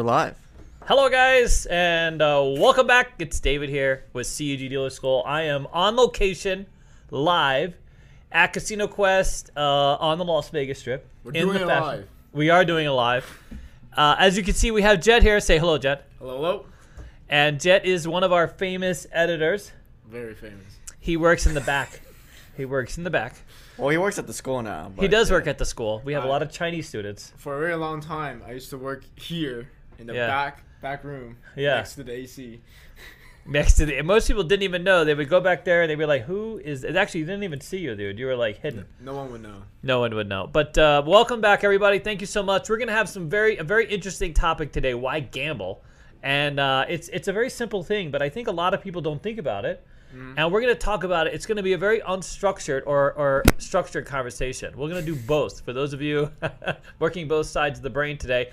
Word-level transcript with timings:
We're 0.00 0.06
live. 0.06 0.34
Hello, 0.86 1.10
guys, 1.10 1.66
and 1.66 2.22
uh, 2.22 2.42
welcome 2.56 2.86
back. 2.86 3.12
It's 3.18 3.38
David 3.38 3.68
here 3.68 4.04
with 4.14 4.26
CUG 4.26 4.70
Dealer 4.70 4.88
School. 4.88 5.22
I 5.26 5.42
am 5.42 5.68
on 5.74 5.94
location, 5.94 6.64
live 7.10 7.74
at 8.32 8.54
Casino 8.54 8.88
Quest 8.88 9.50
uh, 9.54 9.60
on 9.60 10.16
the 10.16 10.24
Las 10.24 10.48
Vegas 10.48 10.78
Strip. 10.78 11.06
We're 11.22 11.32
in 11.32 11.48
doing 11.48 11.58
the 11.58 11.64
it 11.64 11.66
fashion- 11.66 11.86
live. 11.86 12.08
We 12.32 12.48
are 12.48 12.64
doing 12.64 12.86
it 12.86 12.90
live. 12.92 13.42
Uh, 13.94 14.16
as 14.18 14.38
you 14.38 14.42
can 14.42 14.54
see, 14.54 14.70
we 14.70 14.80
have 14.80 15.02
Jet 15.02 15.22
here. 15.22 15.38
Say 15.38 15.58
hello, 15.58 15.76
Jet. 15.76 16.06
Hello, 16.18 16.36
hello. 16.36 16.66
And 17.28 17.60
Jet 17.60 17.84
is 17.84 18.08
one 18.08 18.24
of 18.24 18.32
our 18.32 18.48
famous 18.48 19.06
editors. 19.12 19.70
Very 20.08 20.34
famous. 20.34 20.78
He 20.98 21.18
works 21.18 21.44
in 21.44 21.52
the 21.52 21.60
back. 21.60 22.00
he 22.56 22.64
works 22.64 22.96
in 22.96 23.04
the 23.04 23.10
back. 23.10 23.34
Well, 23.76 23.90
he 23.90 23.98
works 23.98 24.18
at 24.18 24.26
the 24.26 24.32
school 24.32 24.62
now. 24.62 24.92
He 24.98 25.08
does 25.08 25.28
yeah. 25.28 25.36
work 25.36 25.46
at 25.46 25.58
the 25.58 25.66
school. 25.66 26.00
We 26.06 26.14
have 26.14 26.24
a 26.24 26.28
lot 26.28 26.40
of 26.40 26.50
Chinese 26.50 26.88
students. 26.88 27.34
For 27.36 27.58
a 27.58 27.60
very 27.60 27.74
long 27.74 28.00
time, 28.00 28.42
I 28.46 28.52
used 28.52 28.70
to 28.70 28.78
work 28.78 29.04
here 29.16 29.68
in 30.00 30.06
the 30.06 30.14
Yeah. 30.14 30.26
back 30.26 30.64
back 30.80 31.04
room 31.04 31.36
Yeah. 31.56 31.76
next 31.76 31.94
to 31.96 32.02
the 32.02 32.12
AC. 32.12 32.60
Next 33.46 33.74
to 33.78 33.86
the, 33.86 33.96
and 33.96 34.06
most 34.06 34.28
people 34.28 34.42
didn't 34.44 34.62
even 34.64 34.84
know. 34.84 35.02
They 35.02 35.14
would 35.14 35.30
go 35.30 35.40
back 35.40 35.64
there 35.64 35.80
and 35.82 35.90
they'd 35.90 35.94
be 35.96 36.04
like, 36.04 36.24
"Who 36.24 36.60
is?" 36.62 36.84
It 36.84 36.94
actually 36.94 37.22
didn't 37.22 37.42
even 37.42 37.60
see 37.62 37.78
you, 37.78 37.94
dude. 37.96 38.18
You 38.18 38.26
were 38.26 38.36
like 38.36 38.58
hidden. 38.60 38.84
No 39.00 39.14
one 39.14 39.32
would 39.32 39.42
know. 39.42 39.62
No 39.82 39.98
one 40.00 40.14
would 40.14 40.28
know. 40.28 40.46
But 40.46 40.76
uh, 40.76 41.02
welcome 41.06 41.40
back, 41.40 41.64
everybody. 41.64 41.98
Thank 41.98 42.20
you 42.20 42.26
so 42.26 42.42
much. 42.42 42.68
We're 42.68 42.76
gonna 42.76 42.92
have 42.92 43.08
some 43.08 43.30
very 43.30 43.56
a 43.56 43.64
very 43.64 43.86
interesting 43.86 44.34
topic 44.34 44.72
today. 44.72 44.92
Why 44.92 45.20
gamble? 45.20 45.82
And 46.22 46.60
uh, 46.60 46.84
it's 46.88 47.08
it's 47.08 47.28
a 47.28 47.32
very 47.32 47.48
simple 47.48 47.82
thing, 47.82 48.10
but 48.10 48.20
I 48.20 48.28
think 48.28 48.46
a 48.46 48.52
lot 48.52 48.74
of 48.74 48.82
people 48.82 49.00
don't 49.00 49.22
think 49.22 49.38
about 49.38 49.64
it. 49.64 49.84
And 50.36 50.52
we're 50.52 50.60
gonna 50.60 50.74
talk 50.74 51.02
about 51.04 51.26
it. 51.28 51.34
It's 51.34 51.46
gonna 51.46 51.62
be 51.62 51.72
a 51.72 51.78
very 51.78 52.00
unstructured 52.00 52.82
or, 52.84 53.12
or 53.14 53.42
structured 53.58 54.06
conversation. 54.06 54.76
We're 54.76 54.88
gonna 54.88 55.02
do 55.02 55.14
both. 55.16 55.60
For 55.64 55.72
those 55.72 55.92
of 55.92 56.02
you 56.02 56.30
working 56.98 57.26
both 57.26 57.46
sides 57.46 57.78
of 57.78 57.82
the 57.84 57.90
brain 57.90 58.18
today, 58.18 58.50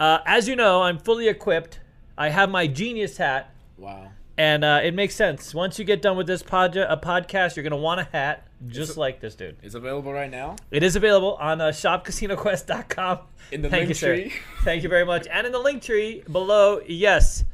uh, 0.00 0.18
as 0.26 0.48
you 0.48 0.56
know, 0.56 0.82
I'm 0.82 0.98
fully 0.98 1.28
equipped. 1.28 1.78
I 2.18 2.30
have 2.30 2.50
my 2.50 2.66
genius 2.66 3.16
hat. 3.18 3.54
Wow. 3.78 4.10
And 4.36 4.64
uh, 4.64 4.80
it 4.82 4.94
makes 4.94 5.14
sense. 5.14 5.54
Once 5.54 5.78
you 5.78 5.84
get 5.84 6.00
done 6.02 6.16
with 6.16 6.26
this 6.26 6.42
pod- 6.42 6.76
a 6.76 6.98
podcast, 7.02 7.54
you're 7.56 7.62
gonna 7.62 7.76
want 7.76 8.00
a 8.00 8.04
hat 8.04 8.46
just 8.68 8.90
It's 8.90 8.98
like 8.98 9.20
this 9.20 9.34
dude. 9.34 9.56
It's 9.62 9.74
available 9.74 10.12
right 10.12 10.30
now 10.30 10.56
It 10.70 10.82
is 10.82 10.96
available 10.96 11.34
on 11.40 11.60
uh, 11.60 11.68
shopcasinoquest.com. 11.68 13.18
in 13.52 13.62
the 13.62 13.68
Thank 13.70 13.80
link 13.80 13.88
you, 13.90 13.94
sir. 13.94 14.14
tree. 14.14 14.32
Thank 14.64 14.82
you 14.82 14.88
very 14.88 15.04
much. 15.04 15.26
And 15.30 15.46
in 15.46 15.52
the 15.52 15.58
link 15.58 15.82
tree 15.82 16.22
below, 16.30 16.80
yes. 16.86 17.44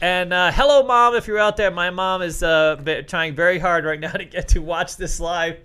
And 0.00 0.32
uh, 0.32 0.50
hello, 0.52 0.82
mom, 0.84 1.14
if 1.14 1.26
you're 1.28 1.38
out 1.38 1.56
there. 1.56 1.70
My 1.70 1.90
mom 1.90 2.22
is 2.22 2.42
uh, 2.42 3.02
trying 3.06 3.34
very 3.34 3.58
hard 3.58 3.84
right 3.84 4.00
now 4.00 4.12
to 4.22 4.24
get 4.24 4.48
to 4.48 4.58
watch 4.60 4.96
this 4.96 5.20
live. 5.20 5.60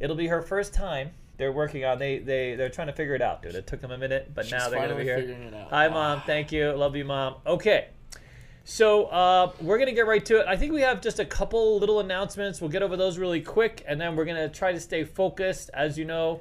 It'll 0.00 0.16
be 0.16 0.26
her 0.28 0.40
first 0.42 0.72
time. 0.74 1.10
They're 1.36 1.52
working 1.52 1.84
on. 1.84 1.98
They 1.98 2.18
they 2.18 2.54
they're 2.54 2.68
trying 2.68 2.86
to 2.86 2.92
figure 2.92 3.14
it 3.14 3.22
out, 3.22 3.42
dude. 3.42 3.54
It 3.54 3.66
took 3.66 3.80
them 3.80 3.90
a 3.90 3.98
minute, 3.98 4.32
but 4.34 4.44
She's 4.44 4.52
now 4.52 4.68
they're 4.68 4.80
gonna 4.80 4.94
be 4.96 5.02
here. 5.02 5.18
figuring 5.18 5.42
it 5.42 5.54
out. 5.54 5.68
Hi, 5.70 5.88
mom. 5.88 6.22
Thank 6.26 6.52
you. 6.52 6.70
Love 6.72 6.94
you, 6.96 7.04
mom. 7.04 7.36
Okay. 7.46 7.88
So 8.66 9.04
uh, 9.06 9.52
we're 9.60 9.78
gonna 9.78 9.92
get 9.92 10.06
right 10.06 10.24
to 10.26 10.40
it. 10.40 10.46
I 10.46 10.56
think 10.56 10.72
we 10.72 10.80
have 10.82 11.00
just 11.00 11.18
a 11.18 11.24
couple 11.24 11.78
little 11.78 12.00
announcements. 12.00 12.60
We'll 12.60 12.70
get 12.70 12.82
over 12.82 12.96
those 12.96 13.18
really 13.18 13.40
quick, 13.40 13.84
and 13.86 14.00
then 14.00 14.16
we're 14.16 14.24
gonna 14.24 14.48
try 14.48 14.72
to 14.72 14.80
stay 14.80 15.04
focused. 15.04 15.70
As 15.74 15.98
you 15.98 16.04
know, 16.04 16.40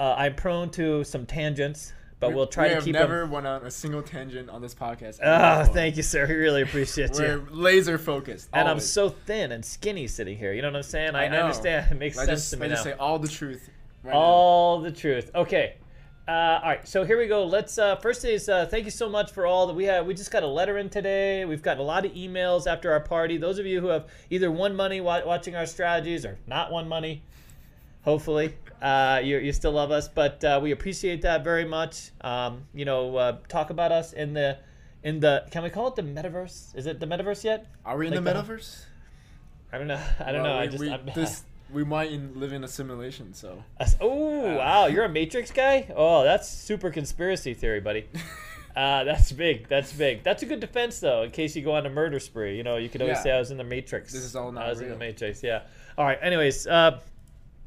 uh, 0.00 0.14
I'm 0.16 0.34
prone 0.34 0.70
to 0.70 1.04
some 1.04 1.24
tangents, 1.26 1.92
but 2.20 2.30
We- 2.30 2.36
we'll 2.36 2.46
try 2.46 2.64
we 2.64 2.68
to 2.70 2.74
have 2.76 2.84
keep 2.84 2.92
never 2.94 3.20
them. 3.20 3.30
went 3.30 3.46
on 3.46 3.64
a 3.66 3.70
single 3.70 4.02
tangent 4.02 4.48
on 4.50 4.62
this 4.62 4.74
podcast. 4.74 5.18
Ah, 5.22 5.64
thank 5.70 5.96
you, 5.96 6.02
sir. 6.02 6.26
We 6.26 6.34
really 6.34 6.62
appreciate 6.62 7.14
you. 7.14 7.20
We're 7.20 7.42
laser 7.50 7.98
focused. 7.98 8.48
And 8.52 8.68
I'm 8.68 8.80
so 8.80 9.08
thin 9.10 9.52
and 9.52 9.64
skinny 9.64 10.06
sitting 10.06 10.38
here. 10.38 10.52
You 10.52 10.62
know 10.62 10.68
what 10.68 10.76
I'm 10.76 10.82
saying? 10.82 11.14
I, 11.14 11.24
I 11.24 11.38
understand. 11.38 11.86
It 11.92 11.98
makes 11.98 12.16
I 12.18 12.24
sense 12.26 12.40
just, 12.42 12.50
to 12.52 12.56
me 12.58 12.66
I 12.66 12.68
now. 12.68 12.74
just 12.74 12.84
say 12.84 12.92
all 12.92 13.18
the 13.18 13.28
truth. 13.28 13.68
Right 14.02 14.12
now. 14.12 14.18
All 14.18 14.80
the 14.80 14.90
truth. 14.92 15.30
Okay. 15.34 15.74
Uh, 16.26 16.30
all 16.62 16.68
right. 16.70 16.88
So 16.88 17.04
here 17.04 17.18
we 17.18 17.26
go. 17.26 17.44
Let's 17.44 17.76
uh, 17.76 17.96
first 17.96 18.24
is 18.24 18.48
uh, 18.48 18.64
thank 18.66 18.86
you 18.86 18.90
so 18.90 19.10
much 19.10 19.30
for 19.32 19.44
all 19.44 19.66
that 19.66 19.74
we 19.74 19.84
have. 19.84 20.06
We 20.06 20.14
just 20.14 20.30
got 20.30 20.42
a 20.42 20.46
letter 20.46 20.78
in 20.78 20.88
today. 20.88 21.44
We've 21.44 21.62
got 21.62 21.78
a 21.78 21.82
lot 21.82 22.06
of 22.06 22.12
emails 22.12 22.66
after 22.66 22.90
our 22.92 23.00
party. 23.00 23.36
Those 23.36 23.58
of 23.58 23.66
you 23.66 23.80
who 23.82 23.88
have 23.88 24.06
either 24.30 24.50
won 24.50 24.74
money 24.74 25.02
watching 25.02 25.54
our 25.54 25.66
strategies 25.66 26.24
or 26.24 26.38
not 26.46 26.72
won 26.72 26.88
money, 26.88 27.22
hopefully 28.04 28.54
uh, 28.84 29.20
you, 29.24 29.38
you 29.38 29.52
still 29.52 29.72
love 29.72 29.90
us. 29.90 30.08
But 30.08 30.44
uh, 30.44 30.60
we 30.62 30.70
appreciate 30.72 31.22
that 31.22 31.42
very 31.42 31.64
much. 31.64 32.10
Um, 32.20 32.66
you 32.74 32.84
know, 32.84 33.16
uh, 33.16 33.38
talk 33.48 33.70
about 33.70 33.90
us 33.92 34.12
in 34.12 34.34
the 34.34 34.58
in 35.02 35.20
the 35.20 35.44
can 35.50 35.62
we 35.62 35.70
call 35.70 35.88
it 35.88 35.96
the 35.96 36.02
metaverse? 36.02 36.74
Is 36.76 36.86
it 36.86 37.00
the 37.00 37.06
metaverse 37.06 37.42
yet? 37.44 37.66
Are 37.84 37.96
we 37.96 38.06
in 38.06 38.14
the 38.14 38.20
the- 38.20 38.30
metaverse? 38.32 38.84
I 39.72 39.78
don't 39.78 39.88
know. 39.88 40.00
I 40.20 40.32
don't 40.32 40.42
Well, 40.42 40.52
know. 40.54 40.58
I 40.58 40.64
We, 40.66 40.68
just 40.68 40.80
we, 40.80 40.90
I'm, 40.90 41.06
this, 41.14 41.42
we 41.72 41.82
might 41.84 42.12
in, 42.12 42.38
live 42.38 42.52
in 42.52 42.62
a 42.62 42.68
simulation, 42.68 43.34
so. 43.34 43.64
Oh 44.00 44.56
wow, 44.56 44.86
you're 44.86 45.04
a 45.04 45.08
Matrix 45.08 45.50
guy. 45.50 45.92
Oh, 45.96 46.22
that's 46.22 46.48
super 46.48 46.90
conspiracy 46.90 47.54
theory, 47.54 47.80
buddy. 47.80 48.06
Uh, 48.76 49.04
that's 49.04 49.30
big. 49.30 49.68
That's 49.68 49.92
big. 49.92 50.24
That's 50.24 50.42
a 50.42 50.46
good 50.46 50.58
defense, 50.58 50.98
though, 50.98 51.22
in 51.22 51.30
case 51.30 51.54
you 51.54 51.62
go 51.62 51.76
on 51.76 51.86
a 51.86 51.90
murder 51.90 52.18
spree. 52.18 52.56
You 52.56 52.64
know, 52.64 52.76
you 52.76 52.88
could 52.88 53.02
always 53.02 53.18
Yeah. 53.18 53.22
say 53.22 53.30
I 53.30 53.38
was 53.38 53.52
in 53.52 53.56
the 53.56 53.62
Matrix. 53.62 54.12
This 54.12 54.24
is 54.24 54.34
all 54.34 54.50
not 54.50 54.64
I 54.66 54.70
was 54.70 54.80
in 54.80 54.88
the. 54.88 54.96
Matrix. 54.96 55.44
Yeah. 55.44 55.62
All 55.96 56.04
right. 56.04 56.18
Anyways, 56.20 56.66
uh, 56.66 56.98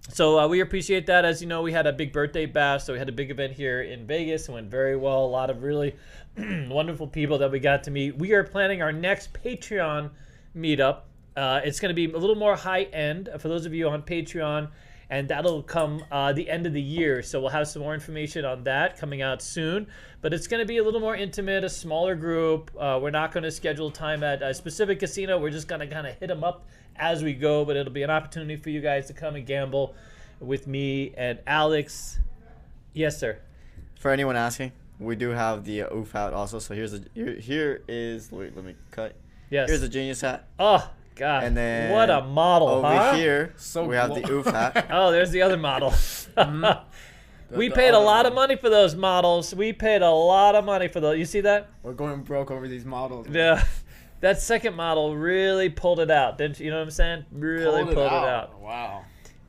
so 0.09 0.39
uh, 0.39 0.47
we 0.47 0.61
appreciate 0.61 1.05
that. 1.07 1.25
As 1.25 1.41
you 1.41 1.47
know, 1.47 1.61
we 1.61 1.71
had 1.71 1.85
a 1.85 1.93
big 1.93 2.13
birthday 2.13 2.45
bash, 2.45 2.83
so 2.83 2.93
we 2.93 2.99
had 2.99 3.09
a 3.09 3.13
big 3.13 3.29
event 3.29 3.53
here 3.53 3.81
in 3.81 4.07
Vegas. 4.07 4.47
It 4.47 4.51
went 4.51 4.69
very 4.69 4.95
well. 4.95 5.25
A 5.25 5.27
lot 5.27 5.49
of 5.49 5.63
really 5.63 5.95
wonderful 6.37 7.07
people 7.07 7.37
that 7.39 7.51
we 7.51 7.59
got 7.59 7.83
to 7.83 7.91
meet. 7.91 8.17
We 8.17 8.33
are 8.33 8.43
planning 8.43 8.81
our 8.81 8.91
next 8.91 9.33
Patreon 9.33 10.09
meetup. 10.55 11.01
Uh, 11.35 11.61
it's 11.63 11.79
going 11.79 11.89
to 11.89 11.95
be 11.95 12.11
a 12.11 12.17
little 12.17 12.35
more 12.35 12.55
high 12.55 12.83
end 12.83 13.29
for 13.39 13.47
those 13.47 13.65
of 13.65 13.73
you 13.73 13.89
on 13.89 14.01
Patreon, 14.01 14.69
and 15.09 15.27
that'll 15.29 15.63
come 15.63 16.03
uh, 16.11 16.33
the 16.33 16.49
end 16.49 16.65
of 16.65 16.73
the 16.73 16.81
year. 16.81 17.21
So 17.23 17.39
we'll 17.39 17.49
have 17.49 17.67
some 17.67 17.81
more 17.81 17.93
information 17.93 18.43
on 18.43 18.63
that 18.65 18.99
coming 18.99 19.21
out 19.21 19.41
soon. 19.41 19.87
But 20.21 20.33
it's 20.33 20.47
going 20.47 20.59
to 20.59 20.65
be 20.65 20.77
a 20.77 20.83
little 20.83 20.99
more 20.99 21.15
intimate, 21.15 21.63
a 21.63 21.69
smaller 21.69 22.15
group. 22.15 22.71
Uh, 22.77 22.99
we're 23.01 23.11
not 23.11 23.31
going 23.31 23.43
to 23.43 23.51
schedule 23.51 23.91
time 23.91 24.23
at 24.23 24.41
a 24.41 24.53
specific 24.53 24.99
casino. 24.99 25.39
We're 25.39 25.51
just 25.51 25.67
going 25.67 25.81
to 25.81 25.87
kind 25.87 26.07
of 26.07 26.15
hit 26.15 26.27
them 26.27 26.43
up 26.43 26.65
as 26.97 27.23
we 27.23 27.33
go. 27.33 27.63
But 27.63 27.77
it'll 27.77 27.93
be 27.93 28.03
an 28.03 28.09
opportunity 28.09 28.57
for 28.57 28.69
you 28.69 28.81
guys 28.81 29.07
to 29.07 29.13
come 29.13 29.35
and 29.35 29.45
gamble 29.45 29.95
with 30.39 30.67
me 30.67 31.13
and 31.15 31.39
Alex. 31.47 32.19
Yes, 32.93 33.17
sir. 33.19 33.39
For 33.99 34.11
anyone 34.11 34.35
asking, 34.35 34.73
we 34.99 35.15
do 35.15 35.29
have 35.29 35.63
the 35.63 35.83
uh, 35.83 35.95
oof 35.95 36.15
out 36.15 36.33
also. 36.33 36.59
So 36.59 36.73
here's 36.73 36.93
a 36.93 37.01
here, 37.13 37.35
here 37.35 37.83
is 37.87 38.31
wait, 38.31 38.55
let 38.55 38.65
me 38.65 38.75
cut. 38.91 39.15
Yes. 39.49 39.69
Here's 39.69 39.83
a 39.83 39.89
genius 39.89 40.21
hat. 40.21 40.47
oh 40.59 40.89
God! 41.17 41.43
And 41.43 41.57
then 41.57 41.91
what 41.91 42.09
a 42.09 42.21
model, 42.21 42.67
Over 42.69 42.87
huh? 42.87 43.13
here, 43.15 43.53
So 43.57 43.83
we 43.85 43.95
have 43.95 44.13
the 44.13 44.21
glo- 44.21 44.37
oof 44.39 44.45
hat. 44.45 44.87
Oh, 44.91 45.11
there's 45.11 45.31
the 45.31 45.41
other 45.41 45.57
model. 45.57 45.89
The- 46.35 46.81
we 47.51 47.69
the 47.69 47.75
paid 47.75 47.89
a 47.89 47.95
other 47.97 48.05
lot 48.05 48.25
of 48.25 48.33
money 48.33 48.55
for 48.55 48.69
those 48.69 48.95
models. 48.95 49.53
We 49.55 49.73
paid 49.73 50.01
a 50.01 50.11
lot 50.11 50.55
of 50.55 50.65
money 50.65 50.87
for 50.87 50.99
those. 50.99 51.17
You 51.17 51.25
see 51.25 51.41
that? 51.41 51.69
We're 51.83 51.93
going 51.93 52.23
broke 52.23 52.51
over 52.51 52.67
these 52.67 52.85
models. 52.85 53.27
Yeah. 53.29 53.63
That 54.19 54.41
second 54.41 54.75
model 54.75 55.15
really 55.15 55.69
pulled 55.69 55.99
it 55.99 56.09
out, 56.09 56.37
didn't 56.39 56.59
you? 56.59 56.65
You 56.65 56.71
know 56.71 56.77
what 56.77 56.83
I'm 56.85 56.91
saying? 56.91 57.25
Really 57.31 57.83
Pulled 57.83 57.95
pulled, 57.95 58.07
it, 58.07 58.11
out. 58.11 58.59
Wow. 58.59 59.05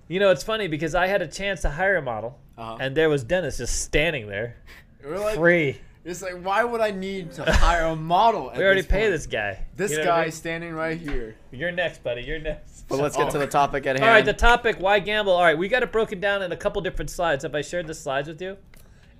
You 0.09 0.21
know, 0.21 0.31
it's 0.31 0.43
funny 0.45 0.69
because 0.69 0.95
I 0.95 1.07
had 1.07 1.23
a 1.23 1.27
chance 1.27 1.63
to 1.63 1.71
hire 1.71 1.97
a 1.97 2.03
model, 2.03 2.39
Uh-huh. 2.57 2.77
and 2.81 2.95
there 2.97 3.09
was 3.09 3.25
Dennis 3.25 3.59
just 3.59 3.81
standing 3.83 4.27
there, 4.29 4.57
We're 5.05 5.19
like, 5.19 5.37
free. 5.37 5.81
It's 6.09 6.23
like, 6.23 6.43
why 6.43 6.65
would 6.65 6.81
I 6.81 6.91
need 6.91 7.33
to 7.33 7.53
hire 7.53 7.85
a 7.85 7.97
model? 7.97 8.51
We 8.57 8.65
already 8.65 8.83
paid 8.83 9.11
this 9.11 9.27
guy. 9.27 9.67
This 9.77 9.91
You 9.91 9.99
know 9.99 10.05
what 10.05 10.11
I 10.11 10.17
guy 10.17 10.23
mean? 10.25 10.33
standing 10.33 10.73
right 10.73 10.99
here. 10.99 11.37
You're 11.51 11.71
next, 11.71 12.03
buddy. 12.03 12.23
You're 12.23 12.39
next. 12.39 12.89
But 12.89 12.99
let's 12.99 13.17
get 13.17 13.31
to 13.33 13.39
the 13.39 13.47
topic 13.47 13.87
at 13.87 13.97
hand. 13.97 14.05
All 14.09 14.15
right, 14.15 14.25
the 14.25 14.33
topic: 14.33 14.77
why 14.79 15.01
gamble? 15.01 15.33
All 15.33 15.43
right, 15.43 15.59
we 15.59 15.69
got 15.69 15.83
it 15.83 15.93
broken 15.93 16.19
down 16.19 16.43
in 16.43 16.51
a 16.51 16.57
couple 16.57 16.81
different 16.81 17.11
slides. 17.11 17.43
Have 17.43 17.55
I 17.55 17.61
shared 17.61 17.87
the 17.87 17.95
slides 17.95 18.27
with 18.27 18.41
you? 18.41 18.57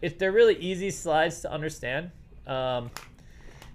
If 0.01 0.19
they're 0.19 0.33
really 0.33 0.57
easy 0.57 0.91
slides 0.91 1.43
to 1.43 1.53
understand, 1.53 2.11
um, 2.47 2.91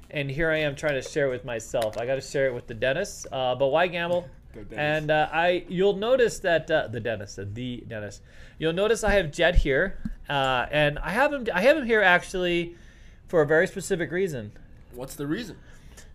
and 0.09 0.31
here 0.31 0.50
I 0.50 0.59
am 0.59 0.75
trying 0.75 0.96
to 0.96 1.07
share 1.07 1.28
it 1.28 1.29
with 1.29 1.46
myself. 1.46 1.97
I 2.00 2.07
got 2.07 2.16
to 2.16 2.22
share 2.22 2.47
it 2.47 2.53
with 2.56 2.66
the 2.66 2.73
dentist. 2.73 3.28
Uh, 3.31 3.53
but 3.53 3.68
why 3.68 3.88
gamble? 3.88 4.28
And 4.72 5.12
uh, 5.12 5.29
I, 5.31 5.66
you'll 5.68 5.96
notice 5.97 6.40
that 6.40 6.69
uh, 6.69 6.88
the 6.88 7.00
dentist, 7.00 7.40
uh, 7.40 7.46
the 7.52 7.84
dentist. 7.88 8.22
You'll 8.59 8.73
notice 8.73 9.03
I 9.03 9.12
have 9.13 9.31
Jet 9.31 9.56
here, 9.56 10.00
uh, 10.29 10.68
and 10.72 11.00
I 11.00 11.09
have 11.12 11.34
him. 11.34 11.47
I 11.53 11.62
have 11.62 11.78
him 11.78 11.85
here 11.85 12.02
actually 12.02 12.75
for 13.33 13.41
a 13.41 13.47
very 13.47 13.66
specific 13.66 14.11
reason. 14.11 14.52
What's 14.93 15.16
the 15.16 15.25
reason? 15.25 15.55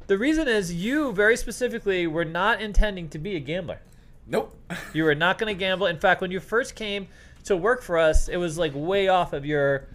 The 0.06 0.16
reason 0.16 0.46
is 0.46 0.72
you 0.72 1.10
very 1.12 1.36
specifically 1.36 2.06
were 2.06 2.24
not 2.24 2.62
intending 2.62 3.08
to 3.08 3.18
be 3.18 3.34
a 3.34 3.40
gambler. 3.40 3.80
Nope. 4.24 4.56
You 4.94 5.02
were 5.02 5.16
not 5.16 5.36
going 5.36 5.52
to 5.52 5.58
gamble. 5.58 5.88
In 5.88 5.98
fact, 5.98 6.20
when 6.20 6.30
you 6.30 6.38
first 6.38 6.76
came 6.76 7.08
to 7.42 7.56
work 7.56 7.82
for 7.82 7.98
us, 7.98 8.28
it 8.28 8.36
was 8.36 8.56
like 8.56 8.70
way 8.72 9.08
off 9.08 9.32
of 9.32 9.44
your. 9.44 9.88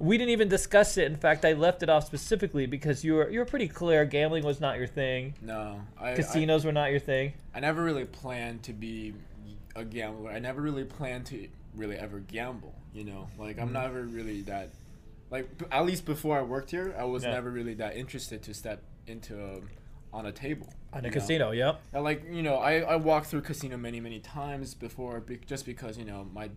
We 0.00 0.18
didn't 0.18 0.32
even 0.32 0.48
discuss 0.48 0.96
it. 0.96 1.04
In 1.04 1.14
fact, 1.16 1.44
I 1.44 1.52
left 1.52 1.84
it 1.84 1.88
off 1.88 2.06
specifically 2.06 2.66
because 2.66 3.04
you 3.04 3.14
were 3.14 3.30
you 3.30 3.38
were 3.38 3.44
pretty 3.44 3.68
clear. 3.68 4.04
Gambling 4.04 4.42
was 4.42 4.60
not 4.60 4.76
your 4.76 4.88
thing. 4.88 5.34
no. 5.40 5.80
I, 5.96 6.10
I, 6.10 6.14
Casinos 6.16 6.64
were 6.64 6.72
not 6.72 6.90
your 6.90 6.98
thing. 6.98 7.34
I 7.54 7.60
never 7.60 7.84
really 7.84 8.04
planned 8.04 8.64
to 8.64 8.72
be 8.72 9.14
a 9.76 9.84
gambler. 9.84 10.32
I 10.32 10.40
never 10.40 10.60
really 10.60 10.82
planned 10.84 11.26
to 11.26 11.46
really 11.76 11.96
ever 11.96 12.18
gamble. 12.18 12.74
You 12.92 13.04
know, 13.04 13.28
like 13.38 13.58
Mm-hmm. 13.58 13.64
I'm 13.68 13.72
never 13.72 14.02
really 14.02 14.40
that. 14.42 14.70
Like 15.30 15.48
at 15.72 15.84
least 15.86 16.04
before 16.04 16.38
I 16.38 16.42
worked 16.42 16.70
here, 16.70 16.94
I 16.98 17.04
was 17.04 17.22
Yeah. 17.24 17.32
never 17.32 17.50
really 17.50 17.74
that 17.74 17.96
interested 17.96 18.42
to 18.44 18.54
step 18.54 18.82
into 19.06 19.38
a, 19.42 19.60
on 20.16 20.26
a 20.26 20.32
table 20.32 20.72
On 20.92 21.00
a 21.00 21.02
know? 21.08 21.10
casino, 21.12 21.50
yep. 21.50 21.80
And, 21.92 22.04
like 22.04 22.22
you 22.30 22.42
know, 22.42 22.56
I, 22.56 22.80
I 22.80 22.96
walked 22.96 23.26
through 23.26 23.42
casino 23.42 23.76
many 23.76 24.00
many 24.00 24.20
times 24.20 24.74
before, 24.74 25.20
be, 25.20 25.38
just 25.46 25.66
because 25.66 25.98
you 25.98 26.04
know 26.04 26.26
my 26.32 26.50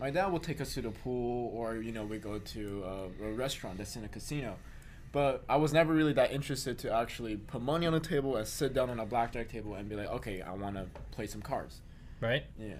my 0.00 0.10
dad 0.10 0.32
will 0.32 0.40
take 0.40 0.60
us 0.60 0.74
to 0.74 0.82
the 0.82 0.90
pool 0.90 1.50
or 1.54 1.76
you 1.76 1.92
know 1.92 2.04
we 2.04 2.18
go 2.18 2.38
to 2.38 2.84
uh, 2.84 3.24
a 3.26 3.32
restaurant 3.32 3.78
that's 3.78 3.94
in 3.96 4.04
a 4.04 4.08
casino, 4.08 4.56
But 5.12 5.44
I 5.48 5.56
was 5.56 5.72
never 5.72 5.92
really 5.94 6.12
that 6.14 6.32
interested 6.32 6.76
to 6.80 6.92
actually 6.92 7.36
put 7.36 7.62
money 7.62 7.86
on 7.86 7.92
the 7.92 8.00
table 8.00 8.34
and 8.36 8.46
sit 8.48 8.74
down 8.74 8.90
on 8.90 8.98
a 8.98 9.06
blackjack 9.06 9.48
table 9.48 9.74
and 9.76 9.88
be 9.88 9.94
like, 9.94 10.08
okay, 10.08 10.42
I 10.42 10.52
want 10.54 10.74
to 10.74 10.86
play 11.12 11.28
some 11.28 11.40
cards. 11.42 11.80
right? 12.20 12.42
Yeah. 12.58 12.74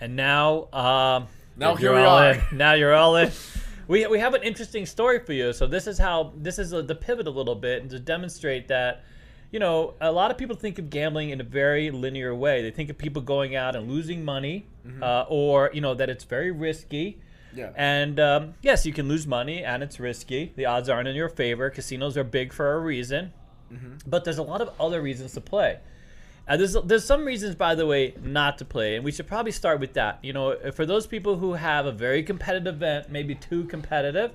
And 0.00 0.14
now, 0.14 0.68
um, 0.72 1.26
Now 1.56 1.70
you're 1.70 1.78
here 1.78 1.94
we 1.94 2.00
all 2.02 2.18
are. 2.18 2.32
in. 2.34 2.40
Now 2.56 2.74
you're 2.74 2.94
all 2.94 3.16
in. 3.16 3.30
We, 3.88 4.06
we 4.06 4.18
have 4.18 4.34
an 4.34 4.42
interesting 4.42 4.86
story 4.86 5.18
for 5.18 5.32
you. 5.32 5.52
So 5.52 5.66
this 5.66 5.86
is 5.86 5.98
how 5.98 6.32
this 6.36 6.58
is 6.58 6.70
the 6.70 6.94
pivot 6.94 7.26
a 7.26 7.30
little 7.30 7.54
bit 7.54 7.82
and 7.82 7.90
to 7.90 7.98
demonstrate 7.98 8.68
that, 8.68 9.04
you 9.50 9.58
know, 9.58 9.94
a 10.00 10.10
lot 10.10 10.30
of 10.30 10.38
people 10.38 10.56
think 10.56 10.78
of 10.78 10.88
gambling 10.90 11.30
in 11.30 11.40
a 11.40 11.44
very 11.44 11.90
linear 11.90 12.34
way. 12.34 12.62
They 12.62 12.70
think 12.70 12.90
of 12.90 12.96
people 12.98 13.20
going 13.22 13.54
out 13.54 13.76
and 13.76 13.90
losing 13.90 14.24
money, 14.24 14.66
uh, 15.02 15.24
or 15.28 15.70
you 15.74 15.80
know 15.80 15.94
that 15.94 16.08
it's 16.08 16.24
very 16.24 16.50
risky. 16.50 17.18
Yeah. 17.54 17.70
And 17.76 18.18
um, 18.18 18.54
yes, 18.62 18.86
you 18.86 18.94
can 18.94 19.08
lose 19.08 19.26
money, 19.26 19.62
and 19.62 19.82
it's 19.82 20.00
risky. 20.00 20.52
The 20.56 20.64
odds 20.66 20.88
aren't 20.88 21.06
in 21.08 21.14
your 21.14 21.28
favor. 21.28 21.68
Casinos 21.68 22.16
are 22.16 22.24
big 22.24 22.52
for 22.52 22.72
a 22.72 22.78
reason, 22.80 23.32
but 24.06 24.24
there's 24.24 24.38
a 24.38 24.42
lot 24.42 24.60
of 24.62 24.70
other 24.80 25.02
reasons 25.02 25.32
to 25.34 25.40
play. 25.42 25.78
Uh, 26.48 26.56
there's 26.56 26.76
there's 26.84 27.04
some 27.04 27.24
reasons, 27.24 27.54
by 27.54 27.74
the 27.74 27.86
way, 27.86 28.14
not 28.22 28.58
to 28.58 28.64
play, 28.64 28.96
and 28.96 29.04
we 29.04 29.12
should 29.12 29.26
probably 29.26 29.52
start 29.52 29.78
with 29.78 29.92
that. 29.92 30.18
You 30.22 30.32
know, 30.32 30.56
for 30.72 30.84
those 30.84 31.06
people 31.06 31.36
who 31.36 31.52
have 31.52 31.86
a 31.86 31.92
very 31.92 32.22
competitive 32.22 32.74
event, 32.74 33.10
maybe 33.10 33.34
too 33.34 33.64
competitive, 33.64 34.32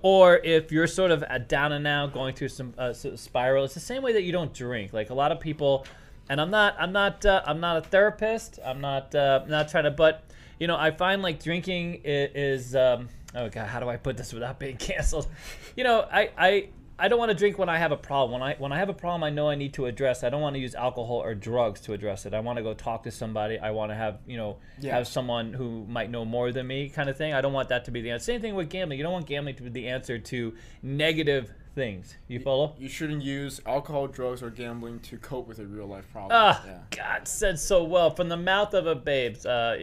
or 0.00 0.38
if 0.38 0.72
you're 0.72 0.86
sort 0.86 1.10
of 1.10 1.24
down 1.48 1.72
and 1.72 1.86
out, 1.86 2.12
going 2.12 2.34
through 2.34 2.48
some 2.48 2.72
uh, 2.78 2.92
spiral, 2.92 3.64
it's 3.64 3.74
the 3.74 3.80
same 3.80 4.02
way 4.02 4.14
that 4.14 4.22
you 4.22 4.32
don't 4.32 4.54
drink. 4.54 4.92
Like 4.92 5.10
a 5.10 5.14
lot 5.14 5.30
of 5.30 5.40
people, 5.40 5.86
and 6.28 6.40
I'm 6.40 6.50
not 6.50 6.74
I'm 6.78 6.92
not 6.92 7.24
uh, 7.26 7.42
I'm 7.46 7.60
not 7.60 7.76
a 7.76 7.82
therapist. 7.82 8.58
I'm 8.64 8.80
not 8.80 9.14
uh, 9.14 9.44
not 9.46 9.68
trying 9.68 9.84
to, 9.84 9.90
but 9.90 10.24
you 10.58 10.66
know, 10.66 10.76
I 10.76 10.90
find 10.90 11.22
like 11.22 11.42
drinking 11.42 12.00
is, 12.04 12.70
is 12.70 12.76
um, 12.76 13.08
oh 13.34 13.48
god, 13.48 13.68
how 13.68 13.78
do 13.78 13.88
I 13.88 13.96
put 13.96 14.16
this 14.16 14.32
without 14.32 14.58
being 14.58 14.76
canceled? 14.78 15.28
You 15.76 15.84
know, 15.84 16.06
I 16.10 16.30
I. 16.36 16.68
I 16.98 17.08
don't 17.08 17.18
want 17.18 17.30
to 17.30 17.34
drink 17.36 17.58
when 17.58 17.68
I 17.68 17.78
have 17.78 17.90
a 17.90 17.96
problem. 17.96 18.40
When 18.40 18.42
I 18.48 18.54
when 18.58 18.72
I 18.72 18.78
have 18.78 18.88
a 18.88 18.94
problem, 18.94 19.24
I 19.24 19.30
know 19.30 19.48
I 19.48 19.54
need 19.54 19.74
to 19.74 19.86
address. 19.86 20.22
I 20.22 20.30
don't 20.30 20.40
want 20.42 20.54
to 20.54 20.60
use 20.60 20.74
alcohol 20.74 21.16
or 21.16 21.34
drugs 21.34 21.80
to 21.82 21.92
address 21.94 22.26
it. 22.26 22.34
I 22.34 22.40
want 22.40 22.58
to 22.58 22.62
go 22.62 22.74
talk 22.74 23.02
to 23.04 23.10
somebody. 23.10 23.58
I 23.58 23.70
want 23.70 23.90
to 23.90 23.96
have 23.96 24.18
you 24.26 24.36
know 24.36 24.58
Yeah. 24.78 24.96
have 24.96 25.08
someone 25.08 25.52
who 25.52 25.84
might 25.88 26.10
know 26.10 26.24
more 26.24 26.52
than 26.52 26.66
me, 26.66 26.88
kind 26.88 27.08
of 27.08 27.16
thing. 27.16 27.32
I 27.34 27.40
don't 27.40 27.52
want 27.52 27.68
that 27.70 27.84
to 27.86 27.90
be 27.90 28.00
the 28.02 28.10
answer. 28.10 28.24
Same 28.26 28.40
thing 28.40 28.54
with 28.54 28.68
gambling. 28.68 28.98
You 28.98 29.04
don't 29.04 29.12
want 29.12 29.26
gambling 29.26 29.56
to 29.56 29.62
be 29.62 29.70
the 29.70 29.88
answer 29.88 30.18
to 30.18 30.54
negative 30.82 31.50
things. 31.74 32.14
You 32.28 32.38
follow? 32.38 32.74
You 32.78 32.88
shouldn't 32.88 33.22
use 33.22 33.60
alcohol, 33.64 34.06
drugs, 34.06 34.42
or 34.42 34.50
gambling 34.50 35.00
to 35.00 35.16
cope 35.16 35.48
with 35.48 35.58
a 35.58 35.64
real 35.64 35.86
life 35.86 36.04
problem. 36.12 36.32
Ah, 36.34 36.62
yeah. 36.66 36.78
God 36.90 37.26
said 37.26 37.58
so 37.58 37.82
well 37.84 38.10
from 38.10 38.28
the 38.28 38.36
mouth 38.36 38.74
of 38.74 38.86
a 38.86 38.94
babe. 38.94 39.36
Uh, 39.46 39.76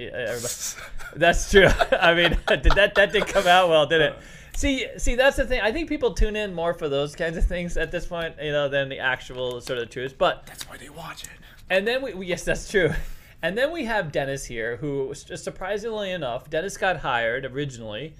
that's 1.15 1.49
true. 1.49 1.67
I 1.99 2.13
mean, 2.13 2.37
did 2.47 2.63
that 2.75 2.93
that 2.95 3.11
did 3.11 3.25
come 3.27 3.47
out 3.47 3.69
well, 3.69 3.85
did 3.87 4.01
it? 4.01 4.15
See, 4.59 4.87
see, 4.97 5.15
that's 5.15 5.37
the 5.37 5.45
thing. 5.45 5.61
I 5.61 5.71
think 5.71 5.87
people 5.87 6.13
tune 6.13 6.35
in 6.35 6.53
more 6.53 6.73
for 6.73 6.89
those 6.89 7.15
kinds 7.15 7.37
of 7.37 7.45
things 7.45 7.77
at 7.77 7.91
this 7.91 8.05
point, 8.07 8.35
you 8.41 8.51
know, 8.51 8.67
than 8.67 8.89
the 8.89 8.99
actual 8.99 9.61
sort 9.61 9.79
of 9.79 9.89
truth. 9.89 10.15
But 10.17 10.45
That's 10.47 10.67
why 10.67 10.75
they 10.75 10.89
watch 10.89 11.23
it. 11.23 11.29
and 11.69 11.87
then 11.87 12.01
we, 12.01 12.13
we 12.13 12.25
yes, 12.25 12.43
that's 12.43 12.69
true. 12.69 12.91
And 13.41 13.57
then 13.57 13.71
we 13.71 13.85
have 13.85 14.11
Dennis 14.11 14.43
here, 14.43 14.75
who 14.75 15.13
surprisingly 15.13 16.11
enough, 16.11 16.49
Dennis 16.49 16.75
got 16.75 16.97
hired 16.97 17.45
originally 17.45 18.15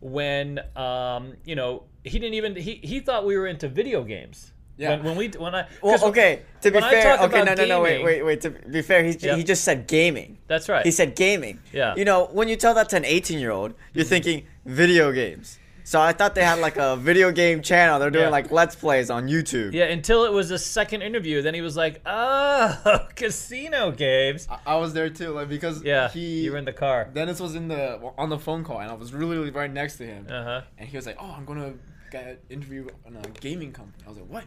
when 0.00 0.58
um, 0.74 1.34
you 1.44 1.54
know 1.54 1.84
he 2.02 2.18
didn't 2.18 2.34
even 2.34 2.56
he, 2.56 2.80
he 2.82 2.98
thought 2.98 3.24
we 3.24 3.36
were 3.36 3.46
into 3.46 3.68
video 3.68 4.02
games. 4.02 4.50
Yeah. 4.76 4.90
When, 4.90 5.04
when 5.04 5.16
we 5.16 5.28
when 5.28 5.54
I 5.54 5.68
Well, 5.80 6.04
okay. 6.06 6.42
To 6.62 6.72
be 6.72 6.80
fair, 6.80 7.14
okay, 7.20 7.36
no, 7.36 7.42
about 7.42 7.58
no, 7.58 7.64
no, 7.66 7.80
wait, 7.80 8.02
wait, 8.02 8.24
wait. 8.24 8.40
To 8.40 8.50
be 8.50 8.82
fair, 8.82 9.04
he 9.04 9.12
Yep. 9.12 9.38
he 9.38 9.44
just 9.44 9.62
said 9.62 9.86
gaming. 9.86 10.38
That's 10.48 10.68
right. 10.68 10.84
He 10.84 10.90
said 10.90 11.14
gaming. 11.14 11.60
Yeah. 11.72 11.94
You 11.94 12.04
know, 12.04 12.26
when 12.32 12.48
you 12.48 12.56
tell 12.56 12.74
that 12.74 12.88
to 12.88 12.96
an 12.96 13.04
18 13.04 13.38
year 13.38 13.52
old, 13.52 13.72
you're 13.92 14.04
thinking 14.04 14.48
video 14.64 15.12
games. 15.12 15.60
So 15.86 16.00
I 16.00 16.12
thought 16.12 16.34
they 16.34 16.42
had 16.44 16.58
like 16.58 16.78
a 16.78 16.96
video 16.96 17.30
game 17.30 17.62
channel. 17.62 18.00
They're 18.00 18.10
doing 18.10 18.24
Yeah. 18.24 18.30
like 18.30 18.50
let's 18.50 18.74
plays 18.74 19.08
on 19.08 19.28
YouTube. 19.28 19.72
Yeah, 19.72 19.84
until 19.84 20.24
it 20.24 20.32
was 20.32 20.48
the 20.48 20.58
second 20.58 21.02
interview. 21.02 21.42
Then 21.42 21.54
he 21.54 21.60
was 21.60 21.76
like, 21.76 22.02
"Oh, 22.04 23.06
casino 23.14 23.92
games." 23.92 24.48
I, 24.50 24.58
I 24.74 24.76
was 24.78 24.94
there 24.94 25.08
too, 25.08 25.30
like 25.30 25.48
because 25.48 25.84
Yeah, 25.84 26.08
he 26.08 26.42
you 26.42 26.50
were 26.50 26.58
in 26.58 26.64
the 26.64 26.72
car. 26.72 27.08
Dennis 27.14 27.38
was 27.38 27.54
in 27.54 27.68
the 27.68 28.00
on 28.18 28.30
the 28.30 28.38
phone 28.38 28.64
call, 28.64 28.80
and 28.80 28.90
I 28.90 28.94
was 28.94 29.14
really, 29.14 29.38
really 29.38 29.52
right 29.52 29.70
next 29.72 29.98
to 29.98 30.04
him, 30.06 30.26
Uh 30.28 30.42
huh. 30.42 30.60
and 30.76 30.88
he 30.88 30.96
was 30.96 31.06
like, 31.06 31.18
"Oh, 31.20 31.32
I'm 31.38 31.44
gonna 31.44 31.74
get 32.10 32.26
an 32.26 32.38
interview 32.50 32.88
on 33.06 33.16
a 33.16 33.28
gaming 33.38 33.70
company." 33.70 34.02
I 34.04 34.08
was 34.08 34.18
like, 34.18 34.28
"What? 34.28 34.44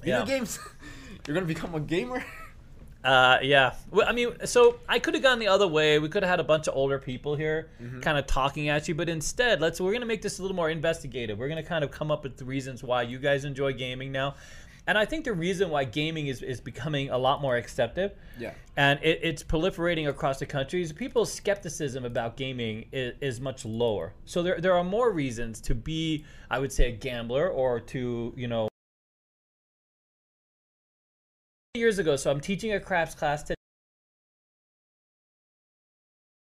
Video 0.00 0.20
Yeah. 0.20 0.24
games? 0.24 0.58
You're 1.26 1.34
gonna 1.34 1.44
become 1.46 1.74
a 1.74 1.80
gamer?" 1.80 2.24
Uh, 3.04 3.38
yeah. 3.42 3.74
Well, 3.90 4.08
I 4.08 4.12
mean, 4.12 4.34
so 4.44 4.80
I 4.88 4.98
could 4.98 5.14
have 5.14 5.22
gone 5.22 5.38
the 5.38 5.48
other 5.48 5.68
way. 5.68 5.98
We 5.98 6.08
could 6.08 6.22
have 6.24 6.30
had 6.30 6.40
a 6.40 6.44
bunch 6.44 6.66
of 6.66 6.74
older 6.74 6.98
people 6.98 7.36
here, 7.36 7.70
Mm-hmm. 7.80 8.00
kind 8.00 8.18
of 8.18 8.26
talking 8.26 8.68
at 8.68 8.88
you. 8.88 8.94
But 8.94 9.08
instead, 9.08 9.60
let's 9.60 9.80
we're 9.80 9.92
gonna 9.92 10.04
make 10.06 10.22
this 10.22 10.38
a 10.38 10.42
little 10.42 10.56
more 10.56 10.68
investigative. 10.70 11.38
We're 11.38 11.48
gonna 11.48 11.62
kind 11.62 11.84
of 11.84 11.90
come 11.90 12.10
up 12.10 12.24
with 12.24 12.36
the 12.36 12.44
reasons 12.44 12.82
why 12.82 13.02
you 13.02 13.18
guys 13.18 13.44
enjoy 13.44 13.72
gaming 13.72 14.10
now. 14.12 14.34
And 14.88 14.96
I 14.96 15.04
think 15.04 15.26
the 15.26 15.34
reason 15.34 15.68
why 15.68 15.84
gaming 15.84 16.28
is, 16.28 16.40
is 16.42 16.62
becoming 16.62 17.10
a 17.10 17.18
lot 17.18 17.42
more 17.42 17.56
accepted 17.56 18.12
Yeah. 18.38 18.54
and 18.74 18.98
it, 19.02 19.20
it's 19.22 19.42
proliferating 19.42 20.08
across 20.08 20.38
the 20.38 20.46
country 20.46 20.80
is 20.80 20.94
people's 20.94 21.30
skepticism 21.30 22.06
about 22.06 22.38
gaming 22.38 22.86
is, 22.90 23.12
is 23.20 23.38
much 23.38 23.66
lower. 23.66 24.14
So 24.24 24.42
there, 24.42 24.58
there 24.62 24.72
are 24.72 24.82
more 24.84 25.12
reasons 25.12 25.60
to 25.62 25.74
be, 25.74 26.24
I 26.50 26.58
would 26.58 26.72
say, 26.72 26.88
a 26.88 26.92
gambler 26.92 27.50
or 27.50 27.80
to, 27.80 28.32
you 28.34 28.48
know, 28.48 28.68
years 31.78 31.98
ago. 31.98 32.16
So 32.16 32.30
I'm 32.30 32.40
teaching 32.40 32.72
a 32.72 32.80
craps 32.80 33.14
class 33.14 33.42
today. 33.42 33.54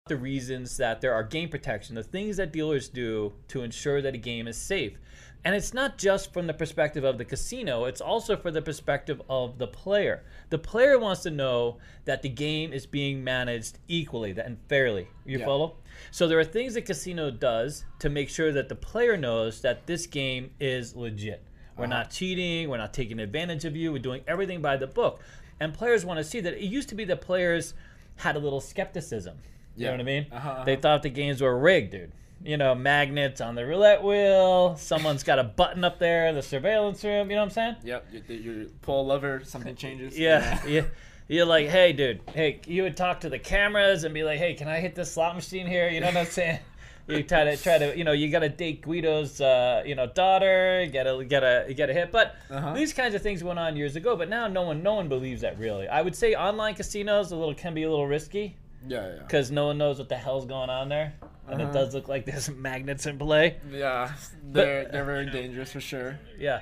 The 0.07 0.17
reasons 0.17 0.75
that 0.77 0.99
there 0.99 1.13
are 1.13 1.23
game 1.23 1.47
protection, 1.49 1.95
the 1.95 2.03
things 2.03 2.37
that 2.37 2.51
dealers 2.51 2.89
do 2.89 3.33
to 3.47 3.63
ensure 3.63 4.01
that 4.01 4.13
a 4.13 4.17
game 4.17 4.47
is 4.47 4.57
safe. 4.57 4.97
And 5.45 5.55
it's 5.55 5.73
not 5.73 5.97
just 5.97 6.31
from 6.33 6.47
the 6.47 6.53
perspective 6.53 7.03
of 7.03 7.17
the 7.17 7.25
casino, 7.25 7.85
it's 7.85 7.99
also 8.01 8.35
for 8.37 8.51
the 8.51 8.61
perspective 8.61 9.21
of 9.29 9.57
the 9.57 9.67
player. 9.67 10.23
The 10.49 10.57
player 10.57 10.99
wants 10.99 11.23
to 11.23 11.31
know 11.31 11.77
that 12.05 12.21
the 12.21 12.29
game 12.29 12.71
is 12.71 12.85
being 12.85 13.23
managed 13.23 13.79
equally 13.87 14.31
and 14.31 14.57
fairly. 14.69 15.07
You 15.25 15.39
Yeah. 15.39 15.45
follow? 15.45 15.77
So 16.11 16.27
there 16.27 16.39
are 16.39 16.45
things 16.45 16.73
the 16.73 16.81
casino 16.81 17.29
does 17.31 17.85
to 17.99 18.09
make 18.09 18.29
sure 18.29 18.51
that 18.51 18.69
the 18.69 18.75
player 18.75 19.17
knows 19.17 19.61
that 19.61 19.85
this 19.85 20.05
game 20.05 20.51
is 20.59 20.95
legit. 20.95 21.45
We're 21.77 21.87
not 21.87 22.11
cheating, 22.11 22.69
we're 22.69 22.77
not 22.77 22.93
taking 22.93 23.19
advantage 23.19 23.65
of 23.65 23.75
you, 23.75 23.91
we're 23.91 23.99
doing 23.99 24.21
everything 24.27 24.61
by 24.61 24.77
the 24.77 24.87
book. 24.87 25.19
And 25.59 25.73
players 25.73 26.05
want 26.05 26.17
to 26.19 26.23
see 26.23 26.39
that. 26.41 26.53
It 26.53 26.61
used 26.67 26.89
to 26.89 26.95
be 26.95 27.03
that 27.05 27.21
players 27.21 27.73
had 28.17 28.35
a 28.35 28.39
little 28.39 28.61
skepticism. 28.61 29.37
You 29.75 29.83
Yeah. 29.83 29.87
know 29.89 29.93
what 29.95 30.01
I 30.01 30.03
mean? 30.03 30.25
Uh-huh, 30.31 30.49
uh-huh. 30.49 30.63
They 30.65 30.75
thought 30.75 31.01
the 31.03 31.09
games 31.09 31.41
were 31.41 31.57
rigged, 31.57 31.91
dude. 31.91 32.11
You 32.43 32.57
know, 32.57 32.75
magnets 32.75 33.39
on 33.39 33.55
the 33.55 33.65
roulette 33.65 34.03
wheel. 34.03 34.75
Someone's 34.77 35.23
got 35.23 35.39
a 35.39 35.43
button 35.43 35.83
up 35.83 35.97
there, 35.97 36.27
in 36.27 36.35
the 36.35 36.41
surveillance 36.41 37.03
room. 37.03 37.29
You 37.29 37.37
know 37.37 37.43
what 37.43 37.45
I'm 37.47 37.51
saying? 37.51 37.75
Yep. 37.83 38.07
You, 38.27 38.35
you 38.35 38.71
pull 38.81 39.01
a 39.01 39.05
lever, 39.07 39.41
something 39.45 39.75
changes. 39.75 40.17
Yeah, 40.19 40.59
yeah. 40.67 40.83
You're 41.29 41.45
like, 41.45 41.69
hey, 41.69 41.93
dude, 41.93 42.19
hey, 42.35 42.59
you 42.67 42.83
would 42.83 42.97
talk 42.97 43.21
to 43.21 43.29
the 43.29 43.39
cameras 43.39 44.03
and 44.03 44.13
be 44.13 44.23
like, 44.23 44.39
hey, 44.39 44.55
can 44.55 44.67
I 44.67 44.81
hit 44.81 44.93
this 44.93 45.13
slot 45.13 45.35
machine 45.35 45.65
here? 45.65 45.87
You 45.89 46.01
know 46.01 46.07
what 46.07 46.17
I'm 46.17 46.25
saying? 46.25 46.59
You 47.07 47.21
try 47.23 47.43
to 47.43 47.57
try 47.57 47.77
to, 47.79 47.97
you 47.97 48.03
know, 48.05 48.13
you 48.13 48.29
gotta 48.29 48.47
date 48.49 48.81
Guido's, 48.81 49.41
uh, 49.41 49.83
you 49.85 49.93
know, 49.95 50.07
daughter. 50.07 50.81
You 50.83 50.89
gotta 50.91 51.25
get 51.25 51.43
a 51.43 51.65
you 51.67 51.73
get 51.73 51.89
a 51.89 51.93
hit. 51.93 52.11
But 52.11 52.35
Uh-huh. 52.49 52.73
these 52.73 52.93
kinds 52.93 53.13
of 53.13 53.21
things 53.21 53.43
went 53.43 53.59
on 53.59 53.75
years 53.75 53.95
ago. 53.97 54.15
But 54.15 54.29
now 54.29 54.47
no 54.47 54.61
one 54.63 54.81
no 54.83 54.93
one 54.93 55.09
believes 55.09 55.41
that 55.41 55.59
really. 55.59 55.87
I 55.87 56.01
would 56.01 56.15
say 56.15 56.33
online 56.33 56.75
casinos 56.75 57.31
a 57.31 57.35
little 57.35 57.53
can 57.55 57.73
be 57.73 57.83
a 57.83 57.89
little 57.89 58.07
risky 58.07 58.55
Yeah. 58.87 59.05
Yeah. 59.15 59.19
because 59.19 59.51
no 59.51 59.65
one 59.67 59.77
knows 59.77 59.99
what 59.99 60.07
the 60.07 60.15
hell's 60.15 60.45
going 60.45 60.69
on 60.69 60.87
there, 60.89 61.13
and 61.49 61.59
it 61.61 61.65
Uh-huh. 61.65 61.73
does 61.73 61.93
look 61.93 62.07
like 62.07 62.25
there's 62.25 62.49
magnets 62.69 63.05
in 63.05 63.17
play. 63.19 63.57
Yeah. 63.69 64.11
They're 64.41 64.85
they're 64.85 65.03
very 65.05 65.29
dangerous 65.29 65.71
for 65.73 65.81
sure. 65.81 66.19
Yeah, 66.39 66.61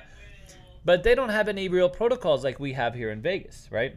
but 0.84 1.04
they 1.04 1.14
don't 1.14 1.28
have 1.30 1.46
any 1.48 1.68
real 1.68 1.88
protocols 1.88 2.42
like 2.42 2.58
we 2.58 2.72
have 2.72 2.94
here 2.94 3.10
in 3.12 3.20
Vegas, 3.22 3.68
right? 3.70 3.94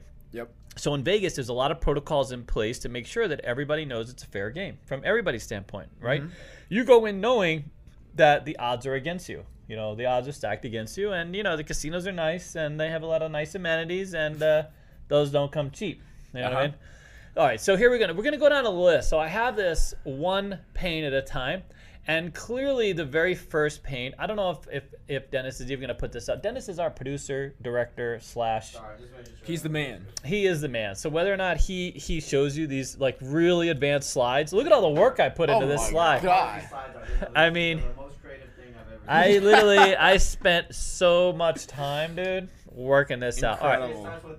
So 0.77 0.93
in 0.93 1.03
Vegas, 1.03 1.35
there's 1.35 1.49
a 1.49 1.53
lot 1.53 1.71
of 1.71 1.79
protocols 1.79 2.31
in 2.31 2.43
place 2.43 2.79
to 2.79 2.89
make 2.89 3.05
sure 3.07 3.27
that 3.27 3.39
everybody 3.41 3.85
knows 3.85 4.09
it's 4.09 4.23
a 4.23 4.27
fair 4.27 4.49
game 4.49 4.77
from 4.85 5.01
everybody's 5.05 5.43
standpoint, 5.43 5.89
right? 6.01 6.21
You 6.69 6.83
go 6.83 7.05
in 7.05 7.21
knowing 7.21 7.71
that 8.15 8.45
the 8.45 8.57
odds 8.57 8.85
are 8.85 8.93
against 8.95 9.29
you. 9.29 9.45
You 9.67 9.75
know, 9.75 9.95
the 9.95 10.05
odds 10.05 10.27
are 10.27 10.31
stacked 10.31 10.65
against 10.65 10.97
you, 10.97 11.11
and 11.13 11.35
you 11.35 11.43
know 11.43 11.55
the 11.57 11.63
casinos 11.63 12.05
are 12.05 12.11
nice 12.11 12.55
and 12.55 12.79
they 12.79 12.89
have 12.89 13.03
a 13.03 13.05
lot 13.07 13.21
of 13.21 13.31
nice 13.31 13.55
amenities, 13.55 14.13
and 14.13 14.41
uh, 14.43 14.63
those 15.07 15.31
don't 15.31 15.51
come 15.51 15.71
cheap. 15.71 16.01
You 16.33 16.41
know 16.41 16.49
what 16.49 16.51
I 16.51 16.55
Uh-huh. 16.55 16.63
mean? 16.67 16.75
All 17.37 17.45
right, 17.45 17.59
so 17.59 17.75
here 17.75 17.89
we're 17.89 17.97
gonna 17.97 18.13
we're 18.13 18.23
gonna 18.23 18.37
go 18.37 18.47
down 18.49 18.65
a 18.65 18.69
list. 18.69 19.09
So 19.09 19.17
I 19.19 19.27
have 19.27 19.55
this 19.55 19.93
one 20.03 20.59
pain 20.73 21.03
at 21.03 21.13
a 21.13 21.21
time, 21.21 21.63
and 22.07 22.33
clearly 22.33 22.93
the 22.93 23.03
very 23.05 23.33
first 23.35 23.81
paint. 23.83 24.13
I 24.19 24.27
don't 24.27 24.35
know 24.35 24.51
if 24.51 24.67
if, 24.71 24.83
if 25.07 25.31
Dennis 25.31 25.59
is 25.59 25.71
even 25.71 25.81
gonna 25.81 25.93
put 25.97 26.11
this 26.11 26.29
up. 26.29 26.43
Dennis 26.43 26.69
is 26.69 26.77
our 26.79 26.89
producer, 26.89 27.53
director 27.61 28.19
slash 28.21 28.75
He's 29.43 29.61
the 29.63 29.69
man. 29.69 30.05
he 30.23 30.45
is 30.45 30.61
the 30.61 30.67
man. 30.67 30.95
So 30.95 31.09
whether 31.09 31.33
or 31.33 31.37
not 31.37 31.57
he 31.57 31.91
he 31.91 32.19
shows 32.21 32.57
you 32.57 32.67
these 32.67 32.97
like 32.97 33.17
really 33.21 33.69
advanced 33.69 34.11
slides, 34.11 34.53
look 34.53 34.65
at 34.65 34.71
all 34.71 34.81
the 34.93 34.99
work 35.01 35.19
I 35.19 35.29
put 35.29 35.49
into 35.49 35.65
this 35.65 35.87
slide. 35.87 36.19
Oh 36.19 36.21
this 36.21 36.31
my 36.31 36.69
slide. 36.69 36.93
God. 37.21 37.31
I 37.35 37.49
mean, 37.49 37.81
I 39.07 39.37
literally 39.39 39.95
I 39.95 40.17
spent 40.17 40.73
so 40.73 41.31
much 41.33 41.67
time, 41.67 42.15
dude, 42.15 42.49
working 42.71 43.19
this 43.19 43.43
out. 43.43 43.61
All 43.61 43.67
right, 43.67 43.89
Incredible. 43.91 44.31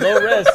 low 0.00 0.20
res. 0.20 0.46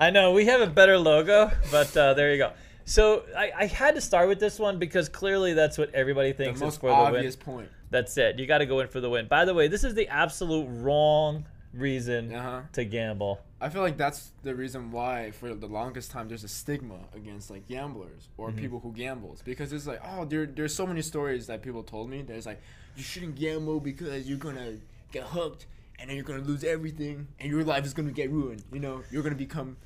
I 0.00 0.10
know 0.10 0.32
we 0.32 0.46
have 0.46 0.60
a 0.60 0.66
better 0.66 0.98
logo, 0.98 1.50
but 1.70 1.94
uh, 1.96 2.14
there 2.14 2.32
you 2.32 2.38
go. 2.38 2.52
So 2.84 3.24
I, 3.36 3.52
I 3.56 3.66
had 3.66 3.94
to 3.94 4.00
start 4.00 4.28
with 4.28 4.40
this 4.40 4.58
one 4.58 4.78
because 4.78 5.08
clearly 5.08 5.52
that's 5.54 5.78
what 5.78 5.94
everybody 5.94 6.32
The 6.32 6.44
thinks 6.44 6.58
is 6.58 6.62
most 6.62 6.80
for 6.80 6.90
the 6.90 7.12
win. 7.12 7.32
point. 7.34 7.68
That's 7.90 8.16
it. 8.16 8.38
You 8.38 8.46
got 8.46 8.58
to 8.58 8.66
go 8.66 8.80
in 8.80 8.88
for 8.88 9.00
the 9.00 9.10
win. 9.10 9.26
By 9.28 9.44
the 9.44 9.54
way, 9.54 9.68
this 9.68 9.84
is 9.84 9.94
the 9.94 10.08
absolute 10.08 10.66
wrong 10.68 11.44
reason 11.74 12.34
Uh 12.34 12.42
huh. 12.42 12.60
to 12.72 12.84
gamble. 12.84 13.40
I 13.60 13.68
feel 13.68 13.80
like 13.82 13.96
that's 13.96 14.32
the 14.42 14.54
reason 14.54 14.90
why 14.90 15.30
for 15.30 15.54
the 15.54 15.66
longest 15.66 16.10
time 16.10 16.28
there's 16.28 16.44
a 16.44 16.48
stigma 16.48 16.98
against 17.14 17.50
like 17.50 17.66
gamblers 17.68 18.28
or 18.36 18.48
Mm-hmm. 18.50 18.58
people 18.58 18.80
who 18.80 18.92
gambles 18.92 19.40
because 19.42 19.72
it's 19.72 19.86
like 19.86 20.00
oh 20.04 20.24
there 20.26 20.44
there's 20.46 20.74
so 20.74 20.86
many 20.86 21.00
stories 21.00 21.46
that 21.46 21.62
people 21.62 21.82
told 21.82 22.10
me 22.10 22.20
there's 22.22 22.44
like 22.44 22.60
you 22.96 23.02
shouldn't 23.02 23.36
gamble 23.36 23.78
because 23.80 24.28
you're 24.28 24.36
gonna 24.36 24.74
get 25.12 25.22
hooked 25.24 25.64
and 25.98 26.10
then 26.10 26.16
you're 26.16 26.24
gonna 26.26 26.42
lose 26.42 26.62
everything 26.64 27.28
and 27.40 27.50
your 27.50 27.64
life 27.64 27.86
is 27.86 27.94
gonna 27.94 28.10
get 28.10 28.30
ruined 28.30 28.62
you 28.72 28.80
know 28.80 29.02
you're 29.10 29.22
gonna 29.22 29.34
become 29.34 29.76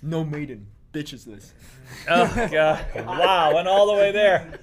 no 0.00 0.24
maiden 0.24 0.66
bitches 0.94 1.26
list 1.26 1.52
Oh 2.08 2.48
god! 2.50 2.86
Wow, 2.94 3.54
went 3.54 3.68
all 3.68 3.86
the 3.86 3.92
way 3.92 4.10
there. 4.12 4.58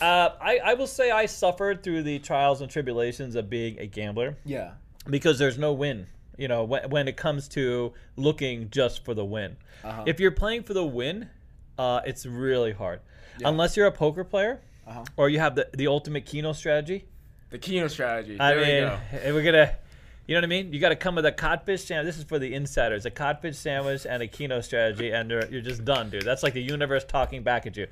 Uh, 0.00 0.30
I 0.40 0.58
I 0.64 0.74
will 0.74 0.86
say 0.86 1.10
I 1.10 1.26
suffered 1.26 1.82
through 1.82 2.02
the 2.02 2.18
trials 2.18 2.60
and 2.60 2.70
tribulations 2.70 3.34
of 3.34 3.48
being 3.50 3.78
a 3.78 3.86
gambler 3.86 4.36
yeah 4.44 4.72
because 5.08 5.38
there's 5.38 5.58
no 5.58 5.72
win. 5.72 6.06
You 6.38 6.48
know, 6.48 6.64
when, 6.64 6.90
when 6.90 7.08
it 7.08 7.16
comes 7.16 7.48
to 7.48 7.92
looking 8.16 8.68
just 8.70 9.04
for 9.04 9.14
the 9.14 9.24
win. 9.24 9.56
Uh-huh. 9.84 10.04
If 10.06 10.20
you're 10.20 10.32
playing 10.32 10.64
for 10.64 10.74
the 10.74 10.84
win, 10.84 11.30
uh, 11.78 12.00
it's 12.04 12.26
really 12.26 12.72
hard. 12.72 13.00
Yeah. 13.38 13.48
Unless 13.48 13.76
you're 13.76 13.86
a 13.86 13.92
poker 13.92 14.24
player 14.24 14.60
uh-huh 14.86 15.04
or 15.16 15.28
you 15.28 15.38
have 15.38 15.54
the, 15.54 15.68
the 15.74 15.86
ultimate 15.86 16.26
Keno 16.26 16.52
strategy. 16.52 17.06
the 17.50 17.58
Keno 17.58 17.88
strategy 17.88 18.38
I 18.38 18.54
there 18.54 18.58
we 18.60 18.66
mean, 18.66 18.82
go 18.82 18.98
eh, 19.24 19.32
we're 19.32 19.42
gonna, 19.42 19.76
you 20.26 20.34
know 20.34 20.38
what 20.40 20.44
I 20.44 20.48
mean? 20.48 20.72
You 20.72 20.80
got 20.80 20.88
to 20.90 20.96
come 20.96 21.14
with 21.14 21.26
a 21.26 21.32
codfish 21.32 21.84
sandwich. 21.84 22.06
This 22.14 22.18
is 22.18 22.24
for 22.24 22.38
the 22.38 22.54
insiders: 22.54 23.06
a 23.06 23.10
codfish 23.10 23.56
sandwich 23.56 24.06
and 24.08 24.22
a 24.22 24.26
Keno 24.26 24.60
strategy, 24.60 25.10
and 25.10 25.30
you're, 25.30 25.44
you're 25.46 25.60
just 25.60 25.84
done, 25.84 26.10
dude. 26.10 26.22
That's 26.24 26.42
like 26.42 26.54
the 26.54 26.62
universe 26.62 27.04
talking 27.04 27.42
back 27.42 27.66
at 27.66 27.76
you. 27.76 27.86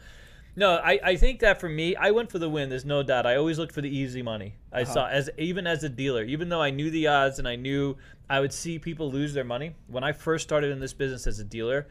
No, 0.56 0.76
I, 0.76 1.00
I 1.02 1.16
think 1.16 1.40
that 1.40 1.58
for 1.60 1.68
me, 1.68 1.96
I 1.96 2.12
went 2.12 2.30
for 2.30 2.38
the 2.38 2.48
win. 2.48 2.68
There's 2.68 2.84
no 2.84 3.02
doubt. 3.02 3.26
I 3.26 3.34
always 3.36 3.58
looked 3.58 3.72
for 3.74 3.80
the 3.80 3.88
easy 3.88 4.22
money. 4.22 4.54
I 4.72 4.82
Uh-huh. 4.82 4.92
saw 4.92 5.06
as 5.08 5.28
even 5.36 5.66
as 5.66 5.82
a 5.82 5.88
dealer, 5.88 6.22
even 6.22 6.48
though 6.48 6.62
I 6.62 6.70
knew 6.70 6.90
the 6.90 7.08
odds 7.08 7.38
and 7.40 7.48
I 7.48 7.56
knew 7.56 7.96
I 8.30 8.38
would 8.40 8.52
see 8.52 8.78
people 8.78 9.10
lose 9.10 9.34
their 9.34 9.42
money. 9.44 9.74
When 9.88 10.04
I 10.04 10.12
first 10.12 10.44
started 10.44 10.70
in 10.70 10.78
this 10.78 10.92
business 10.92 11.26
as 11.26 11.40
a 11.40 11.44
dealer, 11.44 11.88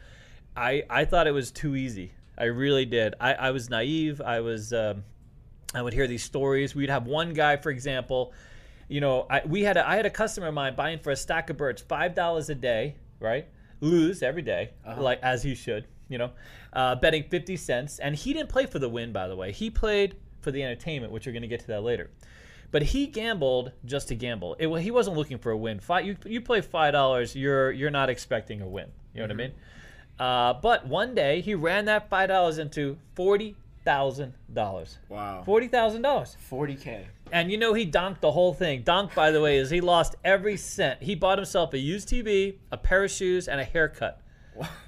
I 0.56 0.84
I 0.90 1.04
thought 1.06 1.28
it 1.28 1.32
was 1.32 1.52
too 1.52 1.76
easy. 1.76 2.14
I 2.38 2.46
really 2.46 2.86
did. 2.86 3.16
I, 3.20 3.34
I 3.34 3.52
was 3.52 3.70
naive. 3.70 4.22
I 4.22 4.40
was. 4.40 4.72
Um, 4.74 5.04
I 5.76 5.82
would 5.82 5.94
hear 5.94 6.08
these 6.08 6.24
stories. 6.24 6.74
We'd 6.76 6.90
have 6.90 7.06
one 7.08 7.34
guy, 7.34 7.58
for 7.58 7.70
example, 7.72 8.32
you 8.94 9.02
know, 9.02 9.26
I, 9.28 9.42
we 9.48 9.64
had 9.64 9.76
a, 9.76 9.90
I 9.90 9.96
had 9.96 10.06
a 10.06 10.10
customer 10.12 10.46
of 10.48 10.54
mine 10.54 10.76
buying 10.76 11.00
for 11.00 11.10
a 11.10 11.16
stack 11.16 11.50
of 11.50 11.58
birds, 11.58 11.82
five 11.82 12.14
dollars 12.14 12.52
a 12.52 12.56
day, 12.56 12.94
right? 13.20 13.48
Lose 13.82 14.22
every 14.22 14.44
day, 14.44 14.70
Uh-huh. 14.86 15.02
like 15.02 15.20
as 15.24 15.42
he 15.42 15.56
should, 15.56 15.86
you 16.10 16.20
know, 16.20 16.30
uh, 16.74 16.94
betting 16.96 17.24
fifty 17.24 17.58
cents, 17.58 17.98
and 17.98 18.16
he 18.16 18.34
didn't 18.34 18.50
play 18.50 18.68
for 18.68 18.78
the 18.78 18.88
win, 18.88 19.12
by 19.12 19.28
the 19.28 19.36
way. 19.36 19.52
He 19.52 19.72
played 19.72 20.16
for 20.42 20.52
the 20.52 20.62
entertainment, 20.62 21.12
which 21.12 21.26
we're 21.26 21.32
going 21.32 21.42
to 21.42 21.48
get 21.48 21.62
to 21.62 21.68
that 21.68 21.82
later. 21.82 22.12
But 22.70 22.84
he 22.84 23.08
gambled 23.08 23.72
just 23.84 24.10
to 24.10 24.16
gamble. 24.16 24.56
It, 24.60 24.68
he 24.82 24.92
wasn't 24.92 25.18
looking 25.18 25.40
for 25.40 25.50
a 25.52 25.58
win. 25.58 25.80
Five, 25.80 26.06
you, 26.06 26.16
you 26.26 26.40
play 26.42 26.62
five 26.62 26.94
dollars, 26.94 27.36
you're 27.36 27.72
you're 27.72 27.90
not 27.90 28.12
expecting 28.12 28.62
a 28.62 28.68
win. 28.68 28.90
You 29.16 29.22
know 29.22 29.24
what 29.26 29.32
I 29.32 29.36
mean? 29.36 29.52
Uh, 30.20 30.54
but 30.62 30.86
one 30.86 31.16
day 31.16 31.42
he 31.42 31.56
ran 31.56 31.86
that 31.86 32.10
five 32.10 32.30
dollars 32.30 32.60
into 32.60 32.98
forty 33.16 33.56
thousand 33.86 34.34
dollars. 34.54 34.98
wow 35.10 35.44
Forty 35.46 35.68
thousand 35.68 36.02
dollars. 36.04 36.38
40k 36.52 37.06
And 37.32 37.52
you 37.52 37.58
know 37.58 37.74
he 37.74 37.86
donked 37.86 38.22
the 38.22 38.32
whole 38.32 38.54
thing. 38.54 38.84
Donk, 38.84 39.14
by 39.16 39.32
the 39.32 39.42
way, 39.42 39.58
is 39.58 39.70
he 39.70 39.82
lost 39.82 40.16
every 40.24 40.58
cent. 40.58 41.02
He 41.04 41.16
bought 41.16 41.38
himself 41.38 41.74
a 41.74 41.78
used 41.78 42.08
TV, 42.10 42.56
a 42.72 42.78
pair 42.78 43.04
of 43.04 43.12
shoes, 43.12 43.48
and 43.48 43.60
a 43.60 43.64
haircut. 43.64 44.22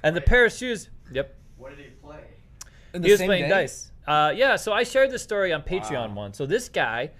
And 0.02 0.14
the 0.16 0.20
pair 0.20 0.44
of 0.46 0.52
shoes, 0.52 0.88
yep, 1.12 1.36
What 1.56 1.76
did 1.76 1.84
he 1.84 1.90
play? 1.90 2.20
In 2.94 3.02
he 3.02 3.10
was 3.10 3.20
playing 3.20 3.48
dice. 3.48 3.90
Uh, 4.06 4.32
yeah, 4.36 4.54
so 4.56 4.72
I 4.72 4.84
shared 4.84 5.10
this 5.10 5.22
story 5.22 5.52
on 5.52 5.62
Patreon 5.62 6.10
Wow. 6.10 6.14
once. 6.14 6.38
So 6.38 6.46
this 6.46 6.68
guy, 6.68 7.10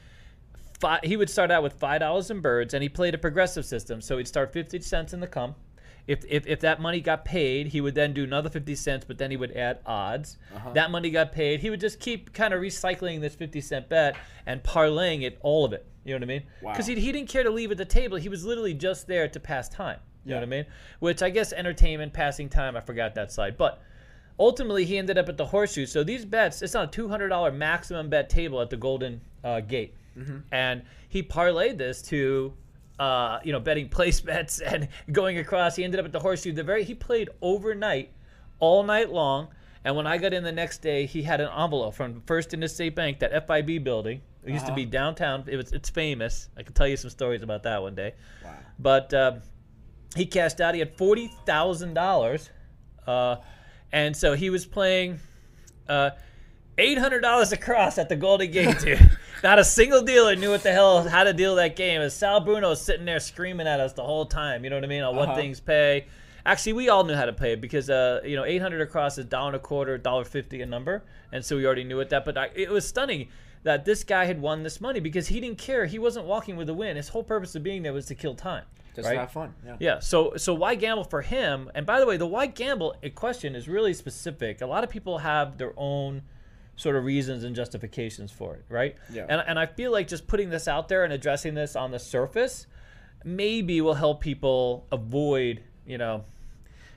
fi- 0.80 1.00
he 1.02 1.16
would 1.16 1.28
start 1.28 1.50
out 1.50 1.62
with 1.64 1.72
five 1.74 2.00
dollars 2.00 2.30
in 2.30 2.40
birds, 2.40 2.72
and 2.74 2.82
he 2.82 2.88
played 2.88 3.14
a 3.14 3.18
progressive 3.18 3.64
system. 3.66 4.00
So 4.00 4.16
he'd 4.18 4.28
start 4.28 4.52
fifty 4.52 4.80
cents 4.80 5.12
in 5.12 5.20
the 5.20 5.26
come. 5.26 5.56
If, 6.06 6.24
if, 6.28 6.46
if 6.46 6.60
that 6.60 6.80
money 6.80 7.00
got 7.00 7.24
paid, 7.24 7.68
he 7.68 7.80
would 7.80 7.94
then 7.94 8.12
do 8.12 8.22
another 8.24 8.48
50 8.48 8.74
cents, 8.76 9.04
but 9.06 9.18
then 9.18 9.30
he 9.30 9.36
would 9.36 9.52
add 9.52 9.80
odds. 9.84 10.38
Uh-huh. 10.54 10.72
That 10.72 10.90
money 10.90 11.10
got 11.10 11.32
paid. 11.32 11.60
He 11.60 11.68
would 11.68 11.80
just 11.80 11.98
keep 11.98 12.32
kind 12.32 12.54
of 12.54 12.60
recycling 12.60 13.20
this 13.20 13.34
50 13.34 13.60
cent 13.60 13.88
bet 13.88 14.16
and 14.46 14.62
parlaying 14.62 15.22
it, 15.22 15.38
all 15.42 15.64
of 15.64 15.72
it. 15.72 15.84
You 16.04 16.12
know 16.12 16.18
what 16.18 16.22
I 16.22 16.26
mean? 16.26 16.42
Wow. 16.62 16.72
Because 16.72 16.86
he, 16.86 16.94
he 16.94 17.10
didn't 17.10 17.28
care 17.28 17.42
to 17.42 17.50
leave 17.50 17.72
at 17.72 17.78
the 17.78 17.84
table. 17.84 18.16
He 18.16 18.28
was 18.28 18.44
literally 18.44 18.74
just 18.74 19.08
there 19.08 19.26
to 19.28 19.40
pass 19.40 19.68
time. 19.68 19.98
You 20.24 20.30
know 20.30 20.36
what 20.36 20.42
I 20.44 20.46
mean? 20.46 20.66
Which 21.00 21.22
I 21.22 21.30
guess 21.30 21.52
entertainment, 21.52 22.12
passing 22.12 22.48
time, 22.48 22.76
I 22.76 22.80
forgot 22.80 23.14
that 23.14 23.30
side. 23.32 23.56
But 23.56 23.80
ultimately, 24.38 24.84
he 24.84 24.98
ended 24.98 25.18
up 25.18 25.28
at 25.28 25.36
the 25.36 25.46
horseshoe. 25.46 25.86
So 25.86 26.02
these 26.04 26.24
bets, 26.24 26.62
it's 26.62 26.74
on 26.74 26.84
a 26.84 26.88
$200 26.88 27.54
maximum 27.54 28.08
bet 28.08 28.28
table 28.28 28.60
at 28.60 28.70
the 28.70 28.76
Golden 28.76 29.20
uh, 29.44 29.60
Gate. 29.60 29.94
And 30.50 30.82
he 31.08 31.22
parlayed 31.22 31.78
this 31.78 32.02
to, 32.02 32.52
uh, 32.98 33.38
you 33.44 33.52
know, 33.52 33.60
betting 33.60 33.88
place 33.88 34.20
bets 34.30 34.60
and 34.60 34.88
going 35.12 35.38
across. 35.38 35.76
He 35.76 35.84
ended 35.84 36.00
up 36.00 36.06
at 36.06 36.12
the 36.12 36.20
horseshoe. 36.20 36.52
The 36.52 36.62
very 36.64 36.84
He 36.84 36.94
played 36.94 37.28
overnight, 37.42 38.12
all 38.58 38.82
night 38.82 39.10
long. 39.12 39.48
And 39.84 39.94
when 39.96 40.06
I 40.06 40.18
got 40.18 40.32
in 40.32 40.42
the 40.42 40.50
next 40.52 40.82
day, 40.82 41.06
he 41.06 41.22
had 41.22 41.40
an 41.40 41.48
envelope 41.56 41.94
from 41.94 42.20
First 42.26 42.52
Interstate 42.54 42.96
Bank, 42.96 43.20
that 43.20 43.46
FIB 43.46 43.84
building. 43.84 44.20
It 44.44 44.52
used 44.52 44.66
to 44.66 44.74
be 44.74 44.82
Uh-huh. 44.82 44.90
downtown. 44.90 45.44
It 45.46 45.56
was, 45.56 45.72
it's 45.72 45.90
famous. 45.90 46.48
I 46.56 46.62
can 46.62 46.72
tell 46.72 46.88
you 46.88 46.96
some 46.96 47.10
stories 47.10 47.42
about 47.42 47.62
that 47.64 47.82
one 47.82 47.94
day. 47.94 48.14
wow 48.44 48.54
But 48.78 49.12
um, 49.14 49.42
he 50.16 50.26
cashed 50.26 50.60
out. 50.60 50.74
He 50.74 50.80
had 50.80 50.96
forty 50.96 51.28
thousand 51.46 51.94
dollars, 51.94 52.50
uh, 53.06 53.36
and 53.92 54.16
so 54.16 54.34
he 54.34 54.50
was 54.50 54.64
playing 54.66 55.18
uh, 56.78 56.82
eight 56.82 56.98
hundred 56.98 57.20
dollars 57.20 57.52
across 57.52 57.98
at 57.98 58.08
the 58.08 58.16
Golden 58.16 58.50
Gate, 58.50 58.78
dude. 58.78 59.10
Not 59.42 59.58
a 59.58 59.64
single 59.64 60.02
dealer 60.02 60.34
knew 60.34 60.50
what 60.50 60.62
the 60.62 60.72
hell 60.72 61.06
how 61.08 61.24
to 61.24 61.32
deal 61.32 61.56
that 61.56 61.76
game. 61.76 62.00
As 62.00 62.14
Sal 62.14 62.40
Bruno 62.40 62.70
was 62.70 62.80
sitting 62.80 63.04
there 63.04 63.20
screaming 63.20 63.66
at 63.66 63.80
us 63.80 63.92
the 63.92 64.02
whole 64.02 64.26
time. 64.26 64.64
You 64.64 64.70
know 64.70 64.76
what 64.76 64.84
I 64.84 64.88
mean? 64.88 65.02
On 65.02 65.14
what 65.14 65.28
Uh-huh. 65.28 65.36
things 65.36 65.60
pay. 65.60 66.06
Actually, 66.44 66.74
we 66.74 66.88
all 66.88 67.02
knew 67.04 67.14
how 67.14 67.24
to 67.26 67.32
pay 67.32 67.52
it 67.52 67.60
because 67.60 67.90
uh, 67.90 68.20
you 68.24 68.36
know, 68.36 68.44
eight 68.44 68.62
hundred 68.62 68.80
across 68.80 69.18
is 69.18 69.24
dollar 69.26 69.48
and 69.48 69.56
a 69.56 69.58
quarter, 69.58 69.98
dollar 69.98 70.24
fifty 70.24 70.62
a 70.62 70.66
number, 70.66 71.02
and 71.32 71.44
so 71.44 71.56
we 71.56 71.66
already 71.66 71.84
knew 71.84 71.98
it. 72.00 72.08
That, 72.10 72.24
but 72.24 72.38
I, 72.38 72.50
it 72.54 72.70
was 72.70 72.86
stunning 72.86 73.28
that 73.64 73.84
this 73.84 74.04
guy 74.04 74.26
had 74.26 74.40
won 74.40 74.62
this 74.62 74.80
money 74.80 75.00
because 75.00 75.26
he 75.26 75.40
didn't 75.40 75.58
care. 75.58 75.86
He 75.86 75.98
wasn't 75.98 76.24
walking 76.26 76.56
with 76.56 76.68
a 76.68 76.74
win. 76.74 76.96
His 76.96 77.08
whole 77.08 77.24
purpose 77.24 77.56
of 77.56 77.64
being 77.64 77.82
there 77.82 77.92
was 77.92 78.06
to 78.06 78.14
kill 78.14 78.36
time. 78.36 78.62
just 78.94 79.08
right? 79.08 79.18
have 79.18 79.32
fun 79.32 79.52
yeah 79.66 79.76
Yeah. 79.80 79.98
So 79.98 80.34
so 80.36 80.54
why 80.54 80.76
gamble 80.76 81.02
for 81.04 81.22
him? 81.22 81.68
And 81.74 81.84
by 81.84 81.98
the 81.98 82.06
way, 82.06 82.16
the 82.16 82.28
why 82.28 82.46
gamble 82.46 82.94
question 83.16 83.56
is 83.56 83.68
really 83.68 83.92
specific. 83.92 84.60
A 84.62 84.66
lot 84.66 84.84
of 84.84 84.90
people 84.90 85.18
have 85.18 85.58
their 85.58 85.72
own 85.76 86.22
sort 86.76 86.94
of 86.96 87.04
reasons 87.04 87.42
and 87.42 87.56
justifications 87.56 88.30
for 88.30 88.54
it, 88.54 88.64
right? 88.68 88.96
Yeah. 89.10 89.26
And 89.28 89.42
and 89.46 89.58
I 89.58 89.66
feel 89.66 89.90
like 89.90 90.08
just 90.08 90.26
putting 90.26 90.50
this 90.50 90.68
out 90.68 90.88
there 90.88 91.04
and 91.04 91.12
addressing 91.12 91.54
this 91.54 91.74
on 91.74 91.90
the 91.90 91.98
surface 91.98 92.66
maybe 93.24 93.80
will 93.80 93.94
help 93.94 94.20
people 94.20 94.86
avoid, 94.92 95.60
you 95.84 95.98
know, 95.98 96.24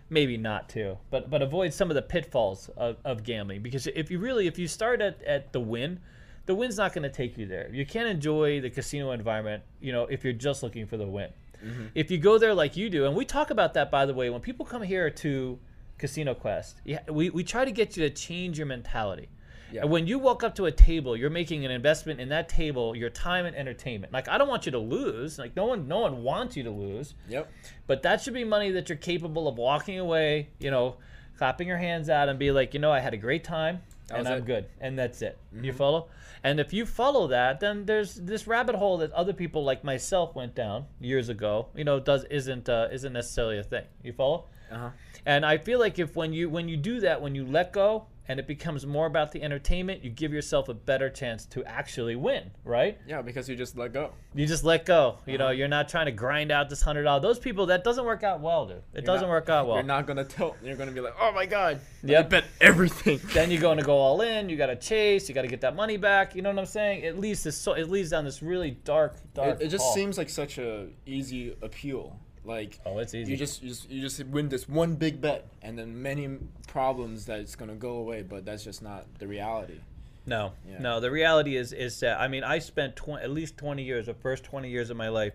maybe 0.10 0.38
not 0.38 0.70
to, 0.70 0.98
but 1.10 1.30
but 1.30 1.42
avoid 1.42 1.74
some 1.74 1.90
of 1.90 1.96
the 1.96 2.02
pitfalls 2.02 2.70
of, 2.78 2.98
of 3.04 3.24
gambling 3.24 3.62
because 3.62 3.88
if 3.88 4.12
you 4.12 4.20
really 4.20 4.48
if 4.48 4.60
you 4.60 4.68
start 4.68 5.02
at, 5.02 5.22
at 5.24 5.52
the 5.54 5.60
win, 5.60 6.00
the 6.46 6.56
win's 6.56 6.78
not 6.78 6.94
going 6.94 7.04
to 7.04 7.10
take 7.10 7.38
you 7.38 7.46
there. 7.46 7.70
You 7.72 7.86
can't 7.86 8.08
enjoy 8.08 8.62
the 8.62 8.70
casino 8.70 9.12
environment, 9.12 9.64
you 9.80 9.92
know, 9.92 10.04
if 10.04 10.24
you're 10.24 10.34
just 10.34 10.62
looking 10.64 10.86
for 10.86 10.98
the 10.98 11.08
win. 11.08 11.30
Mm-hmm. 11.64 11.86
If 11.94 12.10
you 12.10 12.18
go 12.18 12.38
there 12.38 12.54
like 12.54 12.78
you 12.78 12.90
do, 12.90 13.06
and 13.06 13.16
we 13.16 13.26
talk 13.26 13.50
about 13.50 13.74
that 13.74 13.92
by 13.92 14.06
the 14.06 14.14
way, 14.14 14.30
when 14.30 14.42
people 14.42 14.66
come 14.66 14.82
here 14.82 15.10
to 15.10 15.60
Casino 15.98 16.34
Quest, 16.34 16.82
yeah, 16.86 17.00
we, 17.10 17.30
we 17.30 17.44
try 17.44 17.66
to 17.66 17.72
get 17.72 17.98
you 17.98 18.08
to 18.08 18.10
change 18.10 18.58
your 18.58 18.68
mentality. 18.68 19.30
Yeah. 19.72 19.82
And 19.82 19.92
when 19.92 20.08
you 20.08 20.20
walk 20.20 20.44
up 20.44 20.56
to 20.56 20.66
a 20.66 20.72
table, 20.72 21.16
you're 21.16 21.30
making 21.30 21.66
an 21.66 21.72
investment 21.72 22.20
in 22.20 22.30
that 22.30 22.50
table, 22.50 22.96
your 22.96 23.10
time 23.10 23.46
and 23.46 23.56
entertainment. 23.56 24.14
Like 24.14 24.28
I 24.28 24.38
don't 24.38 24.48
want 24.48 24.66
you 24.66 24.72
to 24.72 24.80
lose. 24.80 25.38
Like 25.38 25.56
no 25.56 25.66
one 25.66 25.88
no 25.88 26.00
one 26.00 26.24
wants 26.24 26.58
you 26.58 26.64
to 26.64 26.72
lose. 26.72 27.16
yep 27.28 27.52
But 27.88 28.04
that 28.04 28.22
should 28.22 28.34
be 28.34 28.44
money 28.44 28.72
that 28.72 28.90
you're 28.90 28.98
capable 28.98 29.48
of 29.48 29.58
walking 29.58 30.00
away, 30.00 30.50
you 30.60 30.72
know, 30.72 30.98
clapping 31.38 31.68
your 31.68 31.78
hands 31.78 32.10
out 32.10 32.30
and 32.30 32.38
be 32.38 32.52
like, 32.52 32.74
you 32.74 32.80
know, 32.80 32.92
I 32.92 33.00
had 33.00 33.14
a 33.14 33.18
great 33.18 33.44
time 33.44 33.82
and 34.12 34.28
I'm 34.28 34.40
it. 34.40 34.46
good. 34.46 34.66
And 34.80 34.98
that's 34.98 35.22
it. 35.22 35.38
You 35.62 35.74
follow? 35.74 36.08
And 36.44 36.60
if 36.60 36.74
you 36.74 36.86
follow 36.86 37.28
that, 37.28 37.60
then 37.60 37.86
there's 37.86 38.16
this 38.16 38.48
rabbit 38.48 38.76
hole 38.76 38.98
that 39.00 39.12
other 39.12 39.34
people 39.34 39.64
like 39.64 39.84
myself 39.84 40.36
went 40.36 40.56
down 40.56 40.86
years 41.00 41.30
ago. 41.30 41.68
You 41.76 41.84
know, 41.84 42.00
does 42.00 42.24
isn't 42.26 42.70
uh, 42.70 42.88
isn't 42.92 43.14
necessarily 43.14 43.60
a 43.60 43.64
thing. 43.64 43.86
You 44.04 44.14
follow? 44.14 44.46
uh-huh 44.72 44.92
And 45.26 45.46
I 45.46 45.58
feel 45.58 45.80
like 45.80 46.00
if 46.00 46.16
when 46.16 46.32
you 46.32 46.50
when 46.50 46.70
you 46.70 46.78
do 46.78 47.00
that, 47.02 47.22
when 47.22 47.36
you 47.36 47.46
let 47.46 47.74
go 47.74 48.06
and 48.30 48.40
it 48.40 48.48
becomes 48.48 48.86
more 48.86 49.08
about 49.08 49.32
the 49.34 49.42
entertainment, 49.44 50.04
you 50.04 50.10
give 50.12 50.32
yourself 50.32 50.70
a 50.70 50.74
better 50.74 51.10
chance 51.10 51.46
to 51.48 51.66
actually 51.66 52.16
win, 52.16 52.52
right? 52.64 52.98
yeah 53.08 53.22
because 53.22 53.50
you 53.50 53.56
just 53.58 53.76
let 53.76 53.92
go 53.92 54.12
You 54.34 54.46
just 54.46 54.64
let 54.64 54.86
go. 54.86 55.18
You 55.26 55.38
know, 55.40 55.46
Uh-huh. 55.46 55.54
you're 55.54 55.68
not 55.68 55.90
trying 55.90 56.06
to 56.06 56.12
grind 56.12 56.52
out 56.52 56.70
this 56.70 56.82
hundred 56.84 57.04
dollars. 57.04 57.24
Those 57.24 57.40
people 57.40 57.66
that 57.66 57.84
doesn't 57.84 58.06
work 58.06 58.24
out 58.24 58.40
well, 58.40 58.68
dude. 58.68 58.78
It 58.78 58.84
You're 58.94 59.02
doesn't 59.02 59.28
not- 59.28 59.34
work 59.34 59.50
out 59.50 59.66
well. 59.68 59.76
You're 59.78 59.84
not 59.84 60.06
gonna 60.08 60.24
tilt. 60.24 60.56
You're 60.64 60.76
gonna 60.78 60.92
be 60.92 61.02
like, 61.02 61.16
oh 61.20 61.32
my 61.34 61.46
god. 61.48 61.82
Yep. 62.04 62.26
I 62.26 62.30
bet 62.30 62.46
everything. 62.62 63.20
then 63.34 63.52
you're 63.52 63.60
going 63.60 63.78
to 63.80 63.84
go 63.84 63.98
all 63.98 64.22
in. 64.22 64.48
You 64.48 64.56
got 64.56 64.68
to 64.68 64.76
chase. 64.78 65.28
You 65.28 65.36
got 65.36 65.42
to 65.42 65.48
get 65.50 65.60
that 65.62 65.76
money 65.76 65.98
back. 65.98 66.34
You 66.36 66.42
know 66.42 66.50
what 66.50 66.58
I'm 66.60 66.66
saying? 66.66 67.04
It 67.04 67.18
leads 67.20 67.44
to 67.44 67.52
so 67.52 67.74
it 67.74 67.90
leads 67.90 68.12
down 68.12 68.24
this 68.24 68.42
really 68.42 68.72
dark, 68.86 69.16
dark. 69.34 69.60
It, 69.60 69.66
it 69.66 69.68
just 69.70 69.94
seems 69.94 70.18
like 70.18 70.30
such 70.30 70.58
a 70.60 70.88
easy 71.06 71.58
appeal. 71.62 72.18
Like 72.46 72.79
Oh, 72.86 72.98
it's 73.00 73.13
easy. 73.13 73.31
you 73.31 73.38
just 73.38 73.62
you 73.62 73.69
just 73.69 73.89
you 73.89 74.01
just 74.01 74.24
win 74.27 74.50
this 74.50 74.67
one 74.67 74.96
big 74.96 75.19
bet, 75.22 75.48
and 75.62 75.77
then 75.77 76.01
many 76.01 76.38
problems 76.67 77.25
that's 77.25 77.55
gonna 77.55 77.75
go 77.75 77.98
away. 77.98 78.22
But 78.24 78.46
that's 78.46 78.63
just 78.63 78.81
not 78.81 79.05
the 79.19 79.27
reality. 79.27 79.79
No, 80.25 80.51
Yeah. 80.67 80.79
no. 80.79 81.00
The 81.00 81.10
reality 81.12 81.55
is, 81.58 81.74
is 81.74 82.00
that 82.01 82.19
I 82.19 82.27
mean, 82.27 82.43
I 82.43 82.60
spent 82.60 82.96
tw- 82.96 83.19
at 83.22 83.29
least 83.31 83.58
twenty 83.58 83.84
years, 83.84 84.05
the 84.08 84.13
first 84.13 84.43
twenty 84.43 84.69
years 84.69 84.89
of 84.89 84.98
my 84.98 85.10
life, 85.10 85.34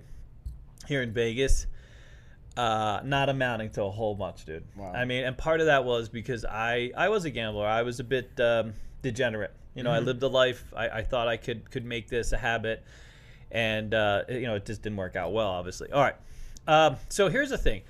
here 0.86 1.02
in 1.02 1.12
Vegas, 1.12 1.66
uh, 2.56 3.00
not 3.04 3.28
amounting 3.28 3.70
to 3.70 3.82
a 3.82 3.90
whole 3.90 4.14
bunch, 4.14 4.44
dude. 4.44 4.64
Wow. 4.76 4.92
I 4.92 5.04
mean, 5.04 5.24
and 5.24 5.36
part 5.36 5.60
of 5.60 5.66
that 5.66 5.84
was 5.84 6.08
because 6.08 6.44
I, 6.44 6.92
I 6.96 7.08
was 7.08 7.24
a 7.24 7.30
gambler. 7.30 7.66
I 7.66 7.82
was 7.82 7.98
a 8.00 8.04
bit 8.04 8.30
um, 8.40 8.74
degenerate. 9.02 9.52
You 9.74 9.82
know, 9.82 9.90
I 9.90 9.98
lived 9.98 10.22
a 10.22 10.28
life. 10.28 10.64
I, 10.76 10.88
I 10.88 11.02
thought 11.02 11.26
I 11.26 11.36
could 11.36 11.68
could 11.70 11.84
make 11.84 12.08
this 12.08 12.30
a 12.32 12.36
habit, 12.36 12.84
and 13.50 13.92
uh, 13.92 14.22
you 14.28 14.42
know, 14.42 14.54
it 14.54 14.64
just 14.66 14.82
didn't 14.82 14.96
work 14.98 15.16
out 15.16 15.32
well. 15.32 15.48
Obviously. 15.48 15.90
All 15.90 16.00
right. 16.02 16.14
Um, 16.66 16.96
so 17.08 17.28
here's 17.28 17.50
the 17.50 17.58
thing. 17.58 17.82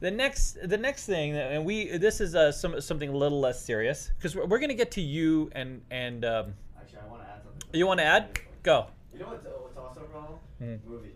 The 0.00 0.10
next, 0.10 0.58
the 0.62 0.76
next 0.76 1.06
thing, 1.06 1.36
and 1.36 1.64
we 1.64 1.96
this 1.98 2.20
is 2.20 2.34
uh, 2.34 2.52
some 2.52 2.80
something 2.80 3.08
a 3.08 3.16
little 3.16 3.40
less 3.40 3.64
serious 3.64 4.12
because 4.16 4.36
we're, 4.36 4.44
we're 4.46 4.58
gonna 4.60 4.74
get 4.74 4.92
to 4.92 5.00
you 5.00 5.50
and 5.52 5.82
and 5.90 6.24
um, 6.24 6.54
Actually, 6.78 6.98
I 7.00 7.06
want 7.10 7.22
to 7.22 7.28
add 7.28 7.42
something. 7.42 7.78
you 7.80 7.86
want 7.86 7.98
to 8.00 8.04
add? 8.04 8.38
Go. 8.62 8.86
You 9.12 9.18
know 9.20 9.26
what's, 9.26 9.44
what's 9.44 9.76
also 9.76 10.02
wrong? 10.14 10.38
Hmm. 10.58 10.76
Movies. 10.88 11.14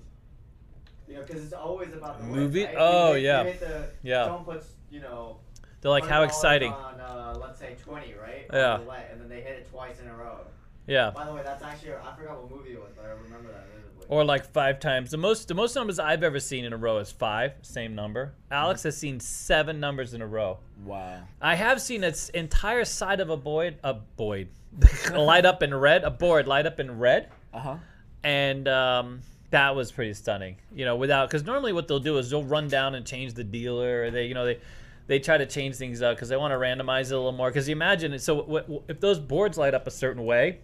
You 1.06 1.14
know, 1.14 1.22
because 1.22 1.44
it's 1.44 1.52
always 1.52 1.92
about 1.92 2.18
the 2.18 2.24
Movie- 2.24 2.64
right? 2.64 2.74
oh, 2.78 3.12
yeah. 3.14 3.42
The, 3.44 3.88
Yeah. 4.02 4.24
Someone 4.24 4.44
puts, 4.44 4.66
you 4.90 5.00
know. 5.00 5.36
They're 5.80 5.90
like, 5.90 6.06
how 6.06 6.22
exciting. 6.22 6.72
On, 6.72 6.98
uh, 7.00 7.36
let's 7.40 7.58
say 7.58 7.76
twenty, 7.82 8.14
right? 8.14 8.46
On 8.50 8.56
Yeah. 8.58 8.76
and 9.12 9.20
then 9.20 9.28
they 9.28 9.42
hit 9.42 9.58
it 9.58 9.70
twice 9.70 10.00
in 10.00 10.08
a 10.08 10.14
row. 10.16 10.38
Yeah. 10.86 11.10
By 11.10 11.26
the 11.26 11.34
way, 11.34 11.42
that's 11.44 11.62
actually 11.62 11.92
I 11.94 12.16
forgot 12.16 12.40
what 12.42 12.50
movie 12.50 12.72
it 12.72 12.80
was, 12.80 12.90
but 12.96 13.04
I 13.04 13.10
remember 13.10 13.52
that. 13.52 13.66
Or 14.12 14.24
like 14.26 14.44
five 14.52 14.78
times. 14.78 15.10
The 15.10 15.16
most 15.16 15.48
the 15.48 15.54
most 15.54 15.74
numbers 15.74 15.98
I've 15.98 16.22
ever 16.22 16.38
seen 16.38 16.66
in 16.66 16.74
a 16.74 16.76
row 16.76 16.98
is 16.98 17.10
five, 17.10 17.52
same 17.62 17.94
number. 17.94 18.34
Alex 18.50 18.82
has 18.82 18.94
seen 18.94 19.18
seven 19.20 19.80
numbers 19.80 20.12
in 20.12 20.20
a 20.20 20.26
row. 20.26 20.58
Wow. 20.84 21.22
I 21.40 21.54
have 21.54 21.80
seen 21.80 22.04
its 22.04 22.28
entire 22.28 22.84
side 22.84 23.20
of 23.20 23.30
a 23.30 23.38
board, 23.38 23.76
a 23.82 23.94
board, 23.94 24.48
light 25.14 25.46
up 25.46 25.62
in 25.62 25.74
red, 25.74 26.04
a 26.04 26.10
board 26.10 26.46
light 26.46 26.66
up 26.66 26.78
in 26.78 26.98
red, 26.98 27.30
Uh 27.54 27.58
huh. 27.60 27.76
and 28.22 28.68
um, 28.68 29.20
that 29.48 29.74
was 29.74 29.90
pretty 29.90 30.12
stunning. 30.12 30.56
You 30.74 30.84
know, 30.84 30.96
without 30.96 31.30
because 31.30 31.44
normally 31.44 31.72
what 31.72 31.88
they'll 31.88 31.98
do 31.98 32.18
is 32.18 32.28
they'll 32.28 32.44
run 32.44 32.68
down 32.68 32.94
and 32.94 33.06
change 33.06 33.32
the 33.32 33.44
dealer, 33.44 34.02
or 34.04 34.10
they, 34.10 34.26
you 34.26 34.34
know, 34.34 34.44
they 34.44 34.58
they 35.06 35.20
try 35.20 35.38
to 35.38 35.46
change 35.46 35.76
things 35.76 36.02
up 36.02 36.16
because 36.16 36.28
they 36.28 36.36
want 36.36 36.52
to 36.52 36.58
randomize 36.58 37.06
it 37.06 37.12
a 37.12 37.16
little 37.16 37.32
more. 37.32 37.48
Because 37.48 37.66
you 37.66 37.72
imagine 37.72 38.12
it. 38.12 38.20
So 38.20 38.36
w- 38.42 38.60
w- 38.60 38.82
if 38.88 39.00
those 39.00 39.18
boards 39.18 39.56
light 39.56 39.72
up 39.72 39.86
a 39.86 39.90
certain 39.90 40.26
way, 40.26 40.58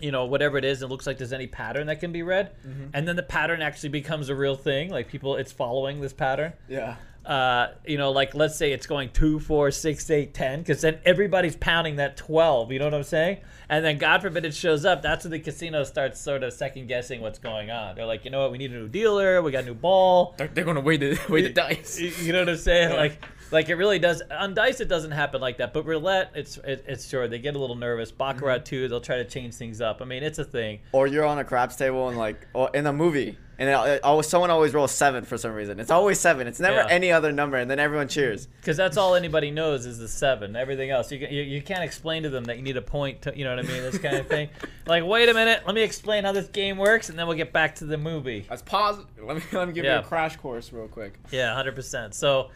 you 0.00 0.10
know, 0.10 0.24
whatever 0.26 0.58
it 0.58 0.64
is, 0.64 0.82
it 0.82 0.86
looks 0.88 1.06
like 1.06 1.18
there's 1.18 1.32
any 1.32 1.46
pattern 1.46 1.86
that 1.88 2.00
can 2.00 2.12
be 2.12 2.22
read, 2.22 2.50
and 2.94 3.06
then 3.06 3.16
the 3.16 3.22
pattern 3.22 3.62
actually 3.62 3.90
becomes 3.90 4.28
a 4.28 4.34
real 4.34 4.56
thing. 4.56 4.90
Like 4.90 5.08
people, 5.08 5.36
it's 5.36 5.52
following 5.52 6.00
this 6.00 6.12
pattern 6.12 6.52
Yeah. 6.68 6.96
uh, 7.26 7.68
you 7.86 7.98
know, 7.98 8.10
like 8.12 8.34
let's 8.34 8.56
say 8.56 8.72
it's 8.72 8.86
going 8.86 9.10
two, 9.10 9.38
four, 9.40 9.70
six, 9.70 10.10
eight, 10.10 10.32
ten, 10.34 10.60
because 10.60 10.80
then 10.80 10.98
everybody's 11.04 11.56
pounding 11.56 11.96
that 11.96 12.16
twelve. 12.16 12.72
You 12.72 12.78
know 12.78 12.86
what 12.86 12.94
I'm 12.94 13.02
saying? 13.02 13.38
And 13.68 13.84
then 13.84 13.98
God 13.98 14.20
forbid 14.22 14.44
it 14.44 14.52
shows 14.54 14.84
up. 14.84 15.00
That's 15.02 15.24
when 15.24 15.30
the 15.30 15.38
casino 15.38 15.84
starts 15.84 16.20
sort 16.20 16.42
of 16.42 16.52
second 16.52 16.88
guessing 16.88 17.20
what's 17.20 17.38
going 17.38 17.70
on. 17.70 17.94
They're 17.94 18.04
like, 18.06 18.24
you 18.24 18.30
know 18.32 18.40
what? 18.40 18.50
We 18.52 18.58
need 18.58 18.72
a 18.72 18.74
new 18.74 18.88
dealer. 18.88 19.42
We 19.42 19.52
got 19.52 19.62
a 19.62 19.66
new 19.66 19.74
ball. 19.74 20.34
They're, 20.38 20.48
they're 20.48 20.64
gonna 20.64 20.80
weigh 20.80 20.96
the 20.96 21.20
weigh 21.28 21.42
the 21.42 21.50
dice. 21.52 22.00
You 22.00 22.08
you 22.20 22.32
know 22.32 22.40
what 22.40 22.48
I'm 22.48 22.56
saying? 22.56 22.90
Yeah. 22.90 22.96
Like, 22.96 23.24
like 23.50 23.68
it 23.68 23.74
really 23.76 23.98
does. 23.98 24.22
On 24.30 24.54
dice, 24.54 24.80
it 24.80 24.88
doesn't 24.88 25.10
happen 25.12 25.40
like 25.40 25.58
that. 25.58 25.72
But 25.72 25.84
roulette, 25.86 26.30
it's 26.34 26.56
it, 26.58 26.84
it's 26.86 27.08
sure 27.08 27.28
they 27.28 27.38
get 27.38 27.56
a 27.56 27.58
little 27.58 27.76
nervous. 27.76 28.10
Baccarat 28.10 28.56
Mm-hmm. 28.58 28.64
too, 28.64 28.88
they'll 28.88 29.00
try 29.00 29.16
to 29.16 29.24
change 29.24 29.54
things 29.54 29.80
up. 29.80 30.00
I 30.00 30.04
mean, 30.04 30.22
it's 30.22 30.38
a 30.38 30.44
thing. 30.44 30.80
Or 30.92 31.06
you're 31.06 31.24
on 31.26 31.38
a 31.38 31.44
craps 31.44 31.76
table 31.76 32.08
and 32.08 32.16
like, 32.18 32.46
or 32.54 32.70
in 32.74 32.86
a 32.86 32.92
movie, 32.92 33.36
and 33.58 33.68
it, 33.68 34.02
always 34.04 34.26
someone 34.28 34.50
always 34.50 34.72
rolls 34.72 34.92
seven 34.92 35.24
for 35.24 35.36
some 35.36 35.52
reason. 35.52 35.78
It's 35.80 35.90
always 35.90 36.18
seven. 36.18 36.46
It's 36.46 36.60
never 36.60 36.76
Yeah. 36.78 36.86
any 36.88 37.12
other 37.12 37.30
number, 37.32 37.56
and 37.58 37.70
then 37.70 37.78
everyone 37.78 38.08
cheers. 38.08 38.46
Because 38.46 38.76
that's 38.76 38.96
all 38.96 39.14
anybody 39.14 39.50
knows 39.50 39.84
is 39.86 39.98
the 39.98 40.08
seven. 40.08 40.56
Everything 40.56 40.90
else, 40.90 41.10
you, 41.12 41.18
can- 41.18 41.32
you 41.32 41.42
you 41.42 41.60
can't 41.62 41.82
explain 41.84 42.22
to 42.22 42.30
them 42.30 42.44
that 42.44 42.56
you 42.56 42.62
need 42.62 42.76
a 42.76 42.82
point. 42.82 43.22
To, 43.22 43.36
you 43.36 43.44
know 43.44 43.54
what 43.54 43.64
I 43.64 43.68
mean? 43.68 43.82
This 43.82 43.98
kind 43.98 44.16
of 44.16 44.26
thing. 44.28 44.48
like, 44.86 45.04
wait 45.04 45.28
a 45.28 45.34
minute, 45.34 45.62
let 45.66 45.74
me 45.74 45.82
explain 45.82 46.24
how 46.24 46.32
this 46.32 46.48
game 46.48 46.78
works, 46.78 47.08
and 47.10 47.18
then 47.18 47.26
we'll 47.26 47.36
get 47.36 47.52
back 47.52 47.74
to 47.76 47.84
the 47.84 47.98
movie. 47.98 48.46
Let's 48.48 48.62
pause. 48.62 48.98
Let 49.22 49.36
me 49.36 49.42
let 49.52 49.68
me 49.68 49.74
give 49.74 49.84
Yeah. 49.84 49.94
you 49.96 50.00
a 50.00 50.04
crash 50.04 50.36
course 50.36 50.72
real 50.72 50.88
quick. 50.88 51.14
Yeah, 51.30 51.54
hundred 51.54 51.74
percent. 51.74 52.14
So, 52.14 52.50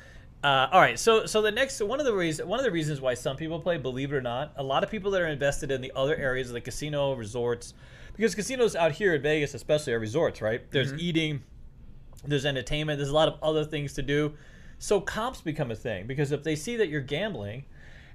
uh, 0.45 0.69
all 0.71 0.81
right. 0.81 0.99
So, 0.99 1.25
so 1.25 1.41
the 1.41 1.51
next 1.51 1.81
one 1.81 2.01
of 2.01 2.07
the 2.07 2.13
reasons 2.13 2.47
one 2.47 2.61
of 2.61 2.65
the 2.65 2.71
reasons 2.71 3.01
why 3.01 3.15
some 3.15 3.37
people 3.37 3.59
play, 3.61 3.79
believe 3.79 4.13
it 4.13 4.17
or 4.17 4.21
not, 4.21 4.53
a 4.57 4.63
lot 4.63 4.85
of 4.85 4.91
people 4.91 5.11
that 5.13 5.23
are 5.23 5.27
invested 5.27 5.71
in 5.71 5.81
the 5.81 5.91
other 5.97 6.15
areas 6.15 6.49
of 6.49 6.55
the 6.55 6.61
casino 6.61 7.15
resorts, 7.15 7.73
because 8.15 8.35
casinos 8.35 8.77
out 8.77 8.93
here 8.93 9.15
in 9.15 9.23
Vegas, 9.23 9.55
especially, 9.55 9.95
are 9.95 9.99
resorts, 9.99 10.43
right? 10.43 10.71
There's 10.71 10.93
eating, 10.95 11.43
there's 12.27 12.45
entertainment, 12.45 12.99
there's 12.99 13.09
a 13.09 13.15
lot 13.15 13.29
of 13.29 13.39
other 13.43 13.65
things 13.65 13.95
to 13.95 14.03
do. 14.03 14.35
So 14.79 15.01
comps 15.01 15.41
become 15.41 15.71
a 15.71 15.75
thing 15.75 16.07
because 16.07 16.31
if 16.31 16.43
they 16.43 16.57
see 16.57 16.77
that 16.77 16.89
you're 16.89 17.01
gambling, 17.01 17.65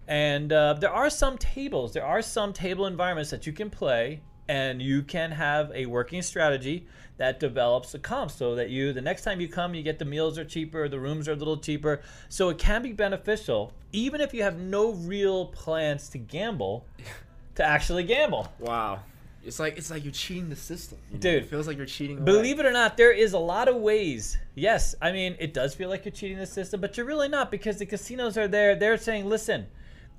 and 0.07 0.53
uh, 0.53 0.73
there 0.75 0.93
are 0.93 1.09
some 1.09 1.35
tables, 1.35 1.93
there 1.93 2.05
are 2.05 2.21
some 2.21 2.53
table 2.53 2.85
environments 2.85 3.31
that 3.31 3.47
you 3.47 3.53
can 3.53 3.71
play, 3.71 4.21
and 4.49 4.81
you 4.81 5.03
can 5.03 5.29
have 5.31 5.71
a 5.75 5.85
working 5.85 6.23
strategy 6.23 6.87
that 7.17 7.39
develops 7.39 7.93
a 7.93 7.99
comp 7.99 8.31
so 8.31 8.55
that 8.55 8.69
you, 8.71 8.91
the 8.91 9.01
next 9.01 9.21
time 9.21 9.39
you 9.39 9.47
come, 9.47 9.75
you 9.75 9.83
get 9.83 9.99
the 9.99 10.05
meals 10.05 10.39
are 10.39 10.43
cheaper, 10.43 10.89
the 10.89 10.99
rooms 10.99 11.27
are 11.27 11.33
a 11.33 11.35
little 11.35 11.57
cheaper. 11.57 12.01
So 12.29 12.49
it 12.49 12.57
can 12.57 12.81
be 12.81 12.91
beneficial, 12.91 13.73
even 13.91 14.21
if 14.21 14.33
you 14.33 14.41
have 14.41 14.57
no 14.57 14.93
real 14.93 15.45
plans 15.47 16.09
to 16.09 16.17
gamble, 16.17 16.83
to 17.55 17.63
actually 17.63 18.03
gamble. 18.03 18.51
Wow. 18.57 19.01
It's 19.45 19.59
like 19.59 19.77
it's 19.77 19.91
like 19.91 20.03
you're 20.03 20.11
cheating 20.11 20.49
the 20.49 20.55
system. 20.55 20.97
you 21.09 21.15
know? 21.15 21.21
Dude, 21.21 21.43
It 21.43 21.49
feels 21.49 21.67
like 21.67 21.77
you're 21.77 21.85
cheating. 21.85 22.17
away. 22.17 22.25
Believe 22.25 22.59
it 22.59 22.65
or 22.65 22.71
not, 22.71 22.97
there 22.97 23.11
is 23.11 23.33
a 23.33 23.39
lot 23.39 23.67
of 23.67 23.75
ways. 23.75 24.37
Yes, 24.55 24.95
I 25.01 25.11
mean, 25.11 25.35
it 25.39 25.53
does 25.53 25.75
feel 25.75 25.89
like 25.89 26.05
you're 26.05 26.11
cheating 26.11 26.39
the 26.39 26.45
system, 26.47 26.81
but 26.81 26.97
you're 26.97 27.05
really 27.05 27.29
not 27.29 27.51
because 27.51 27.77
the 27.77 27.85
casinos 27.85 28.37
are 28.37 28.47
there. 28.47 28.75
They're 28.75 28.97
saying, 28.97 29.29
listen, 29.29 29.67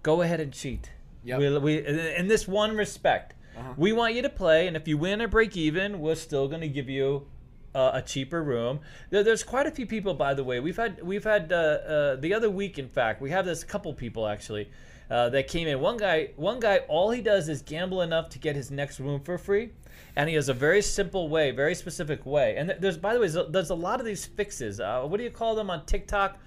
go 0.05 0.23
ahead 0.23 0.39
and 0.41 0.53
cheat. 0.53 0.91
Yep. 1.25 1.39
We, 1.39 1.59
we, 1.59 1.87
in 2.17 2.29
this 2.29 2.47
one 2.49 2.77
respect, 2.77 3.35
Uh-huh. 3.61 3.75
we 3.77 3.93
want 3.93 4.15
you 4.15 4.23
to 4.23 4.29
play, 4.31 4.67
and 4.67 4.77
if 4.77 4.89
you 4.89 4.97
win 4.99 5.21
or 5.23 5.29
break 5.29 5.57
even, 5.57 6.01
we're 6.01 6.15
still 6.15 6.49
going 6.49 6.61
to 6.63 6.69
give 6.69 6.89
you 6.89 7.27
uh, 7.75 7.93
a 7.95 8.03
cheaper 8.03 8.43
room. 8.43 8.81
There, 9.11 9.23
there's 9.23 9.43
quite 9.43 9.67
a 9.67 9.71
few 9.71 9.87
people, 9.87 10.15
by 10.15 10.35
the 10.35 10.43
way. 10.45 10.61
We've 10.61 10.77
had 10.77 11.03
we've 11.03 11.25
had 11.25 11.53
uh, 11.53 11.57
uh, 11.57 12.17
the 12.17 12.35
other 12.35 12.51
week, 12.51 12.79
in 12.79 12.89
fact, 12.89 13.21
we 13.21 13.31
have 13.31 13.45
this 13.45 13.63
couple 13.63 13.93
people 13.95 14.27
actually 14.27 14.69
uh, 15.11 15.29
that 15.31 15.49
came 15.49 15.69
in. 15.69 15.81
One 15.81 15.97
guy, 15.97 16.31
one 16.37 16.61
guy, 16.61 16.79
all 16.89 17.11
he 17.11 17.21
does 17.21 17.49
is 17.49 17.63
gamble 17.63 18.03
enough 18.03 18.29
to 18.31 18.39
get 18.39 18.57
his 18.57 18.71
next 18.71 18.99
room 19.01 19.21
for 19.21 19.39
free, 19.39 19.71
and 20.17 20.29
he 20.29 20.35
has 20.35 20.49
a 20.49 20.55
very 20.55 20.83
simple 20.83 21.29
way, 21.29 21.51
very 21.51 21.75
specific 21.75 22.25
way. 22.27 22.57
And 22.57 22.75
there's, 22.81 22.97
by 22.99 23.15
the 23.15 23.21
way, 23.21 23.29
there's 23.51 23.71
a- 23.71 23.75
lot 23.75 24.01
of 24.01 24.07
these 24.07 24.27
fixes. 24.27 24.81
Uh, 24.81 25.03
what 25.03 25.19
do 25.19 25.25
you 25.25 25.31
call 25.31 25.55
them 25.55 25.71
on 25.71 25.85
TikTok? 25.87 26.39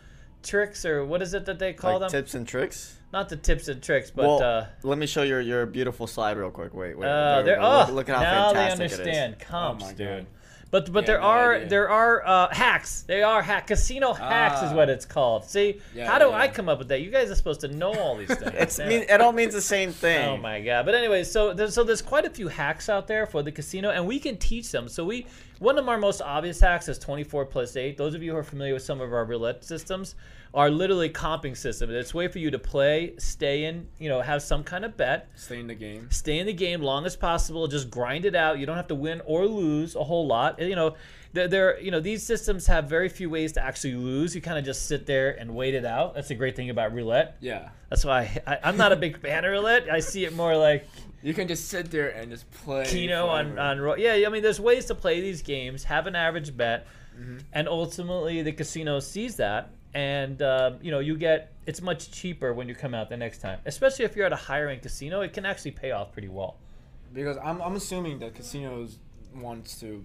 Tricks 0.41 0.85
or 0.85 1.05
what 1.05 1.21
is 1.21 1.33
it 1.33 1.45
that 1.45 1.57
they 1.57 1.71
call 1.71 1.93
like 1.93 2.11
them? 2.11 2.21
tips 2.21 2.33
and 2.33 2.45
tricks. 2.45 2.97
Not 3.13 3.29
the 3.29 3.37
tips 3.37 3.67
and 3.67 3.81
tricks, 3.81 4.09
but 4.11 4.25
well, 4.25 4.41
uh, 4.43 4.65
let 4.81 4.97
me 4.97 5.05
show 5.05 5.21
your 5.23 5.39
your 5.39 5.65
beautiful 5.67 6.07
slide 6.07 6.35
real 6.35 6.49
quick. 6.49 6.73
Wait, 6.73 6.97
wait. 6.97 7.07
uh, 7.07 7.43
there 7.43 7.57
we 7.57 7.61
go. 7.61 7.67
oh, 7.67 7.79
look, 7.85 7.95
look 7.95 8.09
at 8.09 8.15
how 8.15 8.21
now 8.23 8.53
they 8.53 8.59
fantastic 8.69 8.85
it 8.85 8.91
is. 8.91 8.99
understand 8.99 9.39
comps, 9.39 9.85
Oh 9.87 9.93
dude. 9.93 10.07
God. 10.07 10.25
But 10.71 10.91
but 10.91 11.01
Yeah, 11.03 11.05
there 11.07 11.19
no 11.19 11.25
are 11.27 11.59
there 11.65 11.89
are 11.89 12.25
uh, 12.25 12.51
hacks. 12.51 13.03
They 13.03 13.21
are 13.21 13.43
hack 13.43 13.67
casino 13.67 14.11
hacks 14.13 14.63
is 14.63 14.71
Ah. 14.71 14.75
what 14.75 14.89
it's 14.89 15.05
called. 15.05 15.45
See, 15.45 15.79
Yeah, 15.93 16.07
how 16.09 16.17
do 16.17 16.29
yeah, 16.29 16.35
I 16.37 16.47
come 16.47 16.67
up 16.67 16.79
with 16.79 16.87
that? 16.87 17.01
You 17.01 17.11
guys 17.11 17.29
are 17.29 17.35
supposed 17.35 17.61
to 17.61 17.67
know 17.67 17.93
all 17.93 18.17
these 18.17 18.29
things. 18.33 18.51
It's 18.57 18.79
mean 18.79 19.03
it 19.07 19.21
all 19.21 19.33
means 19.33 19.53
the 19.53 19.61
same 19.61 19.91
thing. 19.91 20.27
Oh 20.27 20.37
my 20.37 20.59
god! 20.61 20.87
But 20.87 20.95
anyway, 20.95 21.23
so 21.25 21.53
there's, 21.53 21.75
so 21.75 21.83
there's 21.83 22.01
quite 22.01 22.25
a 22.25 22.31
few 22.31 22.47
hacks 22.47 22.89
out 22.89 23.07
there 23.07 23.27
for 23.27 23.43
the 23.43 23.51
casino, 23.51 23.91
and 23.91 24.07
we 24.07 24.17
can 24.19 24.37
teach 24.37 24.71
them. 24.71 24.89
So 24.89 25.05
we 25.05 25.27
one 25.59 25.77
of 25.77 25.87
our 25.87 25.97
most 25.97 26.21
obvious 26.21 26.59
hacks 26.59 26.87
is 26.89 26.97
24 26.99 27.45
plus 27.45 27.75
eight. 27.75 27.97
Those 27.97 28.15
of 28.15 28.23
you 28.23 28.31
who 28.31 28.37
are 28.37 28.43
familiar 28.43 28.73
with 28.73 28.83
some 28.83 28.99
of 29.01 29.13
our 29.13 29.25
roulette 29.25 29.63
systems 29.63 30.15
are 30.53 30.69
literally 30.69 31.09
comping 31.09 31.57
systems. 31.57 31.91
It's 31.93 32.13
a 32.13 32.17
way 32.17 32.27
for 32.27 32.37
you 32.39 32.51
to 32.51 32.59
play, 32.59 33.13
stay 33.17 33.63
in, 33.63 33.87
you 33.97 34.07
know, 34.09 34.21
have 34.21 34.41
some 34.43 34.63
kind 34.63 34.85
of 34.85 34.95
bet, 34.95 35.29
Stay 35.35 35.59
in 35.59 35.65
the 35.67 35.73
game. 35.73 36.07
stay 36.11 36.37
in 36.37 36.45
the 36.45 36.53
game 36.53 36.81
long 36.81 37.05
as 37.05 37.15
possible. 37.15 37.67
Just 37.67 37.89
grind 37.89 38.25
it 38.25 38.35
out. 38.35 38.59
You 38.59 38.65
don't 38.67 38.75
have 38.75 38.87
to 38.89 38.95
win 38.95 39.21
or 39.25 39.47
lose 39.47 39.95
a 39.95 40.03
whole 40.03 40.27
lot. 40.27 40.59
You 40.61 40.75
know, 40.75 40.95
there, 41.33 41.79
you 41.79 41.89
know 41.89 41.99
these 41.99 42.21
systems 42.23 42.67
have 42.67 42.85
very 42.87 43.09
few 43.09 43.29
ways 43.31 43.53
to 43.53 43.65
actually 43.65 43.95
lose. 43.95 44.35
You 44.35 44.41
kind 44.41 44.59
of 44.59 44.65
just 44.65 44.87
sit 44.87 45.07
there 45.07 45.31
and 45.39 45.55
wait 45.55 45.73
it 45.73 45.85
out. 45.85 46.13
That's 46.13 46.27
the 46.27 46.35
great 46.35 46.55
thing 46.55 46.69
about 46.69 46.93
roulette. 46.93 47.37
Yeah. 47.39 47.69
That's 47.89 48.05
why 48.05 48.39
I, 48.45 48.59
I'm 48.63 48.77
not 48.77 48.91
a 48.91 48.95
big 48.95 49.19
fan 49.19 49.43
of 49.45 49.51
roulette. 49.51 49.89
I 49.89 49.99
see 50.01 50.25
it 50.25 50.33
more 50.35 50.55
like 50.55 50.87
You 51.23 51.33
can 51.33 51.47
just 51.47 51.69
sit 51.69 51.89
there 51.89 52.09
and 52.09 52.29
just 52.29 52.49
play. 52.51 52.85
Keno 52.85 53.27
on 53.27 53.53
forever. 53.53 53.89
on 53.91 53.99
yeah. 53.99 54.25
I 54.27 54.29
mean, 54.29 54.43
there's 54.43 54.59
ways 54.59 54.85
to 54.85 54.95
play 54.95 55.21
these 55.21 55.41
games. 55.41 55.83
Have 55.85 56.05
an 56.07 56.15
average 56.15 56.55
bet, 56.55 56.85
Mm-hmm. 57.17 57.37
and 57.53 57.67
ultimately 57.67 58.41
the 58.41 58.51
casino 58.51 58.99
sees 58.99 59.35
that, 59.35 59.69
and 59.93 60.41
uh, 60.41 60.71
you 60.81 60.89
know 60.89 60.97
you 60.99 61.15
get 61.15 61.51
it's 61.67 61.79
much 61.79 62.09
cheaper 62.11 62.53
when 62.53 62.67
you 62.67 62.73
come 62.73 62.95
out 62.95 63.07
the 63.09 63.17
next 63.17 63.37
time. 63.37 63.59
Especially 63.67 64.03
if 64.03 64.15
you're 64.15 64.25
at 64.25 64.33
a 64.33 64.35
higher 64.35 64.67
end 64.67 64.81
casino, 64.81 65.21
it 65.21 65.31
can 65.31 65.45
actually 65.45 65.71
pay 65.71 65.91
off 65.91 66.11
pretty 66.11 66.27
well. 66.27 66.55
because 67.13 67.37
I'm, 67.37 67.61
I'm 67.61 67.75
assuming 67.75 68.17
that 68.19 68.33
casinos 68.33 68.97
wants 69.35 69.79
to 69.81 70.03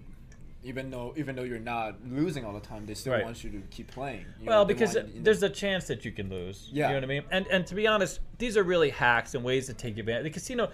even 0.63 0.91
though 0.91 1.13
even 1.17 1.35
though 1.35 1.43
you're 1.43 1.57
not 1.57 1.95
losing 2.07 2.45
all 2.45 2.53
the 2.53 2.59
time 2.59 2.85
they 2.85 2.93
still 2.93 3.13
Right. 3.13 3.23
want 3.25 3.43
you 3.43 3.49
to 3.51 3.61
keep 3.71 3.89
playing 3.89 4.25
you 4.39 4.45
know, 4.45 4.51
Well, 4.51 4.65
they 4.65 4.73
because 4.75 4.93
want 4.95 5.23
there's 5.23 5.41
a 5.41 5.49
chance 5.49 5.87
that 5.87 6.05
you 6.05 6.11
can 6.11 6.29
lose. 6.29 6.69
Yeah. 6.71 6.89
You 6.89 6.93
know 6.93 6.97
what 6.97 7.03
I 7.05 7.07
mean? 7.07 7.23
And 7.31 7.47
and 7.47 7.65
to 7.67 7.73
be 7.75 7.87
honest, 7.87 8.19
these 8.37 8.55
are 8.57 8.63
really 8.63 8.89
hacks 8.91 9.33
and 9.35 9.43
ways 9.43 9.65
to 9.67 9.73
take 9.73 9.97
advantage. 9.97 10.25
The 10.25 10.29
casino, 10.29 10.69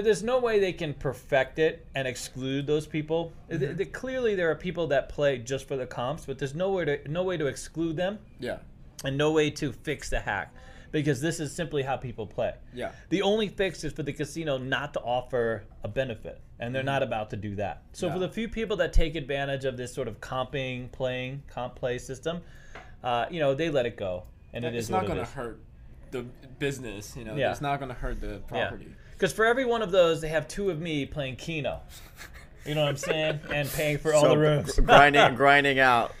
there's 0.00 0.22
no 0.22 0.38
way 0.38 0.58
they 0.58 0.72
can 0.72 0.94
perfect 0.94 1.58
it 1.58 1.86
and 1.94 2.08
exclude 2.08 2.66
those 2.66 2.86
people. 2.86 3.32
Mm-hmm. 3.50 3.76
th- 3.76 3.92
clearly, 3.92 4.34
there 4.34 4.50
are 4.50 4.54
people 4.54 4.86
that 4.88 5.08
play 5.08 5.38
just 5.38 5.68
for 5.68 5.76
the 5.76 5.86
comps, 5.86 6.24
but 6.26 6.38
there's 6.38 6.54
no 6.54 6.72
way 6.72 6.84
to 6.84 7.10
no 7.10 7.22
way 7.22 7.36
to 7.36 7.46
exclude 7.46 7.96
them 7.96 8.18
yeah 8.38 8.58
and 9.04 9.18
no 9.18 9.32
way 9.32 9.50
to 9.50 9.72
fix 9.72 10.08
the 10.10 10.20
hack. 10.20 10.52
because 10.92 11.20
this 11.20 11.40
is 11.40 11.52
simply 11.52 11.82
how 11.82 11.96
people 11.96 12.24
play. 12.26 12.54
Yeah. 12.72 12.92
The 13.08 13.20
only 13.22 13.48
fix 13.48 13.82
is 13.84 13.92
for 13.92 14.04
the 14.04 14.12
casino 14.12 14.58
not 14.58 14.94
to 14.94 15.00
offer 15.00 15.64
a 15.82 15.88
benefit, 15.88 16.40
and 16.60 16.72
they're 16.74 16.84
not 16.84 17.02
about 17.02 17.30
to 17.30 17.36
do 17.36 17.56
that. 17.56 17.82
So 17.92 18.10
for 18.12 18.18
the 18.20 18.28
few 18.28 18.48
people 18.48 18.76
that 18.76 18.92
take 18.92 19.16
advantage 19.16 19.64
of 19.64 19.76
this 19.76 19.92
sort 19.92 20.06
of 20.08 20.20
comping, 20.20 20.90
playing, 20.92 21.42
comp 21.48 21.74
play 21.74 21.98
system, 21.98 22.42
uh, 23.02 23.26
you 23.28 23.40
know, 23.40 23.54
they 23.54 23.70
let 23.70 23.86
it 23.86 23.96
go, 23.96 24.22
and 24.52 24.64
it 24.64 24.74
it's 24.74 24.84
is 24.84 24.90
not 24.90 25.02
what 25.02 25.08
gonna 25.08 25.24
hurt 25.24 25.58
the 26.12 26.22
business. 26.60 27.16
You 27.16 27.24
know, 27.24 27.34
Yeah. 27.34 27.50
it's 27.50 27.60
not 27.60 27.80
gonna 27.80 27.92
hurt 27.94 28.20
the 28.20 28.40
property. 28.46 28.86
Because 29.14 29.32
for 29.32 29.44
every 29.44 29.64
one 29.64 29.80
of 29.82 29.90
those, 29.90 30.20
they 30.20 30.28
have 30.28 30.46
two 30.48 30.70
of 30.70 30.80
me 30.80 31.06
playing 31.06 31.36
Keno. 31.36 31.80
You 32.66 32.74
know 32.74 32.82
what 32.82 32.88
I'm 32.90 32.96
saying? 32.96 33.40
And 33.52 33.68
paying 33.70 33.98
for 33.98 34.12
all 34.14 34.22
So 34.22 34.28
the 34.30 34.38
rooms. 34.38 34.78
grinding, 34.78 35.34
grinding 35.36 35.78
out 35.78 36.12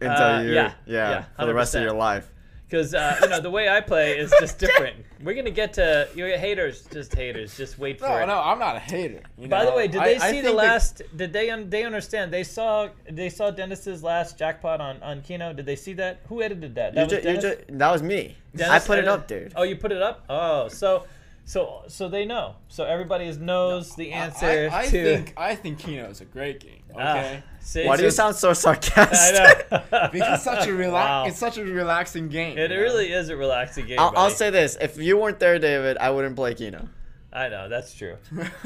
until 0.00 0.26
Uh, 0.26 0.42
you, 0.42 0.52
yeah, 0.54 0.72
yeah, 0.86 1.10
yeah, 1.10 1.24
for 1.36 1.46
the 1.46 1.54
rest 1.54 1.74
of 1.74 1.82
your 1.82 1.92
life. 1.92 2.26
Because 2.68 2.94
uh, 2.94 3.18
you 3.22 3.28
know 3.28 3.40
the 3.40 3.50
way 3.50 3.68
I 3.68 3.80
play 3.80 4.16
is 4.16 4.32
just 4.38 4.58
different. 4.64 5.04
We're 5.24 5.34
gonna 5.34 5.50
get 5.50 5.72
to 5.74 6.08
you 6.14 6.28
know, 6.28 6.38
haters, 6.38 6.86
just 6.92 7.12
haters. 7.14 7.56
Just 7.56 7.78
wait 7.80 7.98
for 7.98 8.08
No, 8.08 8.16
it. 8.18 8.26
no, 8.26 8.40
I'm 8.40 8.60
not 8.60 8.76
a 8.76 8.78
hater. 8.78 9.20
you 9.36 9.48
By 9.48 9.64
the 9.64 9.72
way, 9.72 9.88
did 9.88 10.00
they 10.02 10.16
I 10.18 10.30
see 10.30 10.36
the 10.40 10.48
think 10.48 10.56
that- 10.60 10.66
last? 10.66 11.02
Did 11.16 11.32
they 11.32 11.50
un, 11.50 11.68
they 11.68 11.82
understand? 11.82 12.32
They 12.32 12.44
saw 12.44 12.88
they 13.10 13.28
saw 13.28 13.50
Dennis's 13.50 14.02
last 14.04 14.38
jackpot 14.38 14.80
on 14.80 15.02
on 15.02 15.20
Keno. 15.22 15.52
Did 15.52 15.66
they 15.66 15.74
see 15.76 15.94
that? 15.94 16.20
Who 16.28 16.42
edited 16.42 16.76
that? 16.76 16.94
You 16.94 17.00
That 17.00 17.08
ju- 17.10 17.16
was 17.16 17.24
you 17.44 17.50
ju- 17.50 17.64
that 17.76 17.90
was 17.90 18.02
me. 18.04 18.36
I 18.54 18.56
Dennis 18.56 18.86
put 18.86 18.98
it 19.00 19.08
up, 19.08 19.26
dude. 19.26 19.52
Oh, 19.56 19.64
you 19.64 19.74
put 19.76 19.90
it 19.92 20.00
up. 20.00 20.24
Oh, 20.30 20.68
so 20.68 21.06
so 21.50 21.82
so 21.88 22.08
they 22.08 22.24
know. 22.24 22.54
So 22.68 22.84
everybody 22.84 23.24
is- 23.32 23.38
knows 23.38 23.94
the 23.96 24.12
I- 24.12 24.16
answer 24.24 24.46
I, 24.72 24.80
I 24.82 24.84
to. 24.86 25.04
think 25.04 25.34
I 25.36 25.52
think 25.56 25.78
Keno 25.80 26.04
is 26.08 26.20
a 26.20 26.24
great 26.36 26.60
game. 26.60 26.82
Ah, 26.96 27.18
Okay. 27.18 27.42
see, 27.60 27.86
Why 27.86 27.96
do 27.96 28.04
you 28.04 28.10
sound 28.10 28.36
so 28.36 28.50
I 28.56 28.58
sarcastic? 28.64 29.70
know. 29.70 30.08
because 30.12 30.34
it's 30.36 30.44
such 30.44 30.66
a 30.68 30.72
relax. 30.72 31.06
Wow. 31.08 31.24
It's 31.26 31.38
such 31.38 31.58
a 31.58 31.64
relaxing 31.64 32.28
game. 32.28 32.56
It 32.56 32.70
you 32.70 32.76
know? 32.76 32.82
really 32.82 33.12
is 33.12 33.28
a 33.30 33.36
relaxing 33.36 33.86
game. 33.86 33.98
I'll, 33.98 34.12
I'll 34.16 34.30
say 34.42 34.50
this: 34.50 34.76
if 34.80 34.96
you 34.96 35.16
weren't 35.18 35.40
there, 35.40 35.58
David, 35.58 35.98
I 35.98 36.10
wouldn't 36.10 36.36
play 36.36 36.54
Keno. 36.54 36.88
I 37.32 37.48
know 37.48 37.68
that's 37.68 37.92
true. 37.94 38.16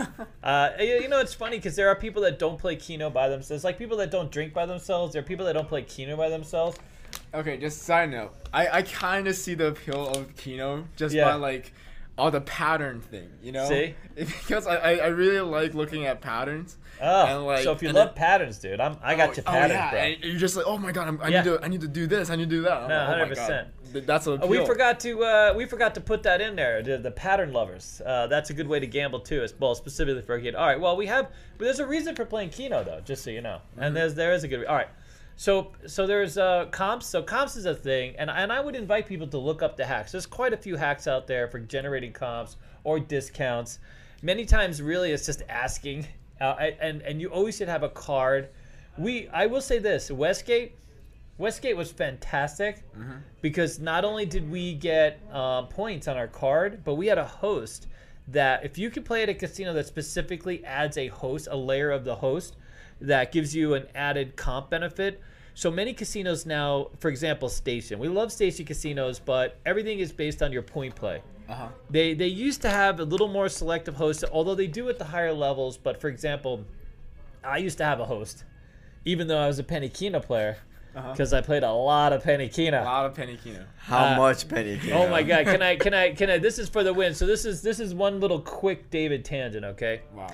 Uh, 0.42 0.70
you 0.78 0.86
you 1.04 1.08
know, 1.08 1.20
it's 1.20 1.32
funny 1.32 1.56
because 1.56 1.74
there 1.76 1.88
are 1.88 1.96
people 1.96 2.20
that 2.22 2.38
don't 2.38 2.58
play 2.58 2.76
Keno 2.76 3.08
by 3.08 3.28
themselves. 3.30 3.64
Like 3.64 3.78
people 3.78 3.96
that 3.96 4.10
don't 4.10 4.30
drink 4.30 4.52
by 4.52 4.66
themselves. 4.66 5.14
There 5.14 5.20
are 5.22 5.24
people 5.32 5.46
that 5.46 5.54
don't 5.54 5.68
play 5.68 5.82
Keno 5.82 6.16
by 6.18 6.28
themselves. 6.28 6.76
Okay, 7.32 7.56
just 7.56 7.82
side 7.82 8.10
note. 8.10 8.32
I, 8.52 8.68
I 8.78 8.82
kind 8.82 9.26
of 9.26 9.36
see 9.36 9.54
the 9.54 9.68
appeal 9.68 10.08
of 10.10 10.36
Keno 10.36 10.84
just 10.96 11.14
Yeah. 11.14 11.24
by 11.30 11.34
like 11.34 11.72
all 12.16 12.30
the 12.30 12.40
pattern 12.40 13.00
thing, 13.00 13.28
you 13.42 13.52
know? 13.52 13.68
See? 13.68 13.94
Because 14.14 14.66
I, 14.66 14.94
I, 14.96 15.06
really 15.08 15.40
like 15.40 15.74
looking 15.74 16.06
at 16.06 16.20
patterns. 16.20 16.76
Oh, 17.02 17.26
And, 17.26 17.44
like- 17.46 17.64
so 17.64 17.72
if 17.72 17.82
you 17.82 17.90
love 17.90 18.08
then- 18.08 18.14
patterns, 18.14 18.58
dude, 18.58 18.78
I'm 18.80 18.96
I 19.02 19.16
got 19.16 19.30
oh, 19.30 19.32
your 19.34 19.44
oh, 19.46 19.66
yeah, 19.66 19.90
bro. 19.90 19.98
and 19.98 20.22
you're 20.24 20.38
just 20.38 20.56
like, 20.56 20.66
oh 20.68 20.78
my 20.78 20.92
god, 20.92 21.08
I'm, 21.08 21.20
I 21.20 21.28
Yeah. 21.28 21.42
need 21.42 21.50
to 21.50 21.64
I 21.64 21.68
need 21.68 21.80
to 21.80 21.88
do 21.88 22.06
this, 22.06 22.30
I 22.30 22.36
need 22.36 22.48
to 22.50 22.56
do 22.56 22.62
that. 22.62 22.82
I'm 22.82 22.88
No, 22.88 23.24
like, 23.24 23.30
oh 23.38 23.42
100%. 23.42 23.48
God. 23.48 23.66
That's 24.06 24.26
a 24.26 24.32
Oh, 24.42 24.46
we 24.48 24.64
forgot 24.66 24.98
to 25.00 25.22
uh, 25.22 25.54
we 25.56 25.66
forgot 25.66 25.94
to 25.94 26.00
put 26.00 26.24
that 26.24 26.40
in 26.40 26.56
there. 26.56 26.82
The, 26.82 26.98
the 26.98 27.12
pattern 27.12 27.52
lovers. 27.52 28.02
Uh, 28.04 28.26
that's 28.26 28.50
a 28.50 28.54
good 28.54 28.66
way 28.66 28.80
to 28.80 28.86
gamble 28.88 29.20
too, 29.20 29.40
as 29.42 29.54
well 29.58 29.74
specifically 29.76 30.22
for 30.22 30.34
a 30.34 30.40
kid. 30.42 30.56
All 30.56 30.66
right. 30.66 30.80
Well, 30.80 30.96
we 30.96 31.06
have. 31.06 31.30
But 31.58 31.66
there's 31.66 31.78
a 31.78 31.86
reason 31.86 32.16
for 32.16 32.24
playing 32.24 32.50
Keno 32.50 32.82
though, 32.82 33.00
just 33.04 33.22
so 33.22 33.30
you 33.30 33.40
know. 33.40 33.60
And 33.78 33.94
there's 33.96 34.14
there 34.14 34.32
is 34.32 34.42
a 34.42 34.48
good. 34.48 34.64
All 34.66 34.74
right. 34.74 34.88
So 35.36 35.72
so 35.86 36.06
there's 36.06 36.38
uh, 36.38 36.66
comps. 36.70 37.06
So 37.06 37.22
comps 37.22 37.56
is 37.56 37.66
a 37.66 37.74
thing, 37.74 38.14
and 38.18 38.30
and 38.30 38.52
I 38.52 38.60
would 38.60 38.76
invite 38.76 39.06
people 39.06 39.26
to 39.28 39.38
look 39.38 39.62
up 39.62 39.76
the 39.76 39.84
hacks. 39.84 40.12
There's 40.12 40.26
quite 40.26 40.52
a 40.52 40.56
few 40.56 40.76
hacks 40.76 41.06
out 41.06 41.26
there 41.26 41.48
for 41.48 41.58
generating 41.58 42.12
comps 42.12 42.56
or 42.84 43.00
discounts. 43.00 43.78
Many 44.22 44.44
times, 44.44 44.80
really, 44.80 45.12
it's 45.12 45.26
just 45.26 45.42
asking. 45.48 46.06
Uh, 46.40 46.70
and 46.80 47.02
and 47.02 47.20
you 47.20 47.28
always 47.28 47.56
should 47.56 47.68
have 47.68 47.82
a 47.82 47.88
card. 47.88 48.48
We 48.96 49.28
I 49.28 49.46
will 49.46 49.60
say 49.60 49.78
this: 49.78 50.10
Westgate. 50.10 50.76
Westgate 51.36 51.76
was 51.76 51.90
fantastic 51.90 52.84
because 53.42 53.80
not 53.80 54.04
only 54.04 54.24
did 54.24 54.48
we 54.48 54.72
get 54.72 55.20
uh, 55.32 55.62
points 55.62 56.06
on 56.06 56.16
our 56.16 56.28
card, 56.28 56.84
but 56.84 56.94
we 56.94 57.08
had 57.08 57.18
a 57.18 57.24
host 57.24 57.88
that 58.28 58.64
if 58.64 58.78
you 58.78 58.88
could 58.88 59.04
play 59.04 59.24
at 59.24 59.28
a 59.28 59.34
casino 59.34 59.72
that 59.72 59.86
specifically 59.86 60.64
adds 60.64 60.96
a 60.96 61.08
host, 61.08 61.48
a 61.50 61.56
layer 61.56 61.90
of 61.90 62.04
the 62.04 62.14
host 62.14 62.56
that 63.06 63.32
gives 63.32 63.54
you 63.54 63.74
an 63.74 63.86
added 63.94 64.36
comp 64.36 64.70
benefit. 64.70 65.20
So 65.54 65.70
many 65.70 65.92
casinos 65.94 66.46
now, 66.46 66.88
for 66.98 67.08
example, 67.08 67.48
Station. 67.48 67.98
We 67.98 68.08
love 68.08 68.32
Station 68.32 68.64
casinos, 68.64 69.20
but 69.20 69.58
everything 69.64 70.00
is 70.00 70.10
based 70.12 70.42
on 70.42 70.50
your 70.52 70.62
point 70.62 70.94
play. 70.96 71.22
Uh-huh. 71.48 71.68
They 71.90 72.14
they 72.14 72.26
used 72.26 72.62
to 72.62 72.70
have 72.70 72.98
a 73.00 73.04
little 73.04 73.28
more 73.28 73.48
selective 73.48 73.94
hosts, 73.96 74.24
although 74.32 74.54
they 74.54 74.66
do 74.66 74.88
at 74.88 74.98
the 74.98 75.04
higher 75.04 75.32
levels. 75.32 75.76
But 75.76 76.00
for 76.00 76.08
example, 76.08 76.64
I 77.44 77.58
used 77.58 77.78
to 77.78 77.84
have 77.84 78.00
a 78.00 78.04
host, 78.04 78.44
even 79.04 79.28
though 79.28 79.38
I 79.38 79.46
was 79.46 79.58
a 79.58 79.62
Penny 79.64 79.88
Keno 79.90 80.18
player, 80.20 80.56
Uh-huh. 80.96 81.12
because 81.12 81.32
I 81.34 81.40
played 81.42 81.62
a 81.62 81.72
lot 81.72 82.12
of 82.12 82.22
Penny 82.24 82.48
Keno. 82.48 82.82
A 82.82 82.84
lot 82.84 83.06
of 83.06 83.14
penny 83.14 83.36
Keno. 83.36 83.64
How 83.76 84.14
Uh, 84.14 84.16
much 84.16 84.48
penny? 84.48 84.78
Keno? 84.78 84.96
Oh 85.02 85.08
my 85.08 85.22
god, 85.22 85.44
can 85.44 85.60
I 85.62 85.76
can 85.76 85.92
I 85.94 86.14
can 86.14 86.30
I 86.30 86.38
this 86.38 86.58
is 86.58 86.68
for 86.68 86.82
the 86.82 86.92
win. 86.94 87.14
So 87.14 87.26
this 87.26 87.44
is 87.44 87.62
this 87.62 87.78
is 87.78 87.94
one 87.94 88.18
little 88.20 88.40
quick 88.40 88.90
David 88.90 89.24
tangent, 89.24 89.64
okay? 89.64 90.00
Wow. 90.14 90.32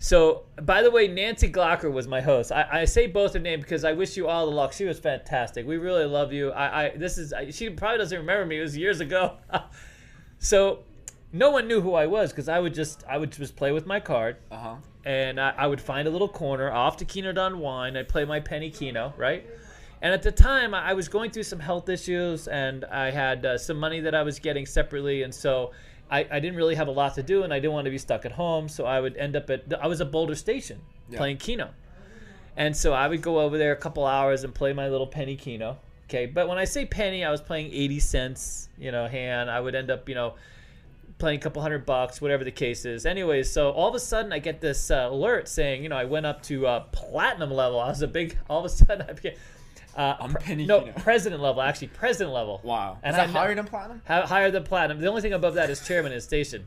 So 0.00 0.44
by 0.62 0.82
the 0.82 0.90
way, 0.90 1.08
Nancy 1.08 1.50
Glocker 1.50 1.90
was 1.92 2.06
my 2.06 2.20
host. 2.20 2.52
I, 2.52 2.66
I 2.70 2.84
say 2.84 3.06
both 3.08 3.32
her 3.34 3.40
name 3.40 3.60
because 3.60 3.84
I 3.84 3.92
wish 3.92 4.16
you 4.16 4.28
all 4.28 4.46
the 4.46 4.52
luck. 4.54 4.72
She 4.72 4.84
was 4.84 4.98
fantastic. 4.98 5.66
We 5.66 5.76
really 5.76 6.04
love 6.04 6.32
you. 6.32 6.50
I, 6.52 6.84
I 6.84 6.96
this 6.96 7.18
is 7.18 7.32
I, 7.32 7.50
she 7.50 7.70
probably 7.70 7.98
doesn't 7.98 8.18
remember 8.18 8.46
me. 8.46 8.58
It 8.58 8.62
was 8.62 8.76
years 8.76 9.00
ago. 9.00 9.36
so 10.38 10.80
no 11.32 11.50
one 11.50 11.66
knew 11.68 11.80
who 11.80 11.94
I 11.94 12.06
was 12.06 12.30
because 12.30 12.48
I 12.48 12.58
would 12.60 12.74
just 12.74 13.04
I 13.08 13.18
would 13.18 13.32
just 13.32 13.56
play 13.56 13.72
with 13.72 13.86
my 13.86 14.00
card 14.00 14.36
Uh-huh. 14.50 14.76
and 15.04 15.40
I, 15.40 15.50
I 15.56 15.66
would 15.66 15.80
find 15.80 16.06
a 16.06 16.10
little 16.10 16.28
corner 16.28 16.70
off 16.70 16.96
to 16.98 17.04
Keno 17.04 17.32
Don 17.32 17.58
Wine. 17.58 17.96
I'd 17.96 18.08
play 18.08 18.24
my 18.24 18.40
penny 18.40 18.70
Keno, 18.70 19.12
right? 19.16 19.44
And 20.00 20.14
at 20.14 20.22
the 20.22 20.30
time, 20.30 20.74
I 20.74 20.90
I 20.90 20.92
was 20.94 21.08
going 21.08 21.32
through 21.32 21.42
some 21.42 21.58
health 21.58 21.88
issues, 21.88 22.46
and 22.46 22.84
I 22.84 23.10
had 23.10 23.44
uh, 23.44 23.58
some 23.58 23.78
money 23.80 23.98
that 24.02 24.14
I 24.14 24.22
was 24.22 24.38
getting 24.38 24.64
separately, 24.64 25.24
and 25.24 25.34
so 25.34 25.72
I, 26.10 26.26
I 26.30 26.40
didn't 26.40 26.56
really 26.56 26.74
have 26.74 26.88
a 26.88 26.92
lot 26.92 27.14
to 27.16 27.22
do, 27.22 27.42
and 27.42 27.52
I 27.52 27.58
didn't 27.60 27.72
want 27.74 27.84
to 27.84 27.90
be 27.90 27.98
stuck 27.98 28.24
at 28.24 28.32
home. 28.32 28.68
So 28.68 28.84
I 28.86 29.00
would 29.00 29.16
end 29.16 29.36
up 29.36 29.50
at 29.50 29.72
I 29.80 29.86
was 29.86 30.00
at 30.00 30.10
Boulder 30.10 30.34
Station 30.34 30.80
Yeah. 31.10 31.18
playing 31.18 31.36
Keno, 31.38 31.70
and 32.56 32.76
so 32.76 32.92
I 32.92 33.08
would 33.08 33.22
go 33.22 33.40
over 33.40 33.58
there 33.58 33.72
a 33.72 33.76
couple 33.76 34.06
hours 34.06 34.44
and 34.44 34.54
play 34.54 34.72
my 34.72 34.88
little 34.88 35.06
penny 35.06 35.36
Keno. 35.36 35.78
Okay, 36.06 36.24
but 36.24 36.48
when 36.48 36.56
I 36.56 36.64
say 36.64 36.86
penny, 36.86 37.24
I 37.24 37.30
was 37.30 37.40
playing 37.42 37.72
eighty 37.72 38.00
cents, 38.00 38.68
you 38.78 38.90
know, 38.90 39.06
hand. 39.06 39.50
I 39.50 39.60
would 39.60 39.74
end 39.74 39.90
up, 39.90 40.08
you 40.08 40.14
know, 40.14 40.34
playing 41.18 41.38
a 41.38 41.42
couple 41.42 41.60
hundred 41.60 41.84
bucks, 41.84 42.20
whatever 42.22 42.44
the 42.44 42.50
case 42.50 42.86
is. 42.86 43.04
Anyways, 43.04 43.50
so 43.52 43.70
all 43.70 43.88
of 43.88 43.94
a 43.94 44.00
sudden 44.00 44.32
I 44.32 44.38
get 44.38 44.60
this 44.62 44.90
uh, 44.90 45.08
alert 45.10 45.48
saying, 45.48 45.82
you 45.82 45.90
know, 45.90 45.96
I 45.96 46.04
went 46.04 46.24
up 46.24 46.42
to 46.44 46.66
uh, 46.66 46.80
platinum 46.92 47.50
level. 47.50 47.78
I 47.78 47.88
was 47.88 48.00
a 48.00 48.08
big. 48.08 48.38
All 48.48 48.60
of 48.60 48.64
a 48.64 48.68
sudden 48.70 49.04
I 49.08 49.12
became. 49.12 49.34
Uh, 49.98 50.16
I'm 50.20 50.32
penny 50.34 50.64
no, 50.64 50.82
president 50.98 51.42
level. 51.42 51.60
Actually, 51.60 51.88
president 51.88 52.32
level. 52.32 52.60
Wow. 52.62 52.98
And 53.02 53.14
Is 53.14 53.16
that 53.16 53.28
I- 53.30 53.32
higher 53.32 53.54
than 53.56 53.66
platinum? 53.66 54.00
Hi- 54.06 54.20
higher 54.26 54.50
than 54.52 54.62
platinum. 54.62 55.00
The 55.00 55.08
only 55.08 55.22
thing 55.22 55.32
above 55.32 55.54
that 55.54 55.70
is 55.70 55.84
chairman 55.84 56.12
of 56.12 56.22
station. 56.22 56.66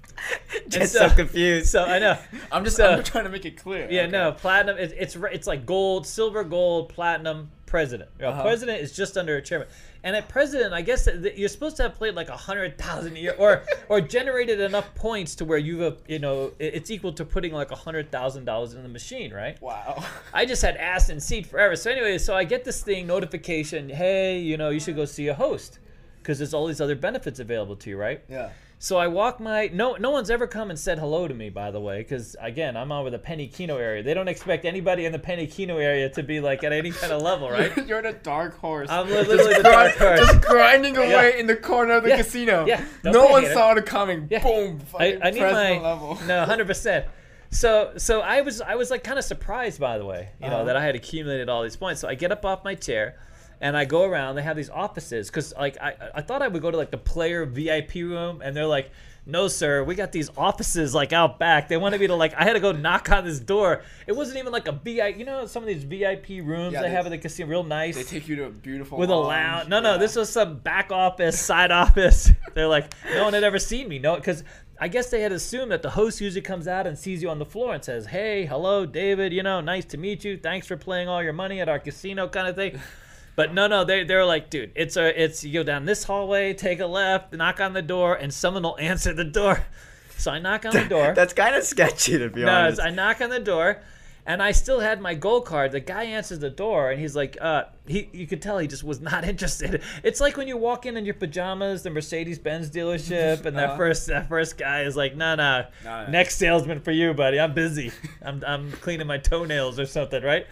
Just 0.68 0.92
so- 0.94 1.06
so 1.08 1.14
confused. 1.14 1.68
So 1.68 1.84
I 1.84 1.98
know. 2.00 2.18
I'm 2.50 2.64
just 2.64 2.76
So- 2.76 2.88
I'm 2.90 3.04
trying 3.04 3.24
to 3.24 3.30
make 3.30 3.44
it 3.44 3.56
clear. 3.56 3.86
Yeah, 3.88 4.02
Okay. 4.02 4.10
no, 4.10 4.32
platinum. 4.32 4.78
It's 4.78 4.92
it's 4.96 5.16
it's 5.32 5.46
like 5.46 5.64
gold, 5.64 6.06
silver, 6.08 6.42
gold, 6.42 6.88
platinum, 6.88 7.50
president. 7.76 8.10
Know, 8.18 8.30
Uh-huh. 8.30 8.42
President 8.42 8.80
is 8.80 8.92
just 8.92 9.18
under 9.18 9.36
a 9.36 9.42
chairman, 9.42 9.68
and 10.02 10.16
at 10.16 10.28
president, 10.30 10.72
I 10.72 10.80
guess 10.80 11.06
you're 11.36 11.50
supposed 11.50 11.76
to 11.76 11.82
have 11.82 11.94
played 11.94 12.14
like 12.14 12.30
a 12.30 12.36
hundred 12.36 12.78
thousand 12.78 13.16
year, 13.16 13.34
or 13.38 13.64
or 13.90 14.00
generated 14.00 14.60
enough 14.60 14.94
points 14.94 15.34
to 15.36 15.44
where 15.44 15.58
you've 15.58 15.82
uh, 15.82 15.96
you 16.08 16.18
know 16.18 16.52
it's 16.58 16.90
equal 16.90 17.12
to 17.12 17.24
putting 17.24 17.52
like 17.52 17.70
a 17.70 17.76
hundred 17.76 18.10
thousand 18.10 18.46
dollars 18.46 18.72
in 18.72 18.82
the 18.82 18.88
machine, 18.88 19.30
right? 19.32 19.60
Wow. 19.60 20.02
I 20.32 20.46
just 20.46 20.62
had 20.62 20.76
ass 20.78 21.10
and 21.10 21.22
seat 21.22 21.46
forever. 21.46 21.76
So 21.76 21.90
anyway, 21.90 22.16
so 22.16 22.34
I 22.34 22.44
get 22.44 22.64
this 22.64 22.82
thing 22.82 23.06
notification. 23.06 23.90
Hey, 23.90 24.38
you 24.38 24.56
know, 24.56 24.70
you 24.70 24.80
should 24.80 24.96
go 24.96 25.04
see 25.04 25.28
a 25.28 25.34
host 25.34 25.78
because 26.22 26.38
there's 26.38 26.54
all 26.54 26.66
these 26.66 26.80
other 26.80 26.96
benefits 26.96 27.38
available 27.40 27.76
to 27.76 27.90
you, 27.90 27.98
right? 27.98 28.22
Yeah. 28.28 28.48
So 28.78 28.98
I 28.98 29.06
walk 29.06 29.40
my 29.40 29.70
no 29.72 29.94
no 29.94 30.10
one's 30.10 30.28
ever 30.30 30.46
come 30.46 30.68
and 30.68 30.78
said 30.78 30.98
hello 30.98 31.26
to 31.26 31.32
me 31.32 31.48
by 31.48 31.70
the 31.70 31.80
way 31.80 31.98
because 31.98 32.36
again 32.38 32.76
I'm 32.76 32.92
over 32.92 33.08
the 33.08 33.18
Penny 33.18 33.46
Keno 33.48 33.78
area. 33.78 34.02
They 34.02 34.12
don't 34.12 34.28
expect 34.28 34.66
anybody 34.66 35.06
in 35.06 35.12
the 35.12 35.18
Penny 35.18 35.46
Keno 35.46 35.78
area 35.78 36.10
to 36.10 36.22
be 36.22 36.40
like 36.40 36.62
at 36.62 36.72
any 36.72 36.90
kind 36.90 37.10
of 37.12 37.22
level, 37.22 37.50
right? 37.50 37.74
You're 37.88 38.02
the 38.02 38.12
dark 38.12 38.58
horse. 38.58 38.90
I'm 38.90 39.08
Just 39.08 39.28
literally 39.30 39.54
the 39.54 39.62
dark 39.62 39.92
horse. 39.96 40.20
Just 40.20 40.42
grinding 40.42 40.96
away 40.98 41.08
Yeah. 41.10 41.40
in 41.40 41.46
the 41.46 41.56
corner 41.56 41.94
of 41.94 42.02
the 42.02 42.10
Yeah. 42.10 42.16
casino. 42.18 42.66
Yeah. 42.66 42.84
Don't 43.02 43.14
No 43.14 43.26
one 43.28 43.46
saw 43.46 43.72
it 43.74 43.86
coming. 43.86 44.28
Yeah. 44.30 44.42
Boom. 44.42 44.80
I, 44.98 45.18
I 45.22 45.30
need 45.30 45.40
my 45.40 45.78
level. 45.78 46.18
no 46.26 46.44
hundred 46.44 46.66
percent. 46.66 47.06
So 47.50 47.92
so 47.96 48.20
I 48.20 48.42
was 48.42 48.60
I 48.60 48.74
was 48.74 48.90
like 48.90 49.02
kind 49.02 49.18
of 49.18 49.24
surprised 49.24 49.80
by 49.80 49.96
the 49.96 50.04
way 50.04 50.28
you 50.42 50.48
know 50.50 50.56
Uh-huh. 50.56 50.64
that 50.64 50.76
I 50.76 50.84
had 50.84 50.94
accumulated 50.94 51.48
all 51.48 51.62
these 51.62 51.76
points. 51.76 52.02
So 52.02 52.08
I 52.08 52.14
get 52.14 52.30
up 52.30 52.44
off 52.44 52.62
my 52.62 52.74
chair. 52.74 53.16
And 53.60 53.76
I 53.76 53.84
go 53.86 54.04
around. 54.04 54.36
They 54.36 54.42
have 54.42 54.56
these 54.56 54.68
offices 54.70 55.28
because, 55.28 55.54
like, 55.56 55.78
I, 55.80 55.94
I 56.14 56.20
thought 56.22 56.42
I 56.42 56.48
would 56.48 56.60
go 56.62 56.70
to 56.70 56.76
like 56.76 56.90
the 56.90 56.98
player 56.98 57.46
VIP 57.46 57.94
room, 57.94 58.42
and 58.44 58.54
they're 58.54 58.66
like, 58.66 58.90
"No, 59.24 59.48
sir, 59.48 59.82
we 59.82 59.94
got 59.94 60.12
these 60.12 60.28
offices 60.36 60.94
like 60.94 61.14
out 61.14 61.38
back." 61.38 61.68
They 61.68 61.78
wanted 61.78 62.00
me 62.00 62.06
to 62.08 62.14
like, 62.14 62.34
I 62.34 62.44
had 62.44 62.52
to 62.52 62.60
go 62.60 62.72
knock 62.72 63.10
on 63.10 63.24
this 63.24 63.40
door. 63.40 63.82
It 64.06 64.12
wasn't 64.14 64.38
even 64.38 64.52
like 64.52 64.68
a 64.68 64.72
VIP. 64.72 65.16
You 65.18 65.24
know, 65.24 65.46
some 65.46 65.62
of 65.62 65.68
these 65.68 65.84
VIP 65.84 66.44
rooms 66.46 66.74
Yeah, 66.74 66.82
they, 66.82 66.88
they- 66.88 66.94
have 66.94 67.06
at 67.06 67.10
the 67.10 67.18
casino, 67.18 67.48
real 67.48 67.62
nice 67.64 67.96
They 67.96 68.02
take 68.02 68.28
you 68.28 68.36
to 68.36 68.44
a 68.44 68.50
beautiful 68.50 68.98
with 68.98 69.08
a 69.08 69.14
lounge. 69.14 69.28
lounge. 69.28 69.68
No, 69.70 69.80
no, 69.80 69.92
Yeah. 69.92 69.98
this 69.98 70.16
was 70.16 70.28
some 70.28 70.58
back 70.58 70.92
office, 70.92 71.40
side 71.40 71.70
office. 71.82 72.30
They're 72.54 72.68
like, 72.68 72.92
no 73.14 73.24
one 73.24 73.32
had 73.32 73.42
ever 73.44 73.58
seen 73.58 73.88
me. 73.88 73.98
No, 73.98 74.16
because 74.16 74.44
I 74.78 74.88
guess 74.88 75.08
they 75.08 75.22
had 75.22 75.32
assumed 75.32 75.70
that 75.72 75.80
the 75.80 75.88
host 75.88 76.20
usually 76.20 76.42
comes 76.42 76.68
out 76.68 76.86
and 76.86 76.98
sees 76.98 77.22
you 77.22 77.30
on 77.30 77.38
the 77.38 77.46
floor 77.46 77.72
and 77.72 77.82
says, 77.82 78.04
"Hey, 78.04 78.44
hello, 78.44 78.84
David. 78.84 79.32
You 79.32 79.42
know, 79.42 79.62
nice 79.62 79.86
to 79.86 79.96
meet 79.96 80.22
you. 80.24 80.36
Thanks 80.36 80.66
for 80.66 80.76
playing 80.76 81.08
all 81.08 81.22
your 81.22 81.32
money 81.32 81.62
at 81.62 81.70
our 81.70 81.78
casino," 81.78 82.28
kind 82.28 82.46
of 82.48 82.54
thing. 82.56 82.78
But 83.36 83.52
no, 83.54 83.66
no, 83.66 83.84
they 83.84 84.02
they're 84.04 84.24
like, 84.24 84.48
dude, 84.50 84.72
it's 84.74 84.96
a 84.96 85.22
it's 85.22 85.44
you 85.44 85.52
go 85.52 85.62
down 85.62 85.84
this 85.84 86.04
hallway, 86.04 86.54
take 86.54 86.80
a 86.80 86.86
left, 86.86 87.32
knock 87.34 87.60
on 87.60 87.74
the 87.74 87.82
door, 87.82 88.14
and 88.14 88.32
someone 88.32 88.62
will 88.64 88.78
answer 88.78 89.12
the 89.12 89.24
door. 89.24 89.64
So 90.18 90.30
I 90.30 90.38
knock 90.38 90.64
on 90.64 90.72
the 90.72 90.86
door. 90.86 91.12
That's 91.14 91.34
kind 91.34 91.54
of 91.54 91.62
sketchy 91.62 92.16
to 92.16 92.30
be 92.30 92.40
no, 92.42 92.50
honest. 92.50 92.80
I 92.80 92.88
knock 92.88 93.20
on 93.20 93.28
the 93.28 93.38
door, 93.38 93.82
and 94.24 94.42
I 94.42 94.52
still 94.52 94.80
had 94.80 94.98
my 94.98 95.12
gold 95.14 95.44
card. 95.44 95.72
The 95.72 95.80
guy 95.80 96.04
answers 96.04 96.38
the 96.38 96.48
door, 96.48 96.90
and 96.90 96.98
he's 96.98 97.14
like, 97.14 97.36
uh, 97.38 97.64
he 97.86 98.08
you 98.14 98.26
could 98.26 98.40
tell 98.40 98.56
he 98.56 98.66
just 98.66 98.82
was 98.82 98.98
not 98.98 99.24
interested. 99.28 99.82
It's 100.02 100.18
like 100.18 100.38
when 100.38 100.48
you 100.48 100.56
walk 100.56 100.86
in 100.86 100.96
in 100.96 101.04
your 101.04 101.12
pajamas, 101.12 101.82
the 101.82 101.90
Mercedes 101.90 102.38
Benz 102.38 102.70
dealership, 102.70 103.44
and 103.44 103.58
that 103.58 103.68
Uh-huh. 103.68 103.76
first 103.76 104.06
that 104.06 104.26
first 104.30 104.56
guy 104.56 104.84
is 104.84 104.96
like, 104.96 105.14
nah, 105.14 105.34
no, 105.34 105.66
Nah. 105.84 106.06
next 106.08 106.36
salesman 106.38 106.80
for 106.80 106.92
you, 106.92 107.12
buddy. 107.12 107.38
I'm 107.38 107.52
busy. 107.52 107.92
I'm 108.22 108.42
I'm 108.46 108.72
cleaning 108.72 109.06
my 109.06 109.18
toenails 109.18 109.78
or 109.78 109.84
something, 109.84 110.22
right? 110.22 110.46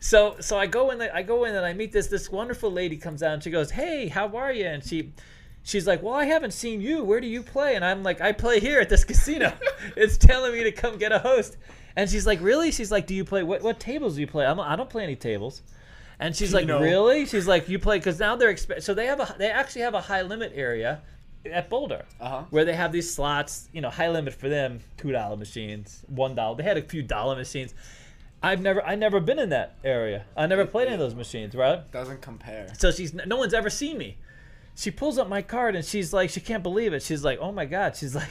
So 0.00 0.36
so 0.40 0.58
I 0.58 0.66
go 0.66 0.90
in 0.90 0.98
the, 0.98 1.14
I 1.14 1.22
go 1.22 1.44
in 1.44 1.54
and 1.54 1.64
I 1.64 1.72
meet 1.72 1.92
this 1.92 2.08
this 2.08 2.30
wonderful 2.30 2.70
lady 2.70 2.96
comes 2.96 3.22
out 3.22 3.34
and 3.34 3.42
she 3.42 3.50
goes, 3.50 3.70
"Hey, 3.70 4.08
how 4.08 4.28
are 4.36 4.52
you?" 4.52 4.66
And 4.66 4.84
she 4.84 5.12
she's 5.62 5.86
like, 5.86 6.02
"Well, 6.02 6.14
I 6.14 6.24
haven't 6.26 6.52
seen 6.52 6.80
you. 6.80 7.02
Where 7.04 7.20
do 7.20 7.26
you 7.26 7.42
play?" 7.42 7.74
And 7.74 7.84
I'm 7.84 8.02
like, 8.02 8.20
"I 8.20 8.32
play 8.32 8.60
here 8.60 8.80
at 8.80 8.88
this 8.88 9.04
casino." 9.04 9.52
it's 9.96 10.16
telling 10.18 10.52
me 10.52 10.64
to 10.64 10.72
come 10.72 10.98
get 10.98 11.12
a 11.12 11.18
host. 11.18 11.56
And 11.96 12.10
she's 12.10 12.26
like, 12.26 12.40
"Really?" 12.42 12.70
She's 12.70 12.90
like, 12.92 13.06
"Do 13.06 13.14
you 13.14 13.24
play 13.24 13.42
what 13.42 13.62
what 13.62 13.80
tables 13.80 14.16
do 14.16 14.20
you 14.20 14.26
play?" 14.26 14.44
I'm 14.46 14.60
I 14.60 14.76
don't 14.76 14.90
play 14.90 15.04
any 15.04 15.16
tables. 15.16 15.62
And 16.18 16.34
she's 16.36 16.52
like. 16.52 16.68
"Really?" 16.68 17.24
She's 17.26 17.48
like, 17.48 17.68
"You 17.68 17.78
play 17.78 17.98
cuz 18.00 18.18
now 18.20 18.36
they're 18.36 18.52
exp- 18.52 18.82
so 18.82 18.92
they 18.94 19.06
have 19.06 19.20
a 19.20 19.34
they 19.38 19.50
actually 19.50 19.82
have 19.82 19.94
a 19.94 20.00
high 20.00 20.22
limit 20.22 20.52
area 20.54 21.00
at 21.50 21.68
Boulder 21.68 22.04
Uh-huh. 22.20 22.42
where 22.50 22.64
they 22.64 22.74
have 22.74 22.90
these 22.92 23.12
slots, 23.14 23.68
you 23.72 23.80
know, 23.82 23.90
high 23.90 24.08
limit 24.10 24.32
for 24.34 24.48
them, 24.48 24.80
two 24.96 25.12
dollar 25.12 25.36
machines, 25.36 26.02
one 26.08 26.34
dollar. 26.34 26.56
They 26.56 26.62
had 26.62 26.78
a 26.78 26.82
few 26.82 27.02
dollar 27.02 27.36
machines. 27.36 27.74
I've 28.44 28.60
never, 28.60 28.84
I 28.84 28.94
never 28.94 29.20
been 29.20 29.38
in 29.38 29.48
that 29.50 29.76
area. 29.82 30.26
I 30.36 30.46
never 30.46 30.66
played 30.66 30.86
any 30.86 30.94
of 30.94 31.00
those 31.00 31.14
machines, 31.14 31.54
right? 31.54 31.90
Doesn't 31.90 32.20
compare. 32.20 32.72
So 32.76 32.90
she's, 32.90 33.14
no 33.14 33.36
one's 33.36 33.54
ever 33.54 33.70
seen 33.70 33.96
me. 33.96 34.18
She 34.76 34.90
pulls 34.90 35.16
up 35.18 35.28
my 35.28 35.40
card 35.40 35.76
and 35.76 35.84
she's 35.84 36.12
like, 36.12 36.28
she 36.28 36.40
can't 36.40 36.62
believe 36.62 36.92
it. 36.92 37.02
She's 37.02 37.24
like, 37.24 37.38
oh 37.40 37.52
my 37.52 37.64
god. 37.64 37.96
She's 37.96 38.14
like, 38.14 38.28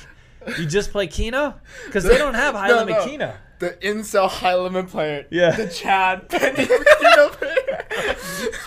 you 0.60 0.65
just 0.67 0.91
play 0.91 1.08
Keno? 1.08 1.56
Because 1.86 2.04
they 2.04 2.17
don't 2.17 2.36
have 2.36 2.54
high 2.62 2.67
No, 2.67 2.78
limit 2.80 2.97
no. 2.97 3.06
Keno. 3.06 3.34
The 3.63 3.78
incel 3.82 4.30
high 4.30 4.56
limit 4.56 4.88
player. 4.88 5.26
Yeah. 5.30 5.52
The 5.52 5.67
Chad 5.67 6.28
Penny 6.34 6.65
player. 6.65 7.86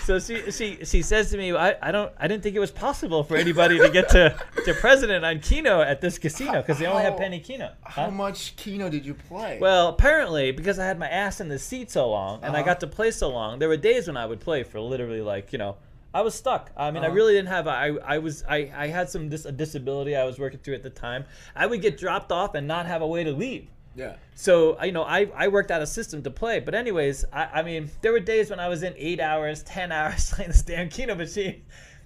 So 0.04 0.18
she, 0.18 0.50
she, 0.52 0.84
she 0.84 1.02
says 1.02 1.30
to 1.30 1.36
me, 1.36 1.52
I, 1.54 1.74
I 1.82 1.90
don't, 1.92 2.12
I 2.18 2.28
didn't 2.28 2.42
think 2.42 2.54
it 2.56 2.60
was 2.60 2.70
possible 2.70 3.22
for 3.24 3.36
anybody 3.36 3.78
to 3.78 3.90
get 3.90 4.08
to, 4.10 4.38
to 4.64 4.74
president 4.74 5.24
on 5.24 5.40
Keno 5.40 5.80
at 5.82 6.00
this 6.00 6.18
casino 6.18 6.62
because 6.62 6.78
they 6.78 6.86
only 6.86 7.02
have 7.02 7.16
penny 7.16 7.40
Keno. 7.40 7.72
How 7.82 8.08
much 8.10 8.56
Keno 8.56 8.88
did 8.88 9.04
you 9.04 9.14
play? 9.14 9.58
Well, 9.60 9.88
apparently, 9.88 10.52
because 10.52 10.78
I 10.78 10.86
had 10.86 10.98
my 10.98 11.08
ass 11.08 11.40
in 11.40 11.48
the 11.48 11.58
seat 11.58 11.90
so 11.90 12.08
long 12.08 12.36
and 12.42 12.54
I 12.56 12.60
Uh-huh. 12.60 12.66
got 12.66 12.80
to 12.80 12.86
play 12.86 13.10
so 13.10 13.28
long, 13.28 13.58
there 13.58 13.68
were 13.68 13.76
days 13.76 14.06
when 14.06 14.16
I 14.16 14.26
would 14.26 14.40
play 14.40 14.62
for 14.62 14.80
literally 14.80 15.20
like 15.22 15.52
you 15.52 15.58
know, 15.58 15.76
I 16.14 16.22
was 16.22 16.34
stuck. 16.34 16.70
I 16.76 16.90
mean, 16.90 17.02
I 17.02 17.06
Uh-huh. 17.08 17.14
really 17.16 17.34
didn't 17.34 17.48
have. 17.48 17.66
I 17.68 17.88
I 17.88 18.18
was 18.18 18.44
I 18.48 18.70
I 18.74 18.86
had 18.86 19.10
some 19.10 19.28
dis- 19.28 19.44
a 19.44 19.52
disability 19.52 20.16
I 20.16 20.24
was 20.24 20.38
working 20.38 20.60
through 20.60 20.74
at 20.76 20.82
the 20.82 20.90
time. 20.90 21.24
I 21.54 21.66
would 21.66 21.82
get 21.82 21.98
dropped 21.98 22.32
off 22.32 22.54
and 22.54 22.66
not 22.66 22.86
have 22.86 23.02
a 23.02 23.06
way 23.06 23.24
to 23.24 23.32
leave. 23.32 23.68
Yeah. 23.96 24.16
So 24.34 24.82
you 24.84 24.92
know, 24.92 25.02
I, 25.04 25.30
I 25.34 25.48
worked 25.48 25.70
out 25.70 25.80
a 25.82 25.86
system 25.86 26.22
to 26.24 26.30
play. 26.30 26.60
But 26.60 26.74
anyways, 26.74 27.24
I, 27.32 27.44
I 27.46 27.62
mean, 27.62 27.90
there 28.02 28.12
were 28.12 28.20
days 28.20 28.50
when 28.50 28.60
I 28.60 28.68
was 28.68 28.82
in 28.82 28.94
eight 28.96 29.20
hours, 29.20 29.62
ten 29.64 29.90
hours 29.92 30.30
playing 30.34 30.50
this 30.50 30.62
damn 30.62 30.88
Keno 30.88 31.14
machine. 31.14 31.62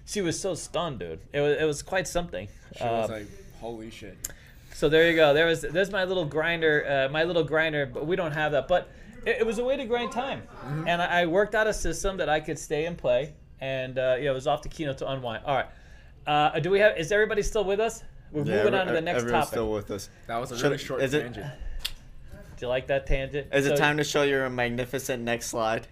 She 0.06 0.20
was 0.22 0.40
so 0.40 0.54
stunned, 0.54 0.98
dude. 1.00 1.20
It 1.32 1.40
was 1.40 1.56
it 1.60 1.64
was 1.64 1.82
quite 1.82 2.06
something. 2.08 2.48
She 2.76 2.84
was 2.84 3.10
Uh, 3.10 3.12
like, 3.14 3.26
holy 3.60 3.90
shit. 3.90 4.16
so 4.72 4.88
there 4.88 5.08
you 5.10 5.16
go. 5.16 5.34
There 5.34 5.46
was 5.46 5.60
there's 5.62 5.90
my 5.90 6.04
little 6.04 6.24
grinder, 6.24 6.84
uh, 7.08 7.12
my 7.12 7.24
little 7.24 7.44
grinder. 7.44 7.86
But 7.86 8.06
we 8.06 8.16
don't 8.16 8.32
have 8.32 8.52
that. 8.52 8.66
But 8.68 8.88
it, 9.26 9.38
it 9.40 9.46
was 9.46 9.58
a 9.58 9.64
way 9.64 9.76
to 9.76 9.84
grind 9.84 10.12
time, 10.12 10.42
and 10.86 11.02
I, 11.02 11.22
I 11.22 11.26
worked 11.26 11.54
out 11.54 11.66
a 11.66 11.74
system 11.74 12.16
that 12.18 12.28
I 12.28 12.40
could 12.40 12.58
stay 12.58 12.86
and 12.86 12.96
play. 12.96 13.34
And 13.60 13.98
uh, 13.98 14.16
yeah, 14.18 14.30
it 14.30 14.34
was 14.34 14.46
off 14.46 14.62
the 14.62 14.68
Keno 14.70 14.94
to 14.94 15.10
unwind. 15.10 15.44
All 15.44 15.54
right. 15.54 15.66
Uh, 16.26 16.58
do 16.60 16.70
we 16.70 16.80
have? 16.80 16.96
Is 16.96 17.12
everybody 17.12 17.42
still 17.42 17.64
with 17.64 17.78
us? 17.80 18.02
We're 18.32 18.44
Yeah, 18.44 18.58
moving 18.58 18.74
on 18.74 18.86
to 18.86 18.92
the 18.92 19.00
next 19.00 19.18
everyone's 19.22 19.44
topic. 19.46 19.50
still 19.56 19.70
with 19.72 19.90
us. 19.90 20.08
That 20.28 20.38
was 20.38 20.50
a 20.52 20.56
Should- 20.56 20.64
really 20.64 20.78
short 20.78 21.02
is 21.02 21.12
it- 21.14 21.22
tangent. 21.22 21.46
Do 22.60 22.66
you 22.66 22.68
like 22.68 22.88
that 22.88 23.06
tangent? 23.06 23.48
Is 23.54 23.64
So- 23.66 23.72
it 23.72 23.76
time 23.78 23.96
to 23.96 24.04
show 24.04 24.22
your 24.22 24.48
magnificent 24.50 25.22
next 25.22 25.46
slide? 25.46 25.86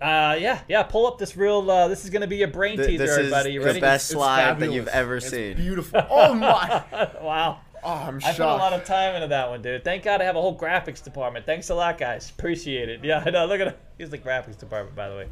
Uh, 0.00 0.36
yeah, 0.40 0.60
yeah. 0.68 0.82
Pull 0.82 1.06
up 1.06 1.18
this 1.18 1.36
real. 1.36 1.70
Uh, 1.70 1.88
this 1.88 2.04
is 2.04 2.10
gonna 2.10 2.26
be 2.26 2.36
your 2.38 2.48
brain 2.48 2.76
Th- 2.78 2.88
teaser, 2.88 2.98
this 3.04 3.10
is 3.12 3.18
everybody. 3.18 3.52
You 3.52 3.60
ready? 3.60 3.64
the 3.64 3.68
ready? 3.74 3.80
best 3.80 4.10
It's 4.10 4.12
slide 4.18 4.58
that 4.60 4.72
you've 4.72 4.88
ever 4.88 5.16
It's 5.16 5.28
seen. 5.28 5.56
Beautiful. 5.56 6.02
Oh 6.10 6.34
my. 6.34 6.84
wow. 7.22 7.60
Oh, 7.84 7.90
I'm 7.92 8.18
shocked. 8.18 8.40
I 8.40 8.44
put 8.44 8.52
a 8.54 8.56
lot 8.56 8.72
of 8.72 8.84
time 8.84 9.14
into 9.14 9.28
that 9.28 9.48
one, 9.48 9.62
dude. 9.62 9.84
Thank 9.84 10.02
God 10.04 10.20
I 10.20 10.24
have 10.24 10.36
a 10.36 10.40
whole 10.40 10.58
graphics 10.58 11.02
department. 11.04 11.46
Thanks 11.46 11.68
a 11.70 11.74
lot, 11.74 11.98
guys. 11.98 12.30
Appreciate 12.30 12.88
it. 12.88 13.04
Yeah, 13.04 13.22
I 13.26 13.30
know. 13.30 13.46
Look 13.46 13.60
at 13.60 13.68
it. 13.68 13.78
He's 13.98 14.10
the 14.10 14.18
graphics 14.18 14.58
department, 14.58 14.96
by 14.96 15.08
the 15.08 15.16
way. 15.16 15.26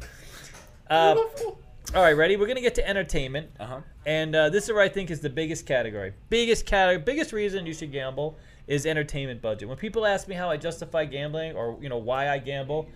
Uh, 0.89 1.15
Beautiful. 1.15 1.59
all 1.95 2.01
right, 2.03 2.13
ready? 2.13 2.35
We're 2.37 2.47
gonna 2.47 2.61
get 2.61 2.75
to 2.75 2.87
entertainment, 2.87 3.49
Uh-huh. 3.59 3.81
and 4.05 4.35
uh, 4.35 4.49
this 4.49 4.65
is 4.65 4.71
what 4.73 4.81
I 4.83 4.89
think 4.89 5.09
is 5.11 5.19
the 5.19 5.29
biggest 5.29 5.65
category. 5.65 6.13
Biggest 6.29 6.65
category. 6.65 7.03
Biggest 7.03 7.33
reason 7.33 7.65
you 7.65 7.73
should 7.73 7.91
gamble 7.91 8.37
is 8.67 8.85
entertainment 8.85 9.41
budget. 9.41 9.67
When 9.67 9.77
people 9.77 10.05
ask 10.05 10.27
me 10.27 10.35
how 10.35 10.49
I 10.49 10.57
justify 10.57 11.05
gambling 11.05 11.55
or 11.55 11.77
you 11.81 11.89
know 11.89 11.97
why 11.97 12.29
I 12.29 12.37
gamble, 12.39 12.87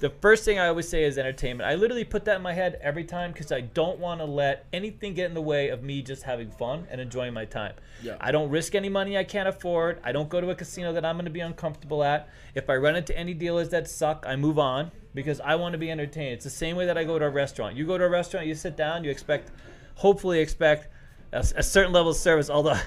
the 0.00 0.10
first 0.10 0.44
thing 0.44 0.60
I 0.60 0.68
always 0.68 0.88
say 0.88 1.02
is 1.02 1.18
entertainment. 1.18 1.68
I 1.68 1.74
literally 1.74 2.04
put 2.04 2.24
that 2.26 2.36
in 2.36 2.42
my 2.42 2.52
head 2.52 2.78
every 2.80 3.02
time 3.02 3.32
because 3.32 3.50
I 3.50 3.62
don't 3.62 3.98
want 3.98 4.20
to 4.20 4.26
let 4.26 4.66
anything 4.72 5.14
get 5.14 5.26
in 5.26 5.34
the 5.34 5.42
way 5.42 5.70
of 5.70 5.82
me 5.82 6.02
just 6.02 6.22
having 6.22 6.50
fun 6.52 6.86
and 6.88 7.00
enjoying 7.00 7.34
my 7.34 7.44
time. 7.44 7.74
Yeah. 8.00 8.16
I 8.20 8.30
don't 8.30 8.48
risk 8.48 8.76
any 8.76 8.88
money 8.88 9.18
I 9.18 9.24
can't 9.24 9.48
afford. 9.48 9.98
I 10.04 10.12
don't 10.12 10.28
go 10.28 10.40
to 10.40 10.50
a 10.50 10.54
casino 10.54 10.92
that 10.92 11.04
I'm 11.04 11.16
going 11.16 11.24
to 11.24 11.32
be 11.32 11.40
uncomfortable 11.40 12.04
at. 12.04 12.28
If 12.54 12.70
I 12.70 12.76
run 12.76 12.94
into 12.94 13.16
any 13.18 13.34
dealers 13.34 13.70
that 13.70 13.88
suck, 13.88 14.24
I 14.26 14.36
move 14.36 14.58
on 14.58 14.92
because 15.14 15.40
I 15.40 15.56
want 15.56 15.72
to 15.72 15.78
be 15.78 15.90
entertained. 15.90 16.34
It's 16.34 16.44
the 16.44 16.50
same 16.50 16.76
way 16.76 16.86
that 16.86 16.96
I 16.96 17.02
go 17.02 17.18
to 17.18 17.24
a 17.24 17.30
restaurant. 17.30 17.76
You 17.76 17.84
go 17.84 17.98
to 17.98 18.04
a 18.04 18.08
restaurant, 18.08 18.46
you 18.46 18.54
sit 18.54 18.76
down, 18.76 19.02
you 19.02 19.10
expect, 19.10 19.50
hopefully 19.96 20.38
expect 20.38 20.88
a, 21.32 21.38
a 21.56 21.62
certain 21.62 21.92
level 21.92 22.12
of 22.12 22.16
service. 22.16 22.50
Although 22.50 22.78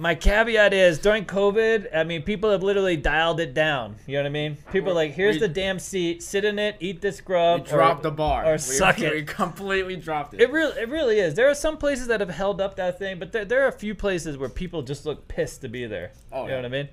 my 0.00 0.14
caveat 0.14 0.72
is 0.72 0.98
during 1.00 1.24
COVID, 1.24 1.94
I 1.94 2.04
mean, 2.04 2.22
people 2.22 2.50
have 2.50 2.62
literally 2.62 2.96
dialed 2.96 3.40
it 3.40 3.52
down. 3.52 3.96
You 4.06 4.14
know 4.14 4.20
what 4.22 4.26
I 4.26 4.30
mean? 4.30 4.56
People 4.72 4.92
are 4.92 4.94
like, 4.94 5.12
here's 5.12 5.36
We- 5.36 5.40
the 5.40 5.48
damn 5.48 5.78
seat, 5.80 6.22
sit 6.22 6.44
in 6.44 6.58
it, 6.58 6.76
eat 6.78 7.00
this 7.00 7.20
We 7.20 7.24
grub. 7.26 7.66
dropped 7.66 8.00
or- 8.00 8.02
the 8.04 8.10
bar. 8.12 8.46
or 8.46 8.52
we, 8.52 8.58
suck 8.58 8.98
it. 9.00 9.12
We 9.12 9.22
completely 9.24 9.96
dropped 9.96 10.34
it. 10.34 10.40
It 10.40 10.50
really, 10.52 10.80
it 10.80 10.88
really 10.88 11.18
is. 11.18 11.34
There 11.34 11.50
are 11.50 11.54
some 11.54 11.76
places 11.76 12.06
that 12.06 12.20
have 12.20 12.30
held 12.30 12.60
up 12.60 12.76
that 12.76 12.98
thing, 12.98 13.18
but 13.18 13.32
there, 13.32 13.44
there 13.44 13.64
are 13.64 13.68
a 13.68 13.72
few 13.72 13.94
places 13.94 14.38
where 14.38 14.48
people 14.48 14.82
just 14.82 15.04
look 15.04 15.26
pissed 15.26 15.62
to 15.62 15.68
be 15.68 15.84
there. 15.86 16.12
Oh, 16.32 16.44
you 16.44 16.50
know 16.50 16.56
what 16.56 16.64
I 16.64 16.68
mean? 16.68 16.88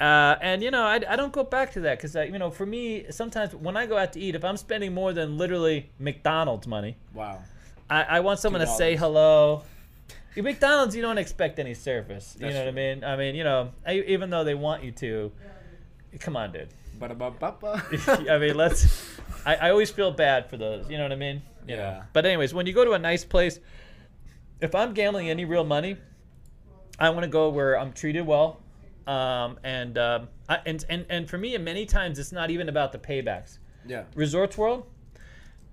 Uh, 0.00 0.36
and 0.40 0.62
you 0.62 0.70
know, 0.70 0.82
I, 0.82 1.00
I 1.08 1.16
don't 1.16 1.32
go 1.32 1.44
back 1.44 1.72
to 1.74 1.80
that 1.80 1.98
because 1.98 2.14
you 2.14 2.38
know, 2.38 2.50
for 2.50 2.66
me, 2.66 3.06
sometimes 3.10 3.54
when 3.54 3.76
I 3.76 3.86
go 3.86 3.96
out 3.96 4.12
to 4.14 4.20
eat, 4.20 4.34
if 4.34 4.44
I'm 4.44 4.56
spending 4.56 4.92
more 4.94 5.12
than 5.12 5.38
literally 5.38 5.90
McDonald's 6.00 6.66
money, 6.66 6.96
wow. 7.12 7.38
I, 7.90 8.02
I 8.02 8.20
want 8.20 8.40
someone 8.40 8.60
to 8.60 8.66
say 8.66 8.96
hello. 8.96 9.62
McDonald's, 10.42 10.96
you 10.96 11.02
don't 11.02 11.18
expect 11.18 11.58
any 11.58 11.74
service. 11.74 12.34
You 12.38 12.46
That's 12.46 12.54
know 12.54 12.60
what 12.60 12.68
I 12.68 12.72
mean? 12.72 13.04
I 13.04 13.16
mean, 13.16 13.34
you 13.34 13.44
know, 13.44 13.70
I, 13.86 14.00
even 14.00 14.30
though 14.30 14.42
they 14.44 14.54
want 14.54 14.82
you 14.82 14.90
to, 14.92 15.32
come 16.20 16.36
on, 16.36 16.52
dude. 16.52 16.68
Ba-da-ba-ba-ba. 16.98 17.84
I 18.30 18.38
mean, 18.38 18.56
let's. 18.56 19.18
I, 19.46 19.56
I 19.56 19.70
always 19.70 19.90
feel 19.90 20.10
bad 20.10 20.48
for 20.48 20.56
those. 20.56 20.88
You 20.90 20.96
know 20.96 21.04
what 21.04 21.12
I 21.12 21.16
mean? 21.16 21.42
You 21.66 21.76
know. 21.76 21.82
Yeah. 21.82 22.02
But 22.12 22.24
anyways, 22.26 22.54
when 22.54 22.66
you 22.66 22.72
go 22.72 22.84
to 22.84 22.92
a 22.92 22.98
nice 22.98 23.24
place, 23.24 23.58
if 24.60 24.74
I'm 24.74 24.92
gambling 24.94 25.28
any 25.28 25.44
real 25.44 25.64
money, 25.64 25.96
I 26.98 27.10
want 27.10 27.24
to 27.24 27.28
go 27.28 27.48
where 27.48 27.78
I'm 27.78 27.92
treated 27.92 28.26
well, 28.26 28.60
um, 29.06 29.58
and, 29.64 29.98
um, 29.98 30.28
I, 30.48 30.58
and 30.64 30.84
and 30.88 31.06
and 31.10 31.28
for 31.28 31.36
me, 31.36 31.56
many 31.58 31.84
times 31.84 32.18
it's 32.18 32.32
not 32.32 32.50
even 32.50 32.68
about 32.68 32.92
the 32.92 32.98
paybacks. 32.98 33.58
yeah. 33.86 34.04
Resorts 34.14 34.56
World. 34.56 34.86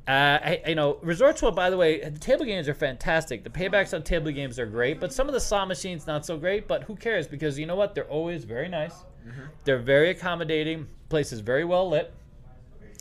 Uh, 0.08 0.12
I, 0.12 0.62
you 0.68 0.76
know, 0.76 0.98
Resorts 1.02 1.42
World. 1.42 1.56
By 1.56 1.70
the 1.70 1.78
way, 1.78 2.02
the 2.02 2.20
table 2.20 2.44
games 2.44 2.68
are 2.68 2.74
fantastic. 2.74 3.44
The 3.44 3.50
paybacks 3.50 3.94
on 3.94 4.04
table 4.04 4.32
games 4.32 4.58
are 4.58 4.66
great, 4.66 5.00
but 5.00 5.14
some 5.14 5.28
of 5.28 5.34
the 5.34 5.40
slot 5.40 5.68
machines 5.68 6.08
not 6.08 6.26
so 6.26 6.38
great. 6.38 6.68
But 6.68 6.84
who 6.84 6.96
cares? 6.96 7.28
Because 7.28 7.60
you 7.60 7.66
know 7.66 7.76
what? 7.76 7.94
They're 7.94 8.10
always 8.10 8.44
very 8.44 8.68
nice. 8.68 8.94
They're 9.64 9.80
very 9.80 10.10
accommodating. 10.10 10.88
Place 11.10 11.32
is 11.32 11.40
very 11.40 11.64
well 11.66 11.90
lit. 11.90 12.12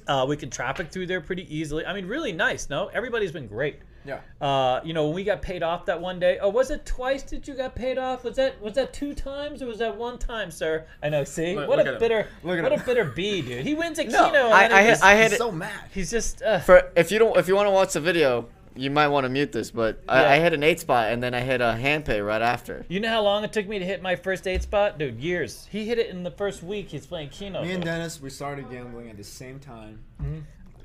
Uh, 0.07 0.27
we 0.29 0.37
can 0.37 0.51
traffic 0.51 0.91
through 0.91 1.07
there 1.07 1.21
pretty 1.21 1.47
easily. 1.55 1.87
I 1.87 1.95
mean, 1.95 2.07
really 2.07 2.33
nice. 2.33 2.69
No, 2.69 2.89
everybody's 2.89 3.33
been 3.33 3.47
great. 3.47 3.79
Yeah. 4.05 4.21
Uh, 4.41 4.81
you 4.85 4.95
know, 4.95 5.07
when 5.07 5.15
we 5.15 5.25
got 5.25 5.43
paid 5.43 5.63
off 5.63 5.85
that 5.87 6.01
one 6.01 6.19
day. 6.19 6.39
Oh, 6.41 6.49
was 6.49 6.71
it 6.71 6.87
twice 6.87 7.23
that 7.25 7.47
you 7.47 7.55
got 7.55 7.75
paid 7.75 7.99
off? 7.99 8.25
Was 8.25 8.37
that 8.37 8.61
was 8.63 8.75
that 8.75 8.93
two 8.95 9.15
times 9.15 9.61
or 9.63 9.67
was 9.67 9.79
that 9.79 9.97
one 9.97 10.17
time, 10.19 10.51
sir? 10.51 10.87
I 11.03 11.09
know. 11.11 11.25
See, 11.25 11.55
Look- 11.55 11.69
what 11.69 11.79
look 11.79 11.87
a 11.87 11.93
at 11.95 12.01
bitter, 12.01 12.27
Look 12.43 12.59
at 12.59 12.63
what 12.63 12.81
a 12.81 12.85
bitter 12.85 13.05
bee, 13.05 13.43
dude. 13.43 13.67
He 13.67 13.75
wins 13.75 13.99
a 13.99 14.05
No, 14.05 14.27
keno. 14.27 14.49
I- 14.49 14.63
and 14.65 14.73
I 14.73 14.81
had- 14.83 15.01
I 15.03 15.13
had 15.13 15.25
He's 15.25 15.33
it- 15.35 15.39
so 15.39 15.53
mad. 15.53 15.71
He's 15.93 16.11
just. 16.11 16.43
Uh, 16.43 16.61
For 16.61 16.91
if 16.97 17.11
you 17.13 17.19
don't, 17.19 17.37
if 17.37 17.47
you 17.49 17.55
want 17.55 17.67
to 17.67 17.71
watch 17.73 17.93
the 17.93 18.01
video, 18.01 18.49
you 18.77 18.89
might 18.91 19.09
want 19.09 19.25
to 19.25 19.29
mute 19.29 19.53
this. 19.53 19.71
But 19.71 20.01
Yeah. 20.07 20.13
I, 20.13 20.35
I 20.35 20.39
hit 20.39 20.55
an 20.55 20.63
eight 20.63 20.81
spot 20.81 21.11
and 21.13 21.23
then 21.23 21.35
I 21.35 21.41
hit 21.41 21.61
a 21.61 21.73
hand 21.73 22.07
pay 22.07 22.21
right 22.23 22.41
after. 22.41 22.87
you 22.89 23.01
know 23.01 23.09
how 23.11 23.21
long 23.23 23.45
it 23.45 23.53
took 23.53 23.69
me 23.69 23.79
to 23.81 23.85
hit 23.85 24.01
my 24.01 24.17
first 24.17 24.47
eight 24.47 24.63
spot, 24.63 24.97
dude? 24.99 25.21
Years. 25.21 25.69
He 25.71 25.85
hit 25.87 25.99
it 25.99 26.09
in 26.09 26.23
the 26.23 26.31
first 26.31 26.63
week. 26.63 26.89
He's 26.89 27.05
playing 27.07 27.29
keno. 27.31 27.63
Me 27.63 27.73
and. 27.73 27.85
Dennis, 27.85 28.21
we 28.23 28.31
started 28.31 28.71
gambling 28.71 29.11
at 29.11 29.17
the 29.19 29.25
same 29.25 29.59
time. 29.59 29.99
Mm-hmm. 30.23 30.39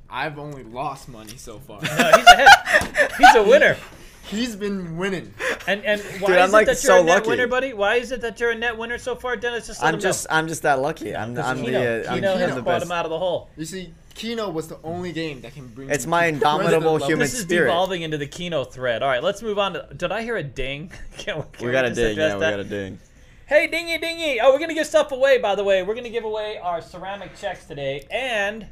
I've 0.09 0.37
only 0.39 0.63
lost 0.63 1.09
money 1.09 1.37
so 1.37 1.59
far. 1.59 1.81
No, 1.83 2.11
he's 2.11 2.25
ahead. 2.27 3.11
He's 3.17 3.35
a 3.35 3.43
winner. 3.43 3.77
He's 4.27 4.55
been 4.55 4.97
winning. 4.97 5.31
And 5.67 5.85
and 5.85 6.01
why 6.19 6.27
Dude, 6.27 6.29
is 6.37 6.41
I'm, 6.41 6.49
it 6.49 6.51
like, 6.51 6.65
that 6.65 6.83
you're 6.83 6.97
a 6.97 7.03
net 7.03 7.15
lucky. 7.17 7.29
winner, 7.29 7.47
buddy? 7.47 7.73
Why 7.73 7.97
is 7.97 8.11
it 8.11 8.21
that 8.21 8.39
you're 8.39 8.49
a 8.51 8.55
net 8.55 8.75
winner 8.75 8.97
so 8.97 9.15
far, 9.15 9.35
Dennis? 9.35 9.67
Just 9.67 9.83
let 9.83 9.89
I'm 9.89 9.93
him 9.93 9.99
just, 9.99 10.25
I'm 10.31 10.47
just 10.47 10.63
that 10.63 10.79
lucky. 10.81 11.15
I'm. 11.15 11.37
I'm 11.37 11.57
Keno, 11.63 11.71
the, 11.79 12.09
uh, 12.09 12.11
I'm, 12.11 12.15
Keno 12.19 12.33
I'm 12.33 12.39
has 12.39 12.55
the 12.55 12.61
brought 12.63 12.79
best. 12.79 12.85
him 12.85 12.91
out 12.91 13.05
of 13.05 13.11
the 13.11 13.19
hole. 13.19 13.51
You 13.55 13.65
see, 13.65 13.93
Keno 14.15 14.49
was 14.49 14.67
the 14.67 14.79
only 14.83 15.11
game 15.11 15.41
that 15.41 15.53
can 15.53 15.67
bring. 15.67 15.91
It's 15.91 16.07
my 16.07 16.25
indomitable 16.33 16.61
president 16.61 16.83
level. 16.83 17.07
human 17.07 17.19
This 17.19 17.35
is 17.35 17.45
devolving 17.45 18.01
into 18.01 18.17
the 18.17 18.25
Keno 18.25 18.63
thread. 18.63 19.03
All 19.03 19.09
right, 19.09 19.21
let's 19.21 19.43
move 19.43 19.59
on 19.59 19.73
to. 19.73 19.87
Did 19.95 20.11
I 20.11 20.23
hear 20.23 20.37
a 20.37 20.43
ding? 20.43 20.91
Can, 21.17 21.43
can 21.51 21.67
We 21.67 21.71
got 21.71 21.85
a 21.85 21.93
ding. 21.93 22.13
address 22.13 22.31
Yeah, 22.31 22.35
we 22.35 22.41
got 22.41 22.59
a 22.61 22.63
ding. 22.63 22.97
Hey, 23.45 23.67
dingy 23.67 23.99
dingy! 23.99 24.39
Oh, 24.41 24.51
we're 24.53 24.59
gonna 24.59 24.73
give 24.73 24.87
stuff 24.87 25.11
away. 25.11 25.37
By 25.37 25.53
the 25.53 25.63
way, 25.63 25.83
we're 25.83 25.93
gonna 25.93 26.09
give 26.09 26.23
away 26.23 26.57
our 26.57 26.81
ceramic 26.81 27.37
checks 27.39 27.65
today, 27.65 28.07
and 28.09 28.65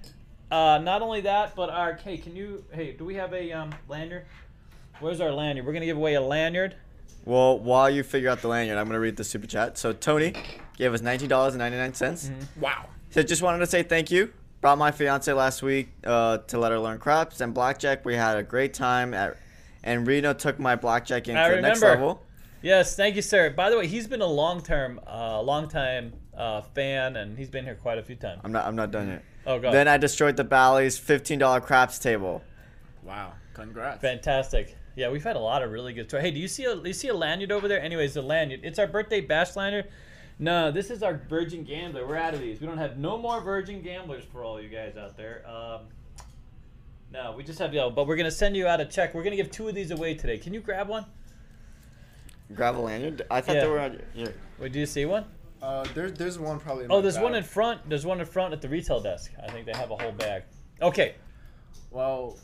uh, 0.54 0.78
not 0.78 1.02
only 1.02 1.22
that, 1.22 1.56
but 1.56 1.70
our. 1.70 1.94
Hey, 1.96 2.18
can 2.18 2.36
you? 2.36 2.64
Hey, 2.72 2.92
do 2.92 3.06
we 3.06 3.16
have 3.16 3.34
a 3.34 3.52
um, 3.52 3.74
lanyard? 3.90 4.26
Where's 5.00 5.20
our 5.20 5.32
lanyard? 5.32 5.66
We're 5.66 5.74
gonna 5.74 5.86
give 5.86 5.98
away 5.98 6.14
a 6.14 6.22
lanyard. 6.22 6.76
Well, 7.26 7.58
while 7.58 7.90
you 7.90 8.04
figure 8.04 8.30
out 8.30 8.42
the 8.42 8.50
lanyard, 8.50 8.78
I'm 8.78 8.86
gonna 8.86 9.00
read 9.00 9.18
the 9.18 9.24
super 9.24 9.48
chat. 9.48 9.78
So 9.78 9.94
Tony 9.94 10.34
gave 10.78 10.94
us 10.94 11.02
nineteen 11.02 11.30
dollars 11.30 11.54
and 11.54 11.60
ninety 11.60 11.78
nine 11.78 11.96
cents. 11.96 12.30
Wow. 12.60 12.86
So 13.10 13.24
just 13.24 13.42
wanted 13.42 13.60
to 13.60 13.68
say 13.68 13.82
thank 13.82 14.12
you. 14.12 14.32
Brought 14.62 14.78
my 14.78 14.92
fiance 14.92 15.32
last 15.34 15.64
week 15.64 15.90
uh, 16.06 16.38
to 16.38 16.58
let 16.60 16.72
her 16.72 16.80
learn 16.80 17.00
craps 17.00 17.42
and 17.42 17.54
blackjack. 17.54 18.06
We 18.06 18.16
had 18.16 18.38
a 18.38 18.44
great 18.44 18.74
time 18.74 19.14
at, 19.14 19.38
and 19.84 20.08
Reno 20.08 20.34
took 20.34 20.60
my 20.60 20.76
blackjack 20.76 21.26
game 21.26 21.36
I 21.36 21.50
to 21.50 21.56
the 21.56 21.62
next 21.62 21.82
remember. 21.82 22.02
level. 22.02 22.24
Yes, 22.62 22.96
thank 22.96 23.16
you, 23.16 23.22
sir. 23.22 23.50
By 23.50 23.70
the 23.70 23.78
way, 23.78 23.88
he's 23.88 24.08
been 24.08 24.22
a 24.22 24.28
long 24.28 24.62
term, 24.62 25.02
uh, 25.06 25.42
long 25.42 25.68
time 25.68 26.14
uh, 26.38 26.62
fan, 26.62 27.18
and 27.18 27.38
he's 27.38 27.50
been 27.50 27.66
here 27.66 27.76
quite 27.76 27.98
a 27.98 28.04
few 28.04 28.16
times. 28.16 28.40
I'm 28.44 28.52
not. 28.52 28.66
I'm 28.66 28.76
not 28.76 28.92
done 28.92 29.08
yet. 29.08 29.24
Oh, 29.46 29.60
God. 29.60 29.74
Then 29.74 29.88
I 29.88 29.98
destroyed 29.98 30.38
the 30.38 30.44
Bally's 30.44 30.98
fifteen 30.98 31.40
dollar 31.40 31.60
craps 31.62 32.00
table. 32.00 32.42
Wow. 33.04 33.34
Congrats. 33.54 34.02
Fantastic. 34.02 34.76
Yeah, 34.96 35.10
we've 35.10 35.24
had 35.24 35.36
a 35.36 35.40
lot 35.40 35.64
of 35.64 35.72
really 35.72 35.94
good 35.94 36.08
stories. 36.08 36.26
Hey, 36.26 36.32
do 36.32 36.40
you 36.40 36.48
see 36.48 36.66
a 36.66 36.76
you 36.76 36.94
see 36.94 37.08
a 37.10 37.14
lanyard 37.14 37.52
over 37.52 37.68
there? 37.68 37.82
Anyways, 37.82 38.14
the 38.14 38.22
lanyard. 38.22 38.62
It's 38.64 38.80
our 38.80 38.88
birthday 38.88 39.22
bash 39.22 39.56
lanyard. 39.56 39.88
No, 40.40 40.72
this 40.72 40.90
is 40.90 41.04
our 41.04 41.16
Virgin 41.30 41.64
Gambler. 41.64 42.08
We're 42.08 42.18
out 42.18 42.34
of 42.34 42.40
these. 42.40 42.60
We 42.60 42.68
don't 42.68 42.78
have 42.78 42.98
no 42.98 43.18
more 43.18 43.42
Virgin 43.42 43.82
Gamblers 43.82 44.24
for 44.24 44.44
all 44.44 44.62
you 44.62 44.70
guys 44.70 44.98
out 44.98 45.16
there. 45.18 45.44
Um, 45.48 45.82
no, 47.12 47.34
we 47.38 47.44
just 47.44 47.60
have 47.60 47.72
the. 47.72 47.92
But 47.94 48.08
we're 48.08 48.16
gonna 48.16 48.32
send 48.32 48.56
you 48.56 48.68
out 48.68 48.80
a 48.82 48.86
check. 48.86 49.14
We're 49.14 49.24
gonna 49.24 49.36
give 49.36 49.52
two 49.52 49.68
of 49.68 49.76
these 49.76 49.92
away 49.92 50.14
today. 50.16 50.38
Can 50.38 50.54
you 50.54 50.60
grab 50.62 50.88
one? 50.88 51.06
Grab 52.56 52.78
a 52.78 52.80
lanyard. 52.80 53.24
I 53.32 53.42
thought 53.42 53.56
Yeah. 53.56 53.62
they 53.62 53.70
were 53.70 53.80
on 53.80 54.02
here. 54.14 54.34
Wait, 54.60 54.72
do 54.72 54.80
you 54.80 54.86
see 54.86 55.06
one? 55.06 55.26
Uh, 55.64 55.86
there's 55.94 56.12
there's 56.14 56.38
one 56.38 56.60
probably. 56.60 56.84
In 56.86 56.92
Oh, 56.92 57.02
there's 57.02 57.18
one 57.18 57.36
in 57.36 57.44
front. 57.44 57.88
There's 57.90 58.06
one 58.06 58.20
in 58.20 58.26
front 58.26 58.54
at 58.54 58.62
the 58.62 58.68
retail 58.68 59.00
desk. 59.00 59.32
I 59.42 59.50
think 59.50 59.66
they 59.66 59.72
have 59.72 59.92
a 59.92 59.96
whole 59.96 60.12
bag. 60.12 60.44
Okay. 60.82 61.16
Well, 61.90 62.38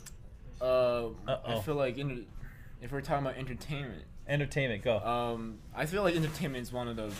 uh, 0.62 1.08
I 1.28 1.60
feel 1.60 1.74
like 1.74 1.98
in, 1.98 2.26
if 2.80 2.92
we're 2.92 3.00
talking 3.02 3.26
about 3.26 3.36
entertainment, 3.38 4.04
Entertainment, 4.26 4.82
go. 4.82 4.98
um, 5.00 5.58
I 5.74 5.84
feel 5.86 6.02
like 6.02 6.14
entertainment 6.16 6.62
is 6.62 6.72
one 6.72 6.88
of 6.88 6.96
the 6.96 7.12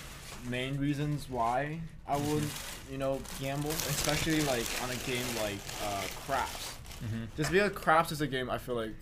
main 0.48 0.78
reasons 0.78 1.28
why 1.28 1.80
I 2.06 2.16
would, 2.16 2.44
you 2.90 2.96
know, 2.98 3.20
gamble, 3.40 3.70
especially 3.70 4.40
like 4.42 4.64
on 4.82 4.90
a 4.90 4.94
game 5.06 5.24
like 5.42 5.58
uh, 5.84 6.02
craps. 6.24 6.76
Mhm. 7.04 7.26
Just 7.36 7.50
because 7.50 7.72
craps 7.72 8.12
is 8.12 8.20
a 8.20 8.26
game 8.26 8.48
I 8.48 8.58
feel 8.58 8.76
like, 8.76 8.94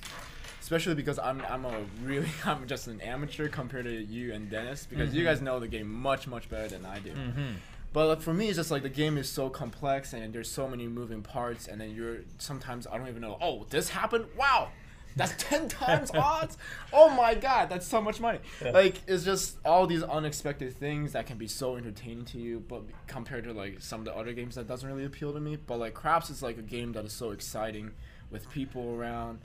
especially 0.68 0.94
because 0.94 1.18
I'm 1.18 1.40
I'm 1.48 1.64
a 1.64 1.80
really 2.02 2.28
I'm 2.44 2.66
just 2.66 2.88
an 2.88 3.00
amateur 3.00 3.48
compared 3.48 3.86
to 3.86 3.90
you 3.90 4.34
and 4.34 4.50
Dennis 4.50 4.86
because 4.86 5.14
you 5.14 5.22
Mhm. 5.22 5.24
guys 5.24 5.40
know 5.40 5.58
the 5.58 5.66
game 5.66 5.90
much 5.90 6.26
much 6.28 6.50
better 6.50 6.68
than 6.68 6.84
I 6.84 6.98
do. 6.98 7.12
Mm-hmm. 7.12 7.52
But 7.94 8.06
like, 8.08 8.20
for 8.20 8.34
me, 8.34 8.48
it's 8.48 8.56
just 8.58 8.70
like 8.70 8.82
the 8.82 8.90
game 8.90 9.16
is 9.16 9.30
so 9.30 9.48
complex 9.48 10.12
and 10.12 10.30
there's 10.34 10.50
so 10.50 10.68
many 10.68 10.86
moving 10.86 11.22
parts, 11.22 11.68
and 11.68 11.80
then 11.80 11.94
you're 11.94 12.18
sometimes 12.36 12.86
I 12.86 12.98
don't 12.98 13.08
even 13.08 13.22
know. 13.22 13.38
Oh, 13.40 13.64
this 13.70 13.88
happened! 13.88 14.26
Wow, 14.36 14.68
that's 15.16 15.32
ten 15.42 15.70
times 15.70 16.10
odds. 16.14 16.58
Oh 16.92 17.08
my 17.08 17.34
god, 17.34 17.70
that's 17.70 17.86
so 17.86 18.02
much 18.02 18.20
money. 18.20 18.40
Yeah. 18.62 18.72
Like 18.72 19.00
it's 19.06 19.24
just 19.24 19.56
all 19.64 19.86
these 19.86 20.02
unexpected 20.02 20.74
things 20.76 21.12
that 21.12 21.24
can 21.24 21.38
be 21.38 21.48
so 21.48 21.76
entertaining 21.76 22.26
to 22.26 22.38
you, 22.38 22.60
but 22.68 22.82
compared 23.06 23.44
to 23.44 23.54
like 23.54 23.80
some 23.80 24.00
of 24.00 24.04
the 24.04 24.14
other 24.14 24.34
games 24.34 24.56
that 24.56 24.68
doesn't 24.68 24.86
really 24.86 25.06
appeal 25.06 25.32
to 25.32 25.40
me. 25.40 25.56
But 25.56 25.78
like 25.78 25.94
craps 25.94 26.28
is 26.28 26.42
like 26.42 26.58
a 26.58 26.62
game 26.76 26.92
that 26.92 27.06
is 27.06 27.14
so 27.14 27.30
exciting 27.30 27.92
with 28.30 28.50
people 28.50 28.94
around, 28.94 29.38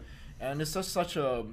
and 0.43 0.61
it's 0.61 0.73
just 0.73 0.91
such 0.91 1.15
a 1.15 1.45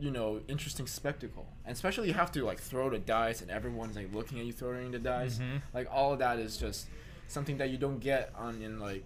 you 0.00 0.10
know 0.10 0.40
interesting 0.48 0.86
spectacle 0.86 1.46
and 1.64 1.72
especially 1.74 2.08
you 2.08 2.14
have 2.14 2.32
to 2.32 2.44
like 2.44 2.60
throw 2.70 2.90
the 2.90 2.98
dice 2.98 3.40
and 3.42 3.50
everyone's 3.50 3.96
like 3.96 4.12
looking 4.12 4.38
at 4.40 4.44
you 4.48 4.52
throwing 4.52 4.90
the 4.90 4.98
dice 4.98 5.38
Mhm. 5.38 5.62
like 5.72 5.86
all 5.96 6.12
of 6.14 6.18
that 6.18 6.38
is 6.38 6.56
just 6.56 6.88
something 7.28 7.56
that 7.58 7.70
you 7.70 7.78
don't 7.78 8.00
get 8.00 8.32
on 8.36 8.60
in 8.66 8.80
like 8.80 9.04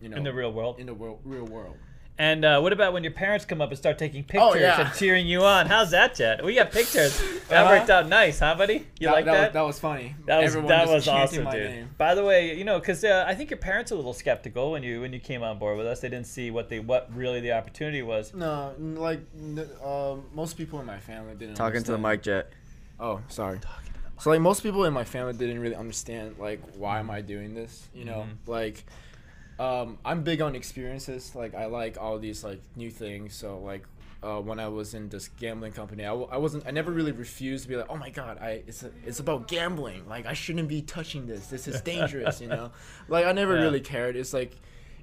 you 0.00 0.08
know 0.08 0.16
In 0.16 0.22
the 0.24 0.32
real 0.32 0.52
world. 0.52 0.78
in 0.78 0.86
the 0.86 0.94
world, 0.94 1.18
real 1.24 1.44
world 1.56 1.76
And 2.20 2.44
uh, 2.44 2.58
what 2.60 2.72
about 2.72 2.92
when 2.92 3.04
your 3.04 3.12
parents 3.12 3.44
come 3.44 3.60
up 3.60 3.68
and 3.70 3.78
start 3.78 3.96
taking 3.96 4.24
pictures 4.24 4.50
Oh, 4.52 4.58
yeah. 4.58 4.80
and 4.88 4.94
cheering 4.98 5.26
you 5.28 5.44
on? 5.44 5.66
How's 5.66 5.92
that, 5.92 6.16
Jet? 6.16 6.44
We 6.44 6.56
got 6.56 6.72
pictures. 6.72 7.20
That 7.48 7.64
Uh-huh. 7.64 7.76
worked 7.78 7.88
out 7.90 8.08
nice, 8.08 8.40
huh, 8.40 8.56
buddy? 8.56 8.86
You 8.98 9.06
that, 9.06 9.12
like 9.12 9.24
that, 9.24 9.32
that? 9.32 9.40
Was, 9.44 9.52
that 9.54 9.62
was 9.62 9.78
funny 9.80 10.14
That 10.26 10.38
was 10.42 10.46
Everyone 10.50 10.68
that 10.68 10.86
was 10.88 11.08
awesome, 11.08 11.44
dude. 11.44 11.54
name. 11.54 11.90
By 11.96 12.14
the 12.14 12.22
way, 12.24 12.54
you 12.58 12.64
know, 12.64 12.78
because 12.78 13.02
uh, 13.04 13.24
I 13.26 13.34
think 13.34 13.48
your 13.50 13.58
parents 13.58 13.90
were 13.90 13.94
a 13.94 13.98
little 13.98 14.12
skeptical 14.12 14.72
when 14.72 14.82
you 14.82 15.00
when 15.00 15.14
you 15.14 15.18
came 15.20 15.42
on 15.42 15.58
board 15.58 15.78
with 15.78 15.86
us. 15.86 16.00
They 16.00 16.10
didn't 16.10 16.26
see 16.26 16.50
what 16.50 16.68
they 16.68 16.78
what 16.80 17.08
really 17.16 17.40
the 17.40 17.52
opportunity 17.52 18.02
was. 18.02 18.34
no 18.34 18.74
like 18.78 19.20
uh, 19.82 20.16
most 20.34 20.58
people 20.58 20.78
in 20.80 20.84
my 20.86 20.98
family 20.98 21.34
didn't 21.36 21.54
Talking 21.54 21.82
to 21.84 21.92
the 21.92 21.98
mic 21.98 22.22
jet. 22.22 22.52
Oh, 23.00 23.20
sorry. 23.28 23.60
So 24.18 24.28
like 24.30 24.40
most 24.40 24.62
people 24.62 24.84
in 24.84 24.92
my 24.92 25.04
family 25.04 25.32
didn't 25.32 25.60
really 25.60 25.76
understand 25.76 26.34
like 26.38 26.60
why 26.76 26.98
am 26.98 27.10
I 27.10 27.22
doing 27.22 27.54
this? 27.54 27.86
You 27.94 28.04
know, 28.04 28.26
Mhm. 28.28 28.48
like 28.48 28.84
um, 29.58 29.98
I'm 30.04 30.22
big 30.22 30.40
on 30.40 30.54
experiences. 30.54 31.34
Like 31.34 31.54
I 31.54 31.66
like 31.66 31.96
all 32.00 32.18
these 32.18 32.44
like 32.44 32.60
new 32.76 32.90
things. 32.90 33.34
So 33.34 33.58
like 33.58 33.84
uh, 34.22 34.40
when 34.40 34.58
I 34.58 34.68
was 34.68 34.94
in 34.94 35.08
this 35.08 35.28
gambling 35.28 35.72
company, 35.72 36.04
I, 36.04 36.08
w- 36.08 36.28
I 36.30 36.36
wasn't 36.38 36.66
I 36.66 36.70
never 36.70 36.90
really 36.90 37.12
refused 37.12 37.64
to 37.64 37.68
be 37.68 37.76
like, 37.76 37.86
oh 37.88 37.96
my 37.96 38.10
god, 38.10 38.38
I 38.40 38.62
it's 38.66 38.82
a, 38.82 38.90
it's 39.06 39.20
about 39.20 39.48
gambling. 39.48 40.08
Like 40.08 40.26
I 40.26 40.32
shouldn't 40.32 40.68
be 40.68 40.82
touching 40.82 41.26
this. 41.26 41.46
This 41.48 41.68
is 41.68 41.80
dangerous. 41.82 42.40
you 42.40 42.48
know, 42.48 42.72
like 43.08 43.26
I 43.26 43.32
never 43.32 43.54
Yeah. 43.56 43.62
really 43.62 43.80
cared. 43.80 44.16
It's 44.16 44.32
like 44.32 44.52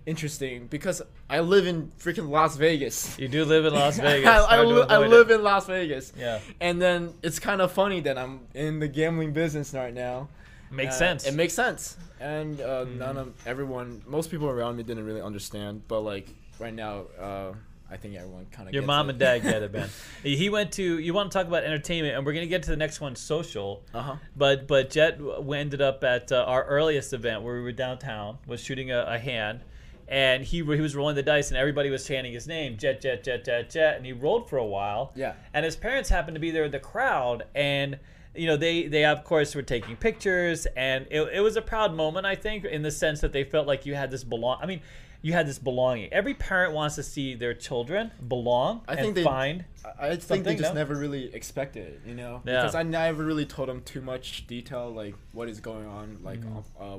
interesting 0.05 0.67
because 0.67 1.01
I 1.29 1.39
live 1.39 1.65
in 1.65 1.91
freaking 1.99 2.29
Las 2.29 2.55
Vegas. 2.57 3.17
You 3.17 3.27
do 3.27 3.43
live 3.45 3.65
in 3.65 3.73
Las 3.73 3.97
Vegas. 4.07 4.27
I, 4.27 4.57
I, 4.57 4.61
li- 4.63 4.85
I 4.87 4.97
live 4.99 5.31
it. 5.31 5.35
in 5.35 5.43
Las 5.43 5.65
Vegas. 5.65 6.13
Yeah, 6.17 6.39
And 6.61 6.81
then 6.81 7.13
it's 7.23 7.39
kind 7.39 7.59
of 7.61 7.71
funny 7.71 8.01
that 8.01 8.17
I'm 8.17 8.41
in 8.53 8.79
the 8.79 8.87
gambling 8.87 9.33
business 9.33 9.73
right 9.73 9.93
now. 9.93 10.29
Makes 10.71 10.95
Uh, 10.95 10.99
sense. 10.99 11.25
It 11.27 11.33
makes 11.33 11.53
sense. 11.53 11.97
And 12.19 12.59
uh, 12.61 12.85
Mhm. 12.85 12.97
none 12.97 13.17
of 13.17 13.33
everyone, 13.47 14.01
most 14.07 14.31
people 14.31 14.47
around 14.49 14.77
me 14.77 14.83
didn't 14.83 15.05
really 15.05 15.21
understand. 15.21 15.83
But 15.87 16.01
like 16.01 16.27
right 16.59 16.73
now, 16.73 17.05
uh, 17.19 17.53
I 17.89 17.97
think 17.97 18.15
everyone 18.15 18.47
kind 18.51 18.67
of. 18.67 18.73
Your 18.73 18.83
mom 18.83 19.09
and 19.09 19.19
dad 19.19 19.43
get 19.43 19.61
it, 19.61 19.71
man. 19.71 19.89
He 20.23 20.49
went 20.49 20.71
to. 20.73 20.99
You 20.99 21.13
want 21.13 21.31
to 21.31 21.37
talk 21.37 21.47
about 21.47 21.63
entertainment, 21.63 22.15
and 22.15 22.25
we're 22.25 22.33
gonna 22.33 22.47
get 22.47 22.63
to 22.63 22.69
the 22.71 22.77
next 22.77 22.99
one, 22.99 23.15
social. 23.15 23.83
Uh 23.93 24.01
huh. 24.01 24.15
But 24.35 24.67
but 24.67 24.89
Jet 24.89 25.19
w- 25.19 25.53
ended 25.53 25.81
up 25.81 26.03
at 26.03 26.31
uh, 26.31 26.43
our 26.47 26.63
earliest 26.65 27.13
event 27.13 27.43
where 27.43 27.55
we 27.55 27.61
were 27.61 27.71
downtown, 27.71 28.39
was 28.47 28.59
shooting 28.61 28.89
a, 28.91 29.01
a 29.07 29.19
hand, 29.19 29.61
and 30.07 30.43
he 30.43 30.57
he 30.57 30.63
was 30.81 30.95
rolling 30.95 31.15
the 31.15 31.21
dice, 31.23 31.49
and 31.51 31.57
everybody 31.57 31.91
was 31.91 32.07
chanting 32.07 32.33
his 32.33 32.47
name, 32.47 32.75
Jet 32.77 33.01
Jet 33.01 33.23
Jet 33.23 33.45
Jet 33.45 33.69
Jet, 33.69 33.97
and 33.97 34.05
he 34.05 34.13
rolled 34.13 34.49
for 34.49 34.57
a 34.57 34.65
while. 34.65 35.11
Yeah. 35.15 35.33
And 35.53 35.63
his 35.63 35.75
parents 35.75 36.09
happened 36.09 36.35
to 36.35 36.41
be 36.41 36.49
there 36.49 36.63
in 36.65 36.71
the 36.71 36.79
crowd, 36.79 37.43
and 37.53 37.99
you 38.37 38.47
know 38.47 38.57
they 38.57 38.87
they 38.87 39.05
of 39.05 39.23
course 39.23 39.55
were 39.55 39.61
taking 39.61 39.95
pictures, 39.95 40.65
and 40.75 41.05
it, 41.11 41.21
it 41.33 41.41
was 41.41 41.55
a 41.55 41.61
proud 41.61 41.93
moment, 41.95 42.25
I 42.25 42.35
think, 42.35 42.65
in 42.65 42.81
the 42.81 42.91
sense 42.91 43.21
that 43.21 43.31
they 43.33 43.43
felt 43.43 43.67
like 43.67 43.85
you 43.85 43.95
had 43.95 44.11
this 44.11 44.23
belong. 44.23 44.59
I 44.61 44.65
mean. 44.65 44.81
You 45.21 45.33
had 45.33 45.47
this 45.47 45.57
belonging. 45.57 46.13
Every 46.13 46.35
parent 46.35 46.73
wants 46.75 46.93
to 46.97 47.01
see 47.03 47.33
their 47.33 47.55
children 47.55 48.11
belong 48.27 48.81
I 48.87 48.91
and 48.91 49.01
think 49.01 49.15
they- 49.15 49.23
find. 49.23 49.65
I, 49.83 49.89
I 50.05 50.09
think 50.11 50.21
Something, 50.21 50.43
they 50.43 50.55
just 50.55 50.75
no? 50.75 50.79
never 50.81 50.93
really 50.93 51.33
expected 51.33 51.87
it, 51.87 52.01
you 52.05 52.13
know, 52.13 52.43
Yeah. 52.45 52.57
because 52.61 52.75
I 52.75 52.83
never 52.83 53.23
really 53.25 53.45
told 53.47 53.67
them 53.69 53.81
too 53.81 54.01
much 54.01 54.45
detail, 54.45 54.91
like 54.93 55.15
what 55.31 55.49
is 55.49 55.59
going 55.61 55.87
on, 55.87 56.19
like 56.23 56.41
on 56.45 56.63
uh, 56.79 56.97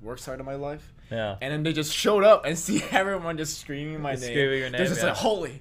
work 0.00 0.20
side 0.20 0.40
of 0.40 0.46
my 0.46 0.54
life. 0.54 0.90
Yeah. 1.10 1.36
And 1.42 1.52
then 1.52 1.64
they 1.64 1.74
just 1.74 1.92
showed 1.92 2.24
up 2.24 2.46
and 2.46 2.58
see 2.66 2.82
everyone 2.92 3.36
just 3.36 3.58
screaming 3.60 4.00
my 4.00 4.12
Just 4.12 4.22
name. 4.22 4.30
screaming 4.32 4.58
your 4.60 4.70
They're 4.70 4.80
name, 4.80 4.88
just 4.88 5.02
yeah. 5.02 5.08
like, 5.08 5.16
holy, 5.16 5.60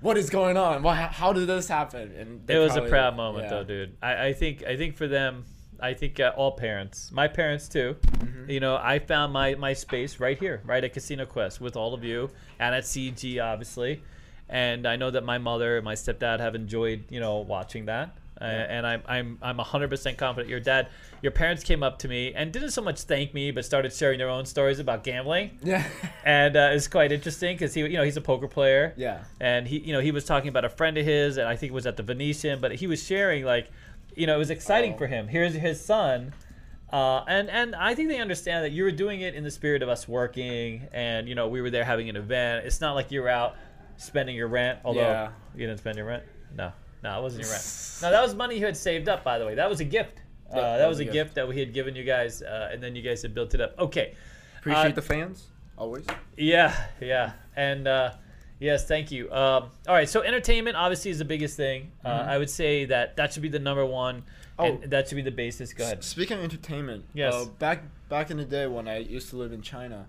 what 0.00 0.16
is 0.16 0.30
going 0.30 0.56
on? 0.56 0.82
Why? 0.82 0.94
How 0.94 1.32
did 1.32 1.46
this 1.46 1.68
happen? 1.68 2.12
And 2.16 2.48
it 2.50 2.58
was 2.58 2.72
probably- 2.72 2.88
a 2.88 2.90
proud 2.90 3.16
moment 3.16 3.44
yeah. 3.44 3.50
though 3.50 3.64
dude 3.64 3.96
I, 4.02 4.26
I 4.28 4.32
think 4.32 4.64
i 4.64 4.76
think 4.76 4.96
for 4.96 5.08
them 5.08 5.44
i 5.80 5.94
think 5.94 6.18
uh, 6.20 6.32
all 6.36 6.52
parents 6.52 7.10
my 7.12 7.28
parents 7.28 7.68
too 7.68 7.96
Mhm. 8.18 8.48
you 8.50 8.60
know 8.60 8.76
i 8.76 8.98
found 8.98 9.32
my 9.32 9.54
my 9.54 9.72
space 9.74 10.18
right 10.20 10.38
here 10.38 10.60
right 10.64 10.82
at 10.82 10.92
casino 10.92 11.24
quest 11.26 11.60
with 11.60 11.76
all 11.76 11.94
of 11.94 12.02
you 12.04 12.30
and 12.58 12.74
at 12.74 12.84
cg 12.84 13.42
obviously 13.42 14.02
and 14.48 14.86
i 14.86 14.96
know 14.96 15.10
that 15.10 15.24
my 15.24 15.38
mother 15.38 15.76
and 15.76 15.84
my 15.84 15.94
stepdad 15.94 16.40
have 16.40 16.54
enjoyed 16.54 17.04
you 17.10 17.20
know 17.20 17.38
watching 17.38 17.86
that 17.86 18.16
uh, 18.40 18.44
and 18.44 18.86
I'm, 18.86 19.02
I'm 19.06 19.38
I'm 19.42 19.58
100% 19.58 20.16
confident 20.16 20.48
your 20.48 20.60
dad 20.60 20.88
your 21.22 21.32
parents 21.32 21.64
came 21.64 21.82
up 21.82 21.98
to 22.00 22.08
me 22.08 22.32
and 22.34 22.52
didn't 22.52 22.70
so 22.70 22.80
much 22.82 23.00
thank 23.02 23.34
me 23.34 23.50
but 23.50 23.64
started 23.64 23.92
sharing 23.92 24.18
their 24.18 24.28
own 24.30 24.46
stories 24.46 24.78
about 24.78 25.02
gambling 25.04 25.58
Yeah. 25.62 25.84
and 26.24 26.56
uh, 26.56 26.70
it's 26.72 26.86
quite 26.88 27.10
interesting 27.12 27.56
because 27.56 27.74
he 27.74 27.80
you 27.80 27.96
know 27.96 28.04
he's 28.04 28.16
a 28.16 28.20
poker 28.20 28.46
player 28.48 28.94
yeah. 28.96 29.24
and 29.40 29.66
he 29.66 29.78
you 29.80 29.92
know 29.92 30.00
he 30.00 30.12
was 30.12 30.24
talking 30.24 30.48
about 30.48 30.64
a 30.64 30.68
friend 30.68 30.96
of 30.96 31.04
his 31.04 31.36
and 31.36 31.48
i 31.48 31.56
think 31.56 31.72
it 31.72 31.74
was 31.74 31.86
at 31.86 31.96
the 31.96 32.02
venetian 32.04 32.60
but 32.60 32.72
he 32.76 32.86
was 32.86 33.02
sharing 33.02 33.44
like 33.44 33.70
you 34.16 34.26
know 34.26 34.34
it 34.34 34.38
was 34.38 34.50
exciting 34.50 34.94
Oh. 34.94 34.98
for 34.98 35.06
him 35.08 35.26
here's 35.28 35.54
his 35.54 35.80
son 35.84 36.32
uh, 36.92 37.24
and 37.26 37.50
and 37.50 37.74
i 37.74 37.94
think 37.94 38.08
they 38.08 38.18
understand 38.20 38.64
that 38.64 38.70
you 38.72 38.84
were 38.84 38.92
doing 38.92 39.20
it 39.20 39.34
in 39.34 39.42
the 39.44 39.50
spirit 39.50 39.82
of 39.82 39.88
us 39.88 40.06
working 40.06 40.86
and 40.92 41.28
you 41.28 41.34
know 41.34 41.48
we 41.48 41.60
were 41.60 41.70
there 41.70 41.84
having 41.84 42.08
an 42.08 42.16
event 42.16 42.64
it's 42.66 42.80
not 42.80 42.94
like 42.94 43.10
you're 43.10 43.28
out 43.28 43.56
spending 43.96 44.36
your 44.36 44.48
rent 44.48 44.78
although 44.84 45.00
Yeah. 45.00 45.30
you 45.56 45.66
didn't 45.66 45.80
spend 45.80 45.96
your 45.98 46.06
rent 46.06 46.22
no 46.56 46.72
no 47.02 47.18
it 47.18 47.22
wasn't 47.22 47.42
your 47.42 47.50
rent 47.52 47.64
no 48.02 48.10
that 48.10 48.22
was 48.22 48.34
money 48.34 48.58
you 48.58 48.64
had 48.66 48.76
saved 48.76 49.08
up 49.08 49.22
by 49.24 49.38
the 49.38 49.46
way 49.46 49.54
that 49.54 49.68
was 49.68 49.80
a 49.80 49.84
gift 49.84 50.18
uh, 50.52 50.56
Yeah, 50.56 50.78
that, 50.78 50.88
was 50.88 50.98
a 51.00 51.04
gift. 51.04 51.34
that 51.34 51.46
we 51.46 51.58
had 51.58 51.74
given 51.74 51.94
you 51.94 52.04
guys 52.04 52.40
uh, 52.42 52.70
and 52.72 52.82
then 52.82 52.96
you 52.96 53.02
guys 53.02 53.20
had 53.22 53.34
built 53.34 53.54
it 53.54 53.60
up 53.60 53.78
okay 53.78 54.14
Appreciate 54.60 54.92
Uh, 54.92 54.94
the 54.94 55.02
fans. 55.02 55.46
always. 55.76 56.04
Yeah, 56.36 56.74
yeah, 57.00 57.32
and 57.54 57.86
uh, 57.86 58.10
yes, 58.58 58.84
thank 58.88 59.12
you. 59.12 59.30
Um, 59.30 59.70
all 59.86 59.94
right, 59.94 60.08
so 60.08 60.20
entertainment 60.22 60.76
obviously 60.76 61.12
is 61.12 61.18
the 61.18 61.24
biggest 61.24 61.56
thing. 61.56 61.92
Uh, 62.04 62.08
I 62.08 62.38
would 62.38 62.50
say 62.50 62.84
that 62.86 63.14
that 63.16 63.32
should 63.32 63.42
be 63.42 63.48
the 63.48 63.60
number 63.60 63.86
one, 63.86 64.24
and 64.58 64.80
Oh. 64.84 64.86
that 64.88 65.08
should 65.08 65.14
be 65.14 65.22
the 65.22 65.30
basis. 65.30 65.72
Go 65.72 65.84
ahead. 65.84 65.98
S- 65.98 66.06
Speaking 66.06 66.38
of 66.38 66.42
entertainment, 66.44 67.04
Yes. 67.14 67.32
uh, 67.32 67.44
back 67.60 67.84
back 68.08 68.32
in 68.32 68.36
the 68.36 68.44
day 68.44 68.66
when 68.66 68.88
I 68.88 68.98
used 68.98 69.30
to 69.30 69.36
live 69.36 69.52
in 69.52 69.62
China, 69.62 70.06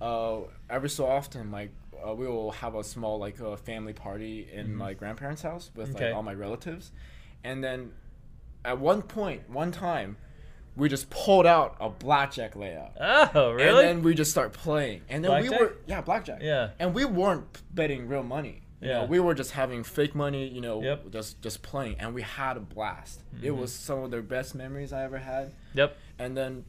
uh, 0.00 0.42
every 0.70 0.88
so 0.90 1.06
often, 1.06 1.50
like 1.50 1.70
uh, 2.06 2.14
we 2.14 2.26
will 2.26 2.52
have 2.52 2.74
a 2.74 2.84
small 2.84 3.18
like 3.18 3.40
uh, 3.40 3.56
family 3.56 3.92
party 3.92 4.48
in 4.52 4.74
my 4.74 4.94
grandparents' 4.94 5.42
house 5.42 5.70
with 5.74 5.94
Okay. 5.94 6.06
like 6.06 6.14
all 6.14 6.22
my 6.22 6.34
relatives, 6.34 6.92
and 7.44 7.62
then 7.62 7.92
at 8.64 8.78
one 8.78 9.02
point, 9.02 9.48
one 9.48 9.70
time, 9.72 10.16
we 10.76 10.88
just 10.88 11.10
pulled 11.10 11.46
out 11.46 11.76
a 11.80 11.88
blackjack 11.90 12.54
layout. 12.56 12.92
Oh, 13.34 13.52
really? 13.52 13.68
And 13.68 13.76
then 13.98 14.02
we 14.02 14.14
just 14.14 14.30
start 14.30 14.52
playing, 14.52 15.02
and 15.08 15.24
then 15.24 15.42
we 15.42 15.48
were 15.48 15.76
yeah 15.86 16.00
blackjack. 16.00 16.40
Yeah. 16.42 16.70
And 16.78 16.94
we 16.94 17.04
weren't 17.04 17.46
betting 17.74 18.08
real 18.08 18.22
money. 18.22 18.62
You 18.80 18.88
Yeah. 18.88 18.98
know, 19.00 19.04
we 19.06 19.18
were 19.18 19.34
just 19.34 19.50
having 19.52 19.82
fake 19.82 20.14
money. 20.14 20.46
You 20.48 20.60
know, 20.60 20.80
Yep. 20.82 20.98
Mm-hmm. 21.00 21.10
just 21.10 21.42
just 21.42 21.62
playing, 21.62 21.96
and 21.98 22.14
we 22.14 22.22
had 22.22 22.56
a 22.56 22.60
blast. 22.60 23.22
It 23.42 23.50
was 23.52 23.72
some 23.72 24.00
of 24.04 24.10
the 24.10 24.22
best 24.22 24.54
memories 24.54 24.92
I 24.92 25.02
ever 25.04 25.18
had. 25.18 25.52
Yep. 25.74 25.96
And 26.18 26.36
then, 26.36 26.64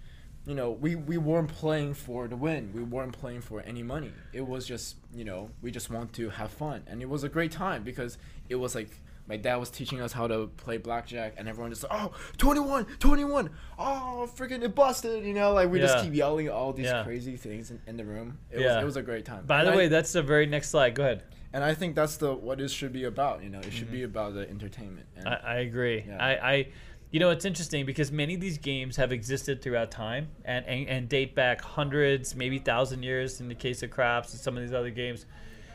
you 0.49 0.55
know, 0.55 0.69
we 0.71 0.95
we 0.95 1.17
weren't 1.17 1.49
playing 1.63 1.93
for 1.93 2.27
the 2.27 2.35
win. 2.35 2.71
We 2.73 2.83
weren't 2.83 3.13
playing 3.21 3.41
for 3.41 3.61
any 3.61 3.83
money. 3.83 4.11
It 4.33 4.45
was 4.53 4.65
just 4.65 4.95
you 5.13 5.23
know 5.29 5.49
we 5.61 5.69
just 5.71 5.89
want 5.95 6.11
to 6.13 6.29
have 6.39 6.51
fun, 6.51 6.79
and 6.87 7.01
it 7.01 7.09
was 7.09 7.23
a 7.23 7.29
great 7.29 7.51
time 7.51 7.83
because 7.83 8.17
it 8.49 8.55
was 8.55 8.75
like. 8.75 8.89
My 9.27 9.37
dad 9.37 9.57
was 9.57 9.69
teaching 9.69 10.01
us 10.01 10.11
how 10.11 10.25
to 10.25 10.47
play 10.57 10.77
blackjack, 10.77 11.35
and 11.37 11.47
everyone 11.47 11.69
just 11.71 11.85
oh 11.91 12.13
21, 12.37 12.85
21, 12.97 13.51
oh 13.77 14.27
freaking 14.35 14.63
it 14.63 14.73
busted, 14.73 15.23
you 15.23 15.35
know, 15.35 15.53
like 15.53 15.69
we 15.69 15.79
Yeah. 15.79 15.85
just 15.85 16.03
keep 16.03 16.15
yelling 16.15 16.49
all 16.49 16.73
these 16.73 16.87
Yeah. 16.87 17.03
crazy 17.03 17.37
things 17.37 17.69
in, 17.69 17.79
in 17.85 17.95
the 17.95 18.05
room. 18.05 18.39
It 18.49 18.61
Yeah. 18.61 18.73
was 18.77 18.81
it 18.81 18.85
was 18.85 18.97
a 18.97 19.03
great 19.03 19.25
time. 19.25 19.45
By 19.45 19.59
And 19.59 19.67
the 19.67 19.73
I- 19.73 19.77
way, 19.77 19.87
that's 19.87 20.13
the 20.13 20.23
very 20.23 20.47
next 20.47 20.69
slide. 20.71 20.95
Go 20.95 21.03
ahead. 21.03 21.21
and 21.53 21.63
I 21.63 21.75
think 21.75 21.95
that's 21.95 22.17
the 22.17 22.33
what 22.33 22.59
it 22.59 22.71
should 22.71 22.91
be 22.91 23.03
about. 23.03 23.43
You 23.43 23.51
know, 23.51 23.59
it 23.59 23.71
should 23.71 23.91
be 23.91 24.01
about 24.01 24.33
the 24.33 24.49
entertainment. 24.49 25.05
And 25.15 25.25
Mm-hmm. 25.27 25.45
I, 25.45 25.51
I 25.51 25.55
agree. 25.69 26.05
Yeah. 26.07 26.17
I, 26.29 26.31
I, 26.53 26.67
you 27.11 27.19
know, 27.19 27.31
it's 27.31 27.45
interesting 27.45 27.85
because 27.85 28.11
many 28.11 28.35
of 28.35 28.41
these 28.41 28.59
games 28.59 28.95
have 28.97 29.11
existed 29.11 29.61
throughout 29.61 29.89
time 29.89 30.27
and, 30.45 30.65
and, 30.67 30.87
and 30.87 31.09
date 31.09 31.33
back 31.33 31.61
hundreds, 31.61 32.35
maybe 32.35 32.59
thousand 32.59 33.01
years 33.01 33.41
in 33.41 33.47
the 33.47 33.55
case 33.55 33.81
of 33.81 33.89
craps 33.89 34.31
and 34.31 34.39
some 34.39 34.55
of 34.55 34.61
these 34.61 34.73
other 34.73 34.91
games, 34.91 35.25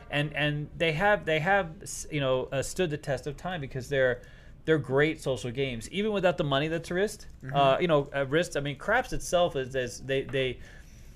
and 0.09 0.33
and 0.33 0.69
they 0.77 0.93
have 0.93 1.25
they 1.25 1.39
have 1.39 1.71
you 2.09 2.21
know 2.21 2.47
uh, 2.51 2.61
stood 2.61 2.89
the 2.89 2.97
test 2.97 3.27
of 3.27 3.35
time 3.35 3.59
because 3.59 3.89
they're 3.89 4.21
they're 4.63 4.77
great 4.77 5.21
social 5.21 5.51
games 5.51 5.89
even 5.91 6.13
without 6.13 6.37
the 6.37 6.43
money 6.43 6.69
that's 6.69 6.89
risked. 6.89 7.27
Uh, 7.53 7.77
you 7.81 7.87
know, 7.87 8.07
uh, 8.15 8.25
risked. 8.27 8.55
I 8.55 8.61
mean, 8.61 8.77
craps 8.77 9.11
itself 9.11 9.57
is, 9.57 9.75
is 9.75 9.99
they 9.99 10.21
they 10.21 10.57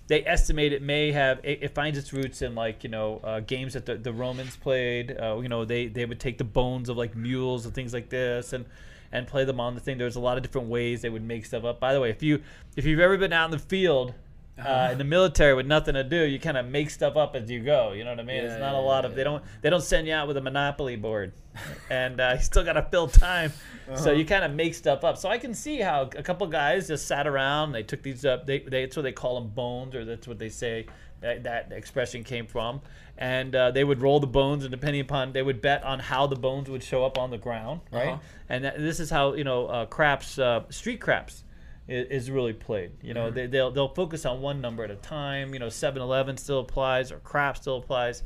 they 0.07 0.25
estimate 0.25 0.73
it 0.73 0.81
may 0.81 1.13
have 1.13 1.39
it, 1.43 1.59
it 1.61 1.73
finds 1.73 1.97
its 1.97 2.11
roots 2.11 2.41
in 2.41 2.55
like 2.55 2.83
you 2.83 2.89
know 2.89 3.21
uh, 3.23 3.39
games 3.39 3.73
that 3.73 3.85
the, 3.85 3.95
the 3.95 4.11
Romans 4.11 4.57
played. 4.57 5.17
Uh, 5.17 5.39
you 5.41 5.47
know 5.47 5.63
they 5.63 5.87
they 5.87 6.05
would 6.05 6.19
take 6.19 6.37
the 6.37 6.43
bones 6.43 6.89
of 6.89 6.97
like 6.97 7.15
mules 7.15 7.65
and 7.65 7.73
things 7.73 7.93
like 7.93 8.09
this 8.09 8.51
and 8.51 8.65
and 9.11 9.27
play 9.27 9.45
them 9.45 9.59
on 9.59 9.75
the 9.75 9.81
thing. 9.81 9.97
There's 9.97 10.15
a 10.15 10.19
lot 10.19 10.37
of 10.37 10.43
different 10.43 10.67
ways 10.67 11.01
they 11.01 11.09
would 11.09 11.23
make 11.23 11.45
stuff 11.45 11.63
up. 11.63 11.79
By 11.79 11.93
the 11.93 12.01
way, 12.01 12.09
if 12.09 12.23
you 12.23 12.41
if 12.75 12.85
you've 12.85 12.99
ever 12.99 13.17
been 13.17 13.33
out 13.33 13.45
in 13.45 13.51
the 13.51 13.59
field. 13.59 14.13
Uh, 14.57 14.89
in 14.91 14.97
the 14.97 15.05
military 15.05 15.53
with 15.53 15.65
nothing 15.65 15.93
to 15.93 16.03
do, 16.03 16.25
you 16.25 16.37
kind 16.37 16.57
of 16.57 16.65
make 16.65 16.89
stuff 16.89 17.15
up 17.15 17.33
as 17.33 17.49
you 17.49 17.61
go. 17.61 17.93
You 17.93 18.03
know 18.03 18.09
what 18.09 18.19
I 18.19 18.23
mean? 18.23 18.43
Yeah, 18.43 18.51
it's 18.51 18.59
not 18.59 18.73
yeah, 18.73 18.79
a 18.79 18.81
lot 18.81 19.05
yeah, 19.05 19.09
of 19.09 19.15
they 19.15 19.23
don't 19.23 19.41
they 19.61 19.69
don't 19.69 19.81
send 19.81 20.05
you 20.05 20.13
out 20.13 20.27
with 20.27 20.35
a 20.35 20.41
monopoly 20.41 20.97
board, 20.97 21.31
and 21.89 22.19
uh, 22.19 22.33
you 22.35 22.43
still 22.43 22.65
got 22.65 22.73
to 22.73 22.81
fill 22.81 23.07
time. 23.07 23.53
Uh-huh. 23.87 23.95
So 23.95 24.11
you 24.11 24.25
kind 24.25 24.43
of 24.43 24.51
make 24.51 24.75
stuff 24.75 25.05
up. 25.05 25.17
So 25.17 25.29
I 25.29 25.37
can 25.37 25.53
see 25.53 25.79
how 25.79 26.01
a 26.01 26.23
couple 26.23 26.45
guys 26.47 26.89
just 26.89 27.07
sat 27.07 27.25
around. 27.25 27.71
They 27.71 27.83
took 27.83 28.03
these 28.03 28.25
up. 28.25 28.45
They, 28.45 28.59
they 28.59 28.83
that's 28.83 28.97
what 28.97 29.03
they 29.03 29.13
call 29.13 29.39
them 29.39 29.49
bones, 29.51 29.95
or 29.95 30.03
that's 30.03 30.27
what 30.27 30.39
they 30.39 30.49
say 30.49 30.87
that, 31.21 31.43
that 31.43 31.71
expression 31.71 32.23
came 32.23 32.47
from. 32.47 32.81
And 33.17 33.53
uh, 33.53 33.71
they 33.71 33.83
would 33.83 34.01
roll 34.01 34.19
the 34.21 34.27
bones, 34.27 34.63
and 34.63 34.71
depending 34.71 35.01
upon, 35.01 35.33
they 35.33 35.41
would 35.43 35.61
bet 35.61 35.83
on 35.83 35.99
how 35.99 36.25
the 36.27 36.37
bones 36.37 36.69
would 36.69 36.81
show 36.83 37.05
up 37.05 37.17
on 37.17 37.31
the 37.31 37.37
ground, 37.37 37.81
right? 37.91 38.09
Uh-huh. 38.09 38.19
And 38.47 38.63
that, 38.63 38.77
this 38.77 38.99
is 39.01 39.09
how 39.09 39.33
you 39.33 39.43
know 39.43 39.67
uh, 39.67 39.85
craps, 39.87 40.39
uh, 40.39 40.63
street 40.69 41.01
craps. 41.01 41.43
i- 41.89 41.91
Is 41.91 42.31
really 42.31 42.53
played. 42.53 42.91
You 43.01 43.13
know, 43.13 43.29
they, 43.29 43.45
they'll 43.47 43.71
they'll 43.71 43.93
focus 43.93 44.25
on 44.25 44.39
one 44.41 44.61
number 44.61 44.85
at 44.85 44.91
a 44.91 44.95
time. 44.95 45.53
You 45.53 45.59
know, 45.59 45.67
7-Eleven 45.67 46.37
still 46.37 46.59
applies, 46.61 47.11
or 47.11 47.19
crap 47.19 47.57
still 47.57 47.77
applies 47.77 48.23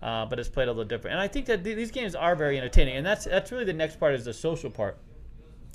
uh, 0.00 0.24
but 0.26 0.38
it's 0.38 0.48
played 0.48 0.68
a 0.68 0.70
little 0.70 0.84
different. 0.84 1.14
And 1.14 1.20
I 1.20 1.26
think 1.26 1.46
that 1.46 1.64
th- 1.64 1.74
these 1.74 1.90
games 1.90 2.14
are 2.14 2.36
very 2.36 2.56
entertaining, 2.56 2.96
and 2.98 3.04
that's 3.04 3.24
that's 3.24 3.50
really 3.50 3.64
the 3.64 3.72
next 3.72 3.98
part 3.98 4.14
is 4.14 4.24
the 4.24 4.32
social 4.32 4.70
part. 4.70 4.96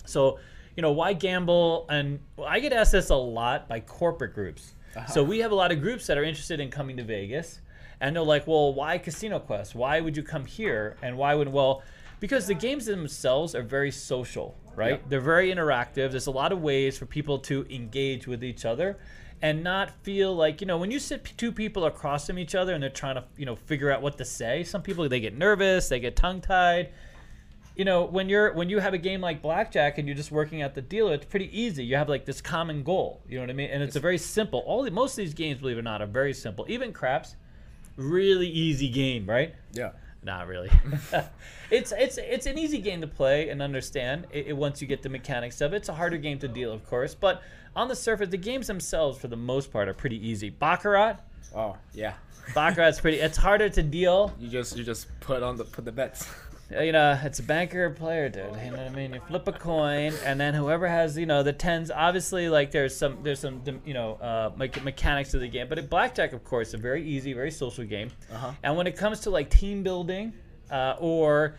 So, 0.06 0.40
you 0.78 0.82
know, 0.82 0.94
why 0.94 1.12
gamble? 1.12 1.86
And 1.90 2.20
I 2.42 2.62
get 2.62 2.72
asked 2.72 2.94
this 2.94 3.10
a 3.10 3.16
lot 3.16 3.68
by 3.68 3.82
corporate 3.82 4.34
groups. 4.34 4.76
So 5.08 5.24
we 5.24 5.40
have 5.40 5.52
a 5.52 5.56
lot 5.56 5.72
of 5.72 5.82
groups 5.82 6.08
that 6.08 6.18
are 6.18 6.24
interested 6.24 6.60
in 6.60 6.70
coming 6.70 6.98
to 6.98 7.04
Vegas, 7.04 7.60
and 8.00 8.16
they're 8.16 8.24
like, 8.24 8.48
"Well, 8.48 8.74
why 8.74 8.98
Casino 8.98 9.40
Quest? 9.40 9.76
Why 9.76 10.00
would 10.00 10.16
you 10.16 10.24
come 10.24 10.46
here? 10.46 10.98
And 11.02 11.18
why 11.18 11.36
would 11.36 11.48
well?" 11.48 11.84
Because 12.20 12.48
the 12.48 12.54
games 12.54 12.86
themselves 12.86 13.54
are 13.54 13.64
very 13.64 13.92
social, 13.92 14.56
right? 14.76 15.00
Yeah. 15.02 15.08
They're 15.10 15.20
very 15.20 15.54
interactive. 15.54 16.12
There's 16.12 16.28
a 16.28 16.32
lot 16.32 16.52
of 16.52 16.62
ways 16.62 16.98
for 16.98 17.06
people 17.06 17.40
to 17.40 17.66
engage 17.70 18.28
with 18.28 18.44
each 18.44 18.66
other 18.66 18.98
and 19.44 19.62
not 19.62 19.92
feel 20.04 20.34
like 20.34 20.62
you 20.62 20.66
know 20.66 20.78
when 20.78 20.90
you 20.90 20.98
sit 20.98 21.24
p- 21.24 21.34
two 21.36 21.52
people 21.52 21.86
across 21.86 22.26
from 22.26 22.40
each 22.40 22.56
other 22.56 22.74
and 22.74 22.82
they're 22.82 22.90
trying 22.90 23.16
to 23.16 23.24
you 23.38 23.46
know 23.46 23.56
figure 23.58 23.92
out 23.92 24.02
what 24.02 24.18
to 24.18 24.24
say 24.24 24.64
some 24.64 24.82
people 24.82 25.08
they 25.10 25.20
get 25.20 25.38
nervous 25.38 25.90
they 25.90 26.00
get 26.00 26.16
tongue 26.16 26.40
tied 26.40 26.90
you 27.76 27.86
know 27.86 28.04
when 28.06 28.30
you're 28.30 28.54
when 28.54 28.70
you 28.70 28.80
have 28.80 28.94
a 28.94 28.98
game 28.98 29.20
like 29.22 29.42
blackjack 29.42 29.98
and 29.98 30.08
you're 30.08 30.16
just 30.18 30.32
working 30.32 30.62
at 30.62 30.76
the 30.76 30.82
dealer 30.82 31.14
it's 31.14 31.26
pretty 31.26 31.50
easy 31.60 31.84
you 31.84 31.96
have 31.96 32.08
like 32.10 32.26
this 32.26 32.40
common 32.42 32.84
goal 32.84 33.22
you 33.28 33.36
know 33.36 33.42
what 33.44 33.50
i 33.50 33.54
mean 33.54 33.70
and 33.70 33.82
it's 33.82 33.96
a 33.96 34.00
very 34.00 34.18
simple 34.18 34.60
all 34.68 34.84
the, 34.84 34.92
most 34.92 35.14
of 35.14 35.18
these 35.18 35.34
games 35.34 35.60
believe 35.60 35.78
it 35.78 35.80
or 35.80 35.84
not 35.84 36.02
are 36.02 36.06
very 36.06 36.34
simple 36.34 36.66
even 36.70 36.94
craps 36.94 37.36
really 37.98 38.48
easy 38.48 38.90
game 38.90 39.26
right 39.28 39.56
yeah. 39.74 39.92
not 40.24 40.48
really. 40.48 40.70
it's 41.72 41.92
it's 41.92 42.18
it's 42.18 42.46
an 42.46 42.58
easy 42.58 42.78
game 42.80 43.02
to 43.02 43.08
play 43.08 43.50
and 43.50 43.62
understand. 43.62 44.26
It, 44.32 44.48
it- 44.48 44.58
once 44.58 44.82
you 44.82 44.88
get 44.88 45.02
the 45.04 45.10
mechanics 45.10 45.60
of 45.62 45.74
it, 45.74 45.78
it's 45.78 45.90
a 45.90 45.94
harder 45.94 46.18
game 46.18 46.40
to 46.40 46.48
deal, 46.48 46.72
of 46.72 46.86
course. 46.88 47.14
But 47.14 47.42
on 47.76 47.88
the 47.90 47.96
surface, 47.96 48.30
the 48.30 48.38
games 48.38 48.68
themselves, 48.68 49.20
for 49.20 49.28
the 49.28 49.36
most 49.36 49.72
part, 49.72 49.90
are 49.90 49.94
pretty 49.94 50.26
easy. 50.26 50.50
Baccarat, 50.50 51.18
Oh 51.54 51.76
yeah. 51.94 52.14
baccarat's 52.56 53.02
pretty. 53.02 53.18
It's 53.20 53.38
harder 53.38 53.68
to 53.70 53.84
deal. 53.84 54.34
You 54.40 54.48
just 54.48 54.78
you 54.78 54.84
just 54.86 55.08
put 55.20 55.44
on 55.44 55.58
the 55.58 55.66
put 55.66 55.84
the 55.86 55.92
bets. 55.92 56.26
Uh, 56.76 56.82
You 56.82 56.92
know, 56.92 57.20
it's 57.24 57.40
a 57.40 57.44
banker 57.44 57.86
or 57.86 57.90
player, 57.92 58.30
dude. 58.30 58.46
You 58.64 58.72
know 58.72 58.78
what 58.78 58.88
I 58.88 58.90
mean? 58.90 59.14
You 59.14 59.20
flip 59.28 59.48
a 59.48 59.52
coin, 59.52 60.14
and 60.26 60.40
then 60.40 60.54
whoever 60.54 60.88
has, 60.88 61.18
you 61.18 61.26
know, 61.26 61.44
the 61.44 61.54
tens. 61.54 61.92
Obviously, 61.92 62.50
like 62.50 62.72
there's 62.72 62.96
some 62.96 63.20
there's 63.24 63.40
some 63.40 63.62
you 63.86 63.94
know 63.94 64.14
uh, 64.16 64.52
me- 64.58 64.70
mechanics 64.84 65.32
to 65.32 65.40
the 65.40 65.48
game. 65.48 65.68
But 65.70 65.78
at 65.80 65.90
blackjack, 65.90 66.34
of 66.34 66.44
course, 66.44 66.74
a 66.74 66.78
very 66.78 67.04
easy, 67.04 67.34
very 67.34 67.52
social 67.52 67.84
game. 67.86 68.10
Uh-huh. 68.32 68.52
And 68.64 68.78
when 68.78 68.88
it 68.88 68.96
comes 68.98 69.20
to 69.22 69.30
like 69.30 69.50
team 69.50 69.84
building 69.84 70.34
uh, 70.72 70.96
or 71.00 71.56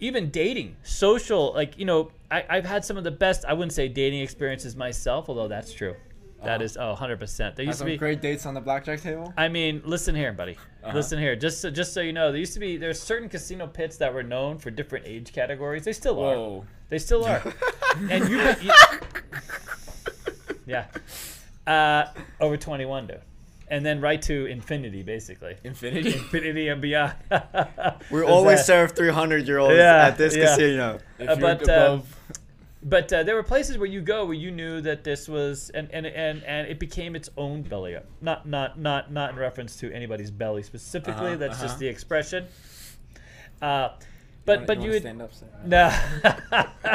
even 0.00 0.30
dating, 0.30 0.76
social, 0.82 1.52
like, 1.54 1.76
you 1.78 1.84
know, 1.84 2.12
I, 2.30 2.44
I've 2.48 2.64
had 2.66 2.84
some 2.84 2.96
of 2.96 3.02
the 3.04 3.10
best, 3.10 3.44
I 3.44 3.52
wouldn't 3.52 3.72
say 3.72 3.88
dating 3.88 4.20
experiences 4.20 4.76
myself, 4.76 5.28
although 5.28 5.48
that's 5.48 5.72
true. 5.72 5.96
That 6.44 6.56
Uh-huh. 6.60 6.64
is, 6.64 6.76
oh, 6.76 6.94
100%. 6.96 7.56
There 7.56 7.64
Had 7.64 7.66
used 7.66 7.80
to 7.80 7.84
be, 7.84 7.96
great 7.96 8.20
dates 8.22 8.46
on 8.46 8.54
the 8.54 8.60
blackjack 8.60 9.00
table. 9.00 9.34
I 9.36 9.48
mean, 9.48 9.82
listen 9.84 10.14
here, 10.14 10.32
buddy. 10.32 10.56
Uh-huh. 10.88 10.96
Listen 10.96 11.18
here. 11.18 11.36
Just 11.36 11.60
so, 11.60 11.70
just 11.70 11.92
so 11.92 12.00
you 12.00 12.12
know, 12.12 12.30
there 12.30 12.38
used 12.40 12.54
to 12.54 12.60
be, 12.60 12.76
there's 12.76 13.00
certain 13.00 13.28
casino 13.28 13.66
pits 13.66 13.98
that 13.98 14.12
were 14.14 14.22
known 14.22 14.58
for 14.58 14.70
different 14.70 15.06
age 15.06 15.32
categories. 15.32 15.84
They 15.84 15.92
still 15.92 16.18
are. 16.20 16.62
They 16.88 16.98
still 16.98 17.24
are. 17.24 17.42
and 18.10 18.28
you, 18.28 18.38
you 18.62 18.72
yeah. 20.66 20.86
Uh, 21.66 22.06
over 22.40 22.56
21, 22.56 23.06
dude. 23.08 23.20
And 23.70 23.84
then 23.84 24.00
right 24.00 24.20
to 24.22 24.46
infinity, 24.46 25.02
basically. 25.02 25.56
Infinity. 25.62 26.14
Infinity 26.14 26.68
and 26.68 26.80
beyond. 26.80 27.12
We 28.10 28.22
always 28.24 28.60
that- 28.60 28.66
serve 28.66 28.92
300 28.92 29.46
year 29.46 29.58
olds 29.58 29.76
Yeah, 29.76 30.06
at 30.06 30.16
this 30.16 30.34
yeah. 30.34 30.46
casino. 30.46 30.98
If 31.18 31.28
Uh, 31.28 31.36
but, 31.36 31.68
uh, 31.68 31.72
above, 31.72 32.16
But 32.82 33.12
uh, 33.12 33.24
there 33.24 33.34
were 33.34 33.42
places 33.42 33.76
where 33.76 33.88
you 33.88 34.00
go 34.00 34.24
where 34.24 34.34
you 34.34 34.52
knew 34.52 34.80
that 34.82 35.02
this 35.02 35.28
was, 35.28 35.70
and, 35.70 35.90
and, 35.92 36.06
and, 36.06 36.44
and 36.44 36.68
it 36.68 36.78
became 36.78 37.16
its 37.16 37.28
own 37.36 37.62
belly 37.62 37.96
up. 37.96 38.06
Not 38.20 38.46
not 38.46 38.78
not 38.78 39.12
not 39.12 39.30
in 39.30 39.36
reference 39.36 39.76
to 39.76 39.92
anybody's 39.92 40.30
belly 40.30 40.62
specifically. 40.62 41.26
Uh-huh, 41.26 41.36
That's 41.36 41.54
uh-huh. 41.54 41.66
just 41.66 41.78
the 41.80 41.88
expression. 41.88 42.46
Uh, 43.60 43.90
but 44.44 44.60
wanna- 44.60 44.66
but 44.66 44.76
you, 44.82 44.90
wanna 45.02 45.24
would 45.24 45.34
stand 45.34 45.74
up. 45.74 45.90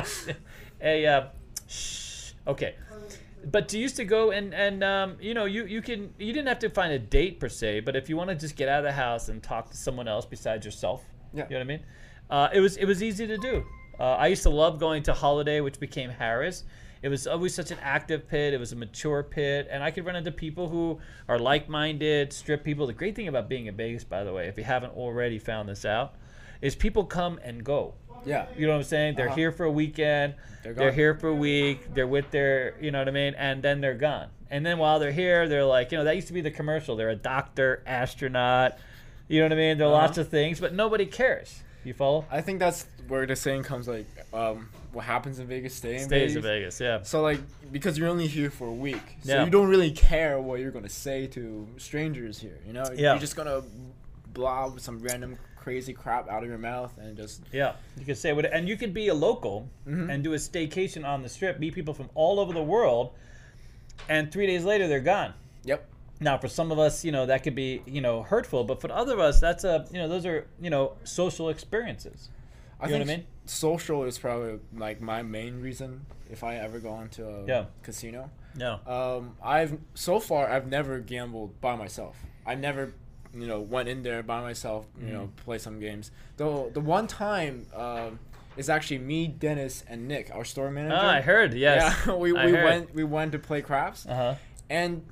Sam? 0.07 0.23
no. 0.29 0.33
a 0.81 1.05
uh, 1.05 1.27
shh. 1.67 2.31
Okay. 2.47 2.75
But 3.45 3.73
you 3.73 3.81
used 3.81 3.97
to 3.97 4.05
go 4.05 4.31
and 4.31 4.53
and 4.53 4.85
um, 4.85 5.17
you 5.19 5.33
know 5.33 5.43
you 5.43 5.65
you 5.65 5.81
can 5.81 6.13
you 6.17 6.31
didn't 6.31 6.47
have 6.47 6.59
to 6.59 6.69
find 6.69 6.93
a 6.93 6.99
date 6.99 7.41
per 7.41 7.49
se, 7.49 7.81
but 7.81 7.97
if 7.97 8.07
you 8.07 8.15
want 8.15 8.29
to 8.29 8.35
just 8.37 8.55
get 8.55 8.69
out 8.69 8.79
of 8.79 8.85
the 8.85 8.93
house 8.93 9.27
and 9.27 9.43
talk 9.43 9.69
to 9.71 9.75
someone 9.75 10.07
else 10.07 10.25
besides 10.25 10.65
yourself, 10.65 11.03
Yeah. 11.33 11.43
you 11.43 11.49
know 11.49 11.57
what 11.57 11.61
I 11.61 11.65
mean. 11.65 11.83
Uh, 12.29 12.49
it 12.53 12.61
was 12.61 12.77
it 12.77 12.85
was 12.85 13.03
easy 13.03 13.27
to 13.27 13.37
do. 13.37 13.65
Uh, 13.99 14.03
I 14.13 14.27
used 14.27 14.43
to 14.43 14.49
love 14.49 14.79
going 14.79 15.03
to 15.03 15.13
Holiday, 15.13 15.61
which 15.61 15.79
became 15.79 16.09
Harrah's. 16.11 16.63
It 17.01 17.09
was 17.09 17.27
always 17.27 17.53
such 17.53 17.69
an 17.71 17.77
active 17.81 18.27
pit. 18.29 18.53
It 18.53 18.59
was 18.59 18.71
a 18.71 18.75
mature 18.77 19.23
pit, 19.23 19.67
and 19.69 19.83
I 19.83 19.91
could 19.91 20.05
run 20.05 20.15
into 20.15 20.31
people 20.31 20.69
who 20.69 20.99
are 21.27 21.37
like-minded, 21.37 22.31
strip 22.31 22.63
people. 22.63 22.87
The 22.87 22.93
great 22.93 23.15
thing 23.15 23.27
about 23.27 23.49
being 23.49 23.65
in 23.65 23.75
Vegas, 23.75 24.03
by 24.05 24.23
the 24.23 24.31
way, 24.33 24.47
if 24.47 24.57
you 24.57 24.63
haven't 24.63 24.95
already 24.95 25.37
found 25.37 25.67
this 25.67 25.83
out, 25.85 26.15
is 26.61 26.75
people 26.75 27.03
come 27.03 27.39
and 27.43 27.63
go. 27.63 27.93
Yeah. 28.25 28.45
You 28.57 28.67
know 28.67 28.71
what 28.73 28.77
I'm 28.79 28.83
saying? 28.85 29.15
They're 29.15 29.27
Uh-huh. 29.27 29.35
here 29.35 29.51
for 29.51 29.65
a 29.65 29.71
weekend. 29.71 30.35
They're 30.63 30.73
They're, 30.73 30.91
here 30.93 31.13
for 31.13 31.27
a 31.27 31.35
week. 31.35 31.93
They're 31.93 32.07
with 32.07 32.31
their, 32.31 32.75
you 32.79 32.89
know 32.89 32.99
what 32.99 33.09
I 33.09 33.11
mean? 33.11 33.35
And 33.37 33.61
then 33.61 33.81
they're 33.81 33.95
gone. 33.95 34.29
And 34.49 34.65
then 34.65 34.77
while 34.77 34.97
they're 34.97 35.11
here, 35.11 35.49
they're 35.49 35.65
like, 35.65 35.91
you 35.91 35.97
know, 35.97 36.05
that 36.05 36.15
used 36.15 36.27
to 36.27 36.33
be 36.33 36.39
the 36.39 36.51
commercial. 36.51 36.95
They're 36.95 37.09
a 37.09 37.15
doctor, 37.17 37.83
astronaut. 37.85 38.77
You 39.27 39.39
know 39.41 39.45
what 39.47 39.51
I 39.53 39.55
mean? 39.55 39.77
There 39.77 39.87
are 39.87 39.93
Uh-huh. 39.93 40.03
lots 40.03 40.17
of 40.17 40.29
things, 40.29 40.61
but 40.61 40.73
nobody 40.73 41.05
cares. 41.05 41.63
You 41.83 41.93
follow? 41.93 42.25
I 42.31 42.39
think 42.39 42.59
that's 42.59 42.85
where 43.07 43.25
the 43.25 43.35
saying 43.35 43.63
comes 43.63 43.87
like, 43.87 44.05
um, 44.33 44.69
what 44.91 45.05
happens 45.05 45.39
in 45.39 45.47
Vegas 45.47 45.73
stays 45.73 46.03
in 46.03 46.07
Stays 46.07 46.21
Vegas. 46.33 46.35
in 46.35 46.41
Vegas, 46.41 46.79
yeah. 46.79 47.01
So 47.03 47.21
like, 47.21 47.39
because 47.71 47.97
you're 47.97 48.09
only 48.09 48.27
here 48.27 48.49
for 48.49 48.67
a 48.67 48.71
week, 48.73 49.01
so 49.23 49.33
Yeah. 49.33 49.43
you 49.45 49.49
don't 49.49 49.67
really 49.67 49.91
care 49.91 50.39
what 50.39 50.59
you're 50.59 50.71
gonna 50.71 50.89
say 50.89 51.27
to 51.27 51.67
strangers 51.77 52.39
here. 52.39 52.59
You 52.65 52.73
know, 52.73 52.83
Yeah. 52.95 53.13
you're 53.13 53.19
just 53.19 53.35
gonna 53.35 53.63
blob 54.33 54.79
some 54.79 54.99
random 54.99 55.37
crazy 55.57 55.93
crap 55.93 56.29
out 56.29 56.43
of 56.43 56.49
your 56.49 56.57
mouth 56.57 56.91
and 56.97 57.15
just 57.15 57.41
Yeah, 57.51 57.73
you 57.97 58.05
can 58.05 58.15
say 58.15 58.33
what, 58.33 58.45
and 58.45 58.67
you 58.67 58.75
could 58.77 58.93
be 58.93 59.07
a 59.07 59.13
local 59.13 59.69
Mhm. 59.87 60.11
and 60.13 60.23
do 60.23 60.33
a 60.33 60.37
staycation 60.37 61.05
on 61.05 61.23
the 61.23 61.29
strip, 61.29 61.57
meet 61.59 61.73
people 61.73 61.93
from 61.93 62.09
all 62.15 62.39
over 62.39 62.51
the 62.53 62.63
world, 62.63 63.11
and 64.09 64.31
three 64.31 64.47
days 64.47 64.63
later 64.63 64.87
they're 64.87 64.99
gone. 64.99 65.33
yep. 65.63 65.85
Now, 66.19 66.37
for 66.37 66.47
some 66.47 66.71
of 66.71 66.79
us, 66.79 67.03
you 67.03 67.11
know, 67.11 67.25
that 67.25 67.43
could 67.43 67.55
be, 67.55 67.81
you 67.85 67.99
know, 67.99 68.23
hurtful, 68.23 68.63
but 68.63 68.79
for 68.79 68.89
other 68.91 69.13
of 69.13 69.19
us, 69.19 69.41
that's 69.41 69.63
a, 69.65 69.85
you 69.91 69.97
know, 69.97 70.07
those 70.07 70.25
are, 70.25 70.45
you 70.61 70.69
know, 70.69 70.93
social 71.03 71.49
experiences. 71.49 72.29
I 72.83 72.87
You 72.87 72.93
know 72.93 72.99
what 72.99 73.09
I 73.09 73.15
mean? 73.17 73.25
social 73.45 74.03
is 74.03 74.17
probably 74.19 74.59
like 74.75 74.99
my 75.01 75.21
main 75.23 75.61
reason 75.61 76.05
if 76.29 76.43
I 76.43 76.55
ever 76.55 76.79
go 76.79 76.99
into 77.01 77.27
a 77.27 77.45
Yeah. 77.45 77.65
casino. 77.81 78.29
No. 78.55 78.79
Um, 78.85 79.35
I've 79.43 79.77
so 79.95 80.19
far 80.19 80.47
I've 80.49 80.67
never 80.67 80.99
gambled 80.99 81.59
by 81.61 81.75
myself. 81.75 82.15
I 82.45 82.55
never, 82.55 82.93
you 83.33 83.47
know, 83.47 83.61
went 83.61 83.87
in 83.89 84.03
there 84.03 84.21
by 84.23 84.41
myself. 84.41 84.85
You 84.99 85.13
know, 85.13 85.19
Mm-hmm. 85.27 85.45
play 85.45 85.57
some 85.57 85.79
games. 85.79 86.11
Though 86.37 86.69
the 86.73 86.81
one 86.81 87.07
time 87.07 87.65
um, 87.75 88.19
is 88.57 88.69
actually 88.69 88.99
me, 88.99 89.27
Dennis, 89.27 89.83
and 89.89 90.07
Nick, 90.07 90.29
our 90.35 90.45
store 90.45 90.69
manager. 90.69 90.95
Ah, 90.99 91.09
I 91.17 91.21
heard. 91.21 91.53
Yes. 91.55 91.95
Yeah, 92.05 92.13
we, 92.23 92.35
I 92.37 92.45
we 92.45 92.51
heard. 92.51 92.63
went 92.63 92.95
we 92.95 93.03
went 93.03 93.31
to 93.31 93.39
play 93.39 93.61
craps, 93.61 94.05
Uh 94.05 94.15
huh. 94.15 94.35
and 94.69 95.03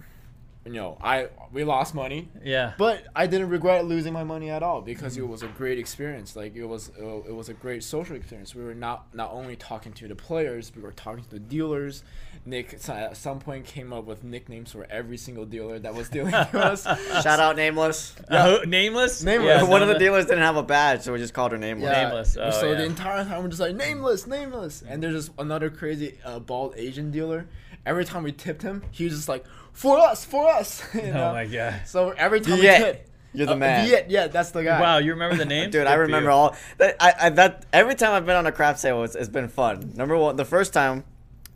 you 0.66 0.74
know 0.74 0.98
I 1.02 1.30
we 1.52 1.64
lost 1.64 1.96
money, 1.96 2.30
Yeah. 2.44 2.74
but 2.78 3.04
I 3.16 3.26
didn't 3.28 3.50
regret 3.50 3.86
losing 3.86 4.14
my 4.14 4.24
money 4.24 4.50
at 4.50 4.62
all 4.64 4.82
because 4.82 5.14
Mm-hmm. 5.16 5.24
it 5.24 5.28
was 5.30 5.44
a 5.44 5.48
great 5.48 5.80
experience. 5.80 6.36
Like 6.36 6.56
it 6.56 6.66
was 6.66 6.92
it 6.98 7.34
was 7.34 7.50
a 7.50 7.54
great 7.54 7.84
social 7.84 8.16
experience. 8.16 8.54
We 8.54 8.64
were 8.64 8.76
not 8.76 9.08
not 9.14 9.32
only 9.32 9.56
talking 9.56 9.92
to 9.94 10.08
the 10.08 10.16
players, 10.16 10.72
we 10.76 10.82
were 10.82 10.92
talking 10.92 11.24
to 11.24 11.30
the 11.30 11.40
dealers. 11.40 12.04
Nick 12.44 12.80
at 12.90 13.18
some 13.18 13.38
point 13.40 13.66
came 13.66 13.94
up 13.94 14.06
with 14.06 14.24
nicknames 14.24 14.72
for 14.72 14.88
every 14.90 15.18
single 15.18 15.46
dealer 15.46 15.78
that 15.78 15.94
was 15.94 16.10
dealing 16.10 16.32
with 16.32 16.56
us. 16.56 16.84
Shout 17.24 17.40
out 17.40 17.56
Nameless. 17.56 18.16
Uh, 18.28 18.60
nameless. 18.66 19.22
Nameless. 19.24 19.62
Yeah, 19.62 19.64
One 19.70 19.84
of 19.84 19.88
the 19.90 20.00
dealers 20.00 20.26
didn't 20.26 20.42
have 20.44 20.58
a 20.58 20.64
badge, 20.64 21.02
so 21.02 21.14
we 21.14 21.20
just 21.20 21.36
called 21.36 21.52
her 21.52 21.60
Nameless. 21.60 21.92
Yeah. 21.92 22.04
Nameless. 22.04 22.38
Oh, 22.40 22.50
so 22.52 22.72
yeah. 22.72 22.78
the 22.78 22.86
entire 22.86 23.24
time 23.26 23.44
we're 23.44 23.50
just 23.50 23.62
like 23.62 23.76
nameless, 23.76 24.26
nameless, 24.26 24.82
and 24.88 25.04
there's 25.04 25.14
just 25.26 25.32
another 25.38 25.70
crazy 25.70 26.18
uh, 26.26 26.40
bald 26.40 26.74
Asian 26.78 27.12
dealer. 27.12 27.46
Every 27.86 28.06
time 28.06 28.24
we 28.24 28.32
tipped 28.32 28.62
him, 28.62 28.84
he 28.92 29.06
was 29.06 29.14
just 29.16 29.30
like, 29.30 29.44
"For 29.74 29.98
us, 30.00 30.24
for 30.26 30.48
us." 30.50 30.84
you 30.94 31.02
know? 31.02 31.30
Oh 31.30 31.34
my 31.34 31.46
god. 31.46 31.82
So 31.86 32.10
every 32.12 32.40
time 32.42 32.60
Viet. 32.60 32.80
we 32.80 32.86
tip, 32.86 33.10
You're 33.34 33.48
the 33.48 33.54
uh, 33.54 33.58
man. 33.58 33.88
Viet, 33.88 34.06
yeah, 34.10 34.28
that's 34.28 34.52
the 34.52 34.64
guy. 34.64 34.80
Wow, 34.80 34.98
you 35.00 35.12
remember 35.12 35.36
the 35.38 35.46
name? 35.46 35.70
Dude, 35.72 35.88
I 35.88 35.96
remember 35.96 36.30
all 36.30 36.56
that. 36.78 36.96
I, 37.00 37.14
I 37.20 37.30
that 37.32 37.66
every 37.74 37.96
time 37.96 38.12
I've 38.12 38.26
been 38.26 38.36
on 38.36 38.46
a 38.46 38.52
craps 38.52 38.82
table, 38.82 39.04
it's, 39.04 39.16
it's 39.16 39.30
been 39.30 39.48
fun. 39.50 39.94
Number 39.96 40.16
one, 40.18 40.36
the 40.36 40.46
first 40.46 40.74
time 40.74 41.04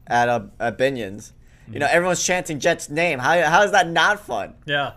at 0.08 0.30
uh, 0.30 0.46
at 0.60 0.78
Binion's, 0.78 1.34
you 1.72 1.80
know, 1.80 1.88
everyone's 1.90 2.24
chanting 2.26 2.60
Jet's 2.60 2.90
name. 2.90 3.20
How 3.20 3.40
how 3.44 3.64
is 3.64 3.72
that 3.72 3.88
not 3.90 4.20
fun? 4.20 4.56
Yeah. 4.66 4.94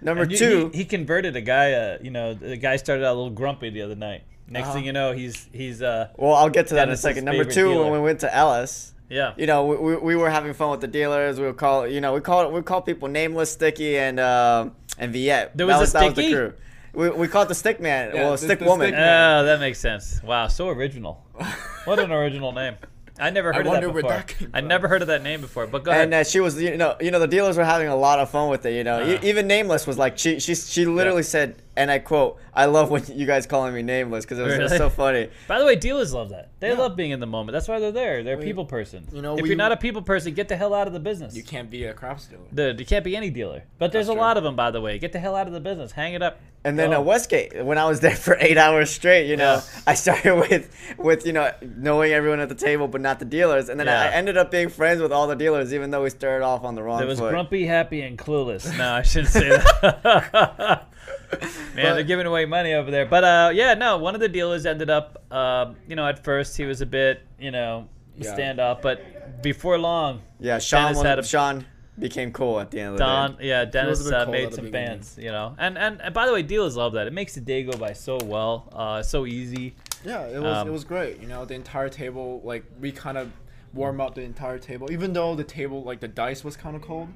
Number 0.00 0.24
you- 0.24 0.36
two, 0.36 0.70
he, 0.72 0.78
he 0.78 0.84
converted 0.84 1.34
a 1.36 1.40
guy. 1.40 1.72
Uh, 1.72 1.98
you 2.02 2.10
know, 2.10 2.34
the 2.34 2.56
guy 2.56 2.76
started 2.76 3.04
out 3.04 3.12
a 3.14 3.16
little 3.16 3.30
grumpy 3.30 3.70
the 3.70 3.82
other 3.82 3.94
night. 3.96 4.22
Next 4.48 4.66
Uh-huh. 4.66 4.74
thing 4.74 4.84
you 4.84 4.92
know, 4.92 5.12
he's 5.12 5.48
he's 5.52 5.80
uh 5.82 6.08
well, 6.16 6.34
I'll 6.34 6.50
get 6.50 6.66
to 6.68 6.74
that 6.74 6.88
in 6.88 6.94
a 6.94 6.96
second. 6.96 7.24
Number 7.24 7.44
two, 7.44 7.68
dealer. 7.68 7.84
when 7.84 7.92
we 7.92 8.00
went 8.00 8.20
to 8.20 8.34
Ellis, 8.34 8.91
yeah. 9.08 9.34
you 9.36 9.46
know, 9.46 9.66
we, 9.66 9.76
we, 9.76 9.96
we 9.96 10.16
were 10.16 10.30
having 10.30 10.54
fun 10.54 10.70
with 10.70 10.80
the 10.80 10.86
dealers. 10.88 11.38
We 11.40 11.46
would 11.46 11.56
call, 11.56 11.86
you 11.86 12.00
know, 12.00 12.12
we 12.14 12.20
call 12.20 12.50
we 12.50 12.62
call 12.62 12.82
people 12.82 13.08
nameless, 13.08 13.52
sticky, 13.52 13.98
and 13.98 14.18
um 14.20 14.74
and 14.98 15.12
Viet. 15.12 15.52
There 15.54 15.66
that 15.66 15.78
was 15.80 15.90
a 15.90 15.92
that 15.98 16.04
was 16.04 16.14
the 16.14 16.32
crew. 16.32 16.52
We, 16.94 17.08
we 17.10 17.28
called 17.28 17.48
the 17.48 17.54
stick 17.54 17.80
man, 17.80 18.10
Yeah, 18.14 18.22
well, 18.22 18.32
the- 18.32 18.38
stick 18.38 18.58
the 18.58 18.66
woman. 18.66 18.88
stick 18.88 18.98
Oh, 18.98 19.44
that 19.44 19.60
makes 19.60 19.78
sense. 19.78 20.22
Wow, 20.22 20.48
so 20.48 20.68
original. 20.68 21.24
What 21.84 21.98
an 21.98 22.12
original 22.12 22.52
name. 22.52 22.76
I 23.18 23.30
never 23.30 23.52
I 23.52 23.56
heard 23.56 23.66
of 23.66 23.72
wonder 23.72 23.86
that 23.88 23.92
where 23.92 24.02
before. 24.02 24.16
that 24.18 24.28
came 24.28 24.50
I 24.54 24.60
never 24.60 24.88
heard 24.88 25.02
of 25.02 25.08
that 25.08 25.22
name 25.22 25.40
before. 25.40 25.66
But 25.66 25.84
go 25.84 25.90
ahead. 25.90 26.04
and 26.04 26.14
uh, 26.14 26.24
she 26.24 26.40
was, 26.40 26.60
you 26.60 26.76
know, 26.76 26.96
you 27.00 27.10
know, 27.10 27.18
the 27.18 27.26
dealers 27.28 27.56
were 27.56 27.64
having 27.64 27.88
a 27.88 27.96
lot 27.96 28.18
of 28.18 28.30
fun 28.30 28.48
with 28.50 28.64
it. 28.66 28.74
You 28.74 28.84
know, 28.84 29.00
E- 29.06 29.14
Uh-huh. 29.14 29.26
even 29.26 29.46
nameless 29.46 29.86
was 29.86 29.96
like 29.98 30.16
she 30.18 30.38
she 30.40 30.54
she 30.54 30.86
literally 30.86 31.18
Yeah. 31.22 31.36
said, 31.36 31.61
and 31.76 31.90
I 31.90 31.98
quote, 31.98 32.38
"I 32.54 32.66
love 32.66 32.90
when 32.90 33.02
you 33.14 33.26
guys 33.26 33.46
calling 33.46 33.74
me 33.74 33.82
nameless 33.82 34.24
because 34.24 34.38
it 34.38 34.42
was, 34.42 34.54
it 34.54 34.62
was 34.62 34.70
Really? 34.72 34.78
so 34.78 34.90
funny." 34.90 35.28
By 35.48 35.58
the 35.58 35.64
way, 35.64 35.76
dealers 35.76 36.12
love 36.12 36.28
that. 36.30 36.50
They 36.60 36.68
Yeah. 36.72 36.78
love 36.78 36.96
being 36.96 37.10
in 37.12 37.20
the 37.20 37.26
moment. 37.26 37.52
That's 37.54 37.68
why 37.68 37.78
they're 37.80 37.92
there. 37.92 38.22
They're 38.22 38.36
We- 38.36 38.44
people 38.44 38.64
persons. 38.66 39.12
you 39.12 39.22
know, 39.22 39.36
if 39.36 39.42
we- 39.42 39.48
you're 39.48 39.56
not 39.56 39.72
a 39.72 39.76
people 39.76 40.02
person, 40.02 40.34
get 40.34 40.48
the 40.48 40.56
hell 40.56 40.74
out 40.74 40.86
of 40.86 40.92
the 40.92 41.00
business. 41.00 41.34
You 41.36 41.42
can't 41.42 41.70
be 41.70 41.84
a 41.84 41.92
craps 41.94 42.26
dealer. 42.26 42.42
Dude, 42.54 42.80
you 42.80 42.86
can't 42.86 43.04
be 43.04 43.16
any 43.16 43.30
dealer. 43.30 43.62
But 43.78 43.92
there's 43.92 44.06
That's 44.06 44.12
a 44.14 44.16
true. 44.16 44.20
lot 44.22 44.36
of 44.36 44.42
them, 44.44 44.54
by 44.56 44.70
the 44.70 44.80
way. 44.80 44.98
Get 44.98 45.12
the 45.12 45.18
hell 45.18 45.34
out 45.36 45.46
of 45.46 45.52
the 45.52 45.60
business. 45.60 45.92
Hang 45.92 46.14
it 46.14 46.22
up. 46.22 46.38
And 46.64 46.78
then 46.78 46.90
Go. 46.90 46.96
at 47.00 47.04
Westgate, 47.04 47.64
when 47.64 47.76
I 47.76 47.86
was 47.86 47.98
there 47.98 48.14
for 48.14 48.36
eight 48.38 48.56
hours 48.56 48.88
straight, 48.88 49.26
you 49.26 49.36
know, 49.36 49.54
Yeah. 49.54 49.60
I 49.84 49.94
started 49.94 50.36
with 50.36 50.68
with 50.96 51.26
you 51.26 51.32
know 51.32 51.50
knowing 51.76 52.12
everyone 52.12 52.38
at 52.38 52.48
the 52.48 52.54
table, 52.54 52.86
but 52.86 53.00
not 53.00 53.18
the 53.18 53.24
dealers, 53.24 53.68
and 53.68 53.80
then 53.80 53.88
I, 53.88 54.06
I 54.06 54.10
ended 54.12 54.36
up 54.36 54.52
being 54.52 54.68
friends 54.68 55.02
with 55.02 55.10
all 55.10 55.26
the 55.26 55.34
dealers, 55.34 55.74
even 55.74 55.90
though 55.90 56.04
we 56.04 56.10
started 56.10 56.44
off 56.44 56.62
on 56.62 56.76
the 56.76 56.82
wrong 56.84 56.98
There 56.98 57.08
was 57.08 57.18
foot. 57.18 57.30
grumpy, 57.32 57.66
happy, 57.66 58.02
and 58.02 58.16
clueless. 58.16 58.78
No, 58.78 58.92
I 58.92 59.02
shouldn't 59.02 59.30
say 59.32 59.48
that. 59.82 60.86
Man, 61.40 61.48
But- 61.74 61.94
they're 61.94 62.02
giving 62.02 62.26
away 62.26 62.44
money 62.44 62.74
over 62.74 62.90
there. 62.90 63.06
But 63.06 63.24
uh, 63.24 63.50
yeah, 63.54 63.74
no, 63.74 63.98
one 63.98 64.14
of 64.14 64.20
the 64.20 64.28
dealers 64.28 64.66
ended 64.66 64.90
up, 64.90 65.22
um, 65.32 65.76
you 65.88 65.96
know, 65.96 66.06
at 66.06 66.22
first 66.22 66.56
he 66.56 66.64
was 66.64 66.80
a 66.80 66.86
bit, 66.86 67.22
you 67.38 67.50
know, 67.50 67.88
Yeah. 68.16 68.34
stand 68.34 68.60
up, 68.60 68.82
but 68.82 69.42
before 69.42 69.78
long, 69.78 70.20
yeah, 70.38 70.58
Sean 70.58 70.82
Dennis 70.82 70.96
was, 70.98 71.06
had 71.06 71.18
a- 71.18 71.24
Sean 71.24 71.66
became 71.98 72.32
cool 72.32 72.58
at 72.60 72.70
the 72.70 72.80
end 72.80 72.88
of 72.90 72.94
the 72.98 73.04
Don, 73.04 73.36
day. 73.36 73.48
yeah, 73.48 73.64
Dennis 73.64 74.06
uh, 74.06 74.24
cold 74.24 74.30
made 74.32 74.54
some 74.54 74.64
beginning. 74.66 74.88
bands, 74.98 75.18
you 75.20 75.30
know, 75.30 75.54
and, 75.58 75.76
and 75.78 76.00
and 76.02 76.14
by 76.14 76.26
the 76.26 76.32
way, 76.32 76.42
dealers 76.42 76.76
love 76.76 76.92
that. 76.94 77.06
It 77.06 77.12
makes 77.12 77.34
the 77.34 77.40
day 77.40 77.62
go 77.64 77.76
by 77.76 77.92
so 77.94 78.18
well, 78.24 78.68
uh, 78.72 79.02
so 79.02 79.24
easy. 79.26 79.74
Yeah, 80.04 80.26
it 80.26 80.40
was 80.40 80.56
Um, 80.58 80.68
it 80.68 80.70
was 80.70 80.84
great. 80.84 81.20
You 81.20 81.28
know, 81.28 81.44
the 81.44 81.54
entire 81.54 81.88
table 81.88 82.40
like 82.44 82.64
we 82.80 82.92
kind 82.92 83.16
of 83.18 83.30
warm 83.72 84.00
up 84.00 84.14
the 84.14 84.22
entire 84.22 84.58
table, 84.58 84.90
even 84.92 85.12
though 85.12 85.34
the 85.34 85.44
table 85.44 85.82
like 85.82 86.00
the 86.00 86.08
dice 86.08 86.42
was 86.44 86.56
kind 86.56 86.76
of 86.76 86.82
cold, 86.82 87.08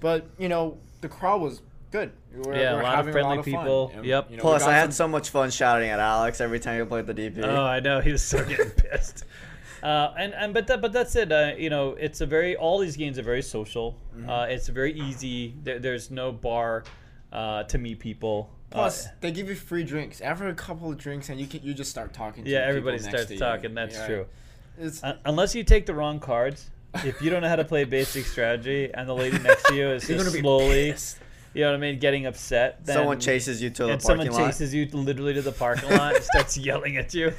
but 0.00 0.26
you 0.38 0.48
know 0.48 0.78
the 1.00 1.08
crowd 1.08 1.40
was 1.40 1.62
good. 1.90 2.12
We 2.36 2.42
were, 2.42 2.56
Yeah, 2.56 2.70
we 2.72 2.76
were 2.76 2.80
a 2.80 2.84
lot 2.84 2.92
of 2.92 2.96
having 2.96 3.12
friendly 3.12 3.36
fun. 3.36 3.44
people. 3.44 3.92
And, 3.96 4.04
Yep. 4.04 4.30
you 4.30 4.36
know, 4.36 4.40
Plus, 4.42 4.62
I 4.64 4.72
had 4.74 4.92
some- 4.92 4.92
so 4.92 5.08
much 5.08 5.30
fun 5.30 5.50
shouting 5.50 5.88
at 5.90 5.98
Alex 6.00 6.40
every 6.40 6.60
time 6.60 6.78
he 6.78 6.84
played 6.86 7.06
the 7.06 7.14
DP. 7.14 7.42
Oh, 7.42 7.62
I 7.64 7.80
know 7.80 8.00
he 8.00 8.12
was 8.12 8.22
so 8.22 8.44
getting 8.48 8.70
pissed. 8.70 9.24
Uh, 9.82 10.12
and 10.18 10.34
and 10.34 10.52
but 10.54 10.66
that, 10.66 10.80
but 10.80 10.92
that's 10.92 11.14
it. 11.16 11.30
Uh, 11.30 11.52
you 11.56 11.70
know, 11.70 11.90
it's 11.92 12.20
a 12.20 12.26
very 12.26 12.56
all 12.56 12.78
these 12.78 12.96
games 12.96 13.18
are 13.18 13.22
very 13.22 13.42
social. 13.42 13.96
Mm-hmm. 14.16 14.28
Uh, 14.28 14.44
it's 14.46 14.68
very 14.68 14.92
easy. 14.98 15.54
There, 15.62 15.78
there's 15.78 16.10
no 16.10 16.32
bar 16.32 16.84
uh, 17.32 17.62
to 17.64 17.78
meet 17.78 17.98
people. 18.00 18.50
Plus, 18.70 19.06
Uh, 19.06 19.10
they 19.20 19.30
give 19.30 19.48
you 19.48 19.54
free 19.54 19.84
drinks. 19.84 20.20
After 20.20 20.48
a 20.48 20.54
couple 20.54 20.90
of 20.90 20.98
drinks, 20.98 21.28
and 21.28 21.38
you 21.38 21.46
can 21.46 21.60
you 21.62 21.72
just 21.72 21.90
start 21.90 22.12
talking. 22.12 22.44
to 22.44 22.50
yeah, 22.50 22.60
everybody 22.66 22.96
next 22.96 23.08
starts 23.08 23.26
to 23.28 23.34
you. 23.34 23.38
talking. 23.38 23.74
That's 23.74 23.94
Yeah. 23.96 24.06
true. 24.06 24.26
It's, 24.78 25.04
Uh, 25.04 25.16
unless 25.24 25.54
you 25.54 25.62
take 25.62 25.86
the 25.86 25.94
wrong 25.94 26.18
cards. 26.20 26.70
If 27.04 27.20
you 27.20 27.28
don't 27.28 27.42
know 27.42 27.48
how 27.48 27.56
to 27.56 27.64
play 27.64 27.84
basic 27.84 28.24
strategy, 28.24 28.90
and 28.92 29.06
the 29.06 29.14
lady 29.14 29.38
next 29.38 29.64
to 29.66 29.74
you 29.74 29.88
is 29.90 30.02
just 30.08 30.18
gonna 30.18 30.30
be 30.30 30.40
slowly, 30.40 30.92
pissed. 30.92 31.18
You 31.56 31.62
know 31.62 31.70
what 31.70 31.76
I 31.76 31.80
mean, 31.80 31.98
getting 31.98 32.26
upset. 32.26 32.84
Then, 32.84 32.96
Someone 32.96 33.18
chases 33.18 33.62
you 33.62 33.70
to 33.70 33.82
the 33.84 33.88
parking 33.88 34.00
someone 34.00 34.26
lot. 34.28 34.46
chases 34.46 34.74
you 34.74 34.86
literally 34.92 35.34
to 35.34 35.42
the 35.42 35.52
parking 35.52 35.90
lot 35.90 36.14
and 36.14 36.22
starts 36.24 36.56
yelling 36.68 36.96
at 36.98 37.14
you. 37.14 37.32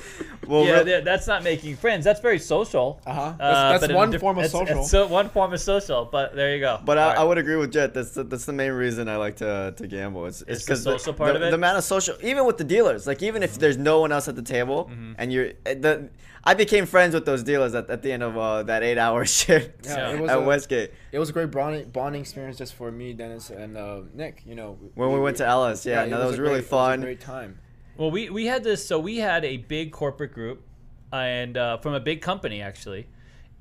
Well, 0.48 0.66
yeah, 0.66 0.82
real- 0.82 1.04
that's 1.04 1.28
not 1.28 1.44
making 1.44 1.76
friends. 1.78 2.04
That's 2.04 2.20
very 2.20 2.40
social. 2.40 3.00
Uh-huh. 3.06 3.22
Uh, 3.40 3.72
That's, 3.78 3.84
in 3.86 3.94
one 3.96 4.10
diff- 4.12 4.22
form 4.22 4.38
of 4.40 4.46
it's- 4.46 4.52
social. 4.52 4.80
It's 4.82 4.90
so 4.90 5.06
one 5.08 5.30
form 5.30 5.54
of 5.54 5.60
social, 5.62 6.06
but 6.12 6.36
there 6.36 6.54
you 6.56 6.60
go. 6.60 6.80
But 6.84 6.98
I, 6.98 7.16
All 7.16 7.22
I 7.22 7.28
would 7.28 7.38
agree 7.38 7.56
with 7.58 7.72
Jet. 7.72 7.94
That's 7.94 8.12
the, 8.12 8.24
that's 8.24 8.46
the 8.46 8.54
main 8.54 8.72
reason 8.72 9.08
I 9.08 9.18
like 9.18 9.36
to, 9.38 9.74
to 9.78 9.88
gamble. 9.88 10.26
It's 10.26 10.42
It's 10.48 10.66
the 10.66 10.76
social 10.76 11.14
part 11.14 11.32
the, 11.34 11.36
of 11.38 11.42
it? 11.44 11.50
The 11.52 11.56
amount 11.56 11.78
of 11.78 11.84
social, 11.84 12.16
even 12.24 12.46
with 12.46 12.58
the 12.58 12.64
dealers. 12.64 13.06
Like 13.06 13.22
even 13.22 13.44
if 13.44 13.60
there's 13.60 13.78
no 13.78 14.00
one 14.02 14.12
else 14.12 14.28
at 14.28 14.36
the 14.36 14.42
table, 14.42 14.86
Mm-hmm. 14.92 15.14
and 15.18 15.32
you're 15.34 15.52
eh, 15.66 15.74
the, 15.76 16.10
I 16.48 16.54
became 16.54 16.86
friends 16.86 17.14
with 17.14 17.26
those 17.26 17.44
dealers 17.44 17.76
at, 17.76 17.90
at 17.90 18.02
the 18.02 18.12
end 18.14 18.24
of 18.24 18.38
uh, 18.38 18.64
that 18.64 18.82
eight 18.82 18.98
hour 18.98 19.26
shift 19.38 19.86
Yeah, 19.86 20.12
it 20.12 20.22
was 20.22 20.32
at 20.32 20.38
a- 20.38 20.42
Westgate 20.42 20.92
it 21.12 21.20
was 21.20 21.30
a 21.30 21.34
great 21.34 21.52
bonding, 21.52 21.90
bonding 21.90 22.22
experience 22.22 22.58
just 22.58 22.74
for 22.74 22.90
me, 22.90 23.12
Dennis, 23.12 23.50
and 23.50 23.76
uh, 23.76 24.02
Nick. 24.14 24.44
You 24.46 24.56
know, 24.56 24.78
when 24.96 25.12
we 25.12 25.20
went 25.20 25.38
to 25.38 25.46
Ellis. 25.46 25.86
Yeah, 25.86 26.04
it 26.04 26.10
no, 26.10 26.20
that 26.20 26.28
was 26.28 26.38
a 26.38 26.42
really 26.42 26.54
great, 26.54 26.58
it 26.60 26.62
was 26.62 26.66
a 26.66 26.70
fun. 26.70 27.02
great 27.02 27.20
time. 27.20 27.60
Well, 27.98 28.12
we 28.12 28.30
we 28.30 28.46
had 28.46 28.64
this. 28.64 28.86
So 28.86 28.98
we 29.00 29.18
had 29.18 29.44
a 29.44 29.58
big 29.58 29.92
corporate 29.92 30.34
group, 30.34 30.62
and 31.12 31.58
uh, 31.58 31.78
from 31.80 31.96
a 31.96 32.00
big 32.00 32.22
company 32.22 32.62
actually, 32.62 33.08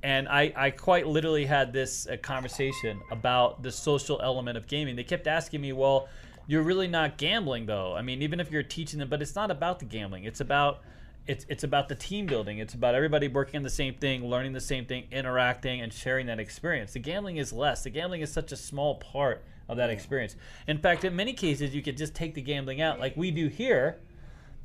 and 0.02 0.28
I 0.28 0.52
I 0.54 0.70
quite 0.70 1.06
literally 1.06 1.46
had 1.46 1.72
this 1.72 2.06
uh, 2.06 2.16
conversation 2.18 3.00
about 3.10 3.62
the 3.64 3.72
social 3.72 4.20
element 4.22 4.56
of 4.56 4.66
gaming. 4.68 4.94
They 4.94 5.04
kept 5.04 5.26
asking 5.26 5.60
me, 5.60 5.72
well. 5.72 6.08
You're 6.48 6.62
really 6.62 6.86
not 6.86 7.18
gambling 7.18 7.66
though. 7.66 7.96
I 7.96 8.02
mean, 8.02 8.22
even 8.22 8.38
if 8.38 8.52
you're 8.52 8.62
teaching 8.62 9.00
them, 9.00 9.08
but 9.08 9.20
it's 9.20 9.34
not 9.34 9.50
about 9.50 9.80
the 9.80 9.84
gambling. 9.84 10.22
It's 10.22 10.40
about 10.40 10.78
it's 11.26 11.44
it's 11.48 11.64
about 11.64 11.88
the 11.88 11.94
team 11.94 12.26
building. 12.26 12.58
It's 12.58 12.74
about 12.74 12.94
everybody 12.94 13.28
working 13.28 13.58
on 13.58 13.62
the 13.62 13.70
same 13.70 13.94
thing, 13.94 14.24
learning 14.28 14.52
the 14.52 14.60
same 14.60 14.84
thing, 14.86 15.06
interacting 15.10 15.80
and 15.80 15.92
sharing 15.92 16.26
that 16.26 16.38
experience. 16.38 16.92
The 16.92 17.00
gambling 17.00 17.36
is 17.38 17.52
less. 17.52 17.82
The 17.82 17.90
gambling 17.90 18.20
is 18.20 18.32
such 18.32 18.52
a 18.52 18.56
small 18.56 18.96
part 18.96 19.42
of 19.68 19.76
that 19.78 19.90
experience. 19.90 20.36
In 20.68 20.78
fact, 20.78 21.04
in 21.04 21.16
many 21.16 21.32
cases, 21.32 21.74
you 21.74 21.82
could 21.82 21.96
just 21.96 22.14
take 22.14 22.34
the 22.34 22.40
gambling 22.42 22.80
out, 22.80 23.00
like 23.00 23.16
we 23.16 23.30
do 23.32 23.48
here, 23.48 23.98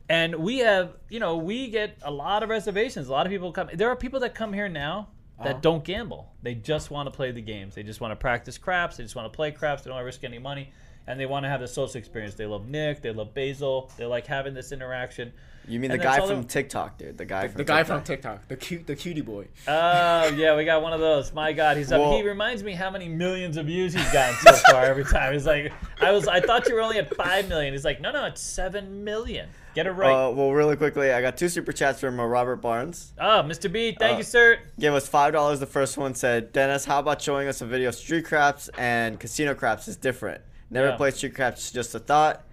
and 0.09 0.36
we 0.36 0.59
have 0.59 0.93
you 1.09 1.20
know 1.20 1.38
we 1.38 1.70
get 1.70 1.97
a 2.03 2.12
lot 2.12 2.43
of 2.43 2.49
reservations. 2.49 3.07
A 3.07 3.12
lot 3.12 3.26
of 3.26 3.32
people 3.32 3.51
come. 3.51 3.70
There 3.74 3.89
are 3.89 3.95
people 3.95 4.20
that 4.22 4.36
come 4.36 4.53
here 4.53 4.70
now 4.70 5.09
that 5.39 5.47
Uh-huh. 5.49 5.59
don't 5.62 5.84
gamble. 5.84 6.32
They 6.43 6.53
just 6.53 6.91
want 6.91 7.07
to 7.07 7.12
play 7.12 7.32
the 7.32 7.41
games. 7.41 7.74
They 7.74 7.82
just 7.84 7.99
want 8.01 8.12
to 8.12 8.16
practice 8.16 8.59
craps. 8.59 8.97
They 8.97 9.03
just 9.03 9.16
want 9.16 9.32
to 9.32 9.36
play 9.36 9.51
craps. 9.51 9.82
They 9.82 9.88
don't 9.89 9.95
want 9.95 10.03
to 10.03 10.05
risk 10.05 10.24
any 10.24 10.38
money, 10.38 10.72
and 11.08 11.20
they 11.20 11.26
want 11.26 11.43
to 11.45 11.49
have 11.49 11.60
the 11.62 11.68
social 11.68 11.97
experience. 11.97 12.36
They 12.36 12.45
love 12.45 12.68
Nick. 12.68 13.02
They 13.02 13.12
love 13.12 13.34
Basil. 13.34 13.91
They 13.97 14.06
like 14.06 14.28
having 14.28 14.54
this 14.54 14.72
interaction. 14.72 15.32
You 15.68 15.80
mean 15.80 15.91
And 15.91 15.99
the 15.99 16.04
guy 16.04 16.20
from 16.26 16.41
they- 16.41 16.47
TikTok, 16.47 16.97
dude? 16.97 17.20
The 17.20 17.26
guy 17.26 17.47
from 17.47 17.58
The 17.60 17.64
guy 17.64 17.78
TikTok. 17.84 17.97
from 17.97 18.04
TikTok, 18.04 18.47
the 18.47 18.56
cute, 18.56 18.88
the 18.88 18.95
cutie 18.95 19.22
boy. 19.22 19.47
Oh 19.68 20.28
yeah, 20.36 20.56
we 20.56 20.66
got 20.66 20.82
one 20.82 20.91
of 20.91 20.99
those. 20.99 21.34
My 21.34 21.54
God, 21.54 21.78
he's 21.78 21.91
up. 21.91 22.02
Well- 22.02 22.14
he 22.18 22.24
reminds 22.24 22.64
me 22.64 22.74
how 22.74 22.89
many 22.89 23.08
millions 23.08 23.58
of 23.58 23.68
views 23.68 23.93
he's 23.93 24.12
gotten 24.12 24.36
so 24.38 24.54
far 24.72 24.86
every 24.86 25.04
time. 25.06 25.34
He's 25.34 25.45
like, 25.45 25.72
I 26.02 26.12
was, 26.12 26.28
I 26.28 26.39
thought 26.39 26.68
you 26.68 26.74
were 26.74 26.82
only 26.82 26.97
at 26.97 27.16
five 27.16 27.47
million. 27.47 27.74
He's 27.74 27.86
like, 27.86 28.02
no, 28.02 28.12
no, 28.12 28.26
it's 28.26 28.41
seven 28.41 29.04
million. 29.04 29.49
Get 29.76 29.86
it 29.86 29.91
right. 29.91 30.12
Uh, 30.12 30.32
well, 30.32 30.52
really 30.52 30.76
quickly, 30.76 31.14
I 31.14 31.22
got 31.22 31.38
two 31.38 31.47
super 31.47 31.72
chats 31.72 31.99
from 31.99 32.20
uh, 32.20 32.26
Robert 32.26 32.58
Barnes. 32.58 33.14
oh, 33.20 33.43
Mr. 33.45 33.72
B, 33.72 33.95
thank 33.97 34.16
uh, 34.16 34.18
you, 34.18 34.24
sir. 34.24 34.60
Gave 34.80 34.93
us 34.93 35.08
five 35.08 35.32
dollars. 35.32 35.60
The 35.60 35.66
first 35.68 35.95
one 35.97 36.16
said, 36.16 36.52
"Dennis, 36.52 36.86
how 36.86 36.99
about 36.99 37.22
showing 37.22 37.47
us 37.47 37.62
a 37.62 37.66
video 37.68 37.89
of 37.89 37.95
street 37.95 38.26
craps 38.26 38.68
and 38.80 39.20
casino 39.20 39.54
craps 39.54 39.88
is 39.88 39.95
different. 39.95 40.41
Never 40.72 40.88
Yeah. 40.89 40.95
played 40.95 41.13
street 41.13 41.36
craps, 41.36 41.72
just 41.72 41.93
a 41.93 41.99
thought." 41.99 42.43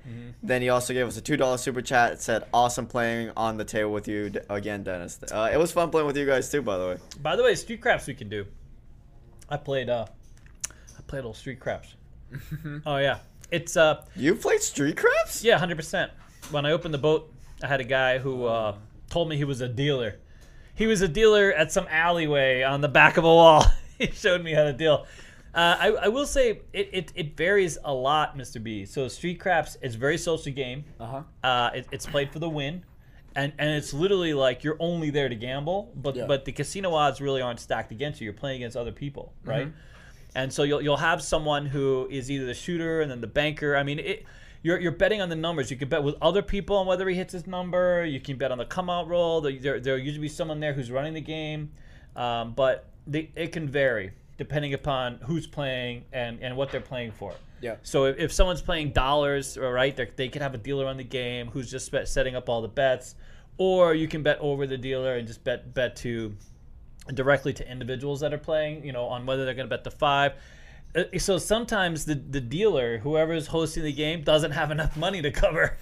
Then 0.43 0.61
he 0.63 0.69
also 0.71 0.93
gave 0.93 1.07
us 1.07 1.17
a 1.17 1.21
two 1.21 1.37
dollar 1.37 1.57
super 1.59 1.81
chat. 1.83 2.13
It 2.13 2.21
said, 2.21 2.45
"Awesome 2.53 2.87
playing 2.87 3.31
on 3.37 3.57
the 3.57 3.65
table 3.65 3.93
with 3.93 4.09
you 4.09 4.33
again, 4.51 4.83
Dennis." 4.83 5.19
Uh, 5.31 5.51
it 5.53 5.57
was 5.57 5.71
fun 5.73 5.91
playing 5.91 6.07
with 6.07 6.17
you 6.17 6.27
guys 6.27 6.51
too, 6.51 6.61
by 6.63 6.77
the 6.79 6.87
way. 6.89 6.97
By 7.23 7.37
the 7.37 7.43
way, 7.45 7.55
street 7.55 7.81
craps 7.81 8.07
we 8.07 8.15
can 8.15 8.29
do. 8.29 8.45
I 9.49 9.57
played, 9.57 9.89
uh, 9.89 10.07
I 10.71 11.03
played 11.07 11.21
a 11.21 11.23
little 11.23 11.35
street 11.35 11.61
craps. 11.61 11.95
oh 12.87 12.97
yeah, 12.99 13.19
it's 13.51 13.77
uh, 13.77 14.05
You 14.17 14.35
played 14.35 14.61
street 14.63 14.97
craps? 14.97 15.43
Yeah, 15.45 15.59
hundred 15.59 15.77
percent. 15.77 16.11
When 16.51 16.67
I 16.67 16.73
opened 16.73 16.93
the 16.95 16.99
boat, 16.99 17.33
I 17.63 17.67
had 17.67 17.81
a 17.81 17.85
guy 17.85 18.19
who 18.19 18.47
uh, 18.47 18.75
told 19.11 19.29
me 19.29 19.37
he 19.37 19.45
was 19.45 19.61
a 19.61 19.69
dealer. 19.69 20.17
He 20.75 20.87
was 20.87 21.01
a 21.03 21.09
dealer 21.09 21.53
at 21.53 21.73
some 21.73 21.87
alleyway 21.91 22.63
on 22.63 22.81
the 22.81 22.89
back 22.89 23.17
of 23.17 23.25
a 23.25 23.27
wall. 23.35 23.65
he 23.99 24.07
showed 24.13 24.43
me 24.43 24.53
how 24.53 24.65
to 24.65 24.73
deal. 24.73 25.07
Uh, 25.59 25.77
I, 25.81 25.89
I 25.89 26.09
will 26.09 26.25
say 26.27 26.61
it, 26.73 26.89
it, 26.93 27.13
it 27.17 27.37
varies 27.37 27.79
a 27.85 27.93
lot, 27.93 28.39
Mr. 28.39 28.63
B. 28.63 28.85
So 28.85 29.09
street 29.09 29.41
craps 29.41 29.77
is 29.83 29.97
very 29.97 30.17
social 30.17 30.53
game. 30.53 30.85
Uh 31.01 31.07
huh. 31.07 31.23
Uh, 31.43 31.71
it, 31.75 31.89
it's 31.91 32.07
played 32.07 32.31
for 32.33 32.39
the 32.39 32.49
win, 32.49 32.85
and 33.35 33.53
and 33.59 33.71
it's 33.71 33.93
literally 33.93 34.35
like 34.35 34.63
you're 34.63 34.77
only 34.79 35.11
there 35.11 35.29
to 35.29 35.35
gamble, 35.35 35.91
but 35.97 36.15
Yeah. 36.15 36.27
but 36.27 36.45
the 36.45 36.53
casino 36.53 36.95
odds 36.95 37.21
really 37.21 37.43
aren't 37.43 37.59
stacked 37.59 37.91
against 37.91 38.21
you. 38.21 38.27
You're 38.27 38.35
playing 38.35 38.59
against 38.63 38.77
other 38.77 38.93
people, 38.93 39.33
right? 39.45 39.73
And 40.37 40.53
so 40.53 40.63
you'll 40.63 40.81
you'll 40.81 40.97
have 40.99 41.21
someone 41.23 41.67
who 41.67 42.07
is 42.09 42.31
either 42.31 42.47
the 42.47 42.55
shooter 42.55 43.01
and 43.01 43.11
then 43.11 43.21
the 43.21 43.27
banker. 43.27 43.75
I 43.77 43.83
mean, 43.83 43.99
it. 43.99 44.25
You're, 44.61 44.81
you're 44.81 44.93
betting 44.93 45.21
on 45.23 45.29
the 45.29 45.37
numbers. 45.37 45.71
You 45.71 45.77
can 45.77 45.89
bet 45.89 46.03
with 46.03 46.17
other 46.21 46.43
people 46.43 46.77
on 46.77 46.87
whether 46.87 47.09
he 47.09 47.15
hits 47.17 47.33
his 47.33 47.47
number. 47.47 48.05
You 48.05 48.19
can 48.21 48.37
bet 48.39 48.51
on 48.51 48.59
the 48.59 48.65
come 48.65 48.91
out 48.91 49.07
roll. 49.09 49.41
There, 49.41 49.53
there, 49.57 49.81
there'll 49.81 50.01
usually 50.01 50.23
be 50.23 50.29
someone 50.29 50.59
there 50.61 50.73
who's 50.73 50.91
running 50.91 51.15
the 51.15 51.21
game, 51.21 51.71
um, 52.17 52.55
but 52.55 52.87
the, 53.07 53.29
it 53.37 53.53
can 53.53 53.69
vary 53.69 54.11
depending 54.39 54.73
upon 54.73 55.17
who's 55.25 55.47
playing 55.47 56.05
and, 56.13 56.41
and 56.43 56.57
what 56.57 56.71
they're 56.71 56.81
playing 56.81 57.13
for. 57.13 57.35
Yeah. 57.61 57.77
So 57.83 58.05
if, 58.07 58.19
if 58.19 58.33
someone's 58.33 58.63
playing 58.63 58.93
dollars, 58.93 59.59
right, 59.59 59.95
they 59.95 60.07
they 60.17 60.29
could 60.29 60.43
have 60.43 60.55
a 60.55 60.59
dealer 60.59 60.87
on 60.87 60.97
the 60.97 61.05
game 61.05 61.49
who's 61.49 61.71
just 61.71 61.93
setting 62.07 62.37
up 62.37 62.49
all 62.49 62.63
the 62.63 62.69
bets, 62.69 63.17
or 63.59 63.95
you 63.95 64.07
can 64.09 64.23
bet 64.23 64.39
over 64.41 64.67
the 64.67 64.79
dealer 64.79 65.17
and 65.17 65.27
just 65.27 65.43
bet 65.45 65.75
bet 65.75 65.97
to 65.97 66.35
directly 67.15 67.53
to 67.55 67.71
individuals 67.71 68.21
that 68.21 68.33
are 68.33 68.39
playing, 68.39 68.85
you 68.85 68.93
know, 68.93 69.07
on 69.07 69.27
whether 69.27 69.45
they're 69.45 69.55
going 69.55 69.69
to 69.69 69.75
bet 69.77 69.83
the 69.85 69.91
five. 69.91 70.33
Uh, 70.95 71.05
So 71.19 71.37
sometimes 71.39 72.05
the 72.05 72.15
the 72.15 72.41
dealer, 72.41 72.99
whoever's 72.99 73.49
hosting 73.49 73.83
the 73.83 73.93
game, 73.93 74.23
doesn't 74.23 74.53
have 74.53 74.71
enough 74.71 74.97
money 74.97 75.21
to 75.23 75.31
cover. 75.33 75.77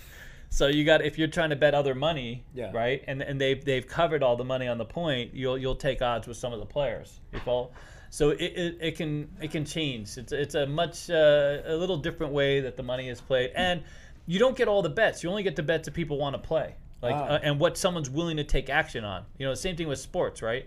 So 0.48 0.68
you 0.68 0.84
got 0.84 1.04
if 1.04 1.18
you're 1.18 1.28
trying 1.28 1.50
to 1.50 1.56
bet 1.56 1.74
other 1.74 1.94
money, 1.94 2.44
Yeah. 2.54 2.70
right, 2.72 3.04
and 3.06 3.20
and 3.20 3.38
they've 3.40 3.62
they've 3.62 3.86
covered 3.86 4.22
all 4.22 4.36
the 4.36 4.44
money 4.44 4.66
on 4.68 4.78
the 4.78 4.84
point, 4.84 5.34
you'll 5.34 5.58
you'll 5.58 5.74
take 5.76 6.00
odds 6.00 6.26
with 6.26 6.36
some 6.38 6.52
of 6.54 6.60
the 6.60 6.66
players. 6.66 7.20
You 7.34 7.40
follow? 7.40 7.70
So 8.10 8.30
it, 8.30 8.40
it, 8.40 8.78
it 8.80 8.96
can 8.96 9.28
it 9.40 9.50
can 9.50 9.64
change. 9.64 10.16
It's 10.16 10.32
it's 10.32 10.54
a 10.54 10.66
much 10.66 11.10
uh, 11.10 11.58
a 11.66 11.76
little 11.76 11.96
different 11.96 12.32
way 12.32 12.60
that 12.60 12.76
the 12.76 12.82
money 12.82 13.08
is 13.08 13.20
played, 13.20 13.50
and 13.54 13.82
you 14.26 14.38
don't 14.38 14.56
get 14.56 14.68
all 14.68 14.82
the 14.82 14.88
bets. 14.90 15.22
You 15.22 15.30
only 15.30 15.42
get 15.42 15.56
the 15.56 15.62
bets 15.62 15.86
that 15.86 15.94
people 15.94 16.16
want 16.18 16.34
to 16.34 16.38
play, 16.40 16.74
like 17.02 17.14
Ah. 17.14 17.34
uh, 17.34 17.40
and 17.42 17.60
what 17.60 17.76
someone's 17.76 18.10
willing 18.10 18.36
to 18.38 18.44
take 18.44 18.70
action 18.70 19.04
on. 19.04 19.24
You 19.38 19.46
know, 19.46 19.52
the 19.52 19.56
same 19.56 19.76
thing 19.76 19.88
with 19.88 19.98
sports, 19.98 20.42
right? 20.42 20.66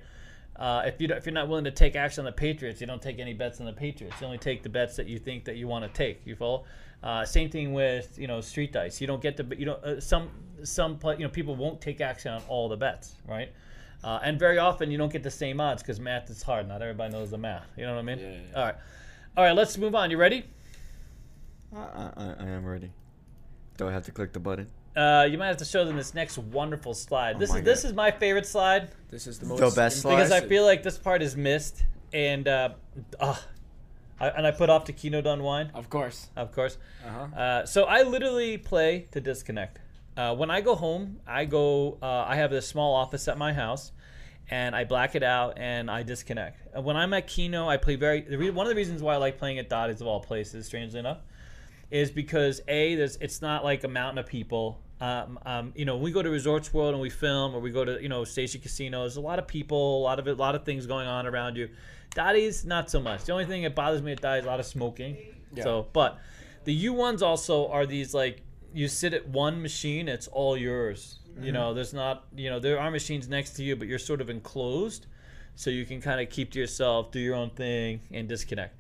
Uh, 0.56 0.84
if 0.86 1.00
you 1.00 1.08
if 1.10 1.26
you're 1.26 1.34
not 1.34 1.48
willing 1.48 1.64
to 1.64 1.72
take 1.72 1.96
action 1.96 2.22
on 2.22 2.26
the 2.26 2.32
Patriots, 2.34 2.82
you 2.82 2.88
don't 2.88 3.02
take 3.02 3.20
any 3.20 3.34
bets 3.34 3.60
on 3.62 3.66
the 3.66 3.74
Patriots. 3.74 4.20
You 4.20 4.26
only 4.28 4.38
take 4.38 4.62
the 4.62 4.70
bets 4.70 4.96
that 4.98 5.08
you 5.08 5.18
think 5.18 5.46
that 5.46 5.56
you 5.56 5.68
want 5.68 5.86
to 5.86 5.92
take. 5.98 6.22
You 6.26 6.36
follow? 6.36 6.66
Uh, 7.02 7.24
same 7.24 7.50
thing 7.50 7.72
with 7.72 8.20
you 8.20 8.28
know 8.28 8.42
street 8.42 8.74
dice. 8.74 9.00
You 9.00 9.08
don't 9.08 9.22
get 9.22 9.38
the 9.38 9.56
you 9.58 9.66
know 9.66 9.76
uh, 9.76 10.02
some 10.02 10.30
some 10.64 10.98
play, 10.98 11.16
you 11.16 11.24
know 11.24 11.30
people 11.30 11.56
won't 11.56 11.80
take 11.80 12.02
action 12.02 12.34
on 12.34 12.42
all 12.50 12.68
the 12.68 12.76
bets, 12.76 13.14
right? 13.26 13.54
Uh, 14.04 14.20
and 14.24 14.40
very 14.40 14.58
often 14.58 14.90
you 14.92 14.98
don't 14.98 15.12
get 15.12 15.24
the 15.24 15.32
same 15.32 15.60
odds 15.60 15.82
because 15.84 16.00
math 16.00 16.30
is 16.30 16.42
hard. 16.42 16.68
Not 16.68 16.82
everybody 16.82 17.12
knows 17.12 17.32
the 17.32 17.38
math. 17.38 17.66
You 17.78 17.86
know 17.86 17.94
what 17.96 18.00
I 18.00 18.04
mean? 18.04 18.20
Yeah, 18.20 18.30
yeah. 18.32 18.56
All 18.58 18.64
right, 18.66 18.76
all 19.38 19.44
right. 19.44 19.56
Let's 19.56 19.78
move 19.78 19.94
on. 19.96 20.10
You 20.12 20.18
ready? 20.18 20.46
I, 21.76 21.80
I, 22.18 22.36
I 22.40 22.46
am 22.48 22.66
ready. 22.66 22.92
Do 23.78 23.88
I 23.88 23.92
have 23.92 24.06
to 24.06 24.12
click 24.12 24.34
the 24.34 24.40
button? 24.40 24.68
Uh, 24.96 25.28
you 25.30 25.38
might 25.38 25.48
have 25.48 25.58
to 25.58 25.66
show 25.66 25.86
them 25.86 25.96
this 25.96 26.14
next 26.14 26.38
wonderful 26.38 26.94
slide. 26.94 27.40
this 27.40 27.52
Oh 27.52 27.54
my 27.54 27.60
is 27.60 27.66
this 27.66 27.86
is 27.86 27.94
my 27.94 28.12
favorite 28.12 28.46
slide. 28.46 28.90
This 29.10 29.28
is 29.28 29.40
the 29.40 29.46
most 29.46 29.60
The 29.60 29.70
best 29.72 30.02
slide? 30.02 30.16
because 30.16 30.32
I 30.32 30.42
feel 30.42 30.66
like 30.66 30.82
this 30.84 30.98
part 30.98 31.22
is 31.22 31.36
missed, 31.38 31.84
and 32.12 32.48
uh, 32.48 32.70
uh, 33.20 33.36
I, 34.20 34.30
and 34.30 34.48
I 34.48 34.52
put 34.52 34.70
off 34.70 34.86
to 34.86 34.94
Keno 34.94 35.22
Don 35.22 35.44
Wine, 35.44 35.72
Of 35.74 35.90
course. 35.90 36.28
of 36.36 36.52
course. 36.52 36.78
Uh-huh. 37.06 37.40
Uh, 37.40 37.66
so 37.66 37.84
I 37.86 38.02
literally 38.04 38.58
play 38.58 39.08
to 39.12 39.22
disconnect. 39.22 39.80
Uh, 40.20 40.36
when 40.36 40.52
I 40.52 40.60
go 40.60 40.76
home, 40.76 41.22
I 41.26 41.46
go. 41.46 41.98
Uh, 42.02 42.26
I 42.28 42.36
have 42.36 42.52
this 42.52 42.68
small 42.68 42.94
office 42.94 43.30
at 43.30 43.38
my 43.38 43.54
house, 43.54 43.94
and 44.52 44.76
I 44.76 44.84
black 44.84 45.16
it 45.16 45.24
out 45.24 45.58
and 45.58 45.90
I 45.90 46.04
disconnect. 46.04 46.76
And 46.76 46.84
when 46.84 46.98
I'm 46.98 47.14
at 47.14 47.26
Keno, 47.26 47.70
I 47.70 47.78
play 47.78 47.96
very. 47.96 48.20
The 48.20 48.38
re- 48.38 48.50
one 48.50 48.66
of 48.66 48.70
the 48.70 48.76
reasons 48.76 49.02
why 49.02 49.14
I 49.14 49.18
like 49.18 49.38
playing 49.38 49.60
at 49.60 49.70
Dotty's 49.70 50.02
of 50.02 50.08
all 50.08 50.20
places, 50.20 50.66
strangely 50.66 51.00
enough, 51.00 51.20
is 51.90 52.12
because 52.12 52.60
a 52.68 52.96
there's 52.96 53.16
it's 53.22 53.42
not 53.42 53.64
like 53.64 53.86
a 53.86 53.88
mountain 53.88 54.18
of 54.18 54.26
people. 54.26 54.82
Um, 55.00 55.40
um, 55.46 55.72
you 55.74 55.86
know, 55.86 55.96
we 55.96 56.12
go 56.12 56.22
to 56.22 56.30
Resorts 56.30 56.74
World 56.74 56.96
and 56.96 57.02
we 57.02 57.10
film, 57.10 57.56
or 57.56 57.62
we 57.62 57.72
go 57.72 57.86
to 57.86 58.04
you 58.04 58.10
know 58.10 58.26
Station 58.26 58.60
Casinos. 58.60 59.16
A 59.16 59.22
lot 59.22 59.40
of 59.40 59.48
people, 59.48 60.02
a 60.02 60.04
lot 60.04 60.20
of 60.20 60.28
a 60.28 60.34
lot 60.34 60.54
of 60.54 60.66
things 60.66 60.86
going 60.86 61.08
on 61.08 61.28
around 61.28 61.56
you. 61.56 61.70
Dotty's 62.14 62.66
not 62.66 62.92
so 62.92 63.00
much. 63.00 63.24
The 63.24 63.32
only 63.32 63.46
thing 63.46 63.64
that 63.64 63.74
bothers 63.74 64.02
me 64.02 64.12
at 64.12 64.20
Dotty's 64.20 64.42
is 64.42 64.48
a 64.48 64.50
lot 64.50 64.60
of 64.60 64.66
smoking. 64.66 65.16
Yeah. 65.54 65.64
So, 65.64 65.88
but 65.94 66.20
the 66.66 66.74
U 66.74 66.92
ones 66.92 67.22
also 67.22 67.70
are 67.70 67.86
these 67.86 68.14
like 68.14 68.42
you 68.74 68.88
sit 68.88 69.14
at 69.14 69.28
one 69.28 69.62
machine, 69.62 70.08
it's 70.08 70.28
all 70.28 70.58
yours. 70.58 71.20
You 71.42 71.54
know, 71.54 71.74
there's 71.74 71.94
not 71.94 72.26
you 72.36 72.50
know 72.50 72.60
there 72.60 72.80
are 72.80 72.92
machines 72.92 73.30
next 73.30 73.52
to 73.52 73.64
you, 73.64 73.76
but 73.78 73.88
you're 73.88 74.00
sort 74.00 74.20
of 74.20 74.30
enclosed, 74.30 75.06
so 75.56 75.70
you 75.70 75.86
can 75.86 76.02
kind 76.02 76.20
of 76.20 76.30
keep 76.30 76.52
to 76.52 76.60
yourself, 76.60 77.12
do 77.12 77.20
your 77.20 77.36
own 77.36 77.50
thing, 77.52 78.02
and 78.12 78.28
disconnect. 78.28 78.76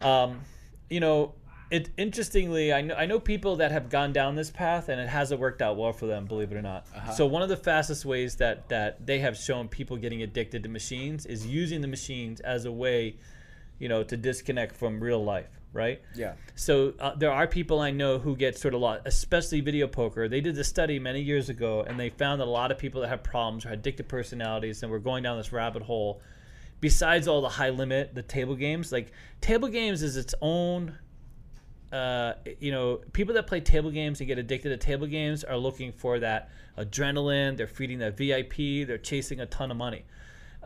Um, 0.00 0.40
you 0.88 1.00
know, 1.00 1.34
it 1.70 1.90
interestingly, 1.96 2.72
I 2.72 2.82
know 2.82 2.94
I 2.94 3.06
know 3.06 3.18
people 3.18 3.56
that 3.56 3.72
have 3.72 3.88
gone 3.88 4.12
down 4.12 4.36
this 4.36 4.50
path 4.50 4.88
and 4.88 5.00
it 5.00 5.08
hasn't 5.08 5.40
worked 5.40 5.62
out 5.62 5.76
well 5.76 5.92
for 5.92 6.06
them, 6.06 6.26
believe 6.26 6.52
it 6.52 6.56
or 6.56 6.62
not. 6.62 6.86
So 7.14 7.26
one 7.26 7.42
of 7.42 7.48
the 7.48 7.56
fastest 7.56 8.04
ways 8.04 8.36
that 8.36 8.68
that 8.68 9.04
they 9.04 9.18
have 9.20 9.36
shown 9.36 9.66
people 9.68 9.96
getting 9.96 10.22
addicted 10.22 10.62
to 10.62 10.68
machines 10.68 11.26
is 11.26 11.44
using 11.46 11.80
the 11.80 11.88
machines 11.88 12.40
as 12.40 12.66
a 12.66 12.72
way, 12.72 13.16
you 13.80 13.88
know, 13.88 14.04
to 14.04 14.16
disconnect 14.16 14.76
from 14.76 15.00
real 15.00 15.24
life, 15.24 15.58
right? 15.74 16.00
Yeah. 16.14 16.34
So 16.54 16.94
uh, 16.98 17.14
there 17.16 17.32
are 17.32 17.46
people 17.46 17.80
I 17.80 17.90
know 17.90 18.18
who 18.18 18.36
get 18.36 18.56
sort 18.56 18.72
of 18.72 18.80
lost, 18.80 19.02
especially 19.04 19.60
video 19.60 19.86
poker. 19.86 20.28
They 20.28 20.40
did 20.40 20.54
this 20.54 20.68
study 20.68 20.98
many 20.98 21.20
years 21.20 21.50
ago, 21.50 21.84
and 21.86 22.00
they 22.00 22.08
found 22.08 22.40
that 22.40 22.46
a 22.46 22.50
lot 22.50 22.70
of 22.70 22.78
people 22.78 23.02
that 23.02 23.08
have 23.08 23.22
problems 23.22 23.66
or 23.66 23.70
had 23.70 23.82
addictive 23.82 24.08
personalities, 24.08 24.82
and 24.82 24.90
were 24.90 25.00
going 25.00 25.22
down 25.22 25.36
this 25.36 25.52
rabbit 25.52 25.82
hole. 25.82 26.22
Besides 26.80 27.28
all 27.28 27.42
the 27.42 27.48
high 27.48 27.70
limit, 27.70 28.14
the 28.14 28.22
table 28.22 28.54
games, 28.54 28.92
like 28.92 29.10
table 29.40 29.68
games 29.68 30.02
is 30.02 30.16
its 30.16 30.34
own. 30.40 30.96
Uh, 31.92 32.34
you 32.58 32.72
know, 32.72 33.00
people 33.12 33.34
that 33.34 33.46
play 33.46 33.60
table 33.60 33.90
games 33.90 34.20
and 34.20 34.26
get 34.26 34.38
addicted 34.38 34.70
to 34.70 34.76
table 34.76 35.06
games 35.06 35.44
are 35.44 35.56
looking 35.56 35.92
for 35.92 36.18
that 36.18 36.50
adrenaline. 36.76 37.56
They're 37.56 37.68
feeding 37.68 37.98
that 37.98 38.16
VIP. 38.16 38.86
They're 38.86 38.98
chasing 38.98 39.40
a 39.40 39.46
ton 39.46 39.70
of 39.70 39.76
money 39.76 40.04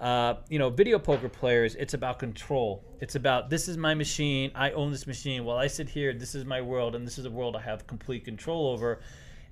uh, 0.01 0.35
you 0.49 0.59
know, 0.59 0.71
video 0.71 0.99
poker 0.99 1.29
players, 1.29 1.75
it's 1.75 1.95
about 1.95 2.19
control. 2.19 2.85
It's 3.01 3.17
about 3.17 3.51
this 3.51 3.69
is 3.69 3.77
my 3.77 3.95
machine. 3.95 4.53
I 4.55 4.71
own 4.73 4.93
this 4.93 5.07
machine. 5.07 5.45
While 5.45 5.59
I 5.59 5.67
sit 5.67 5.89
here, 5.89 6.13
this 6.13 6.35
is 6.35 6.45
my 6.45 6.61
world, 6.61 6.95
and 6.95 7.07
this 7.07 7.19
is 7.19 7.25
a 7.25 7.31
world 7.31 7.57
I 7.57 7.61
have 7.63 7.87
complete 7.87 8.25
control 8.25 8.69
over. 8.69 9.01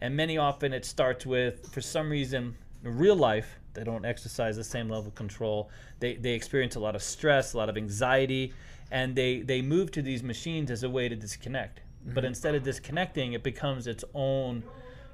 And 0.00 0.14
many 0.14 0.38
often 0.38 0.72
it 0.72 0.84
starts 0.84 1.26
with, 1.26 1.72
for 1.72 1.80
some 1.80 2.10
reason, 2.10 2.54
in 2.84 2.98
real 2.98 3.16
life, 3.16 3.58
they 3.74 3.82
don't 3.82 4.04
exercise 4.04 4.56
the 4.56 4.64
same 4.64 4.88
level 4.88 5.08
of 5.08 5.14
control. 5.14 5.70
They, 6.00 6.14
they 6.14 6.32
experience 6.32 6.76
a 6.76 6.80
lot 6.80 6.94
of 6.94 7.02
stress, 7.02 7.54
a 7.54 7.56
lot 7.56 7.68
of 7.68 7.76
anxiety, 7.76 8.52
and 8.90 9.16
they, 9.16 9.40
they 9.40 9.62
move 9.62 9.90
to 9.92 10.02
these 10.02 10.22
machines 10.22 10.70
as 10.70 10.82
a 10.82 10.90
way 10.90 11.08
to 11.08 11.16
disconnect. 11.16 11.80
But 12.14 12.24
instead 12.24 12.54
of 12.54 12.62
disconnecting, 12.62 13.32
it 13.32 13.42
becomes 13.42 13.88
its 13.88 14.04
own 14.14 14.62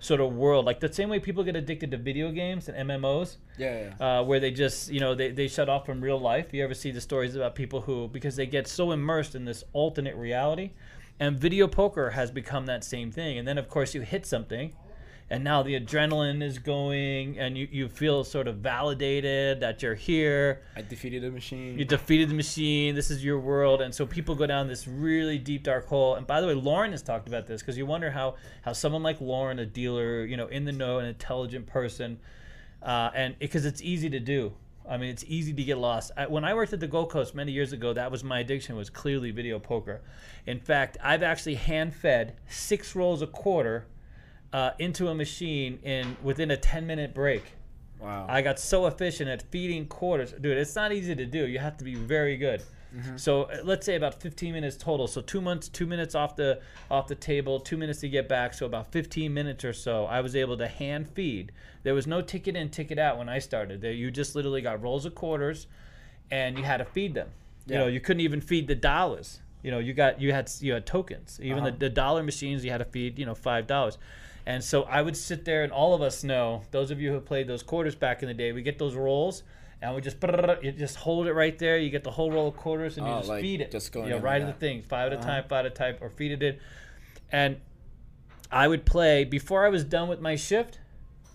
sort 0.03 0.20
of 0.20 0.34
world. 0.34 0.66
Like 0.66 0.80
the 0.80 0.92
same 0.92 1.09
way 1.09 1.18
people 1.20 1.44
get 1.44 1.55
addicted 1.57 1.90
to 1.92 1.96
video 1.96 2.30
games 2.32 2.68
and 2.68 2.90
MMOs 2.90 3.36
Yeah. 3.57 3.90
yeah. 3.98 4.18
uh, 4.20 4.22
where 4.24 4.40
they 4.40 4.50
just 4.50 4.90
you 4.90 5.00
know 5.00 5.14
they, 5.14 5.30
they 5.30 5.48
shut 5.48 5.68
off 5.68 5.86
from 5.86 6.00
real 6.00 6.20
life 6.20 6.53
you 6.53 6.62
ever 6.64 6.74
see 6.74 6.90
the 6.90 7.00
stories 7.00 7.36
about 7.36 7.55
people 7.55 7.80
who 7.82 8.09
because 8.09 8.34
they 8.36 8.46
get 8.46 8.66
so 8.66 8.90
immersed 8.92 9.34
in 9.34 9.44
this 9.44 9.62
alternate 9.72 10.16
reality 10.16 10.72
and 11.20 11.38
video 11.38 11.68
poker 11.68 12.11
has 12.11 12.30
become 12.32 12.66
that 12.66 12.82
same 12.82 13.12
thing 13.12 13.38
and 13.38 13.46
then 13.46 13.59
of 13.59 13.68
course 13.68 13.94
you 13.94 14.00
hit 14.00 14.26
something 14.26 14.72
and 15.30 15.42
now 15.42 15.62
the 15.62 15.78
adrenaline 15.80 16.42
is 16.42 16.58
going 16.58 17.38
and 17.38 17.56
you, 17.56 17.66
you 17.70 17.88
feel 17.88 18.22
sort 18.22 18.48
of 18.48 18.56
validated 18.56 19.60
that 19.60 19.82
you're 19.82 19.94
here. 19.94 20.62
I 20.76 20.82
defeated 20.82 21.22
the 21.22 21.30
machine. 21.30 21.78
you 21.78 21.84
defeated 21.84 22.28
the 22.28 22.34
machine. 22.34 22.94
This 22.94 23.10
is 23.10 23.24
your 23.24 23.38
world. 23.38 23.80
And 23.80 23.94
so 23.94 24.04
people 24.04 24.34
go 24.34 24.46
down 24.46 24.68
this 24.68 24.86
really 24.86 25.38
deep 25.38 25.62
dark 25.62 25.86
hole. 25.86 26.16
And 26.16 26.26
by 26.26 26.40
the 26.40 26.46
way 26.46 26.54
lauren 26.54 26.90
has 26.90 27.02
talked 27.02 27.28
about 27.28 27.46
this 27.46 27.62
because 27.62 27.78
you 27.78 27.86
wonder 27.86 28.10
how 28.10 28.34
how 28.62 28.74
someone 28.74 29.02
like 29.02 29.20
lauren 29.20 29.58
a 29.58 29.66
dealer 29.66 30.24
you 30.24 30.36
know 30.36 30.48
in 30.48 30.64
the 30.64 30.72
know 30.72 30.98
an 30.98 31.06
intelligent 31.06 31.66
person 31.66 32.18
uh, 32.82 33.10
and 33.14 33.38
because 33.38 33.64
it's 33.64 33.80
easy 33.80 34.10
to 34.10 34.20
do. 34.20 34.52
I 34.86 34.96
mean 34.98 35.10
it's 35.10 35.24
easy 35.28 35.54
to 35.54 35.62
get 35.62 35.78
lost. 35.78 36.10
I, 36.16 36.26
when 36.26 36.44
i 36.44 36.52
worked 36.52 36.74
at 36.74 36.80
the 36.80 36.88
gold 36.88 37.10
coast 37.10 37.34
many 37.34 37.52
years 37.52 37.72
ago 37.72 37.94
that 37.94 38.10
was 38.10 38.22
my 38.22 38.40
addiction 38.40 38.76
was 38.76 38.90
clearly 38.90 39.30
video 39.30 39.58
poker. 39.58 40.02
In 40.46 40.60
fact 40.60 40.98
i've 41.02 41.22
actually 41.22 41.54
hand 41.54 41.94
fed 41.94 42.36
six 42.48 42.94
rolls 42.94 43.22
a 43.22 43.26
quarter 43.26 43.86
uh, 44.53 44.70
into 44.78 45.09
a 45.09 45.14
machine 45.14 45.78
in 45.82 46.16
within 46.22 46.50
a 46.50 46.57
10 46.57 46.86
minute 46.86 47.14
break 47.14 47.42
wow. 48.00 48.26
I 48.28 48.42
got 48.42 48.59
so 48.59 48.86
efficient 48.86 49.30
at 49.30 49.42
feeding 49.50 49.86
quarters, 49.86 50.32
dude. 50.32 50.59
It's 50.59 50.74
not 50.76 50.92
easy 50.92 51.14
to 51.14 51.24
do. 51.26 51.46
You 51.46 51.59
have 51.59 51.76
to 51.78 51.84
be 51.84 51.94
very 51.94 52.36
good. 52.36 52.62
So 53.16 53.44
uh, 53.44 53.57
let's 53.64 53.86
say 53.86 53.94
about 53.96 54.20
15 54.20 54.53
minutes 54.53 54.76
total. 54.76 55.07
So 55.07 55.22
two 55.22 55.40
months, 55.40 55.70
two 55.70 55.86
minutes 55.86 56.14
off 56.14 56.36
the 56.36 56.61
off 56.90 57.07
the 57.07 57.14
table, 57.14 57.59
two 57.59 57.78
minutes 57.78 58.00
to 58.00 58.09
get 58.11 58.28
back. 58.28 58.53
So 58.53 58.66
about 58.66 58.92
15 58.92 59.32
minutes 59.32 59.64
or 59.64 59.72
so, 59.72 60.05
I 60.05 60.20
was 60.20 60.36
able 60.36 60.59
to 60.59 60.68
hand 60.68 61.09
feed. 61.09 61.53
There 61.84 61.94
was 61.94 62.07
no 62.07 62.20
ticket 62.20 62.55
in, 62.55 62.68
ticket 62.68 62.98
out 62.98 63.16
when 63.16 63.30
I 63.30 63.38
started. 63.38 63.80
There, 63.80 63.92
you 63.92 64.11
just 64.11 64.34
literally 64.34 64.61
got 64.61 64.82
rolls 64.82 65.07
of 65.07 65.14
quarters, 65.14 65.68
and 66.30 66.59
you 66.59 66.64
had 66.64 66.76
to 66.78 66.84
feed 66.84 67.14
them. 67.14 67.30
You 67.66 67.76
know, 67.76 67.86
you 67.86 67.98
couldn't 68.00 68.20
even 68.20 68.42
feed 68.42 68.68
the 68.68 68.74
dollars. 68.74 69.40
You 69.62 69.70
know, 69.70 69.78
you 69.78 69.94
got 69.94 70.20
you 70.20 70.32
had 70.32 70.50
you 70.61 70.74
had 70.74 70.84
tokens. 70.84 71.40
Even 71.42 71.61
Uh-huh. 71.61 71.70
the, 71.70 71.76
the 71.78 71.90
dollar 71.90 72.22
machines, 72.22 72.62
you 72.62 72.70
had 72.72 72.78
to 72.78 72.84
feed. 72.84 73.18
You 73.18 73.24
know, 73.24 73.34
five 73.34 73.66
dollars. 73.66 73.96
And 74.47 74.62
so 74.62 74.82
I 74.84 75.03
would 75.03 75.16
sit 75.16 75.45
there, 75.45 75.62
and 75.62 75.72
all 75.72 75.95
of 75.95 76.03
us 76.03 76.24
know, 76.24 76.62
those 76.72 76.90
of 76.90 77.01
you 77.01 77.12
who 77.12 77.20
played 77.20 77.47
those 77.47 77.62
quarters 77.62 77.95
back 77.95 78.22
in 78.22 78.28
the 78.28 78.34
day, 78.34 78.51
we 78.53 78.62
get 78.62 78.78
those 78.78 78.95
rolls, 78.97 79.45
and 79.80 79.95
we 79.95 80.01
just 80.01 80.16
you 80.62 80.72
just 80.72 80.97
hold 80.97 81.26
it 81.28 81.32
right 81.32 81.57
there. 81.59 81.78
You 81.78 81.90
get 81.90 82.03
the 82.05 82.11
whole 82.11 82.30
roll 82.32 82.49
of 82.49 82.57
quarters, 82.57 82.99
and 82.99 83.07
you 83.07 83.12
Oh, 83.12 83.18
just 83.18 83.28
like 83.28 83.40
feed 83.40 83.61
it. 83.61 83.70
just 83.70 83.93
going 83.93 84.07
you 84.09 84.14
know, 84.14 84.18
right 84.18 84.43
at 84.43 84.47
the 84.49 84.53
thing, 84.55 84.82
five 84.82 85.07
at 85.07 85.12
a 85.12 85.16
Uh-huh. 85.18 85.26
time, 85.26 85.45
five 85.49 85.66
at 85.66 85.72
a 85.72 85.74
time, 85.74 85.97
or 86.01 86.11
feed 86.11 86.32
it 86.32 86.43
in. 86.43 86.59
And 87.30 87.61
I 88.51 88.66
would 88.68 88.84
play 88.84 89.24
before 89.24 89.64
I 89.64 89.68
was 89.68 89.84
done 89.84 90.09
with 90.09 90.20
my 90.20 90.34
shift, 90.36 90.78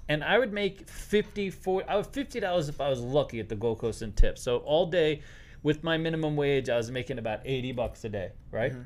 and 0.10 0.24
I 0.24 0.38
would 0.38 0.52
make 0.54 0.88
50, 0.90 1.50
40, 1.50 1.88
I 1.88 1.96
would 1.96 2.08
fifty 2.08 2.40
dollars 2.40 2.68
if 2.70 2.80
I 2.82 2.90
was 2.90 3.00
lucky 3.00 3.40
at 3.40 3.48
the 3.50 3.56
Gold 3.56 3.80
Coast 3.80 4.02
and 4.02 4.16
tips. 4.16 4.42
So 4.42 4.58
all 4.58 4.86
day, 4.86 5.22
with 5.64 5.84
my 5.84 5.98
minimum 5.98 6.36
wage, 6.36 6.70
I 6.70 6.76
was 6.78 6.92
making 6.92 7.18
about 7.20 7.40
eighty 7.46 7.72
bucks 7.72 8.04
a 8.04 8.10
day, 8.10 8.32
right? 8.52 8.72
Mm-hmm. 8.74 8.82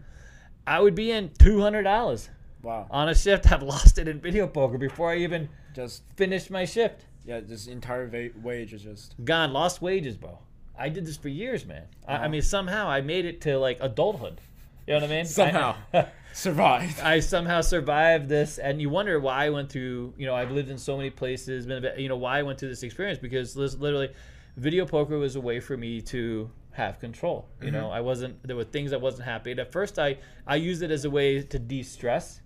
I 0.68 0.80
would 0.80 0.94
be 0.96 1.12
in 1.12 1.32
two 1.40 1.60
hundred 1.62 1.84
dollars 1.84 2.30
wow. 2.64 2.88
on 2.90 3.10
a 3.10 3.16
shift. 3.16 3.52
I've 3.52 3.64
lost 3.64 3.98
it 3.98 4.08
in 4.08 4.20
video 4.20 4.48
poker 4.48 4.78
before 4.78 5.12
I 5.12 5.18
even 5.18 5.50
Just 5.74 6.04
finished 6.16 6.50
my 6.50 6.66
shift. 6.66 7.06
yeah, 7.26 7.40
this 7.40 7.68
entire 7.68 8.08
va- 8.08 8.30
wage 8.42 8.74
is 8.74 8.84
just 8.84 9.16
Gone, 9.24 9.54
lost 9.54 9.82
wages, 9.82 10.18
bro. 10.18 10.40
I 10.78 10.90
did 10.90 11.06
this 11.06 11.18
for 11.18 11.30
years, 11.30 11.66
man. 11.66 11.84
I, 12.08 12.16
I 12.16 12.28
mean, 12.28 12.42
somehow 12.42 12.90
I 12.90 13.02
made 13.02 13.26
it 13.26 13.42
to 13.42 13.58
like 13.60 13.78
adulthood. 13.82 14.42
You 14.88 14.96
know 14.96 15.02
what 15.02 15.12
I 15.12 15.16
mean? 15.16 15.26
Somehow. 15.26 15.76
I, 15.94 16.08
survived. 16.34 17.00
I 17.00 17.20
somehow 17.20 17.62
survived 17.62 18.30
this, 18.30 18.58
and 18.58 18.82
you 18.82 18.90
wonder 18.90 19.20
why 19.20 19.46
I 19.46 19.50
went 19.50 19.72
through. 19.72 20.14
You 20.18 20.26
know, 20.26 20.36
I've 20.36 20.52
lived 20.52 20.70
in 20.70 20.78
so 20.78 20.98
many 20.98 21.10
places. 21.10 21.66
Been, 21.66 21.82
bit- 21.82 22.00
you 22.00 22.10
know, 22.10 22.18
why 22.18 22.40
I 22.40 22.44
went 22.44 22.60
through 22.60 22.70
this 22.70 22.84
experience 22.84 23.20
because 23.20 23.56
literally, 23.56 24.10
video 24.58 24.86
poker 24.86 25.18
was 25.18 25.36
a 25.36 25.42
way 25.42 25.60
for 25.60 25.78
me 25.78 26.02
to 26.02 26.50
have 26.72 27.00
control. 27.00 27.48
You 27.60 27.68
mm-hmm. 27.68 27.76
know, 27.76 27.92
I 27.92 28.02
wasn't. 28.02 28.42
There 28.44 28.56
were 28.56 28.64
things 28.64 28.94
I 28.94 28.98
wasn't 28.98 29.26
happy. 29.26 29.52
And 29.52 29.60
at 29.60 29.72
first, 29.72 30.00
I 30.00 30.18
I 30.48 30.56
used 30.56 30.82
it 30.82 30.92
as 30.92 31.06
a 31.06 31.10
way 31.10 31.42
to 31.42 31.60
de-stress, 31.60 32.42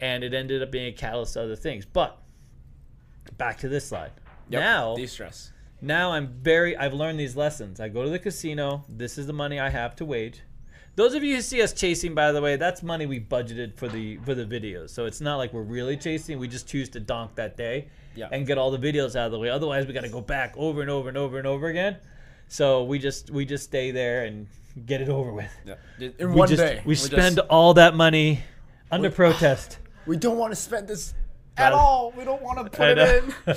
and 0.00 0.24
it 0.24 0.34
ended 0.34 0.62
up 0.62 0.70
being 0.70 0.86
a 0.86 0.92
catalyst 0.92 1.34
to 1.34 1.42
other 1.42 1.56
things. 1.56 1.84
But 1.84 2.18
back 3.36 3.58
to 3.58 3.68
this 3.68 3.86
slide. 3.88 4.12
Yep, 4.48 4.60
Now, 4.60 4.96
de-stress. 4.96 5.52
now 5.80 6.12
I'm 6.12 6.28
very 6.42 6.76
I've 6.76 6.94
learned 6.94 7.20
these 7.20 7.36
lessons. 7.36 7.80
I 7.80 7.88
go 7.88 8.02
to 8.04 8.10
the 8.10 8.18
casino, 8.18 8.84
this 8.88 9.18
is 9.18 9.26
the 9.26 9.32
money 9.32 9.60
I 9.60 9.68
have 9.70 9.94
to 9.96 10.04
wage. 10.04 10.40
Those 10.96 11.14
of 11.14 11.22
you 11.22 11.36
who 11.36 11.40
see 11.42 11.62
us 11.62 11.72
chasing 11.72 12.14
by 12.14 12.32
the 12.32 12.42
way, 12.42 12.56
that's 12.56 12.82
money 12.82 13.06
we 13.06 13.20
budgeted 13.20 13.76
for 13.76 13.88
the 13.88 14.16
for 14.18 14.34
the 14.34 14.44
videos. 14.44 14.90
So 14.90 15.04
it's 15.06 15.20
not 15.20 15.36
like 15.36 15.52
we're 15.52 15.62
really 15.62 15.96
chasing, 15.96 16.38
we 16.38 16.48
just 16.48 16.66
choose 16.68 16.88
to 16.90 17.00
donk 17.00 17.36
that 17.36 17.56
day 17.56 17.88
Yeah. 18.16 18.28
and 18.32 18.46
get 18.46 18.58
all 18.58 18.70
the 18.72 18.78
videos 18.78 19.14
out 19.14 19.26
of 19.26 19.32
the 19.32 19.38
way. 19.38 19.48
Otherwise, 19.48 19.86
we 19.86 19.92
got 19.92 20.02
to 20.02 20.08
go 20.08 20.20
back 20.20 20.54
over 20.56 20.80
and 20.80 20.90
over 20.90 21.08
and 21.08 21.16
over 21.16 21.38
and 21.38 21.46
over 21.46 21.68
again. 21.68 21.96
So 22.48 22.82
we 22.84 22.98
just 22.98 23.30
we 23.30 23.44
just 23.44 23.64
stay 23.64 23.92
there 23.92 24.24
and 24.24 24.48
get 24.84 25.00
it 25.00 25.08
over 25.08 25.32
with. 25.32 25.50
Yeah. 25.64 25.74
In 26.00 26.30
we 26.30 26.34
one 26.34 26.48
just, 26.48 26.60
day. 26.60 26.82
we 26.84 26.94
just- 26.94 27.06
spend 27.06 27.38
all 27.38 27.74
that 27.74 27.94
money 27.94 28.40
under 28.90 29.08
We- 29.08 29.14
protest. 29.14 29.78
We 30.06 30.16
don't 30.16 30.38
want 30.38 30.52
to 30.52 30.56
spend 30.56 30.88
this 30.88 31.14
at 31.56 31.72
all. 31.72 32.12
We 32.16 32.24
don't 32.24 32.42
want 32.42 32.58
to 32.64 32.70
put 32.76 32.98
it 32.98 33.24
in. 33.24 33.34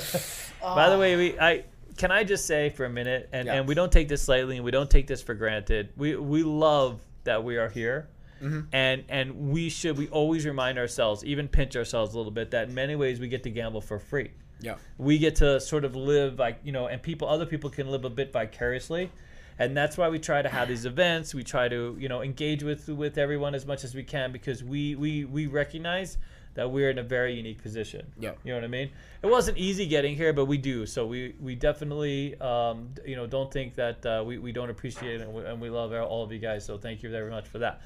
By 0.62 0.90
the 0.90 0.98
way, 0.98 1.16
we 1.16 1.38
I 1.38 1.64
can 1.96 2.10
I 2.10 2.24
just 2.24 2.46
say 2.46 2.70
for 2.70 2.84
a 2.84 2.90
minute, 2.90 3.28
and, 3.32 3.46
Yeah. 3.46 3.54
and 3.54 3.68
we 3.68 3.74
don't 3.74 3.92
take 3.92 4.08
this 4.08 4.26
lightly, 4.28 4.56
and 4.56 4.64
we 4.64 4.70
don't 4.70 4.90
take 4.90 5.06
this 5.06 5.22
for 5.22 5.34
granted. 5.34 5.90
We 5.96 6.16
we 6.16 6.42
love 6.42 7.00
that 7.24 7.44
we 7.44 7.56
are 7.56 7.68
here, 7.68 8.08
Mhm. 8.42 8.66
and 8.72 9.04
and 9.08 9.50
we 9.50 9.68
should 9.70 9.96
we 9.96 10.08
always 10.08 10.44
remind 10.44 10.78
ourselves, 10.78 11.24
even 11.24 11.48
pinch 11.48 11.76
ourselves 11.76 12.14
a 12.14 12.16
little 12.16 12.32
bit, 12.32 12.50
that 12.50 12.68
in 12.68 12.74
many 12.74 12.96
ways 12.96 13.20
we 13.20 13.28
get 13.28 13.42
to 13.44 13.50
gamble 13.50 13.80
for 13.80 13.98
free. 13.98 14.32
Yeah. 14.60 14.76
We 14.98 15.18
get 15.18 15.36
to 15.36 15.60
sort 15.60 15.84
of 15.84 15.94
live 15.96 16.38
like 16.38 16.58
you 16.64 16.72
know, 16.72 16.86
and 16.88 17.02
people 17.02 17.28
other 17.28 17.46
people 17.46 17.70
can 17.70 17.88
live 17.90 18.04
a 18.04 18.10
bit 18.10 18.32
vicariously. 18.32 19.10
And 19.56 19.76
that's 19.76 19.96
why 19.96 20.08
we 20.08 20.18
try 20.18 20.42
to 20.42 20.48
have 20.48 20.66
these 20.66 20.84
events. 20.84 21.32
We 21.32 21.44
try 21.44 21.68
to, 21.68 21.96
you 21.96 22.08
know, 22.08 22.22
engage 22.22 22.64
with 22.64 22.88
with 22.88 23.18
everyone 23.18 23.54
as 23.54 23.64
much 23.66 23.84
as 23.84 23.94
we 23.94 24.02
can 24.02 24.32
because 24.32 24.64
we 24.64 24.96
we 24.96 25.24
we 25.24 25.46
recognize 25.46 26.18
that 26.54 26.70
we're 26.70 26.90
in 26.90 26.98
a 26.98 27.02
very 27.02 27.34
unique 27.34 27.62
position. 27.62 28.06
Yeah. 28.18 28.32
You 28.44 28.52
know 28.52 28.58
what 28.58 28.64
I 28.64 28.68
mean? 28.68 28.90
It 29.22 29.26
wasn't 29.26 29.58
easy 29.58 29.86
getting 29.86 30.16
here, 30.16 30.32
but 30.32 30.46
we 30.46 30.58
do. 30.58 30.86
So 30.86 31.06
we 31.06 31.34
we 31.40 31.54
definitely, 31.54 32.38
um, 32.40 32.90
you 33.04 33.16
know, 33.16 33.26
don't 33.26 33.52
think 33.52 33.74
that 33.74 34.04
uh, 34.06 34.22
we 34.24 34.38
we 34.38 34.52
don't 34.52 34.70
appreciate 34.70 35.20
it, 35.20 35.22
and 35.22 35.34
we, 35.34 35.44
and 35.44 35.60
we 35.60 35.70
love 35.70 35.92
all 35.92 36.22
of 36.22 36.32
you 36.32 36.38
guys. 36.38 36.64
So 36.64 36.78
thank 36.78 37.02
you 37.02 37.10
very 37.10 37.30
much 37.30 37.46
for 37.48 37.58
that. 37.58 37.82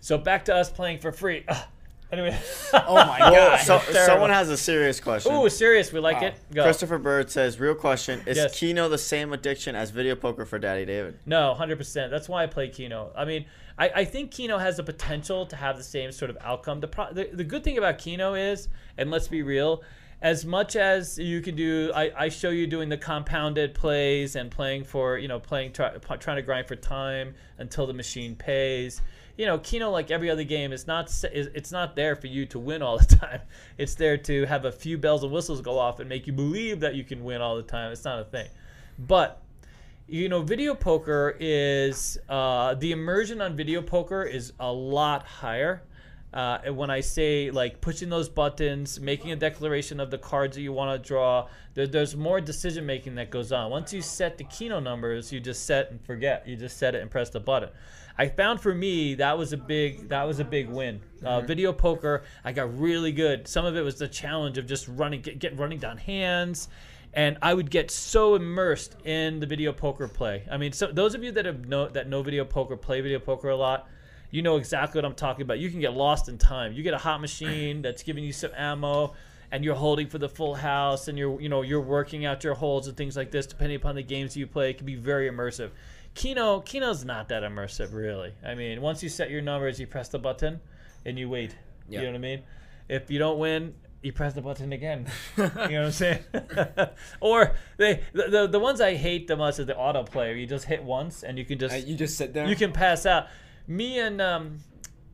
So 0.00 0.18
back 0.18 0.44
to 0.46 0.54
us 0.54 0.70
playing 0.70 0.98
for 0.98 1.12
free. 1.12 1.44
Ugh. 2.12 2.18
Anyway. 2.18 2.38
Oh 2.74 2.94
my 2.94 3.18
Well, 3.30 3.50
God. 3.56 3.60
so, 3.60 3.78
someone 4.06 4.30
has 4.30 4.48
a 4.50 4.56
serious 4.56 5.00
question. 5.00 5.32
Ooh, 5.34 5.48
serious. 5.48 5.92
We 5.92 6.00
like 6.00 6.20
Wow. 6.20 6.28
it. 6.28 6.34
Go. 6.54 6.62
Christopher 6.64 6.98
Bird 6.98 7.30
says, 7.30 7.58
"Real 7.58 7.74
question: 7.74 8.20
Is 8.26 8.36
Yes. 8.36 8.58
Keno 8.58 8.88
the 8.88 8.98
same 8.98 9.32
addiction 9.32 9.74
as 9.74 9.90
video 9.90 10.14
poker 10.14 10.44
for 10.44 10.58
Daddy 10.58 10.84
David?" 10.84 11.18
No, 11.26 11.54
hundred 11.54 11.78
percent. 11.78 12.10
That's 12.10 12.28
why 12.28 12.42
I 12.42 12.46
play 12.46 12.68
Keno. 12.68 13.12
I 13.16 13.24
mean, 13.24 13.46
I, 13.78 13.88
I 13.96 14.04
think 14.04 14.30
Keno 14.30 14.58
has 14.58 14.76
the 14.76 14.82
potential 14.82 15.46
to 15.46 15.56
have 15.56 15.76
the 15.76 15.82
same 15.82 16.12
sort 16.12 16.30
of 16.30 16.36
outcome. 16.42 16.80
The, 16.80 16.88
pro- 16.88 17.12
the 17.12 17.28
the 17.32 17.44
good 17.44 17.64
thing 17.64 17.78
about 17.78 17.98
Keno 17.98 18.34
is, 18.34 18.68
and 18.98 19.10
let's 19.10 19.28
be 19.28 19.42
real, 19.42 19.82
as 20.20 20.44
much 20.44 20.76
as 20.76 21.18
you 21.18 21.40
can 21.40 21.56
do, 21.56 21.90
I, 21.94 22.12
I 22.16 22.28
show 22.28 22.50
you 22.50 22.66
doing 22.66 22.88
the 22.90 22.98
compounded 22.98 23.74
plays 23.74 24.36
and 24.36 24.50
playing 24.50 24.84
for 24.84 25.16
you 25.18 25.28
know 25.28 25.40
playing 25.40 25.72
try, 25.72 25.90
trying 26.18 26.36
to 26.36 26.42
grind 26.42 26.66
for 26.68 26.76
time 26.76 27.34
until 27.58 27.86
the 27.86 27.94
machine 27.94 28.34
pays. 28.36 29.00
You 29.36 29.46
know, 29.46 29.58
Keno, 29.58 29.90
like 29.90 30.10
every 30.10 30.30
other 30.30 30.44
game, 30.44 30.72
is 30.72 30.86
not 30.86 31.12
it's 31.24 31.72
not 31.72 31.96
there 31.96 32.16
for 32.16 32.26
you 32.26 32.46
to 32.46 32.58
win 32.58 32.82
all 32.82 32.98
the 32.98 33.16
time. 33.16 33.40
It's 33.78 33.94
there 33.94 34.16
to 34.18 34.44
have 34.46 34.64
a 34.64 34.72
few 34.72 34.98
bells 34.98 35.22
and 35.22 35.32
whistles 35.32 35.60
go 35.60 35.78
off 35.78 36.00
and 36.00 36.08
make 36.08 36.26
you 36.26 36.32
believe 36.32 36.80
that 36.80 36.94
you 36.94 37.04
can 37.04 37.24
win 37.24 37.40
all 37.40 37.56
the 37.56 37.62
time. 37.62 37.92
It's 37.92 38.04
not 38.04 38.18
a 38.20 38.24
thing, 38.24 38.48
but 38.98 39.42
you 40.06 40.28
know, 40.28 40.42
video 40.42 40.74
poker 40.74 41.36
is 41.40 42.18
uh, 42.28 42.74
the 42.74 42.92
immersion 42.92 43.40
on 43.40 43.56
video 43.56 43.80
poker 43.80 44.22
is 44.22 44.52
a 44.60 44.70
lot 44.70 45.24
higher. 45.24 45.82
Uh, 46.34 46.58
and 46.64 46.76
when 46.76 46.90
I 46.90 47.00
say 47.00 47.50
like 47.50 47.80
pushing 47.80 48.08
those 48.08 48.28
buttons, 48.28 48.98
making 48.98 49.32
a 49.32 49.36
declaration 49.36 50.00
of 50.00 50.10
the 50.10 50.16
cards 50.16 50.56
that 50.56 50.62
you 50.62 50.72
want 50.72 51.02
to 51.02 51.08
draw, 51.08 51.48
there, 51.74 51.86
there's 51.86 52.16
more 52.16 52.40
decision 52.40 52.86
making 52.86 53.14
that 53.16 53.30
goes 53.30 53.52
on. 53.52 53.70
Once 53.70 53.92
you 53.92 54.00
set 54.00 54.38
the 54.38 54.44
Keno 54.44 54.80
numbers, 54.80 55.30
you 55.32 55.40
just 55.40 55.66
set 55.66 55.90
and 55.90 56.00
forget. 56.04 56.46
You 56.48 56.56
just 56.56 56.78
set 56.78 56.94
it 56.94 57.02
and 57.02 57.10
press 57.10 57.30
the 57.30 57.40
button. 57.40 57.68
I 58.18 58.28
found 58.28 58.60
for 58.60 58.74
me 58.74 59.14
that 59.14 59.36
was 59.36 59.52
a 59.52 59.56
big 59.56 60.08
that 60.08 60.24
was 60.24 60.40
a 60.40 60.44
big 60.44 60.68
win. 60.68 61.00
Uh, 61.24 61.40
video 61.40 61.72
poker, 61.72 62.24
I 62.44 62.52
got 62.52 62.78
really 62.78 63.12
good. 63.12 63.46
Some 63.48 63.64
of 63.64 63.76
it 63.76 63.82
was 63.82 63.96
the 63.96 64.08
challenge 64.08 64.58
of 64.58 64.66
just 64.66 64.88
running, 64.88 65.20
get, 65.20 65.38
get 65.38 65.58
running 65.58 65.78
down 65.78 65.98
hands 65.98 66.68
and 67.14 67.36
I 67.42 67.52
would 67.54 67.70
get 67.70 67.90
so 67.90 68.34
immersed 68.34 68.96
in 69.04 69.40
the 69.40 69.46
video 69.46 69.72
poker 69.72 70.08
play. 70.08 70.44
I 70.50 70.56
mean, 70.56 70.72
so 70.72 70.86
those 70.86 71.14
of 71.14 71.22
you 71.22 71.32
that 71.32 71.44
have 71.44 71.66
know 71.66 71.88
that 71.88 72.08
know 72.08 72.22
video 72.22 72.44
poker, 72.44 72.76
play 72.76 73.00
video 73.00 73.18
poker 73.18 73.50
a 73.50 73.56
lot, 73.56 73.88
you 74.30 74.40
know 74.40 74.56
exactly 74.56 74.98
what 74.98 75.04
I'm 75.04 75.14
talking 75.14 75.42
about. 75.42 75.58
You 75.58 75.70
can 75.70 75.80
get 75.80 75.92
lost 75.92 76.28
in 76.28 76.38
time. 76.38 76.72
You 76.72 76.82
get 76.82 76.94
a 76.94 76.98
hot 76.98 77.20
machine 77.20 77.82
that's 77.82 78.02
giving 78.02 78.24
you 78.24 78.32
some 78.32 78.50
ammo, 78.56 79.12
and 79.50 79.62
you're 79.62 79.74
holding 79.74 80.08
for 80.08 80.16
the 80.18 80.28
full 80.28 80.54
house, 80.54 81.08
and 81.08 81.18
you're 81.18 81.38
you 81.40 81.50
know 81.50 81.60
you're 81.60 81.82
working 81.82 82.24
out 82.24 82.44
your 82.44 82.54
holds 82.54 82.88
and 82.88 82.96
things 82.96 83.14
like 83.14 83.30
this. 83.30 83.46
Depending 83.46 83.76
upon 83.76 83.94
the 83.94 84.02
games 84.02 84.34
you 84.34 84.46
play, 84.46 84.70
it 84.70 84.78
can 84.78 84.86
be 84.86 84.96
very 84.96 85.30
immersive. 85.30 85.70
Keno 86.14 86.60
Keno's 86.60 87.04
not 87.04 87.28
that 87.28 87.42
immersive, 87.42 87.92
really. 87.94 88.32
I 88.44 88.54
mean, 88.54 88.80
once 88.80 89.02
you 89.02 89.08
set 89.08 89.30
your 89.30 89.40
numbers, 89.42 89.80
you 89.80 89.86
press 89.86 90.08
the 90.08 90.18
button, 90.18 90.60
and 91.04 91.18
you 91.18 91.28
wait. 91.28 91.56
Yeah. 91.88 92.00
You 92.00 92.06
know 92.06 92.12
what 92.12 92.16
I 92.16 92.20
mean? 92.20 92.42
If 92.88 93.10
you 93.10 93.18
don't 93.18 93.38
win, 93.38 93.74
you 94.02 94.12
press 94.12 94.34
the 94.34 94.42
button 94.42 94.72
again. 94.72 95.06
you 95.36 95.44
know 95.44 95.50
what 95.54 95.70
I'm 95.70 95.92
saying? 95.92 96.24
or 97.20 97.54
they 97.76 98.02
the, 98.12 98.28
the 98.28 98.46
the 98.48 98.58
ones 98.58 98.80
I 98.80 98.94
hate 98.94 99.26
the 99.28 99.36
most 99.36 99.58
is 99.58 99.66
the 99.66 99.74
autoplay. 99.74 100.14
Where 100.14 100.34
you 100.36 100.46
just 100.46 100.66
hit 100.66 100.82
once 100.82 101.22
and 101.22 101.38
you 101.38 101.44
can 101.44 101.58
just 101.58 101.74
Uh, 101.74 101.78
you 101.78 101.96
just 101.96 102.16
sit 102.18 102.34
there. 102.34 102.46
you 102.46 102.56
can 102.56 102.72
pass 102.72 103.06
out. 103.06 103.26
Me 103.66 103.98
and 103.98 104.20
um, 104.20 104.58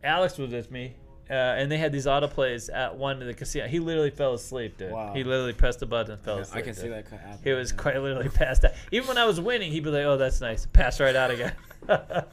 Alex 0.03 0.39
was 0.39 0.51
with 0.53 0.71
me, 0.71 0.95
uh, 1.31 1.33
and 1.33 1.70
they 1.70 1.76
had 1.76 1.93
these 1.93 2.07
autoplays 2.07 2.72
at 2.72 2.97
one 2.97 3.20
of 3.20 3.26
the 3.26 3.35
casino. 3.35 3.66
He 3.66 3.81
literally 3.81 4.11
fell 4.11 4.35
asleep, 4.35 4.79
dude. 4.79 4.93
Wow. 4.93 5.12
He 5.12 5.24
literally 5.24 5.53
pressed 5.53 5.81
the 5.81 5.87
button 5.87 6.12
and 6.12 6.22
fell 6.22 6.37
Yeah, 6.37 6.43
asleep. 6.43 6.59
I 6.59 6.66
can 6.66 6.74
see 6.74 6.89
that 6.89 7.09
happen. 7.09 7.39
He 7.45 7.53
was 7.53 7.72
quite 7.72 8.01
literally 8.01 8.29
passed 8.31 8.64
out. 8.64 8.72
Even 8.93 9.09
when 9.09 9.18
I 9.18 9.24
was 9.26 9.41
winning, 9.41 9.70
he'd 9.72 9.85
be 9.85 9.91
like, 9.91 10.05
"Oh, 10.05 10.16
that's 10.16 10.41
nice," 10.41 10.66
pass 10.66 11.01
right 11.01 11.14
out 11.14 11.31
again. 11.31 11.53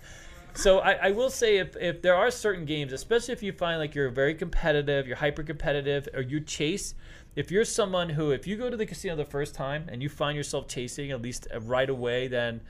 so 0.53 0.79
I, 0.79 0.93
I 0.93 1.11
will 1.11 1.29
say, 1.29 1.57
if 1.57 1.75
if 1.75 2.01
there 2.01 2.15
are 2.15 2.31
certain 2.31 2.65
games, 2.65 2.93
especially 2.93 3.33
if 3.33 3.43
you 3.43 3.51
find 3.51 3.79
like 3.79 3.95
you're 3.95 4.09
very 4.09 4.33
competitive, 4.33 5.07
you're 5.07 5.17
hyper 5.17 5.43
competitive, 5.43 6.07
or 6.13 6.21
you 6.21 6.39
chase. 6.39 6.95
If 7.35 7.51
you're 7.51 7.65
someone 7.65 8.07
who, 8.07 8.31
if 8.31 8.47
you 8.47 8.55
go 8.55 8.69
to 8.69 8.77
the 8.77 8.85
casino 8.85 9.17
the 9.17 9.25
first 9.25 9.55
time 9.55 9.89
and 9.91 10.01
you 10.01 10.07
find 10.07 10.37
yourself 10.37 10.69
chasing 10.69 11.11
at 11.11 11.21
least 11.21 11.47
right 11.63 11.89
away, 11.89 12.29
then, 12.29 12.61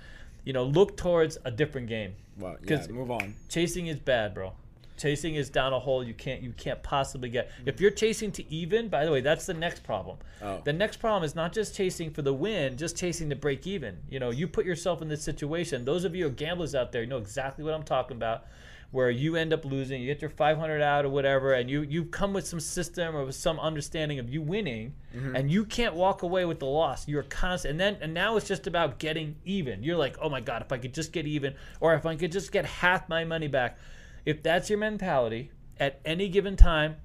you 0.44 0.54
know, 0.54 0.64
look 0.64 0.98
towards 0.98 1.38
a 1.46 1.52
different 1.52 1.88
game. 1.88 2.16
Well, 2.36 2.58
yeah, 2.68 2.84
move 2.90 3.12
on. 3.12 3.36
Chasing 3.48 3.86
is 3.86 4.00
bad, 4.00 4.34
bro. 4.34 4.54
Chasing 4.98 5.36
is 5.36 5.50
down 5.50 5.74
a 5.74 5.80
hole 5.80 6.04
you 6.04 6.14
can't 6.14 6.42
you 6.42 6.54
can't 6.54 6.82
possibly 6.82 7.30
get. 7.30 7.52
If 7.66 7.82
you're 7.82 7.92
chasing 7.92 8.32
to 8.34 8.52
even, 8.52 8.88
by 8.88 9.06
the 9.06 9.12
way, 9.12 9.22
that's 9.22 9.46
the 9.46 9.54
next 9.54 9.84
problem. 9.84 10.18
Oh. 10.42 10.62
The 10.64 10.74
next 10.74 10.98
problem 10.98 11.24
is 11.24 11.36
not 11.36 11.54
just 11.54 11.76
chasing 11.76 12.12
for 12.12 12.22
the 12.22 12.34
win, 12.34 12.78
just 12.78 12.98
chasing 12.98 13.30
to 13.30 13.36
break 13.36 13.68
even. 13.68 13.98
You 14.10 14.20
know, 14.20 14.30
you 14.30 14.48
put 14.48 14.66
yourself 14.66 15.02
in 15.02 15.10
this 15.10 15.22
situation. 15.22 15.84
Those 15.84 16.06
of 16.06 16.16
you 16.16 16.24
who 16.24 16.30
are 16.30 16.34
gamblers 16.34 16.76
out 16.76 16.92
there 16.92 17.06
know 17.06 17.18
exactly 17.18 17.64
what 17.64 17.74
I'm 17.74 17.84
talking 17.84 18.16
about. 18.18 18.46
Where 18.92 19.10
you 19.10 19.36
end 19.36 19.52
up 19.52 19.66
losing, 19.66 20.00
you 20.00 20.08
get 20.08 20.22
your 20.22 20.30
500 20.30 20.82
out 20.82 21.04
or 21.04 21.10
whatever, 21.10 21.54
and 21.54 21.70
you 21.70 21.82
you 21.82 22.06
come 22.06 22.32
with 22.32 22.48
some 22.48 22.62
system 22.62 23.14
or 23.14 23.26
with 23.26 23.36
some 23.36 23.60
understanding 23.60 24.20
of 24.20 24.30
you 24.30 24.42
winning, 24.42 24.94
mm-hmm. 25.14 25.36
and 25.36 25.52
you 25.52 25.66
can't 25.66 25.96
walk 25.96 26.22
away 26.22 26.46
with 26.46 26.60
the 26.60 26.66
loss. 26.66 27.06
You're 27.06 27.24
constant, 27.24 27.72
and 27.72 27.80
then 27.80 27.98
and 28.00 28.14
now 28.14 28.38
it's 28.38 28.48
just 28.48 28.68
about 28.68 29.00
getting 29.00 29.36
even. 29.44 29.84
You're 29.84 29.98
like, 29.98 30.16
oh 30.22 30.30
my 30.30 30.40
god, 30.40 30.62
if 30.62 30.72
I 30.72 30.78
could 30.78 30.94
just 30.94 31.12
get 31.12 31.28
even, 31.28 31.56
or 31.82 31.94
if 31.96 32.06
I 32.06 32.16
could 32.16 32.32
just 32.32 32.54
get 32.54 32.66
half 32.66 33.10
my 33.10 33.26
money 33.26 33.50
back. 33.50 33.78
If 34.26 34.42
that's 34.44 34.70
your 34.70 34.80
mentality, 34.80 35.52
at 35.80 36.00
any 36.06 36.30
given 36.30 36.56
time, 36.56 36.96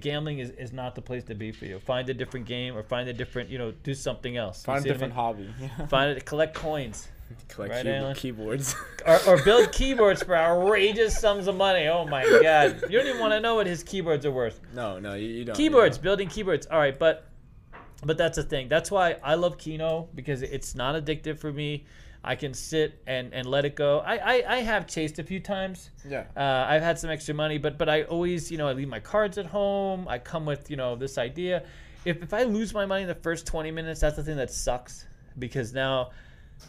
gambling 0.00 0.40
is, 0.40 0.50
is 0.50 0.72
not 0.72 0.94
the 0.94 1.02
place 1.02 1.24
to 1.24 1.34
be 1.34 1.52
for 1.52 1.64
you. 1.64 1.78
Find 1.78 2.08
a 2.08 2.14
different 2.14 2.46
game 2.46 2.76
or 2.76 2.82
find 2.82 3.08
a 3.08 3.12
different, 3.12 3.48
you 3.50 3.58
know, 3.58 3.70
do 3.82 3.94
something 3.94 4.36
else. 4.36 4.62
Find 4.64 4.78
a 4.78 4.80
what 4.80 4.86
I 4.88 4.92
different 4.92 5.12
mean? 5.14 5.24
hobby. 5.24 5.54
Yeah. 5.60 5.86
Find 5.88 6.10
it, 6.16 6.24
collect 6.24 6.54
coins. 6.54 7.08
Collect 7.48 7.72
Right, 7.72 7.86
Alan? 7.86 8.14
keyboards. 8.14 8.76
Or, 9.06 9.18
or 9.26 9.42
build 9.42 9.70
keyboards 9.72 10.22
for 10.22 10.34
outrageous 10.36 11.18
sums 11.18 11.46
of 11.46 11.56
money. 11.56 11.88
Oh 11.88 12.06
my 12.06 12.22
god. 12.42 12.82
You 12.90 12.98
don't 12.98 13.06
even 13.06 13.20
want 13.20 13.32
to 13.32 13.40
know 13.40 13.54
what 13.54 13.66
his 13.66 13.82
keyboards 13.82 14.24
are 14.24 14.30
worth. 14.30 14.60
no, 14.74 14.98
no, 14.98 15.12
you, 15.14 15.26
you 15.28 15.44
don't. 15.44 15.54
Keyboards, 15.56 15.96
You 15.98 16.02
building 16.02 16.28
keyboards. 16.28 16.66
All 16.70 16.78
right, 16.78 16.98
but 16.98 17.26
but 18.02 18.16
that's 18.18 18.36
the 18.36 18.42
thing. 18.42 18.68
That's 18.68 18.90
why 18.90 19.16
I 19.22 19.34
love 19.34 19.58
Keno 19.58 20.08
because 20.14 20.40
it's 20.42 20.74
not 20.74 20.94
addictive 21.02 21.38
for 21.38 21.52
me. 21.52 21.84
I 22.24 22.34
can 22.36 22.54
sit 22.54 23.00
and, 23.06 23.32
and 23.34 23.46
let 23.46 23.64
it 23.64 23.74
go. 23.76 23.98
I, 24.00 24.16
I, 24.16 24.44
I 24.48 24.56
have 24.62 24.86
chased 24.86 25.18
a 25.18 25.22
few 25.22 25.40
times. 25.40 25.90
Yeah. 26.08 26.24
Uh, 26.36 26.66
I've 26.68 26.82
had 26.82 26.98
some 26.98 27.10
extra 27.10 27.34
money, 27.34 27.58
but 27.58 27.76
but 27.78 27.88
I 27.88 28.02
always, 28.04 28.50
you 28.50 28.58
know, 28.58 28.66
I 28.66 28.72
leave 28.72 28.88
my 28.88 29.00
cards 29.00 29.36
at 29.38 29.46
home. 29.46 30.08
I 30.08 30.18
come 30.18 30.46
with, 30.46 30.70
you 30.70 30.76
know, 30.76 30.96
this 30.96 31.18
idea. 31.18 31.64
If, 32.04 32.22
if 32.22 32.34
I 32.34 32.42
lose 32.44 32.72
my 32.74 32.86
money 32.86 33.02
in 33.02 33.08
the 33.08 33.14
first 33.14 33.46
20 33.46 33.70
minutes, 33.70 34.00
that's 34.00 34.16
the 34.16 34.22
thing 34.22 34.36
that 34.36 34.50
sucks 34.50 35.06
because 35.38 35.72
now 35.72 36.10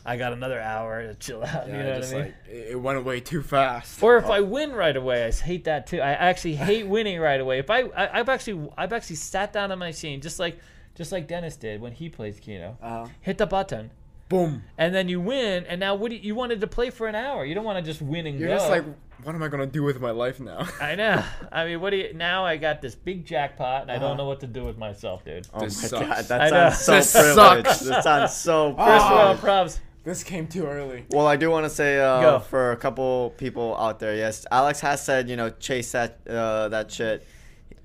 I 0.06 0.18
got 0.18 0.34
another 0.34 0.60
hour 0.60 1.04
to 1.08 1.16
chill 1.16 1.44
out. 1.44 1.68
Yeah, 1.68 1.78
you 1.78 1.84
know 1.84 1.96
just 2.00 2.14
what 2.14 2.22
I 2.22 2.24
mean? 2.26 2.34
like 2.48 2.72
it, 2.72 2.82
went 2.82 2.98
away 2.98 3.20
too 3.22 3.42
fast. 3.42 4.02
Or 4.04 4.18
if 4.18 4.26
I 4.26 4.42
win 4.42 4.72
right 4.74 4.96
away, 4.96 5.26
I 5.26 5.32
hate 5.32 5.64
that 5.66 5.88
too. 5.88 6.00
I 6.02 6.12
actually 6.12 6.56
hate 6.56 6.88
winning 6.88 7.20
right 7.20 7.40
away. 7.40 7.60
If 7.60 7.70
I, 7.70 7.82
I 7.82 8.20
I've 8.20 8.30
actually 8.30 8.70
I've 8.78 8.94
actually 8.94 9.18
sat 9.18 9.54
down 9.54 9.72
on 9.72 9.80
my 9.80 9.88
machine 9.88 10.22
just 10.22 10.40
like 10.40 10.60
just 10.96 11.12
like 11.12 11.28
Dennis 11.28 11.56
did 11.58 11.82
when 11.82 11.92
he 11.92 12.10
plays 12.10 12.40
Keno. 12.40 12.78
uh, 12.82 13.08
Hit 13.22 13.38
the 13.38 13.46
button, 13.46 13.92
boom. 14.30 14.64
and 14.78 14.94
then 14.94 15.08
you 15.10 15.20
win. 15.22 15.66
And 15.66 15.80
now 15.80 15.96
what 15.96 16.10
do 16.10 16.16
you, 16.16 16.22
you 16.22 16.36
wanted 16.36 16.62
to 16.62 16.68
play 16.68 16.90
for 16.90 17.08
an 17.08 17.16
hour? 17.16 17.46
You 17.46 17.56
don't 17.56 17.64
want 17.66 17.84
to 17.84 17.90
just 17.92 18.02
win 18.02 18.26
and 18.28 18.40
You're 18.40 18.50
go. 18.50 18.56
just 18.56 18.70
like, 18.70 18.84
what 19.24 19.34
am 19.34 19.42
I 19.42 19.48
gonna 19.48 19.66
do 19.66 19.82
with 19.84 20.00
my 20.02 20.12
life 20.12 20.40
now? 20.40 20.68
I 20.82 20.96
know. 20.96 21.24
I 21.52 21.66
mean, 21.66 21.82
what 21.82 21.90
do 21.92 21.98
you? 21.98 22.14
Now 22.14 22.46
I 22.46 22.58
got 22.58 22.82
this 22.82 22.94
big 22.96 23.26
jackpot, 23.26 23.84
and 23.84 23.92
I 23.92 23.96
don't 23.96 24.04
Uh-huh. 24.12 24.18
know 24.18 24.26
what 24.26 24.42
to 24.42 24.48
do 24.48 24.64
with 24.66 24.78
myself, 24.78 25.24
dude. 25.26 25.48
Oh 25.54 25.60
my 25.62 25.66
This 25.66 25.92
god, 25.92 26.26
that 26.26 26.42
I 26.42 26.50
know. 26.50 26.70
sounds 26.70 26.80
so 26.80 26.94
This 26.96 27.12
privileged. 27.14 27.68
sucks. 27.68 27.80
This 27.80 28.04
sounds 28.04 28.36
so 28.36 28.74
First 28.78 28.78
privileged. 28.86 29.06
Oh. 29.12 29.16
world 29.16 29.40
props. 29.40 29.80
this 30.04 30.24
came 30.24 30.46
too 30.48 30.66
early. 30.68 31.06
Well, 31.10 31.26
I 31.26 31.38
do 31.38 31.50
want 31.50 31.66
to 31.66 31.70
say 31.72 32.00
uh, 32.00 32.38
for 32.40 32.72
a 32.72 32.78
couple 32.78 33.34
people 33.38 33.76
out 33.78 34.00
there, 34.00 34.16
yes, 34.16 34.46
Alex 34.52 34.80
has 34.82 35.04
said, 35.04 35.28
you 35.30 35.36
know, 35.38 35.50
chase 35.50 35.92
that 35.94 36.20
uh, 36.30 36.68
that 36.70 36.92
shit. 36.92 37.26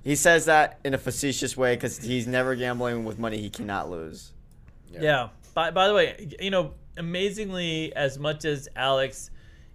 He 0.02 0.16
says 0.16 0.44
that 0.46 0.78
in 0.84 0.92
a 0.94 0.98
facetious 0.98 1.56
way 1.56 1.74
because 1.76 1.98
he's 1.98 2.26
never 2.26 2.54
gambling 2.54 3.04
with 3.04 3.18
money 3.18 3.38
he 3.38 3.48
cannot 3.50 3.88
lose. 3.90 4.32
Yeah. 4.90 5.28
By, 5.54 5.70
by 5.70 5.88
the 5.88 5.94
way, 5.94 6.28
you 6.40 6.50
know, 6.50 6.74
amazingly, 6.96 7.94
as 7.94 8.18
much 8.18 8.44
as 8.44 8.68
Alex 8.76 9.30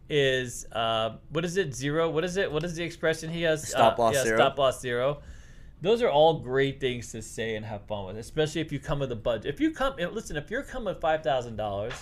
is, 0.10 0.66
uh, 0.72 1.18
what 1.30 1.46
is 1.46 1.58
it, 1.58 1.74
zero? 1.74 2.10
What 2.10 2.24
is 2.24 2.38
it? 2.38 2.52
What 2.52 2.64
is 2.64 2.76
the 2.76 2.84
expression 2.84 3.30
he 3.30 3.44
has? 3.44 3.68
Stop 3.68 4.00
uh, 4.00 4.04
loss 4.04 4.14
yeah, 4.16 4.24
zero. 4.24 4.38
Stop 4.38 4.58
loss 4.58 4.82
zero. 4.82 5.22
Those 5.82 6.02
are 6.02 6.10
all 6.10 6.40
great 6.40 6.80
things 6.80 7.12
to 7.12 7.22
say 7.22 7.56
and 7.56 7.66
have 7.66 7.86
fun 7.86 8.06
with, 8.06 8.18
especially 8.18 8.62
if 8.62 8.72
you 8.72 8.80
come 8.80 9.00
with 9.00 9.12
a 9.12 9.16
budget. 9.16 9.54
If 9.54 9.60
you 9.60 9.72
come, 9.72 9.96
eh, 10.00 10.08
listen, 10.08 10.38
if 10.38 10.50
you're 10.50 10.64
coming 10.64 10.86
with 10.94 11.02
five 11.02 11.22
thousand 11.22 11.58
dollars 11.58 11.94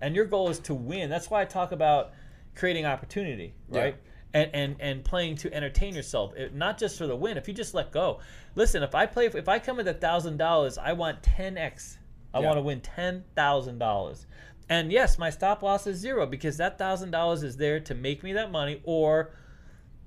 and 0.00 0.14
your 0.14 0.24
goal 0.26 0.48
is 0.48 0.58
to 0.60 0.74
win, 0.74 1.10
that's 1.10 1.28
why 1.28 1.42
I 1.42 1.44
talk 1.44 1.72
about 1.72 2.12
creating 2.54 2.86
opportunity, 2.86 3.54
Yeah. 3.70 3.80
right? 3.80 3.96
And, 4.34 4.50
and 4.54 4.76
and 4.80 5.04
playing 5.04 5.36
to 5.36 5.52
entertain 5.52 5.94
yourself, 5.94 6.34
it, 6.36 6.54
not 6.54 6.78
just 6.78 6.98
for 6.98 7.06
the 7.06 7.16
win. 7.16 7.36
If 7.36 7.48
you 7.48 7.54
just 7.54 7.74
let 7.74 7.90
go, 7.90 8.20
listen. 8.54 8.82
If 8.82 8.94
I 8.94 9.06
play, 9.06 9.26
if 9.26 9.48
I 9.48 9.58
come 9.58 9.78
with 9.78 9.88
a 9.88 9.94
thousand 9.94 10.36
dollars, 10.36 10.78
I 10.78 10.92
want 10.92 11.22
ten 11.22 11.56
x. 11.56 11.98
I 12.36 12.40
Yeah. 12.40 12.46
want 12.46 12.58
to 12.58 12.62
win 12.62 12.80
ten 12.80 13.24
thousand 13.34 13.78
dollars. 13.78 14.26
And 14.68 14.90
yes, 14.92 15.16
my 15.18 15.30
stop 15.30 15.62
loss 15.62 15.86
is 15.86 15.96
zero 15.98 16.26
because 16.26 16.56
that 16.58 16.76
thousand 16.78 17.10
dollars 17.12 17.42
is 17.42 17.56
there 17.56 17.80
to 17.80 17.94
make 17.94 18.22
me 18.22 18.32
that 18.34 18.50
money 18.50 18.80
or 18.84 19.30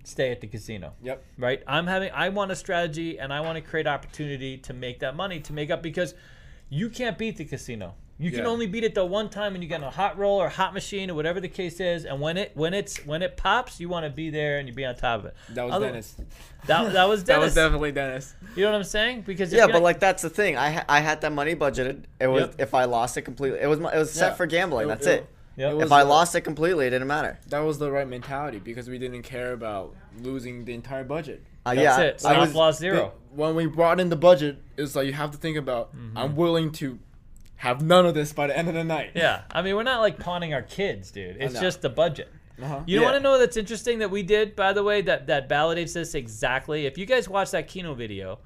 stay 0.04 0.32
at 0.32 0.42
the 0.42 0.48
casino. 0.48 0.94
Yep. 1.02 1.24
Right? 1.38 1.64
I'm 1.68 1.88
having 1.88 2.12
I 2.14 2.30
want 2.30 2.52
a 2.52 2.56
strategy 2.56 3.20
and 3.20 3.34
I 3.34 3.42
want 3.42 3.56
to 3.56 3.62
create 3.62 3.88
opportunity 3.88 4.58
to 4.58 4.74
make 4.74 5.00
that 5.00 5.16
money 5.16 5.40
to 5.42 5.54
make 5.54 5.70
up 5.72 5.82
because 5.82 6.14
you 6.70 6.90
can't 6.90 7.18
beat 7.18 7.38
the 7.38 7.46
casino. 7.46 7.96
You 8.22 8.32
can 8.32 8.42
Yeah. 8.42 8.48
only 8.48 8.68
beat 8.68 8.84
it 8.84 8.96
the 8.96 9.06
one 9.06 9.30
time 9.30 9.54
when 9.54 9.62
you 9.62 9.70
get 9.70 9.78
in 9.80 9.86
a 9.86 9.90
hot 9.90 10.18
roll 10.18 10.42
or 10.42 10.50
hot 10.50 10.74
machine 10.74 11.10
or 11.10 11.14
whatever 11.14 11.40
the 11.40 11.48
case 11.48 11.80
is. 11.80 12.04
And 12.04 12.20
when 12.20 12.36
it 12.38 12.52
when 12.54 12.74
it's 12.74 12.98
when 13.06 13.22
it 13.22 13.38
pops, 13.38 13.80
you 13.80 13.88
want 13.88 14.06
to 14.06 14.10
be 14.10 14.30
there 14.30 14.58
and 14.58 14.68
you 14.68 14.74
be 14.74 14.86
on 14.86 14.96
top 14.96 15.22
of 15.22 15.26
it. 15.28 15.36
That 15.52 15.64
was 15.66 15.74
Other- 15.76 15.86
Dennis. 15.88 16.16
That, 16.68 16.92
that 16.94 17.08
was 17.08 17.24
Dennis. 17.24 17.28
That 17.28 17.40
was 17.40 17.56
definitely 17.56 17.92
Dennis. 17.94 18.36
you 18.58 18.64
know 18.66 18.72
what 18.72 18.78
I'm 18.78 18.84
saying? 18.84 19.22
Because 19.22 19.54
Yeah, 19.54 19.68
but 19.68 19.74
not- 19.76 19.84
like 19.84 20.00
that's 20.02 20.22
the 20.22 20.30
thing. 20.30 20.58
I 20.58 20.70
ha- 20.72 20.86
I 20.90 21.00
had 21.00 21.22
that 21.22 21.32
money 21.32 21.56
budgeted. 21.56 22.04
It 22.20 22.28
was 22.28 22.42
Yep. 22.42 22.56
if 22.60 22.74
I 22.74 22.84
lost 22.84 23.16
it 23.16 23.22
completely, 23.22 23.60
it 23.62 23.68
was 23.68 23.80
my, 23.80 23.94
it 23.96 24.00
was 24.00 24.12
set 24.12 24.32
Yeah. 24.32 24.36
for 24.36 24.46
gambling. 24.46 24.88
It- 24.88 24.90
That's 24.90 25.08
it- 25.08 25.12
it. 25.22 25.30
Yep. 25.56 25.74
it 25.76 25.82
If 25.84 25.92
I 25.94 26.04
the- 26.04 26.10
lost 26.10 26.36
it 26.36 26.42
completely, 26.42 26.88
it 26.88 26.90
didn't 26.90 27.08
matter. 27.08 27.40
That 27.48 27.60
was 27.60 27.80
the 27.80 27.90
right 27.90 28.08
mentality 28.08 28.60
because 28.60 28.90
we 28.90 28.98
didn't 29.00 29.24
care 29.24 29.54
about 29.54 29.96
losing 30.22 30.66
the 30.66 30.74
entire 30.74 31.06
budget. 31.06 31.42
Uh, 31.66 31.74
That's 31.76 31.84
yeah, 31.84 32.00
it. 32.02 32.14
I 32.16 32.18
Stop 32.18 32.38
was 32.40 32.54
loss 32.56 32.80
zero. 32.80 33.14
When 33.34 33.56
we 33.56 33.66
brought 33.68 34.02
in 34.02 34.10
the 34.10 34.16
budget, 34.18 34.58
it's 34.78 34.94
like 34.96 35.06
you 35.08 35.14
have 35.14 35.32
to 35.32 35.38
think 35.38 35.56
about. 35.58 35.96
Mm-hmm. 35.96 36.18
I'm 36.18 36.36
willing 36.36 36.72
to 36.74 37.00
have 37.60 37.82
none 37.82 38.06
of 38.06 38.14
this 38.14 38.34
by 38.34 38.48
the 38.48 38.58
end 38.58 38.68
of 38.68 38.74
the 38.74 38.84
night. 38.84 39.12
Yeah, 39.16 39.42
I 39.52 39.62
mean, 39.62 39.76
we're 39.76 39.84
not 39.84 40.00
like 40.02 40.18
pawning 40.20 40.54
our 40.54 40.62
kids, 40.62 41.12
dude. 41.12 41.38
It's 41.40 41.60
just 41.60 41.82
the 41.82 41.90
budget. 41.90 42.30
Uh-huh. 42.62 42.82
You 42.86 43.00
Yeah. 43.00 43.06
want 43.06 43.16
to 43.16 43.20
know 43.22 43.38
that's 43.38 43.56
interesting 43.56 44.00
that 44.00 44.12
we 44.12 44.22
did, 44.24 44.56
by 44.56 44.74
the 44.74 44.84
way, 44.84 45.02
that 45.04 45.28
that 45.28 45.48
validates 45.48 45.94
this 45.94 46.14
exactly. 46.16 46.86
If 46.86 46.98
you 46.98 47.06
guys 47.06 47.30
watch 47.30 47.52
that 47.52 47.68
Keno 47.68 47.94
video, 47.94 48.40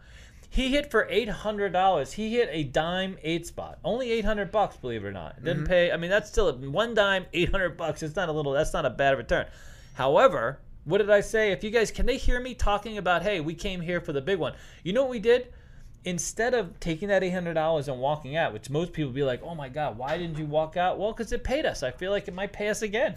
he 0.49 0.69
hit 0.69 0.91
for 0.91 1.07
eight 1.09 1.29
hundred 1.29 1.73
dollars. 1.73 2.13
He 2.13 2.35
hit 2.35 2.47
a 2.51 2.63
dime 2.63 3.17
eight 3.23 3.47
spot, 3.47 3.79
only 3.83 4.11
eight 4.11 4.25
hundred 4.25 4.51
bucks, 4.51 4.77
believe 4.77 5.03
it 5.03 5.07
or 5.07 5.11
not. 5.11 5.43
Didn't 5.43 5.65
pay. 5.65 5.91
I 5.91 5.97
mean, 5.97 6.11
that's 6.11 6.29
still 6.29 6.51
one 6.53 6.93
dime, 6.93 7.25
eight 7.33 7.49
hundred 7.49 7.75
bucks. 7.77 8.03
It's 8.03 8.15
not 8.15 8.29
a 8.29 8.31
little. 8.31 8.51
That's 8.51 8.73
not 8.73 8.85
a 8.85 8.89
bad 8.91 9.17
return. 9.17 9.47
However, 9.93 10.59
what 10.85 10.99
did 10.99 11.09
I 11.09 11.21
say? 11.21 11.51
If 11.51 11.63
you 11.63 11.69
guys 11.71 11.89
can 11.91 12.05
they 12.05 12.17
hear 12.17 12.39
me 12.39 12.53
talking 12.53 12.97
about, 12.97 13.23
hey, 13.23 13.39
we 13.39 13.53
came 13.55 13.81
here 13.81 14.01
for 14.01 14.13
the 14.13 14.21
big 14.21 14.37
one. 14.37 14.53
You 14.83 14.93
know 14.93 15.01
what 15.01 15.11
we 15.11 15.19
did? 15.19 15.53
Instead 16.05 16.53
of 16.53 16.79
taking 16.81 17.07
that 17.07 17.21
$800 17.21 17.87
and 17.87 17.99
walking 17.99 18.35
out, 18.35 18.51
which 18.51 18.69
most 18.69 18.91
people 18.91 19.11
be 19.11 19.23
like, 19.23 19.41
oh 19.41 19.55
my 19.55 19.69
God, 19.69 19.97
why 19.97 20.17
didn't 20.17 20.37
you 20.37 20.45
walk 20.45 20.75
out? 20.75 20.99
Well, 20.99 21.13
because 21.13 21.31
it 21.31 21.43
paid 21.43 21.65
us. 21.65 21.81
I 21.81 21.91
feel 21.91 22.11
like 22.11 22.27
it 22.27 22.33
might 22.33 22.51
pay 22.51 22.67
us 22.67 22.81
again. 22.81 23.15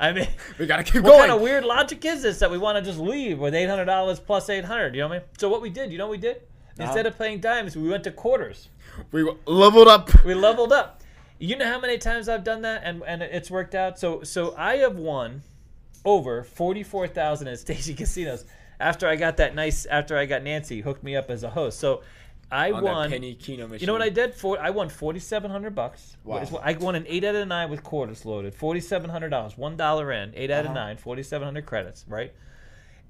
I 0.00 0.12
mean, 0.12 0.28
We 0.58 0.66
gotta 0.66 0.82
keep 0.82 1.02
what 1.02 1.10
going. 1.10 1.14
What 1.14 1.20
kind 1.28 1.32
of 1.32 1.42
weird 1.42 1.64
logic 1.64 2.04
is 2.04 2.22
this 2.22 2.38
that 2.38 2.50
we 2.50 2.56
want 2.56 2.78
to 2.78 2.82
just 2.82 2.98
leave 2.98 3.38
with 3.38 3.52
$800 3.52 4.24
plus 4.24 4.48
800 4.48 4.94
You 4.94 5.02
know 5.02 5.08
what 5.08 5.14
I 5.14 5.18
mean? 5.18 5.26
So 5.38 5.48
what 5.48 5.60
we 5.60 5.68
did, 5.68 5.92
you 5.92 5.98
know 5.98 6.06
what 6.06 6.12
we 6.12 6.18
did? 6.18 6.42
Instead 6.78 7.06
of 7.06 7.16
playing 7.16 7.40
dimes, 7.40 7.76
we 7.76 7.88
went 7.88 8.04
to 8.04 8.10
quarters. 8.10 8.68
we 9.10 9.30
leveled 9.46 9.88
up. 9.88 10.10
We 10.24 10.34
leveled 10.34 10.72
up. 10.72 11.02
You 11.38 11.56
know 11.56 11.66
how 11.66 11.80
many 11.80 11.98
times 11.98 12.28
I've 12.28 12.44
done 12.44 12.62
that 12.62 12.82
and, 12.84 13.02
and 13.06 13.22
it's 13.22 13.50
worked 13.50 13.74
out? 13.74 13.98
So 13.98 14.22
so 14.22 14.54
I 14.56 14.76
have 14.76 14.96
won 14.96 15.42
over 16.04 16.44
44,000 16.44 17.48
at 17.48 17.58
Station 17.58 17.96
Casinos 17.96 18.44
after 18.80 19.06
I 19.08 19.16
got 19.16 19.36
that 19.38 19.54
nice 19.54 19.86
after 19.86 20.16
I 20.16 20.26
got 20.26 20.42
Nancy 20.42 20.80
hooked 20.80 21.02
me 21.02 21.16
up 21.16 21.30
as 21.30 21.42
a 21.42 21.50
host. 21.50 21.78
So 21.78 22.02
I 22.52 22.70
on 22.70 22.82
won 22.82 23.10
penny 23.10 23.34
Keno 23.34 23.66
machine. 23.66 23.80
You 23.80 23.86
know 23.86 23.92
what 23.94 24.02
I 24.02 24.08
did? 24.10 24.34
For 24.34 24.60
I 24.60 24.70
won 24.70 24.88
forty 24.88 25.18
seven 25.18 25.50
hundred 25.50 25.74
bucks. 25.74 26.16
Wow. 26.24 26.40
What- 26.44 26.62
I 26.64 26.72
won 26.74 26.94
an 26.94 27.04
eight 27.08 27.24
out 27.24 27.34
of 27.34 27.48
nine 27.48 27.70
with 27.70 27.82
quarters 27.82 28.24
loaded. 28.24 28.54
Forty 28.54 28.80
seven 28.80 29.10
hundred 29.10 29.30
dollars, 29.30 29.56
one 29.56 29.76
dollar 29.76 30.12
in, 30.12 30.32
eight 30.36 30.50
out 30.50 30.60
of 30.66 30.72
Uh-huh. 30.72 30.74
nine, 30.74 30.96
forty 30.98 31.22
seven 31.22 31.46
hundred 31.46 31.66
credits, 31.66 32.04
right? 32.08 32.32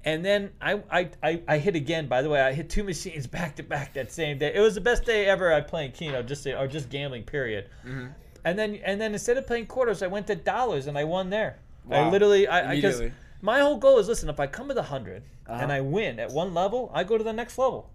And 0.05 0.23
then 0.25 0.51
I, 0.61 0.81
I, 0.91 1.09
I, 1.23 1.41
I 1.47 1.57
hit 1.59 1.75
again. 1.77 2.07
By 2.07 2.21
the 2.21 2.29
way, 2.29 2.41
I 2.41 2.51
hit 2.51 2.69
two 2.69 2.83
machines 2.83 3.25
back 3.37 3.55
to 3.57 3.63
back 3.63 3.93
that 3.93 4.11
same 4.11 4.37
day. 4.37 4.51
It 4.53 4.59
was 4.59 4.75
the 4.75 4.81
best 4.81 5.05
day 5.05 5.25
ever 5.27 5.53
I 5.53 5.61
played 5.61 5.93
Keno, 5.93 6.23
just 6.23 6.45
or 6.47 6.67
just 6.67 6.89
gambling. 6.89 7.23
Period. 7.23 7.69
Mm-hmm. 7.85 8.07
And 8.45 8.59
then 8.59 8.75
and 8.85 8.99
then 8.99 9.13
instead 9.13 9.37
of 9.37 9.47
playing 9.47 9.67
quarters, 9.67 10.01
I 10.03 10.07
went 10.07 10.27
to 10.27 10.35
dollars 10.35 10.87
and 10.87 10.97
I 10.97 11.03
won 11.05 11.29
there. 11.29 11.59
I 11.89 12.01
Wow. 12.01 12.11
literally 12.11 12.47
I 12.47 12.75
because 12.75 12.95
Immediately. 12.99 13.19
My 13.41 13.59
whole 13.59 13.77
goal 13.77 13.99
is 13.99 14.07
listen, 14.07 14.29
if 14.29 14.39
I 14.39 14.47
come 14.47 14.69
to 14.69 14.73
the 14.73 14.81
100 14.81 15.21
Uh-huh. 15.47 15.59
and 15.61 15.69
I 15.71 15.81
win 15.81 16.17
at 16.19 16.31
one 16.31 16.53
level, 16.53 16.89
I 16.93 17.03
go 17.03 17.17
to 17.17 17.23
the 17.25 17.33
next 17.33 17.57
level. 17.57 17.89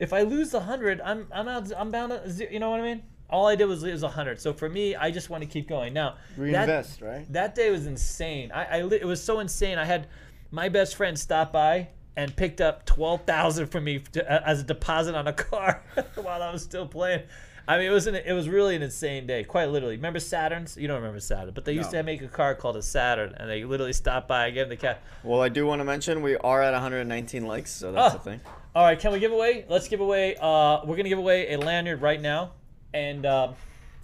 If 0.00 0.12
I 0.12 0.22
lose 0.22 0.50
the 0.50 0.58
100, 0.58 1.00
I'm 1.02 1.28
I'm 1.30 1.46
out, 1.46 1.70
I'm 1.76 1.90
bound 1.90 2.10
to 2.12 2.52
you 2.52 2.58
know 2.58 2.70
what 2.70 2.80
I 2.80 2.82
mean? 2.82 3.02
All 3.28 3.46
I 3.46 3.54
did 3.54 3.66
was 3.66 3.84
lose 3.84 4.02
100. 4.02 4.40
So 4.40 4.52
for 4.52 4.68
me, 4.68 4.96
I 4.96 5.12
just 5.12 5.30
want 5.30 5.44
to 5.44 5.48
keep 5.48 5.68
going. 5.68 5.92
Now, 5.92 6.16
that, 6.36 6.40
Reinvest, 6.40 7.00
right? 7.00 7.32
that 7.32 7.54
day 7.54 7.70
was 7.70 7.86
insane. 7.86 8.50
I, 8.50 8.64
I 8.64 8.88
it 8.88 9.06
was 9.06 9.22
so 9.22 9.38
insane. 9.38 9.78
I 9.78 9.84
had 9.84 10.08
my 10.50 10.68
best 10.68 10.96
friend 10.96 11.16
stop 11.16 11.52
by 11.52 11.88
and 12.16 12.34
picked 12.34 12.60
up 12.60 12.84
12,000 12.86 13.68
from 13.68 13.84
me 13.84 14.00
to, 14.12 14.48
as 14.48 14.60
a 14.60 14.64
deposit 14.64 15.14
on 15.14 15.28
a 15.28 15.32
car 15.32 15.82
while 16.16 16.42
I 16.42 16.52
was 16.52 16.62
still 16.62 16.86
playing. 16.86 17.22
I 17.68 17.78
mean, 17.78 17.86
it 17.86 17.90
was 17.94 18.06
an, 18.06 18.14
it 18.16 18.32
was 18.32 18.48
really 18.48 18.74
an 18.76 18.82
insane 18.82 19.26
day, 19.26 19.44
quite 19.44 19.66
literally. 19.70 19.96
Remember 19.96 20.18
Saturns? 20.18 20.76
You 20.76 20.88
don't 20.88 20.96
remember 20.96 21.20
Saturn, 21.20 21.52
but 21.54 21.64
they 21.64 21.72
used 21.72 21.92
No. 21.92 21.98
to 21.98 22.02
make 22.04 22.20
a 22.22 22.28
car 22.28 22.54
called 22.54 22.76
a 22.76 22.82
Saturn, 22.82 23.34
and 23.36 23.48
they 23.48 23.64
literally 23.64 23.92
stopped 23.92 24.26
by, 24.28 24.46
I 24.46 24.50
gave 24.50 24.62
them 24.68 24.70
the 24.70 24.76
cat. 24.76 25.02
Well, 25.22 25.40
I 25.40 25.48
do 25.48 25.66
want 25.66 25.80
to 25.80 25.84
mention 25.84 26.22
we 26.22 26.36
are 26.38 26.62
at 26.62 26.72
119 26.72 27.46
likes, 27.46 27.70
so 27.70 27.92
that's 27.92 28.14
Oh. 28.14 28.18
the 28.18 28.24
thing. 28.24 28.40
All 28.74 28.84
right, 28.84 28.98
can 28.98 29.12
we 29.12 29.18
give 29.20 29.32
away? 29.32 29.64
Let's 29.68 29.88
give 29.88 30.00
away. 30.00 30.36
Uh, 30.40 30.84
we're 30.84 30.96
gonna 30.96 31.08
give 31.08 31.18
away 31.18 31.52
a 31.52 31.58
lanyard 31.58 32.00
right 32.02 32.20
now, 32.20 32.52
and 32.94 33.24
um, 33.26 33.54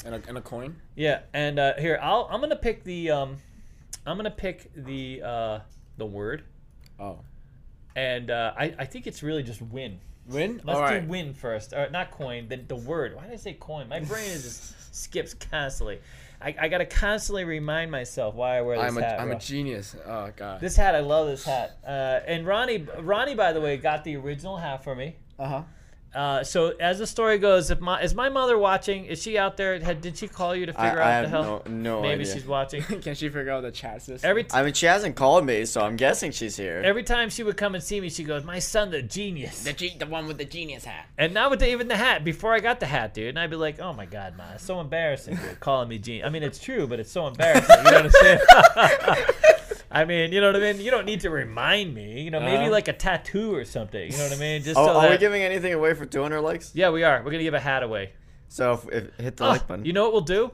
And 0.05 0.15
a, 0.15 0.23
and 0.29 0.39
a 0.39 0.41
coin. 0.41 0.77
yeah, 0.95 1.21
and 1.33 1.59
uh, 1.59 1.75
here 1.79 1.99
I'll 2.03 2.29
I'm 2.31 2.41
gonna 2.41 2.57
pick 2.57 2.85
the 2.85 3.11
um, 3.11 3.37
I'm 4.07 4.17
gonna 4.17 4.31
pick 4.31 4.71
the 4.75 5.23
uh, 5.25 5.59
the 5.99 6.07
word, 6.07 6.45
Oh. 7.01 7.21
and 7.95 8.31
uh, 8.31 8.53
I 8.57 8.75
I 8.79 8.85
think 8.87 9.07
it's 9.07 9.23
really 9.23 9.43
just 9.43 9.63
win. 9.63 10.01
Win? 10.29 10.61
Let's 10.65 10.77
All 10.77 10.83
right. 10.83 11.01
do 11.01 11.09
win 11.09 11.35
first, 11.35 11.73
or 11.73 11.89
not 11.91 12.11
coin. 12.11 12.49
The 12.49 12.57
the 12.57 12.77
word. 12.77 13.15
Why 13.15 13.25
did 13.25 13.33
I 13.33 13.37
say 13.37 13.55
coin? 13.55 13.89
My 13.89 14.01
brain 14.01 14.31
is 14.31 14.43
just 14.43 14.95
skips 15.05 15.35
constantly. 15.35 16.01
I, 16.41 16.55
I 16.61 16.69
gotta 16.69 16.85
constantly 16.87 17.45
remind 17.45 17.91
myself 17.91 18.35
why 18.35 18.59
I 18.59 18.61
wear 18.61 18.77
this 18.77 18.87
I'm 18.87 18.99
a, 18.99 19.03
hat. 19.03 19.21
I'm 19.21 19.29
bro. 19.29 19.37
a 19.37 19.41
genius. 19.41 19.97
Oh, 20.05 20.31
God. 20.37 20.61
This 20.61 20.77
hat, 20.77 20.95
I 20.95 21.01
love 21.01 21.29
this 21.29 21.45
hat. 21.45 21.79
Uh, 21.87 22.21
and 22.27 22.47
Ronnie, 22.47 22.87
Ronnie, 23.01 23.35
by 23.35 23.53
the 23.53 23.61
way, 23.61 23.79
got 23.79 24.05
the 24.05 24.17
original 24.17 24.59
hat 24.59 24.85
for 24.85 24.95
me. 24.95 25.17
Uh 25.39 25.49
huh. 25.49 25.63
Uh, 26.17 26.43
so 26.43 26.73
as 26.81 26.99
the 26.99 27.07
story 27.07 27.37
goes, 27.37 27.71
if 27.71 27.79
my 27.79 28.01
is 28.01 28.15
my 28.15 28.31
mother 28.31 28.57
watching? 28.57 29.05
Is 29.05 29.23
she 29.23 29.37
out 29.37 29.59
there? 29.59 29.79
Had, 29.79 30.01
did 30.01 30.17
she 30.17 30.29
call 30.29 30.57
you 30.57 30.65
to 30.65 30.73
figure 30.73 31.01
I 31.03 31.19
out 31.19 31.23
the 31.23 31.29
have 31.29 31.45
hell? 31.45 31.63
no, 31.67 31.73
no 31.73 32.03
Maybe 32.03 32.23
idea. 32.23 32.33
she's 32.35 32.47
watching. 32.47 32.83
Can 33.03 33.15
she 33.15 33.29
figure 33.29 33.51
out 33.51 33.61
the 33.63 33.71
chat 33.71 34.01
system? 34.01 34.29
Every 34.29 34.45
t- 34.45 34.51
I 34.55 34.63
mean, 34.63 34.73
she 34.73 34.87
hasn't 34.87 35.15
called 35.15 35.45
me, 35.45 35.67
so 35.67 35.83
I'm 35.83 35.97
guessing 35.97 36.31
she's 36.33 36.57
here. 36.57 36.81
every 36.83 37.03
time 37.03 37.29
she 37.29 37.43
would 37.43 37.59
come 37.59 37.75
and 37.75 37.85
see 37.85 38.01
me, 38.01 38.09
she 38.09 38.25
goes, 38.25 38.45
"My 38.45 38.59
son, 38.61 38.91
the 38.91 39.03
genius." 39.03 39.63
the, 39.63 39.75
G- 39.75 39.97
the 39.99 40.07
one 40.07 40.27
with 40.27 40.39
the 40.39 40.47
genius 40.47 40.87
hat. 40.87 41.07
And 41.19 41.35
not 41.35 41.51
with 41.51 41.61
the, 41.61 41.71
even 41.71 41.87
the 41.89 41.97
hat. 41.97 42.25
Before 42.25 42.55
I 42.55 42.61
got 42.61 42.81
the 42.81 42.87
hat, 42.87 43.13
dude, 43.13 43.29
and 43.29 43.39
I'd 43.39 43.51
be 43.51 43.57
like, 43.57 43.79
"Oh 43.79 43.93
my 43.93 44.07
god, 44.07 44.39
ma, 44.39 44.45
it's 44.55 44.65
so 44.65 44.81
embarrassing, 44.81 45.37
dude, 45.37 45.61
calling 45.61 45.89
me 45.91 45.99
genius." 45.99 46.27
I 46.27 46.31
mean, 46.31 46.43
it's 46.43 46.59
true, 46.59 46.87
but 46.87 46.99
it's 46.99 47.11
so 47.13 47.27
embarrassing. 47.27 47.77
You 47.85 47.91
know 47.91 48.03
what 48.03 48.05
I'm 48.07 48.11
saying? 48.11 48.39
I 49.91 50.05
mean, 50.05 50.33
you 50.33 50.41
know 50.41 50.49
what 50.53 50.57
I 50.57 50.73
mean. 50.73 50.81
You 50.81 50.91
don't 50.91 51.05
need 51.07 51.21
to 51.21 51.31
remind 51.31 51.95
me. 51.95 52.21
You 52.23 52.31
know, 52.31 52.41
maybe 52.41 52.57
Uh-huh. 52.65 52.71
like 52.71 52.89
a 52.89 52.93
tattoo 52.93 53.55
or 53.55 53.65
something. 53.65 54.11
You 54.11 54.17
know 54.19 54.25
what 54.25 54.33
I 54.33 54.37
mean? 54.41 54.63
Just 54.63 54.77
Oh, 54.79 54.87
so 54.87 54.93
are 54.97 55.11
we 55.11 55.17
giving 55.19 55.43
anything 55.43 55.73
away 55.73 55.95
for 55.95 56.05
200 56.07 56.41
likes? 56.41 56.73
yeah, 56.75 56.91
we 56.91 57.05
are. 57.05 57.23
We're 57.25 57.31
gonna 57.31 57.43
give 57.45 57.55
a 57.55 57.61
hat 57.61 57.83
away. 57.83 58.13
So 58.49 58.73
if, 58.73 58.89
if 58.93 59.17
hit 59.17 59.37
the 59.37 59.45
Oh, 59.45 59.49
like 59.49 59.67
button. 59.67 59.85
you 59.85 59.93
know 59.93 60.03
what 60.05 60.13
we'll 60.13 60.21
do? 60.23 60.51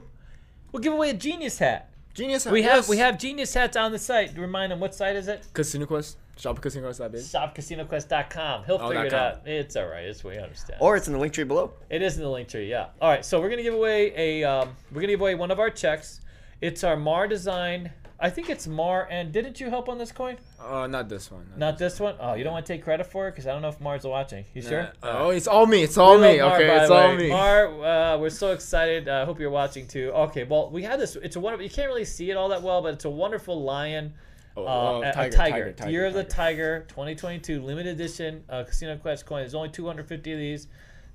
We'll 0.71 0.81
give 0.81 0.93
away 0.93 1.09
a 1.09 1.13
genius 1.13 1.59
hat. 1.59 1.89
Genius 2.13 2.43
hat. 2.43 2.53
We 2.53 2.61
have 2.63 2.87
we 2.89 2.97
have 2.97 3.17
genius 3.17 3.53
hats 3.53 3.75
on 3.75 3.91
the 3.91 3.99
site. 3.99 4.37
Remind 4.37 4.71
them 4.71 4.79
what 4.79 4.93
site 4.93 5.15
is 5.15 5.27
it? 5.27 5.45
Casino 5.53 5.85
Quest. 5.87 6.17
Shop 6.37 6.55
at 6.57 6.61
Casino 6.63 6.85
Quest. 6.87 6.97
That 6.99 7.11
big. 7.11 7.21
ShopCasinoQuest.com. 7.21 8.63
He'll 8.65 8.79
Oh, 8.81 8.87
figure 8.89 9.05
it 9.05 9.11
com. 9.11 9.19
out. 9.19 9.41
It's 9.47 9.75
all 9.75 9.87
right. 9.87 10.03
It's 10.05 10.23
we 10.23 10.37
understand. 10.39 10.79
or 10.81 10.95
it's 10.95 11.07
in 11.07 11.13
the 11.13 11.19
link 11.19 11.33
tree 11.33 11.43
below. 11.43 11.73
It 11.89 12.01
is 12.01 12.17
in 12.17 12.23
the 12.23 12.29
link 12.29 12.47
tree, 12.47 12.69
yeah. 12.69 12.87
All 13.01 13.09
right, 13.09 13.23
so 13.23 13.39
we're 13.39 13.49
gonna 13.49 13.61
give 13.63 13.73
away 13.75 14.13
a 14.15 14.43
um, 14.43 14.75
we're 14.91 15.01
gonna 15.01 15.13
give 15.13 15.21
away 15.21 15.35
one 15.35 15.51
of 15.51 15.59
our 15.59 15.69
checks. 15.69 16.21
It's 16.61 16.83
our 16.83 16.95
Mar 16.97 17.27
design. 17.27 17.91
I 18.19 18.29
think 18.29 18.49
it's 18.49 18.67
Mar. 18.67 19.07
And 19.09 19.31
didn't 19.31 19.59
you 19.59 19.69
help 19.69 19.89
on 19.89 19.97
this 19.97 20.11
coin? 20.11 20.37
Uh, 20.59 20.87
not 20.87 21.09
this 21.09 21.29
one. 21.31 21.45
Not 21.57 21.77
this 21.77 21.99
one. 21.99 22.15
Oh, 22.19 22.35
you 22.35 22.43
don't 22.43 22.53
want 22.53 22.65
to 22.65 22.73
take 22.73 22.83
credit 22.83 23.05
for 23.05 23.27
it 23.27 23.31
because 23.31 23.47
I 23.47 23.51
don't 23.51 23.61
know 23.61 23.69
if 23.69 23.81
Mar's 23.81 24.03
watching. 24.03 24.45
You 24.53 24.61
sure? 24.61 24.91
Uh, 25.01 25.17
oh, 25.19 25.29
it's 25.31 25.47
all 25.47 25.65
me. 25.65 25.83
It's 25.83 25.97
all 25.97 26.15
We 26.19 26.27
me. 26.27 26.37
Mar, 26.39 26.55
okay, 26.55 26.81
it's 26.81 26.89
all 26.89 27.09
way. 27.09 27.17
me. 27.17 27.29
Mar, 27.29 27.83
uh, 27.83 28.17
we're 28.17 28.29
so 28.29 28.51
excited. 28.51 29.09
I 29.09 29.21
uh, 29.21 29.25
hope 29.25 29.39
you're 29.39 29.49
watching 29.49 29.87
too. 29.87 30.11
Okay, 30.11 30.43
well, 30.43 30.69
we 30.69 30.83
have 30.83 30.99
this. 30.99 31.15
It's 31.17 31.35
a. 31.35 31.39
You 31.39 31.69
can't 31.69 31.87
really 31.87 32.05
see 32.05 32.31
it 32.31 32.37
all 32.37 32.49
that 32.49 32.61
well, 32.61 32.81
but 32.81 32.93
it's 32.93 33.05
a 33.05 33.09
wonderful 33.09 33.61
lion. 33.61 34.13
Oh, 34.55 34.65
Uh, 34.65 34.69
oh, 34.69 35.01
a- 35.03 35.09
a 35.09 35.13
tiger, 35.13 35.13
tiger, 35.13 35.31
tiger, 35.37 35.71
tiger, 35.73 35.91
Year 35.91 36.05
of 36.05 36.13
the 36.13 36.23
tiger. 36.23 36.79
Tiger, 36.81 36.85
2022 36.89 37.61
limited 37.61 37.95
edition 37.95 38.43
uh, 38.49 38.63
Casino 38.63 38.95
Quest 38.97 39.25
coin. 39.25 39.39
There's 39.41 39.55
only 39.55 39.69
250 39.69 40.31
of 40.31 40.37
these 40.37 40.67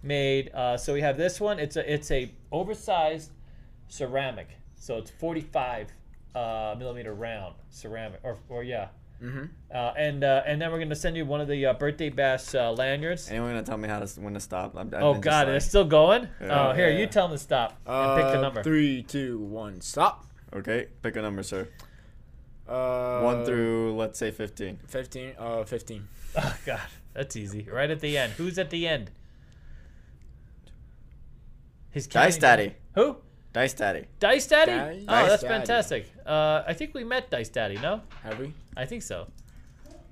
made. 0.03 0.51
Uh, 0.53 0.77
so 0.77 0.93
we 0.93 1.01
have 1.01 1.17
this 1.17 1.41
one. 1.41 1.59
It's 1.59 1.77
a 1.77 1.93
it's 1.93 2.11
a 2.11 2.31
oversized 2.51 3.31
ceramic. 3.89 4.49
So 4.77 4.97
it's 4.99 5.11
45 5.11 5.89
uh, 6.39 6.75
millimeter 6.79 7.15
round 7.15 7.55
ceramic, 7.71 8.21
or 8.23 8.37
or 8.49 8.63
yeah. 8.63 8.89
Mm-hmm. 9.23 9.47
Uh, 9.75 9.93
and 9.97 10.23
uh, 10.23 10.43
and 10.47 10.63
then 10.63 10.71
we're 10.71 10.79
gonna 10.79 10.95
send 10.95 11.17
you 11.17 11.27
one 11.27 11.41
of 11.41 11.49
the 11.49 11.67
uh, 11.67 11.73
birthday 11.75 12.09
bash 12.09 12.55
uh, 12.55 12.71
lanyards. 12.71 13.29
Anyone 13.29 13.51
gonna 13.51 13.63
tell 13.65 13.77
me 13.77 13.89
how 13.89 13.99
to 13.99 14.21
when 14.21 14.35
to 14.35 14.41
stop? 14.41 14.77
I'm, 14.77 14.95
I've 14.95 15.03
Oh 15.03 15.15
God, 15.15 15.49
like- 15.49 15.57
it's 15.57 15.67
still 15.67 15.85
going. 15.85 16.29
Yeah. 16.41 16.69
oh, 16.69 16.73
here 16.73 16.89
Yeah. 16.89 16.99
you 16.99 17.07
tell 17.09 17.27
them 17.27 17.37
to 17.37 17.43
stop 17.43 17.71
and 17.85 18.17
pick 18.23 18.31
the 18.33 18.39
Uh, 18.39 18.43
number. 18.43 18.63
Three, 18.63 19.03
two, 19.03 19.41
one, 19.41 19.81
stop. 19.81 20.25
Okay, 20.55 20.87
pick 21.03 21.17
a 21.17 21.23
number, 21.23 21.43
sir. 21.43 21.67
Uh, 22.69 23.21
One 23.23 23.45
through 23.45 23.97
let's 23.97 24.19
say 24.19 24.31
15. 24.31 24.79
fifteen. 24.87 25.33
Uh, 25.39 25.65
fifteen. 25.65 26.07
Oh 26.37 26.57
God, 26.65 26.81
that's 27.15 27.35
easy. 27.35 27.67
Right 27.69 27.91
at 27.91 27.99
the 28.01 28.17
end. 28.17 28.35
Who's 28.35 28.57
at 28.59 28.71
the 28.71 28.87
end? 28.87 29.11
He's 31.91 32.07
Dice 32.07 32.35
counting 32.37 32.41
Daddy. 32.41 32.75
Who? 32.95 33.17
Dice 33.59 33.75
Daddy. 33.75 34.05
Dice 34.21 34.47
Daddy. 34.47 34.71
Dice 34.71 35.05
oh, 35.09 35.27
that's 35.27 35.43
Daddy. 35.43 35.53
fantastic. 35.53 36.13
Uh, 36.25 36.63
I 36.65 36.75
think 36.75 36.95
we 36.95 37.03
met 37.03 37.29
Dice 37.29 37.49
Daddy. 37.49 37.77
No, 37.79 38.03
Have 38.23 38.39
we? 38.39 38.55
I 38.77 38.87
think 38.87 39.03
so. 39.03 39.27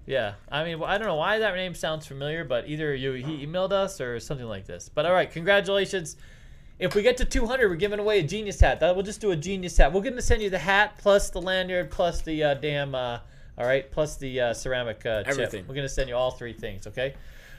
Yeah, 0.05 0.35
I 0.51 0.65
mean, 0.65 0.83
I 0.83 0.99
don't 0.99 1.07
know 1.07 1.15
why 1.15 1.39
that 1.39 1.55
name 1.55 1.73
sounds 1.77 2.09
familiar, 2.09 2.43
but 2.43 2.69
either 2.69 2.93
you 2.93 3.13
he 3.13 3.47
emailed 3.47 3.71
us 3.71 4.01
or 4.01 4.19
something 4.19 4.49
like 4.49 4.67
this. 4.67 4.91
But 4.93 5.07
all 5.07 5.13
right, 5.13 5.31
congratulations. 5.31 6.17
If 6.81 6.97
we 6.97 7.03
get 7.03 7.19
to 7.19 7.25
200, 7.25 7.69
we're 7.69 7.77
giving 7.77 8.01
away 8.01 8.19
a 8.19 8.25
genius 8.25 8.59
hat. 8.59 8.81
That 8.81 8.97
we'll 8.97 9.05
just 9.05 9.21
do 9.21 9.31
a 9.31 9.37
genius 9.37 9.77
hat. 9.77 9.93
We're 9.93 10.03
going 10.03 10.17
to 10.17 10.23
send 10.23 10.43
you 10.43 10.51
the 10.51 10.59
hat 10.59 10.99
plus 10.99 11.31
the 11.31 11.41
lanyard 11.41 11.93
plus 11.93 12.23
the 12.23 12.43
uh, 12.43 12.55
damn. 12.55 12.97
Uh, 12.97 13.21
all 13.57 13.65
right, 13.65 13.89
plus 13.93 14.17
the 14.17 14.41
uh, 14.41 14.55
ceramic 14.55 15.07
uh, 15.07 15.23
chip. 15.23 15.29
Everything. 15.29 15.65
We're 15.69 15.77
going 15.77 15.87
to 15.87 15.95
send 15.95 16.09
you 16.09 16.17
all 16.17 16.33
three 16.33 16.53
things. 16.53 16.89
Okay. 16.89 17.15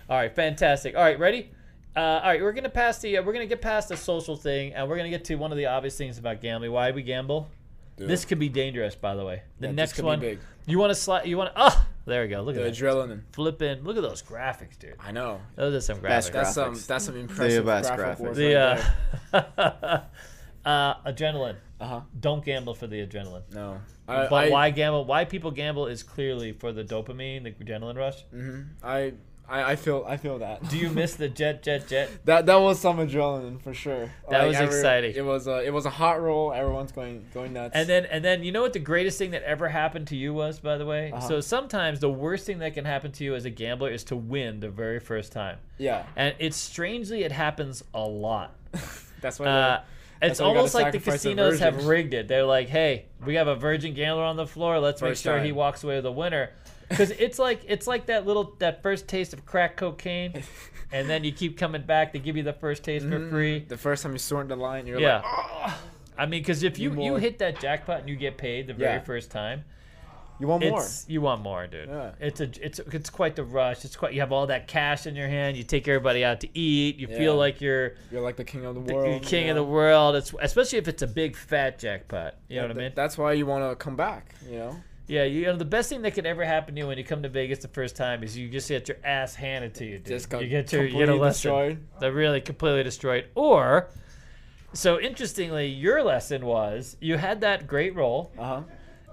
All 0.09 0.17
right, 0.17 0.35
fantastic. 0.35 0.95
All 0.95 1.01
right, 1.01 1.17
ready? 1.17 1.49
Uh, 1.97 2.19
all 2.23 2.29
right, 2.29 2.41
we're 2.43 2.51
gonna 2.53 2.69
pass 2.69 2.99
the 2.99 3.17
uh, 3.17 3.23
we're 3.23 3.33
gonna 3.33 3.47
get 3.47 3.59
past 3.61 3.89
the 3.89 3.97
social 3.97 4.35
thing, 4.35 4.71
and 4.73 4.87
we're 4.87 4.97
gonna 4.97 5.09
get 5.09 5.25
to 5.25 5.35
one 5.35 5.51
of 5.51 5.57
the 5.57 5.65
obvious 5.65 5.97
things 5.97 6.19
about 6.19 6.41
gambling. 6.41 6.71
Why 6.71 6.91
we 6.91 7.01
gamble? 7.01 7.49
This 7.95 8.23
could 8.23 8.37
be 8.37 8.49
dangerous, 8.49 8.93
by 8.93 9.15
the 9.15 9.25
way. 9.25 9.41
The 9.59 9.65
Yeah, 9.65 9.71
this 9.71 9.75
next 9.77 9.93
could 9.93 10.03
be 10.03 10.05
one, 10.05 10.19
big. 10.19 10.39
you 10.67 10.77
want 10.77 10.91
to 10.91 10.95
slide? 10.95 11.25
You 11.25 11.37
want? 11.37 11.51
Oh, 11.55 11.87
there 12.05 12.21
we 12.21 12.27
go. 12.27 12.41
Look 12.41 12.53
The 12.53 12.61
at 12.67 12.75
that. 12.75 12.79
The 12.79 12.85
adrenaline. 12.85 13.21
Flipping. 13.31 13.83
Look 13.83 13.97
at 13.97 14.03
those 14.03 14.21
graphics, 14.21 14.77
dude. 14.77 14.93
I 14.99 15.11
know. 15.11 15.41
Those 15.55 15.73
are 15.73 15.81
some 15.81 15.99
Best 16.01 16.29
graphics. 16.29 16.33
That's 16.33 16.53
some. 16.53 16.73
That's 16.87 17.05
some 17.05 17.17
impressive 17.17 17.65
best 17.65 17.91
graphic 17.95 18.27
graphics. 18.27 18.35
the 18.35 18.53
right 19.33 19.43
uh, 19.73 20.01
uh, 20.69 21.11
adrenaline. 21.11 21.55
Uh 21.79 21.87
huh. 21.87 22.01
Don't 22.19 22.45
gamble 22.45 22.75
for 22.75 22.85
the 22.85 23.05
adrenaline. 23.07 23.41
No. 23.51 23.81
I, 24.07 24.27
but 24.27 24.33
I, 24.33 24.49
why 24.49 24.69
gamble? 24.69 25.05
Why 25.05 25.25
people 25.25 25.49
gamble 25.49 25.87
is 25.87 26.03
clearly 26.03 26.51
for 26.51 26.71
the 26.71 26.83
dopamine, 26.83 27.43
the 27.43 27.51
adrenaline 27.51 27.97
rush. 27.97 28.21
hmm 28.25 28.61
I, 28.83 29.13
I, 29.49 29.71
I 29.71 29.75
feel. 29.75 30.03
I 30.07 30.17
feel 30.17 30.39
that. 30.39 30.67
Do 30.69 30.77
you 30.77 30.89
miss 30.89 31.15
the 31.15 31.29
jet, 31.29 31.63
jet, 31.63 31.87
jet? 31.87 32.09
That 32.25 32.45
that 32.47 32.57
was 32.57 32.79
some 32.79 32.97
adrenaline 32.97 33.61
for 33.61 33.73
sure. 33.73 34.11
That 34.29 34.45
was 34.45 34.59
exciting. 34.59 35.15
It 35.15 35.23
was 35.23 35.47
a 35.47 35.63
it 35.63 35.71
was 35.71 35.85
a 35.85 35.89
hot 35.89 36.21
roll. 36.21 36.51
Everyone's 36.51 36.91
going 36.91 37.25
going 37.33 37.53
nuts. 37.53 37.73
And 37.73 37.87
then, 37.87 38.05
and 38.05 38.23
then, 38.23 38.43
you 38.43 38.51
know 38.51 38.61
what 38.61 38.73
the 38.73 38.79
greatest 38.79 39.17
thing 39.17 39.31
that 39.31 39.43
ever 39.43 39.69
happened 39.69 40.07
to 40.07 40.15
you 40.15 40.33
was, 40.33 40.59
by 40.59 40.77
the 40.77 40.85
way. 40.85 41.11
Uh-huh. 41.11 41.27
So 41.27 41.41
sometimes 41.41 41.99
the 41.99 42.09
worst 42.09 42.45
thing 42.45 42.59
that 42.59 42.73
can 42.73 42.85
happen 42.85 43.11
to 43.13 43.23
you 43.23 43.35
as 43.35 43.45
a 43.45 43.49
gambler 43.49 43.89
is 43.89 44.03
to 44.05 44.15
win 44.15 44.59
the 44.59 44.69
very 44.69 44.99
first 44.99 45.31
time, 45.31 45.57
yeah, 45.77 46.03
and 46.15 46.35
it's 46.39 46.57
strangely 46.57 47.23
it 47.23 47.31
happens 47.31 47.83
a 47.93 48.01
lot. 48.01 48.53
that's 49.21 49.39
why. 49.39 49.45
Uh, 49.45 49.81
it's 50.21 50.39
why 50.39 50.47
you 50.47 50.49
gotta 50.49 50.59
almost 50.59 50.73
like 50.73 50.91
the 50.91 50.99
casinos 50.99 51.59
have 51.59 51.85
rigged 51.85 52.13
it. 52.13 52.27
They're 52.27 52.43
like, 52.43 52.67
"Hey, 52.67 53.05
we 53.23 53.35
have 53.35 53.47
a 53.47 53.55
virgin 53.55 53.93
gambler 53.93 54.23
on 54.23 54.35
the 54.35 54.47
floor. 54.47 54.79
Let's 54.79 55.01
make 55.01 55.11
First 55.11 55.23
sure 55.23 55.39
he 55.39 55.51
walks 55.51 55.83
away 55.83 55.95
with 55.95 56.05
a 56.07 56.11
winner." 56.11 56.51
Because 56.89 57.11
it's 57.11 57.37
like 57.39 57.61
it's 57.67 57.85
like 57.87 58.05
that 58.07 58.25
little 58.25 58.55
that 58.59 58.81
first 58.81 59.07
taste 59.07 59.33
of 59.33 59.45
crack 59.45 59.75
cocaine, 59.77 60.43
and 60.91 61.09
then 61.09 61.23
you 61.23 61.31
keep 61.31 61.57
coming 61.57 61.81
back. 61.81 62.13
They 62.13 62.19
give 62.19 62.37
you 62.37 62.43
the 62.43 62.53
first 62.53 62.83
taste 62.83 63.05
for 63.05 63.19
Mhm. 63.19 63.29
free. 63.29 63.59
the 63.59 63.77
first 63.77 64.03
time 64.03 64.13
you 64.13 64.19
sort 64.19 64.47
the 64.47 64.55
line, 64.55 64.87
you're 64.87 64.99
Yeah. 64.99 65.15
like, 65.17 65.23
oh, 65.25 65.81
I 66.17 66.25
mean, 66.25 66.41
because 66.41 66.63
if 66.63 66.79
you 66.79 66.93
you 67.01 67.15
hit 67.15 67.39
that 67.39 67.59
jackpot 67.59 67.99
and 68.01 68.09
you 68.09 68.15
get 68.15 68.37
paid 68.37 68.67
the 68.67 68.73
very 68.73 68.93
Yeah. 68.95 69.01
first 69.01 69.29
time, 69.31 69.65
you 70.39 70.47
want 70.47 70.63
more. 70.63 70.79
it's 70.79 71.05
you 71.09 71.19
want 71.19 71.41
more, 71.41 71.67
dude. 71.67 71.89
Yeah. 71.89 72.11
It's 72.21 72.39
a 72.39 72.49
it's 72.61 72.79
it's 72.79 73.09
quite 73.09 73.35
the 73.35 73.43
rush. 73.43 73.83
It's 73.83 73.97
quite 73.97 74.13
you 74.13 74.21
have 74.21 74.31
all 74.31 74.47
that 74.47 74.67
cash 74.69 75.05
in 75.07 75.15
your 75.15 75.27
hand. 75.27 75.57
You 75.57 75.63
take 75.63 75.87
everybody 75.89 76.23
out 76.23 76.39
to 76.41 76.57
eat. 76.57 76.95
You 76.97 77.07
feel 77.07 77.35
like 77.35 77.59
you're 77.59 77.95
You're 78.11 78.21
like 78.21 78.37
the 78.37 78.45
king 78.45 78.63
of 78.65 78.75
the 78.75 78.93
world. 78.93 79.21
the 79.21 79.25
king 79.25 79.45
you 79.45 79.51
of 79.51 79.55
the 79.57 79.63
world. 79.63 80.15
It's 80.15 80.33
especially 80.39 80.77
if 80.79 80.87
it's 80.87 81.01
a 81.01 81.07
big 81.07 81.35
fat 81.35 81.79
jackpot. 81.79 82.35
You 82.47 82.61
know 82.61 82.67
what 82.69 82.77
I 82.77 82.79
mean? 82.79 82.91
That's 82.95 83.17
why 83.17 83.33
you 83.33 83.45
want 83.45 83.69
to 83.69 83.75
come 83.75 83.97
back. 83.97 84.33
You 84.49 84.57
know. 84.59 84.75
Yeah, 85.07 85.23
you 85.23 85.45
know 85.45 85.55
the 85.55 85.65
best 85.65 85.89
thing 85.89 86.01
that 86.01 86.13
could 86.13 86.25
ever 86.25 86.43
happen 86.43 86.75
to 86.75 86.81
you 86.81 86.87
when 86.87 86.97
you 86.97 87.03
come 87.05 87.23
to 87.23 87.29
Vegas 87.29 87.59
the 87.59 87.69
first 87.69 87.95
time 87.95 88.23
is 88.23 88.37
you 88.37 88.49
just 88.49 88.67
get 88.67 88.89
your 88.89 88.97
ass 89.05 89.35
handed 89.35 89.73
to 89.75 89.85
you, 89.85 89.99
dude. 89.99 90.05
Just 90.07 90.31
you 90.33 90.47
get 90.47 90.71
your 90.73 90.85
you 90.85 90.97
get 90.97 91.09
a 91.09 91.15
lesson. 91.15 91.49
destroyed. 91.51 91.87
They're 92.01 92.11
really 92.11 92.41
completely 92.41 92.83
destroyed. 92.83 93.25
Or, 93.33 93.89
so 94.73 94.99
interestingly, 94.99 95.67
your 95.67 96.03
lesson 96.03 96.45
was 96.45 96.97
you 96.99 97.15
had 97.15 97.41
that 97.41 97.67
great 97.67 97.95
roll, 97.95 98.31
Uh 98.37 98.45
huh. 98.45 98.61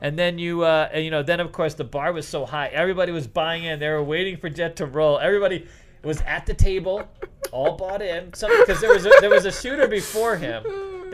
And 0.02 0.18
then 0.18 0.38
you, 0.38 0.62
uh, 0.62 0.88
and, 0.92 1.04
you 1.04 1.10
know, 1.10 1.22
then 1.22 1.38
of 1.38 1.52
course 1.52 1.74
the 1.74 1.84
bar 1.84 2.12
was 2.12 2.26
so 2.26 2.44
high, 2.44 2.66
everybody 2.66 3.12
was 3.12 3.28
buying 3.28 3.62
in. 3.62 3.78
They 3.78 3.88
were 3.88 4.02
waiting 4.02 4.36
for 4.36 4.50
Jet 4.50 4.76
to 4.76 4.86
roll. 4.86 5.20
Everybody 5.20 5.66
was 6.02 6.20
at 6.22 6.44
the 6.44 6.54
table, 6.54 7.08
all 7.52 7.76
bought 7.76 8.02
in. 8.02 8.26
Because 8.26 8.80
there 8.80 8.92
was 8.92 9.06
a, 9.06 9.12
there 9.20 9.30
was 9.30 9.46
a 9.46 9.52
shooter 9.52 9.86
before 9.86 10.36
him 10.36 10.64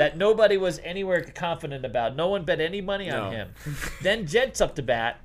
that 0.00 0.16
nobody 0.16 0.56
was 0.56 0.78
anywhere 0.82 1.20
confident 1.34 1.84
about. 1.84 2.16
No 2.16 2.28
one 2.28 2.44
bet 2.46 2.58
any 2.58 2.80
money 2.80 3.10
on 3.10 3.24
No. 3.24 3.36
him. 3.36 3.48
then 4.02 4.26
Jet's 4.26 4.62
up 4.62 4.74
to 4.76 4.82
bat. 4.82 5.20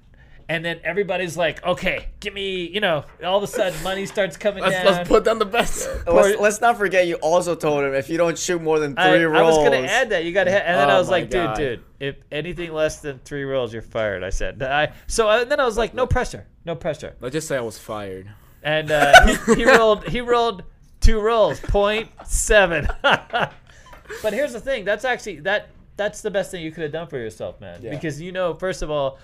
And 0.49 0.63
then 0.65 0.81
everybody's 0.83 1.37
like, 1.37 1.65
okay, 1.65 2.09
give 2.19 2.33
me, 2.33 2.67
you 2.67 2.81
know, 2.81 3.05
all 3.23 3.37
of 3.37 3.43
a 3.43 3.47
sudden 3.47 3.81
money 3.83 4.05
starts 4.05 4.35
coming 4.35 4.61
Let's, 4.61 4.75
down. 4.75 4.85
let's 4.85 5.07
put 5.09 5.23
down 5.23 5.39
the 5.39 5.45
best. 5.45 5.87
Let's, 6.05 6.37
let's 6.39 6.59
not 6.61 6.77
forget 6.77 7.07
you 7.07 7.15
also 7.15 7.55
told 7.55 7.85
him 7.85 7.93
if 7.93 8.09
you 8.09 8.17
don't 8.17 8.37
shoot 8.37 8.61
more 8.61 8.77
than 8.79 8.95
three 8.95 9.03
I, 9.03 9.21
I 9.21 9.23
rolls. 9.23 9.57
was 9.57 9.69
gonna 9.69 9.87
add 9.87 10.09
that 10.09 10.23
you 10.25 10.33
got 10.33 10.43
to, 10.43 10.51
and 10.51 10.77
then 10.77 10.89
I 10.89 10.95
Oh 10.95 10.99
was 10.99 11.07
my 11.07 11.13
like, 11.13 11.29
dude, 11.31 11.45
God. 11.45 11.57
dude, 11.57 11.83
if 12.01 12.15
anything 12.33 12.73
less 12.73 12.99
than 12.99 13.17
three 13.19 13.43
rolls, 13.45 13.71
you're 13.73 13.81
fired. 13.81 14.23
I 14.25 14.29
said. 14.29 14.61
I 14.61 14.91
so 15.07 15.27
uh, 15.29 15.45
then 15.45 15.59
I 15.61 15.65
was 15.65 15.77
like, 15.79 15.95
no 15.95 16.05
pressure, 16.05 16.45
no 16.65 16.75
pressure. 16.75 17.15
Let's 17.21 17.33
just 17.33 17.47
say 17.47 17.55
I 17.57 17.61
was 17.61 17.79
fired. 17.79 18.29
And 18.61 18.91
uh, 18.91 19.25
he, 19.47 19.55
he 19.55 19.65
rolled, 19.65 20.07
he 20.09 20.19
rolled 20.21 20.63
two 20.99 21.21
rolls, 21.21 21.59
point 21.59 22.09
seven. 22.25 22.87
but 24.21 24.33
here's 24.33 24.53
the 24.53 24.59
thing, 24.59 24.85
that's 24.85 25.05
actually 25.05 25.39
that 25.41 25.69
that's 25.97 26.21
the 26.21 26.31
best 26.31 26.51
thing 26.51 26.63
you 26.63 26.71
could 26.71 26.83
have 26.83 26.91
done 26.91 27.07
for 27.07 27.17
yourself, 27.17 27.59
man. 27.61 27.81
Yeah. 27.81 27.91
Because 27.91 28.21
you 28.21 28.31
know, 28.31 28.53
first 28.53 28.81
of 28.81 28.91
all. 28.91 29.17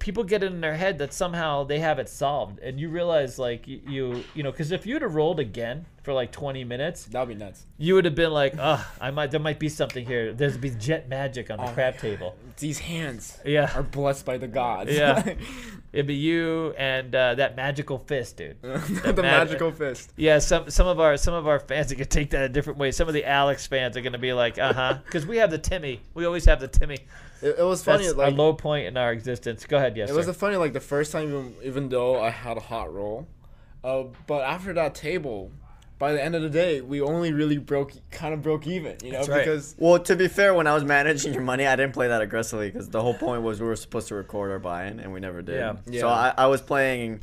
People 0.00 0.24
get 0.24 0.42
it 0.42 0.50
in 0.52 0.60
their 0.60 0.74
head 0.74 0.98
that 0.98 1.12
somehow 1.12 1.62
they 1.64 1.78
have 1.78 1.98
it 2.00 2.08
solved, 2.08 2.58
and 2.58 2.80
you 2.80 2.88
realize, 2.88 3.38
like 3.38 3.68
you, 3.68 3.80
you, 3.86 4.24
you 4.34 4.42
know, 4.42 4.50
because 4.50 4.72
if 4.72 4.84
you'd 4.84 5.02
have 5.02 5.14
rolled 5.14 5.38
again 5.38 5.86
for 6.02 6.12
like 6.12 6.32
20 6.32 6.64
minutes, 6.64 7.04
That'd 7.04 7.28
be 7.28 7.34
nuts. 7.36 7.66
you 7.78 7.94
would 7.94 8.04
have 8.04 8.14
been 8.16 8.32
like, 8.32 8.54
"Oh, 8.58 8.84
I 9.00 9.10
might. 9.12 9.30
There 9.30 9.38
might 9.40 9.58
be 9.60 9.68
something 9.68 10.04
here. 10.04 10.32
There's 10.32 10.56
be 10.56 10.70
jet 10.70 11.08
magic 11.08 11.50
on 11.50 11.58
the 11.58 11.66
Oh, 11.70 11.72
craps 11.72 12.00
table." 12.00 12.34
These 12.58 12.78
hands 12.80 13.38
Yeah, 13.44 13.70
are 13.76 13.82
blessed 13.82 14.24
by 14.24 14.38
the 14.38 14.48
gods. 14.48 14.90
Yeah. 14.92 15.34
it'd 15.92 16.06
be 16.06 16.14
you 16.14 16.74
and 16.78 17.14
uh, 17.14 17.34
that 17.36 17.54
magical 17.54 17.98
fist, 17.98 18.38
dude. 18.38 18.56
the 18.62 19.04
mag- 19.04 19.16
magical 19.16 19.70
fist. 19.70 20.12
Yeah, 20.16 20.38
some 20.40 20.68
some 20.70 20.86
of 20.88 20.98
our 20.98 21.16
some 21.16 21.34
of 21.34 21.46
our 21.46 21.60
fans 21.60 21.92
are 21.92 21.94
gonna 21.94 22.06
take 22.06 22.30
that 22.30 22.42
a 22.42 22.48
different 22.48 22.78
way. 22.78 22.90
Some 22.90 23.06
of 23.08 23.14
the 23.14 23.24
Alex 23.24 23.66
fans 23.68 23.96
are 23.96 24.00
gonna 24.00 24.18
be 24.18 24.32
like, 24.32 24.58
"Uh 24.58 24.72
huh," 24.72 24.98
because 25.04 25.26
we 25.26 25.36
have 25.36 25.50
the 25.52 25.58
Timmy. 25.58 26.00
We 26.14 26.24
always 26.24 26.44
have 26.46 26.60
the 26.60 26.68
Timmy. 26.68 26.98
It, 27.42 27.56
it 27.58 27.62
was 27.62 27.82
That's 27.84 28.12
funny. 28.12 28.32
a 28.32 28.34
low 28.34 28.52
point 28.54 28.86
in 28.86 28.96
our 28.96 29.12
existence. 29.12 29.64
Go 29.66 29.76
ahead, 29.76 29.96
yes. 29.96 30.10
it 30.10 30.14
was 30.14 30.26
sir. 30.26 30.30
a 30.32 30.34
funny 30.34 30.56
like 30.56 30.72
the 30.72 30.80
first 30.80 31.12
time 31.12 31.28
even 31.28 31.54
even 31.62 31.88
though 31.88 32.20
I 32.20 32.30
had 32.30 32.56
a 32.56 32.60
hot 32.60 32.92
roll, 32.92 33.26
uh, 33.84 34.04
but 34.26 34.42
after 34.42 34.72
that 34.72 34.94
table, 34.94 35.50
by 35.98 36.12
the 36.12 36.22
end 36.22 36.34
of 36.34 36.42
the 36.42 36.50
day, 36.50 36.80
we 36.80 37.00
only 37.00 37.32
really 37.32 37.58
broke 37.58 37.92
kind 38.10 38.34
of 38.34 38.42
broke 38.42 38.66
even. 38.66 38.96
You 39.02 39.12
know 39.12 39.18
That's 39.18 39.28
right. 39.28 39.38
because 39.44 39.74
Well, 39.78 39.98
to 40.00 40.16
be 40.16 40.28
fair, 40.28 40.54
when 40.54 40.66
I 40.66 40.74
was 40.74 40.84
managing 40.84 41.32
your 41.32 41.42
money, 41.42 41.66
I 41.66 41.76
didn't 41.76 41.92
play 41.94 42.08
that 42.08 42.20
aggressively 42.20 42.70
because 42.70 42.88
the 42.90 43.00
whole 43.00 43.14
point 43.14 43.42
was 43.42 43.60
we 43.60 43.66
were 43.66 43.76
supposed 43.76 44.08
to 44.08 44.14
record 44.14 44.50
our 44.50 44.58
buy-in, 44.58 45.00
and 45.00 45.12
we 45.12 45.20
never 45.20 45.40
did. 45.42 45.56
Yeah. 45.56 45.76
So 46.00 46.06
Yeah. 46.06 46.06
I, 46.06 46.34
I 46.36 46.46
was 46.46 46.60
playing 46.60 47.20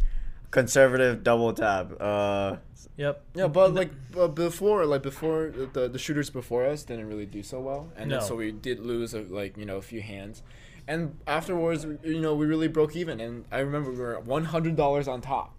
conservative 0.53 1.23
double 1.23 1.51
tab. 1.51 1.99
Uh, 2.01 2.57
yep. 2.95 3.23
yeah, 3.33 3.47
but 3.47 3.73
like 3.73 3.91
but 4.13 4.29
before 4.29 4.85
like 4.85 5.01
before 5.03 5.51
the 5.73 5.89
the 5.89 5.99
shooters 5.99 6.29
before 6.29 6.63
us 6.65 6.83
didn't 6.83 7.07
really 7.07 7.25
do 7.25 7.41
so 7.43 7.59
well, 7.59 7.89
and 7.97 8.09
then 8.11 8.19
No. 8.19 8.25
so 8.25 8.35
we 8.35 8.51
did 8.51 8.79
lose 8.79 9.13
uh, 9.15 9.23
like 9.29 9.57
you 9.57 9.65
know 9.65 9.77
a 9.77 9.81
few 9.81 10.01
hands. 10.01 10.43
And 10.87 11.15
afterwards, 11.27 11.85
you 12.03 12.19
know, 12.19 12.35
we 12.35 12.45
really 12.45 12.67
broke 12.67 12.93
even, 12.95 13.19
and 13.21 13.45
I 13.51 13.59
remember 13.59 13.89
we 13.91 13.99
were 13.99 14.19
one 14.19 14.45
hundred 14.45 14.75
dollars 14.75 15.07
on 15.07 15.21
top, 15.21 15.55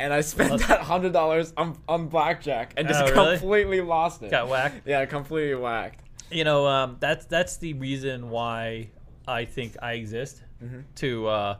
and 0.00 0.12
I 0.12 0.20
spent 0.20 0.50
Let's- 0.50 0.66
that 0.66 0.80
hundred 0.82 1.12
dollars 1.12 1.52
on 1.56 1.78
on 1.88 2.08
blackjack 2.08 2.74
and 2.76 2.86
just 2.88 3.00
Oh, 3.02 3.10
really? 3.14 3.38
completely 3.38 3.80
lost 3.80 4.22
it. 4.22 4.30
Got 4.30 4.48
whacked. 4.48 4.86
Yeah, 4.86 5.04
completely 5.06 5.54
whacked. 5.54 6.00
You 6.30 6.44
know, 6.44 6.66
um, 6.66 6.96
that's 7.00 7.24
that's 7.26 7.56
the 7.58 7.72
reason 7.74 8.30
why 8.30 8.90
I 9.26 9.44
think 9.46 9.76
I 9.80 9.92
exist 9.94 10.42
Mm-hmm. 10.62 10.80
to 10.96 11.26
uh, 11.28 11.56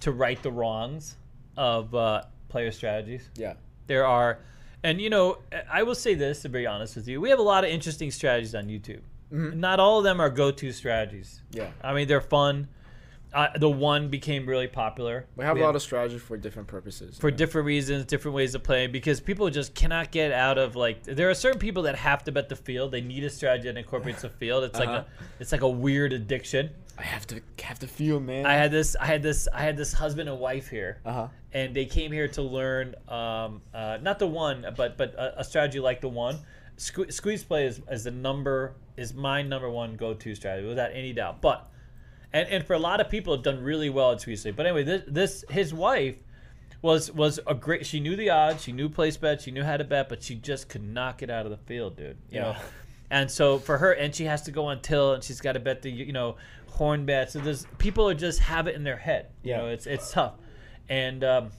to 0.00 0.12
right 0.12 0.40
the 0.42 0.50
wrongs 0.50 1.16
of 1.56 1.94
uh, 1.94 2.22
player 2.48 2.70
strategies. 2.70 3.28
Yeah. 3.36 3.54
There 3.86 4.06
are, 4.06 4.38
and 4.82 5.00
you 5.00 5.10
know, 5.10 5.38
I 5.70 5.82
will 5.82 5.94
say 5.94 6.14
this 6.14 6.42
to 6.42 6.48
be 6.48 6.66
honest 6.66 6.96
with 6.96 7.08
you, 7.08 7.20
we 7.20 7.30
have 7.30 7.38
a 7.38 7.42
lot 7.42 7.64
of 7.64 7.70
interesting 7.70 8.10
strategies 8.10 8.54
on 8.54 8.66
YouTube. 8.66 9.00
Mhm. 9.32 9.54
Not 9.56 9.80
all 9.80 9.98
of 9.98 10.04
them 10.04 10.20
are 10.20 10.28
go-to 10.30 10.72
strategies. 10.72 11.40
Yeah. 11.50 11.70
I 11.82 11.94
mean, 11.94 12.06
they're 12.08 12.20
fun. 12.20 12.68
Uh, 13.34 13.48
the 13.58 13.68
one 13.70 14.08
became 14.08 14.44
really 14.46 14.66
popular. 14.66 15.26
We 15.36 15.44
have 15.44 15.56
a 15.56 15.60
lot 15.60 15.74
of 15.74 15.80
strategy 15.82 16.18
for 16.18 16.36
different 16.36 16.68
purposes. 16.68 17.18
for 17.18 17.30
know. 17.30 17.36
different 17.36 17.66
reasons, 17.66 18.04
different 18.04 18.34
ways 18.34 18.54
of 18.54 18.62
playing, 18.62 18.92
because 18.92 19.20
people 19.20 19.48
just 19.48 19.74
cannot 19.74 20.10
get 20.10 20.32
out 20.32 20.58
of 20.58 20.76
like. 20.76 21.02
There 21.04 21.30
are 21.30 21.34
certain 21.34 21.58
people 21.58 21.84
that 21.84 21.96
have 21.96 22.24
to 22.24 22.32
bet 22.32 22.48
the 22.48 22.56
field. 22.56 22.92
They 22.92 23.00
need 23.00 23.24
a 23.24 23.30
strategy 23.30 23.68
that 23.68 23.78
incorporates 23.78 24.22
the 24.22 24.28
field. 24.28 24.64
It's 24.64 24.78
like 24.78 24.88
Uh-huh. 24.88 25.04
a, 25.08 25.24
it's 25.40 25.52
like 25.52 25.62
a 25.62 25.68
weird 25.68 26.12
addiction. 26.12 26.70
I 26.98 27.02
have 27.04 27.26
to 27.28 27.40
have 27.62 27.78
to 27.78 27.86
feel, 27.86 28.20
man. 28.20 28.44
I 28.44 28.52
had 28.54 28.70
this, 28.70 28.94
I 29.00 29.06
had 29.06 29.22
this, 29.22 29.48
I 29.52 29.62
had 29.62 29.78
this 29.78 29.94
husband 29.94 30.28
and 30.28 30.38
wife 30.38 30.68
here, 30.68 30.98
uh 31.06 31.12
huh. 31.12 31.28
and 31.52 31.74
they 31.74 31.86
came 31.86 32.12
here 32.12 32.28
to 32.28 32.42
learn, 32.42 32.94
um, 33.08 33.62
uh, 33.72 33.96
not 34.02 34.18
the 34.18 34.26
one, 34.26 34.66
but 34.76 34.98
but 34.98 35.14
a, 35.14 35.40
a 35.40 35.44
strategy 35.44 35.80
like 35.80 36.02
the 36.02 36.08
one. 36.10 36.38
Sque- 36.76 37.12
squeeze 37.12 37.44
play 37.44 37.66
is, 37.66 37.80
is 37.90 38.04
the 38.04 38.10
number 38.10 38.74
is 38.98 39.14
my 39.14 39.40
number 39.42 39.70
one 39.70 39.96
go 39.96 40.12
to 40.12 40.34
strategy 40.34 40.68
without 40.68 40.90
any 40.92 41.12
doubt. 41.14 41.40
But 41.40 41.70
and, 42.32 42.48
and 42.48 42.66
for 42.66 42.74
a 42.74 42.78
lot 42.78 43.00
of 43.00 43.08
people, 43.08 43.34
have 43.34 43.42
done 43.42 43.62
really 43.62 43.90
well 43.90 44.12
at 44.12 44.22
play. 44.22 44.50
But 44.50 44.66
anyway, 44.66 44.84
this, 44.84 45.02
this 45.06 45.44
his 45.50 45.72
wife 45.74 46.16
was 46.80 47.10
was 47.12 47.38
a 47.46 47.54
great. 47.54 47.86
She 47.86 48.00
knew 48.00 48.16
the 48.16 48.30
odds, 48.30 48.62
she 48.62 48.72
knew 48.72 48.88
place 48.88 49.16
bet, 49.16 49.40
she 49.42 49.50
knew 49.50 49.62
how 49.64 49.76
to 49.76 49.84
bet, 49.84 50.08
but 50.08 50.22
she 50.22 50.34
just 50.34 50.68
could 50.68 50.82
not 50.82 51.18
get 51.18 51.30
out 51.30 51.44
of 51.46 51.50
the 51.50 51.58
field, 51.58 51.96
dude. 51.96 52.16
You 52.30 52.40
know. 52.40 52.50
Yeah. 52.50 52.62
And 53.10 53.30
so 53.30 53.58
for 53.58 53.76
her, 53.78 53.92
and 53.92 54.14
she 54.14 54.24
has 54.24 54.42
to 54.42 54.50
go 54.50 54.64
on 54.66 54.80
till, 54.80 55.12
and 55.12 55.22
she's 55.22 55.40
got 55.40 55.52
to 55.52 55.60
bet 55.60 55.82
the 55.82 55.90
you 55.90 56.12
know 56.12 56.36
horn 56.70 57.04
bet. 57.04 57.30
So 57.30 57.38
there's 57.40 57.66
people 57.78 58.08
are 58.08 58.14
just 58.14 58.38
have 58.40 58.66
it 58.66 58.74
in 58.74 58.84
their 58.84 58.96
head. 58.96 59.26
You 59.42 59.50
Yeah. 59.50 59.56
know, 59.58 59.66
it's 59.68 59.86
it's 59.86 60.10
tough. 60.10 60.32
And 60.88 61.22
um, 61.22 61.50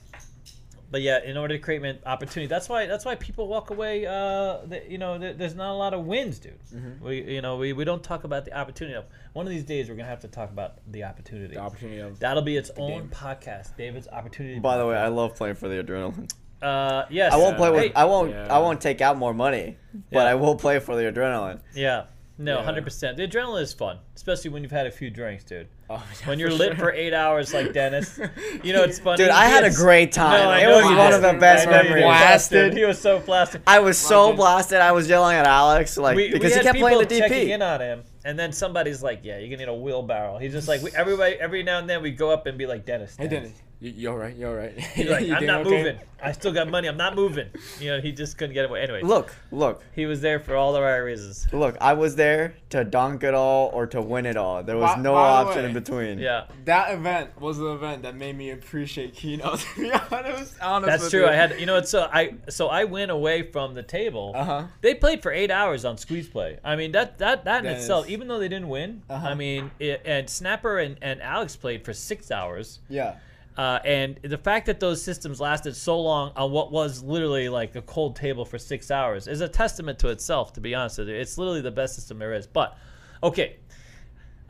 but 0.90 1.02
yeah, 1.02 1.22
in 1.24 1.36
order 1.36 1.54
to 1.56 1.60
create 1.60 1.82
man- 1.82 1.98
opportunity, 2.06 2.46
that's 2.46 2.68
why 2.68 2.86
that's 2.86 3.04
why 3.04 3.14
people 3.16 3.48
walk 3.48 3.70
away. 3.70 4.06
Uh, 4.06 4.58
the, 4.66 4.82
you 4.88 4.98
know, 4.98 5.18
there, 5.18 5.32
there's 5.32 5.54
not 5.54 5.72
a 5.72 5.74
lot 5.76 5.94
of 5.94 6.04
wins, 6.04 6.38
dude. 6.38 6.58
Mm-hmm. 6.74 7.04
We 7.04 7.22
you 7.34 7.42
know 7.42 7.56
we, 7.56 7.72
we 7.72 7.84
don't 7.84 8.02
talk 8.02 8.24
about 8.24 8.44
the 8.44 8.56
opportunity. 8.56 8.98
One 9.32 9.46
of 9.46 9.50
these 9.50 9.64
days, 9.64 9.88
we're 9.88 9.96
gonna 9.96 10.08
have 10.08 10.20
to 10.20 10.28
talk 10.28 10.50
about 10.50 10.78
the 10.90 11.04
opportunity. 11.04 11.54
The 11.54 11.60
opportunity 11.60 11.98
of. 12.00 12.18
That'll 12.20 12.42
be 12.42 12.56
its 12.56 12.70
own 12.76 12.90
game. 12.90 13.08
podcast, 13.08 13.76
David's 13.76 14.08
opportunity. 14.08 14.58
by 14.60 14.78
the 14.78 14.86
way, 14.86 14.96
I 14.96 15.08
love 15.08 15.34
playing 15.36 15.56
for 15.56 15.68
the 15.68 15.82
adrenaline. 15.82 16.30
uh, 16.62 17.04
yes, 17.10 17.32
I 17.32 17.36
won't 17.36 17.56
play 17.56 17.70
with. 17.70 17.80
Hey, 17.82 17.92
I 17.94 18.04
won't. 18.04 18.30
Yeah. 18.30 18.46
I 18.54 18.58
won't 18.58 18.80
take 18.80 19.00
out 19.00 19.16
more 19.18 19.34
money, 19.34 19.76
but 20.12 20.20
Yeah. 20.20 20.24
I 20.30 20.34
will 20.34 20.56
play 20.56 20.78
for 20.78 20.94
the 20.96 21.02
adrenaline. 21.10 21.60
yeah, 21.74 22.04
no, 22.38 22.58
Yeah. 22.58 22.64
hundred 22.64 22.84
percent. 22.84 23.16
The 23.16 23.26
adrenaline 23.28 23.62
is 23.62 23.72
fun, 23.74 23.98
especially 24.16 24.50
when 24.50 24.62
you've 24.62 24.72
had 24.72 24.86
a 24.86 24.90
few 24.90 25.10
drinks, 25.10 25.44
dude. 25.44 25.68
Oh, 25.90 26.02
yeah, 26.20 26.28
When 26.28 26.38
you're 26.38 26.50
lit 26.50 26.76
sure. 26.76 26.86
for 26.86 26.92
eight 26.92 27.12
hours, 27.12 27.52
like 27.52 27.72
Dennis. 27.72 28.18
You 28.64 28.72
know, 28.72 28.82
it's 28.84 28.98
funny. 28.98 29.18
Dude, 29.18 29.28
I 29.28 29.44
had 29.46 29.64
a 29.64 29.70
great 29.70 30.10
time. 30.12 30.40
No, 30.40 30.48
I 30.50 30.60
it 30.60 30.68
was 30.68 30.84
you 30.90 30.96
one 30.96 31.10
did. 31.10 31.16
of 31.16 31.22
the 31.34 31.38
best 31.38 31.66
I 31.68 31.70
know 31.70 31.76
you 31.76 31.82
memories. 31.90 32.02
did. 32.02 32.08
Blasted. 32.08 32.76
He 32.78 32.84
was 32.84 32.98
so 32.98 33.20
blasted. 33.20 33.62
I 33.66 33.78
was 33.80 33.98
so 33.98 34.24
Fucking- 34.24 34.36
blasted. 34.36 34.78
I 34.80 34.92
was 34.92 35.06
yelling 35.08 35.36
at 35.36 35.46
Alex 35.46 35.98
like 35.98 36.16
we, 36.16 36.30
because 36.32 36.52
we 36.52 36.58
he 36.58 36.64
kept 36.64 36.78
playing 36.78 36.98
the 37.00 37.06
people 37.06 37.28
checking 37.28 37.50
in 37.50 37.60
DP. 37.60 37.74
on 37.74 37.80
him, 37.82 38.02
and 38.24 38.38
then 38.38 38.52
somebody's 38.52 39.02
like, 39.02 39.20
"Yeah, 39.22 39.36
you're 39.38 39.48
gonna 39.54 39.58
need 39.58 39.68
a 39.68 39.74
wheelbarrow." 39.74 40.38
He's 40.38 40.52
just 40.52 40.66
like, 40.68 40.80
we, 40.82 40.90
everybody, 40.96 41.34
every 41.34 41.62
now 41.62 41.78
and 41.78 41.90
then 41.90 42.00
we 42.00 42.10
go 42.12 42.30
up 42.30 42.46
and 42.46 42.56
be 42.56 42.66
like, 42.66 42.86
"Dennis, 42.86 43.16
Hey, 43.18 43.28
Dennis." 43.28 43.52
Dennis. 43.84 43.96
You, 43.96 44.02
you 44.02 44.10
all 44.10 44.16
right? 44.16 44.34
You 44.36 44.48
all 44.48 44.54
right? 44.54 44.78
He's 44.78 45.08
like, 45.08 45.26
You 45.26 45.34
"I'm 45.34 45.46
not 45.46 45.60
okay?" 45.66 45.70
moving. 45.84 45.98
I 46.22 46.32
still 46.32 46.52
got 46.52 46.68
money. 46.70 46.88
I'm 46.88 46.96
not 46.96 47.14
moving." 47.14 47.48
You 47.80 47.90
know, 47.92 48.00
he 48.00 48.10
just 48.12 48.38
couldn't 48.38 48.54
get 48.54 48.64
away. 48.64 48.80
Anyway, 48.82 49.02
Look, 49.02 49.34
look, 49.50 49.82
he 49.94 50.06
was 50.06 50.20
there 50.22 50.40
for 50.40 50.56
all 50.56 50.72
the 50.72 50.80
right 50.80 50.96
reasons. 50.98 51.46
look. 51.52 51.76
I 51.80 51.92
was 51.92 52.16
there 52.16 52.54
to 52.70 52.82
dunk 52.84 53.22
it 53.24 53.34
all 53.34 53.70
or 53.74 53.86
to 53.88 54.00
win 54.00 54.24
it 54.26 54.36
all. 54.36 54.62
There 54.62 54.76
was 54.78 54.94
By- 54.96 55.02
no 55.02 55.12
by 55.12 55.28
option 55.28 55.62
way- 55.62 55.68
in 55.68 55.74
between. 55.74 56.18
Yeah, 56.18 56.44
That 56.64 56.94
event 56.94 57.38
was 57.40 57.58
the 57.58 57.66
event 57.72 58.02
that 58.02 58.16
made 58.16 58.36
me 58.38 58.50
appreciate 58.50 59.14
Keno. 59.14 59.56
To 59.74 59.80
be 59.80 59.92
honest, 59.92 60.54
honest 60.62 60.86
that's 60.86 61.10
true. 61.10 61.20
you. 61.22 61.26
I 61.28 61.34
had, 61.34 61.58
you 61.60 61.66
know, 61.66 61.76
it's 61.76 61.90
so 61.90 62.08
I 62.10 62.34
so 62.48 62.68
I 62.68 62.84
went 62.84 63.10
away 63.10 63.42
from 63.42 63.74
the 63.74 63.82
table. 63.82 64.32
Uh 64.34 64.44
huh. 64.44 64.64
They 64.80 64.94
played 64.94 65.22
for 65.22 65.30
eight 65.32 65.50
hours 65.50 65.84
on 65.84 65.98
squeeze 65.98 66.28
play. 66.28 66.58
I 66.64 66.76
mean 66.76 66.92
that 66.92 67.18
that 67.18 67.44
that 67.44 67.58
in 67.58 67.64
That 67.64 67.76
itself, 67.78 68.06
is- 68.06 68.12
even 68.12 68.28
though 68.28 68.38
they 68.38 68.48
didn't 68.48 68.68
win, 68.68 69.02
Uh-huh. 69.10 69.26
I 69.28 69.34
mean, 69.34 69.70
it, 69.78 70.00
and 70.06 70.28
Snapper 70.30 70.78
and, 70.78 70.96
and 71.02 71.20
Alex 71.20 71.54
played 71.56 71.84
for 71.84 71.92
six 71.92 72.30
hours. 72.30 72.80
Yeah. 72.88 73.16
Uh, 73.56 73.78
and 73.84 74.18
the 74.22 74.38
fact 74.38 74.66
that 74.66 74.80
those 74.80 75.00
systems 75.00 75.40
lasted 75.40 75.76
so 75.76 76.00
long 76.00 76.32
on 76.34 76.50
what 76.50 76.72
was 76.72 77.02
literally 77.04 77.48
like 77.48 77.76
a 77.76 77.82
cold 77.82 78.16
table 78.16 78.44
for 78.44 78.58
six 78.58 78.90
hours 78.90 79.28
is 79.28 79.40
a 79.40 79.48
testament 79.48 79.98
to 80.00 80.08
itself. 80.08 80.52
To 80.54 80.60
be 80.60 80.74
honest 80.74 80.98
with 80.98 81.08
you, 81.08 81.14
it's 81.14 81.38
literally 81.38 81.60
the 81.60 81.70
best 81.70 81.94
system 81.94 82.18
there 82.18 82.32
is. 82.32 82.48
But 82.48 82.76
okay, 83.22 83.56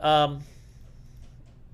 um, 0.01 0.41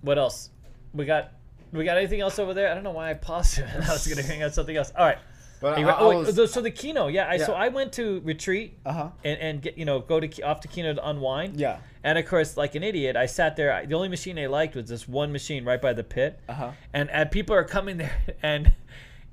what 0.02 0.18
else? 0.18 0.50
We 0.94 1.06
got 1.06 1.32
we 1.72 1.86
got 1.86 1.98
anything 1.98 2.20
else 2.20 2.38
over 2.38 2.54
there? 2.54 2.70
I 2.70 2.74
don't 2.74 2.84
know 2.84 2.92
why 2.92 3.12
I 3.12 3.14
paused. 3.14 3.62
I 3.88 3.92
was 3.92 4.08
gonna 4.08 4.28
hang 4.28 4.44
out 4.44 4.54
something 4.54 4.76
else. 4.76 4.92
All 4.98 5.06
right. 5.06 5.20
But 5.62 5.78
I, 5.78 5.98
oh, 6.00 6.10
wait, 6.10 6.36
was. 6.36 6.52
so- 6.54 6.60
the 6.62 6.72
Keno, 6.72 7.08
yeah. 7.08 7.30
I, 7.30 7.38
So 7.38 7.54
I 7.54 7.68
went 7.70 7.94
to 7.94 8.20
retreat 8.26 8.78
Uh 8.86 8.92
huh. 8.94 9.10
and, 9.24 9.40
and 9.40 9.62
get 9.62 9.78
you 9.78 9.86
know 9.86 10.00
go 10.00 10.20
to 10.20 10.42
off 10.42 10.60
to 10.62 10.68
Keno 10.68 10.94
to 10.94 11.08
unwind. 11.08 11.60
Yeah. 11.60 11.78
And 12.04 12.18
of 12.18 12.26
course, 12.26 12.58
like 12.58 12.74
an 12.76 12.84
idiot, 12.84 13.16
I 13.16 13.28
sat 13.28 13.56
there. 13.56 13.72
I, 13.72 13.86
the 13.86 13.94
only 13.96 14.10
machine 14.10 14.40
I 14.40 14.48
liked 14.48 14.76
was 14.76 14.90
this 14.90 15.08
one 15.08 15.32
machine 15.32 15.64
right 15.64 15.80
by 15.82 15.94
the 15.94 16.04
pit. 16.04 16.40
Uh 16.50 16.54
huh. 16.54 16.72
And, 16.94 17.10
and 17.12 17.30
people 17.30 17.56
are 17.56 17.64
coming 17.64 17.98
there, 17.98 18.18
and 18.44 18.74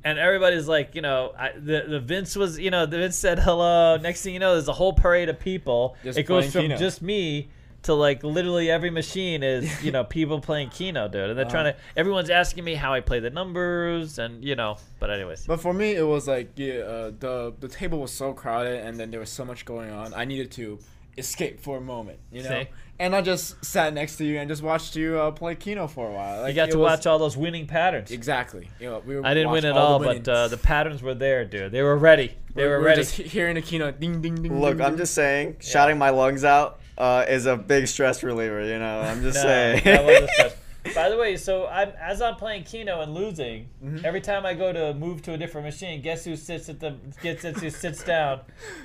and 0.05 0.19
everybody's 0.19 0.69
like, 0.69 0.95
you 0.95 1.01
know, 1.03 1.33
I, 1.39 1.53
the 1.53 1.85
the 1.89 1.99
Vince 1.99 2.37
was, 2.37 2.59
you 2.59 2.71
know, 2.71 2.85
the 2.87 2.99
Vince 2.99 3.17
said 3.17 3.39
hello. 3.39 3.97
Next 3.97 4.23
thing 4.23 4.35
you 4.35 4.41
know, 4.41 4.53
there's 4.53 4.69
a 4.69 4.73
whole 4.75 4.93
parade 4.93 5.29
of 5.31 5.41
people. 5.41 5.97
Just 6.05 6.19
it 6.19 6.25
goes 6.25 6.53
from 6.53 6.63
Keno. 6.63 6.77
just 6.77 7.01
me 7.03 7.49
to 7.85 7.95
like 7.95 8.25
literally 8.25 8.71
every 8.71 8.91
machine 8.91 9.43
is 9.43 9.83
you 9.85 9.93
know 9.93 10.05
people 10.05 10.41
playing 10.41 10.71
Keno, 10.71 11.09
dude, 11.09 11.31
and 11.31 11.39
they're 11.39 11.45
trying 11.45 11.73
to. 11.73 11.79
Everyone's 11.97 12.31
asking 12.31 12.65
me 12.65 12.75
how 12.75 12.93
I 12.93 13.01
play 13.01 13.21
the 13.21 13.31
numbers, 13.31 14.19
and 14.19 14.45
you 14.45 14.57
know. 14.57 14.77
But 15.01 15.11
anyways, 15.11 15.47
But 15.47 15.61
for 15.61 15.73
me, 15.73 15.93
it 15.95 16.03
was 16.07 16.27
like 16.29 16.51
yeah, 16.57 16.75
uh, 16.81 17.13
the 17.19 17.55
the 17.61 17.69
table 17.69 18.01
was 18.01 18.11
so 18.13 18.33
crowded, 18.33 18.85
and 18.85 18.99
then 18.99 19.11
there 19.11 19.21
was 19.21 19.31
so 19.31 19.45
much 19.45 19.65
going 19.65 19.91
on. 19.91 20.13
I 20.15 20.25
needed 20.25 20.51
to 20.53 20.79
escape 21.17 21.61
for 21.61 21.79
a 21.79 21.81
moment, 21.81 22.19
you 22.33 22.43
know. 22.43 22.49
See? 22.63 22.69
And 23.01 23.15
I 23.15 23.23
just 23.23 23.65
sat 23.65 23.95
next 23.95 24.17
to 24.17 24.25
you 24.25 24.39
and 24.39 24.49
just 24.49 24.61
watched 24.63 24.97
you 24.97 25.21
uh, 25.21 25.31
play 25.31 25.55
Keno 25.55 25.87
for 25.87 26.09
a 26.09 26.13
while. 26.13 26.41
Like, 26.43 26.49
you 26.51 26.57
got 26.57 26.71
to 26.71 26.79
was- 26.79 26.91
watch 26.99 27.07
all 27.07 27.19
those 27.21 27.37
winning 27.37 27.67
patterns. 27.69 28.11
exactly. 28.11 28.69
You 28.81 28.91
know, 28.91 29.03
we 29.07 29.15
were 29.15 29.25
I 29.25 29.35
didn't 29.35 29.53
win 29.53 29.65
at 29.65 29.77
all, 29.77 30.01
the 30.01 30.05
but 30.07 30.29
uh, 30.29 30.49
the 30.49 30.57
patterns 30.57 31.01
were 31.01 31.15
there, 31.15 31.45
dude. 31.45 31.71
They 31.71 31.83
were 31.83 31.97
ready. 31.97 32.35
They 32.55 32.65
We 32.65 32.69
were 32.69 32.81
we 32.81 32.87
ready. 32.87 33.03
just 33.03 33.15
he- 33.15 33.23
hearing 33.23 33.55
the 33.55 33.63
Keno 33.63 33.93
ding 33.93 34.21
ding 34.21 34.35
ding. 34.43 34.61
Look, 34.61 34.79
ding, 34.79 34.85
I'm 34.85 34.93
ding. 34.93 34.99
just 34.99 35.15
saying, 35.15 35.57
shouting 35.61 35.97
my 35.97 36.11
lungs 36.11 36.43
out 36.45 36.78
uh, 36.99 37.25
is 37.29 37.47
a 37.47 37.57
big 37.57 37.87
stress 37.87 38.23
reliever. 38.23 38.63
You 38.65 38.79
know, 38.79 39.01
I'm 39.01 39.23
just 39.23 39.37
No, 39.37 39.43
saying. 39.43 39.83
that 39.85 40.05
was 40.05 40.17
a 40.23 40.29
stress. 40.29 40.57
By 40.95 41.11
the 41.11 41.17
way, 41.19 41.37
so 41.37 41.67
I'm 41.67 41.91
as 42.01 42.23
I'm 42.23 42.37
playing 42.37 42.65
Keno 42.65 43.01
and 43.01 43.13
losing, 43.15 43.69
Mm-hmm. 43.85 44.05
every 44.07 44.21
time 44.21 44.45
I 44.47 44.55
go 44.55 44.73
to 44.73 44.95
move 44.95 45.23
to 45.23 45.33
a 45.35 45.37
different 45.39 45.67
machine, 45.67 46.01
guess 46.03 46.25
who 46.25 46.35
sits 46.37 46.69
at 46.69 46.81
the 46.81 46.97
gets 47.23 47.43
who 47.43 47.71
sits 47.71 48.03
down 48.05 48.41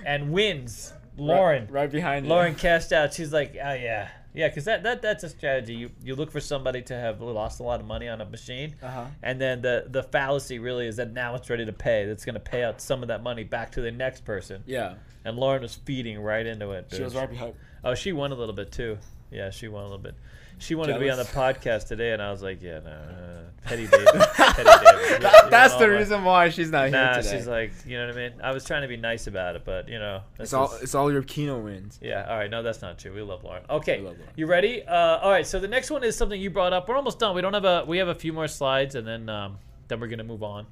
and 0.06 0.31
wins? 0.31 0.94
Lauren. 1.15 1.64
right, 1.65 1.72
right 1.72 1.91
behind 1.91 2.26
you. 2.26 2.30
Lauren 2.31 2.56
cashed 2.56 2.91
out. 2.91 3.14
She's 3.14 3.31
like, 3.31 3.52
oh 3.53 3.73
yeah, 3.73 4.10
yeah, 4.34 4.47
because 4.47 4.65
that, 4.65 4.84
that 4.84 5.01
that's 5.01 5.23
a 5.23 5.30
strategy. 5.30 5.76
You 5.76 5.89
you 6.03 6.15
look 6.15 6.31
for 6.31 6.39
somebody 6.39 6.81
to 6.84 6.93
have 6.95 7.22
lost 7.22 7.60
a 7.60 7.64
lot 7.64 7.80
of 7.80 7.85
money 7.85 8.07
on 8.07 8.19
a 8.22 8.26
machine, 8.26 8.76
Uh-huh. 8.81 9.05
and 9.22 9.39
then 9.39 9.61
the 9.61 9.85
the 9.89 10.03
fallacy 10.03 10.60
really 10.60 10.88
is 10.88 10.95
that 10.97 11.11
now 11.14 11.35
it's 11.35 11.49
ready 11.49 11.65
to 11.65 11.73
pay. 11.73 12.05
That's 12.05 12.26
going 12.26 12.34
to 12.35 12.39
pay 12.39 12.64
out 12.64 12.81
some 12.81 13.01
of 13.03 13.07
that 13.10 13.22
money 13.23 13.43
back 13.43 13.72
to 13.73 13.81
the 13.81 13.91
next 13.91 14.26
person. 14.26 14.64
Yeah, 14.65 14.95
And 15.26 15.38
Lauren 15.38 15.61
was 15.61 15.76
feeding 15.76 16.19
right 16.19 16.45
into 16.45 16.72
it. 16.72 16.88
she 16.95 17.01
was 17.03 17.15
right 17.15 17.30
behind. 17.30 17.53
Oh, 17.84 17.95
she 17.95 18.11
won 18.14 18.31
a 18.31 18.35
little 18.35 18.55
bit 18.55 18.72
too. 18.72 18.97
Yeah, 19.31 19.49
she 19.49 19.68
won 19.68 19.81
a 19.84 19.85
little 19.85 19.97
bit. 20.03 20.15
She 20.59 20.75
wanted 20.75 20.93
to 20.93 20.99
be 20.99 21.09
on 21.09 21.17
the 21.17 21.23
podcast 21.23 21.88
today, 21.88 22.11
and 22.13 22.21
I 22.21 22.31
was 22.31 22.41
like, 22.41 22.61
yeah, 22.61 22.80
no, 22.80 22.89
uh, 22.91 23.65
Petty 23.65 23.85
David. 23.88 24.07
Petty 24.34 24.63
David. 24.63 25.21
That, 25.23 25.47
that's 25.51 25.75
the 25.75 25.89
reason 25.89 26.23
why 26.23 26.49
she's 26.49 26.69
not 26.71 26.89
Nah, 26.91 27.13
here 27.13 27.21
today. 27.21 27.38
she's 27.38 27.47
like, 27.47 27.71
you 27.85 27.97
know 27.97 28.07
what 28.07 28.15
I 28.17 28.30
mean. 28.30 28.34
I 28.41 28.51
was 28.51 28.63
trying 28.65 28.81
to 28.84 28.88
be 28.88 28.97
nice 28.97 29.27
about 29.27 29.55
it, 29.55 29.63
but 29.65 29.88
you 29.89 29.99
know, 29.99 30.21
it's 30.39 30.53
all 30.53 30.71
is- 30.73 30.84
it's 30.84 30.95
all 30.95 31.11
your 31.11 31.21
Keno 31.23 31.59
wins. 31.59 31.99
yeah. 32.01 32.25
All 32.30 32.38
right, 32.38 32.49
no, 32.49 32.63
that's 32.63 32.81
not 32.81 32.97
true. 32.97 33.13
We 33.13 33.21
love 33.21 33.43
Lauren. 33.43 33.63
Okay, 33.69 33.97
love 33.97 34.17
Lauren. 34.17 34.34
you 34.35 34.45
ready? 34.47 34.84
Uh, 34.84 35.17
all 35.19 35.31
right. 35.31 35.45
So 35.45 35.59
the 35.59 35.67
next 35.67 35.91
one 35.91 36.03
is 36.03 36.15
something 36.15 36.39
you 36.39 36.49
brought 36.49 36.73
up. 36.73 36.88
We're 36.89 36.95
almost 36.95 37.19
done. 37.19 37.35
We 37.35 37.41
don't 37.41 37.53
have 37.53 37.65
a. 37.65 37.84
We 37.85 37.97
have 37.99 38.07
a 38.07 38.15
few 38.15 38.34
more 38.34 38.47
slides, 38.47 38.95
and 38.95 39.05
then 39.07 39.30
um, 39.30 39.57
then 39.89 39.99
we're 39.99 40.07
gonna 40.07 40.23
move 40.23 40.43
on. 40.43 40.65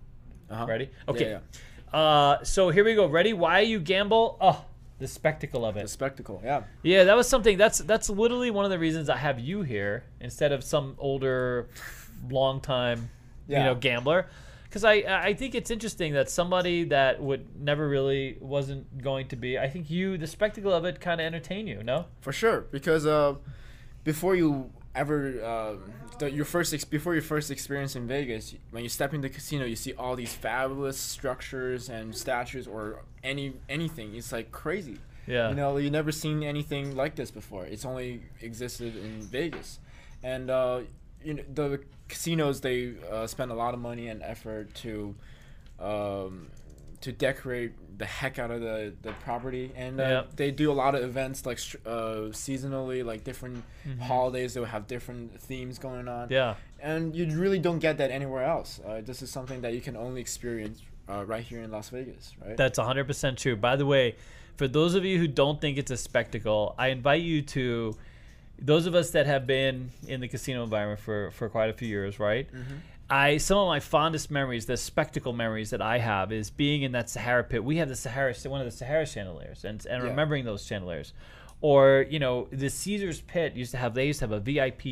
Uh-huh. 0.49 0.65
Ready? 0.65 0.85
Yeah, 0.85 1.11
Okay. 1.13 1.29
yeah. 1.93 1.97
Uh, 1.99 2.43
so 2.43 2.69
here 2.69 2.83
we 2.83 2.95
go. 2.95 3.05
Ready? 3.07 3.33
Why 3.33 3.59
you 3.61 3.79
gamble? 3.79 4.37
Oh, 4.41 4.63
the 5.01 5.07
spectacle 5.07 5.65
of 5.65 5.75
it. 5.75 5.81
The 5.81 5.87
spectacle. 5.89 6.41
Yeah. 6.43 6.63
Yeah, 6.83 7.03
that 7.05 7.15
was 7.17 7.27
something. 7.27 7.57
That's 7.57 7.79
that's 7.79 8.09
literally 8.09 8.51
one 8.51 8.63
of 8.63 8.71
the 8.71 8.79
reasons 8.79 9.09
I 9.09 9.17
have 9.17 9.39
you 9.39 9.63
here 9.63 10.03
instead 10.21 10.51
of 10.53 10.63
some 10.63 10.95
older, 10.99 11.67
long 12.29 12.61
time, 12.61 13.09
you 13.47 13.57
know, 13.57 13.75
gambler. 13.75 14.27
Because 14.63 14.85
I 14.85 14.93
I 15.29 15.33
think 15.33 15.55
it's 15.55 15.71
interesting 15.71 16.13
that 16.13 16.29
somebody 16.29 16.85
that 16.85 17.21
would 17.21 17.61
never 17.61 17.89
really 17.89 18.37
wasn't 18.39 19.01
going 19.03 19.27
to 19.29 19.35
be. 19.35 19.57
I 19.59 19.67
think 19.67 19.89
you 19.89 20.17
the 20.17 20.27
spectacle 20.27 20.71
of 20.71 20.85
it 20.85 21.01
kind 21.01 21.19
of 21.19 21.25
entertain 21.25 21.67
you. 21.67 21.83
No. 21.83 22.05
For 22.21 22.31
sure, 22.31 22.61
because 22.71 23.05
uh, 23.05 23.35
before 24.03 24.35
you 24.35 24.71
ever 24.95 25.43
uh, 25.43 25.73
the, 26.21 26.31
your 26.31 26.45
first 26.45 26.71
ex- 26.73 26.85
before 26.85 27.13
your 27.13 27.23
first 27.23 27.49
experience 27.49 27.95
in 27.95 28.07
Vegas, 28.07 28.53
when 28.69 28.83
you 28.83 28.89
step 28.89 29.13
into 29.13 29.27
the 29.27 29.33
casino, 29.33 29.65
you 29.65 29.75
see 29.75 29.93
all 29.93 30.15
these 30.15 30.33
fabulous 30.33 30.97
structures 30.97 31.89
and 31.89 32.15
statues 32.15 32.67
or 32.67 33.01
any 33.23 33.53
anything. 33.67 34.15
It's 34.15 34.31
like 34.31 34.51
crazy. 34.51 34.97
Yeah. 35.25 35.49
You 35.49 35.55
know, 35.55 35.77
you 35.77 35.89
never 35.89 36.11
seen 36.11 36.43
anything 36.43 36.95
like 36.95 37.15
this 37.15 37.31
before. 37.31 37.65
It's 37.65 37.85
only 37.85 38.21
existed 38.39 38.95
in 38.95 39.21
Vegas, 39.21 39.79
and 40.23 40.49
uh, 40.49 40.81
you 41.23 41.33
know 41.33 41.43
the 41.53 41.81
casinos 42.07 42.61
they 42.61 42.93
uh, 43.11 43.25
spend 43.25 43.51
a 43.51 43.55
lot 43.55 43.73
of 43.73 43.79
money 43.79 44.07
and 44.07 44.21
effort 44.21 44.73
to 44.75 45.15
um, 45.79 46.49
to 47.01 47.11
decorate 47.11 47.90
the 48.01 48.05
heck 48.19 48.35
out 48.39 48.51
of 48.51 48.59
the, 48.61 48.93
the 49.03 49.13
property, 49.27 49.71
and 49.75 49.99
uh, 49.99 50.03
Yeah. 50.03 50.23
they 50.35 50.49
do 50.51 50.67
a 50.71 50.77
lot 50.83 50.95
of 50.95 51.01
events 51.03 51.45
like 51.45 51.59
uh, 51.85 52.31
seasonally, 52.45 52.99
like 53.11 53.23
different 53.23 53.63
holidays. 54.01 54.53
They'll 54.53 54.65
have 54.77 54.87
different 54.87 55.39
themes 55.49 55.77
going 55.87 56.07
on, 56.07 56.23
Mm-hmm. 56.25 56.33
Yeah. 56.33 56.55
and 56.91 57.15
you 57.15 57.23
really 57.39 57.59
don't 57.59 57.79
get 57.79 57.97
that 58.01 58.09
anywhere 58.11 58.43
else. 58.43 58.79
Uh, 58.85 59.01
this 59.09 59.21
is 59.21 59.29
something 59.37 59.61
that 59.61 59.73
you 59.73 59.81
can 59.81 59.95
only 59.95 60.19
experience 60.27 60.81
uh, 61.09 61.23
right 61.25 61.43
here 61.43 61.61
in 61.61 61.69
Las 61.71 61.89
Vegas, 61.89 62.33
right? 62.45 62.57
That's 62.57 62.79
100% 62.79 63.37
true. 63.37 63.55
By 63.55 63.75
the 63.75 63.85
way, 63.85 64.15
for 64.57 64.67
those 64.67 64.95
of 64.95 65.05
you 65.05 65.17
who 65.19 65.27
don't 65.27 65.59
think 65.61 65.77
it's 65.77 65.91
a 65.91 65.97
spectacle, 65.97 66.73
I 66.77 66.87
invite 66.87 67.21
you 67.21 67.41
to 67.57 67.95
those 68.71 68.85
of 68.85 68.93
us 68.95 69.11
that 69.11 69.25
have 69.25 69.45
been 69.47 69.89
in 70.07 70.21
the 70.21 70.27
casino 70.27 70.63
environment 70.63 70.99
for, 71.01 71.31
for 71.31 71.49
quite 71.49 71.69
a 71.69 71.73
few 71.73 71.87
years, 71.87 72.19
right? 72.19 72.47
I 73.11 73.37
some 73.37 73.57
of 73.57 73.67
my 73.67 73.81
fondest 73.81 74.31
memories, 74.31 74.65
the 74.65 74.77
spectacle 74.77 75.33
memories 75.33 75.69
that 75.71 75.81
I 75.81 75.97
have 75.97 76.31
is 76.31 76.49
being 76.49 76.83
in 76.83 76.93
that 76.93 77.09
Sahara 77.09 77.43
pit. 77.43 77.61
We 77.61 77.75
have 77.77 77.89
the 77.89 77.95
Sahara 77.95 78.33
one 78.45 78.61
of 78.61 78.65
the 78.65 78.71
Sahara 78.71 79.05
chandeliers 79.05 79.65
and 79.65 79.85
and 79.85 80.01
Yeah. 80.01 80.09
remembering 80.09 80.45
those 80.45 80.65
chandeliers. 80.65 81.13
Or, 81.59 82.07
you 82.09 82.17
know, 82.17 82.47
the 82.51 82.69
Caesars 82.69 83.21
pit 83.21 83.53
used 83.53 83.71
to 83.71 83.77
have 83.77 83.93
they 83.93 84.07
used 84.07 84.19
to 84.19 84.25
have 84.27 84.31
a 84.31 84.39
VIP, 84.39 84.85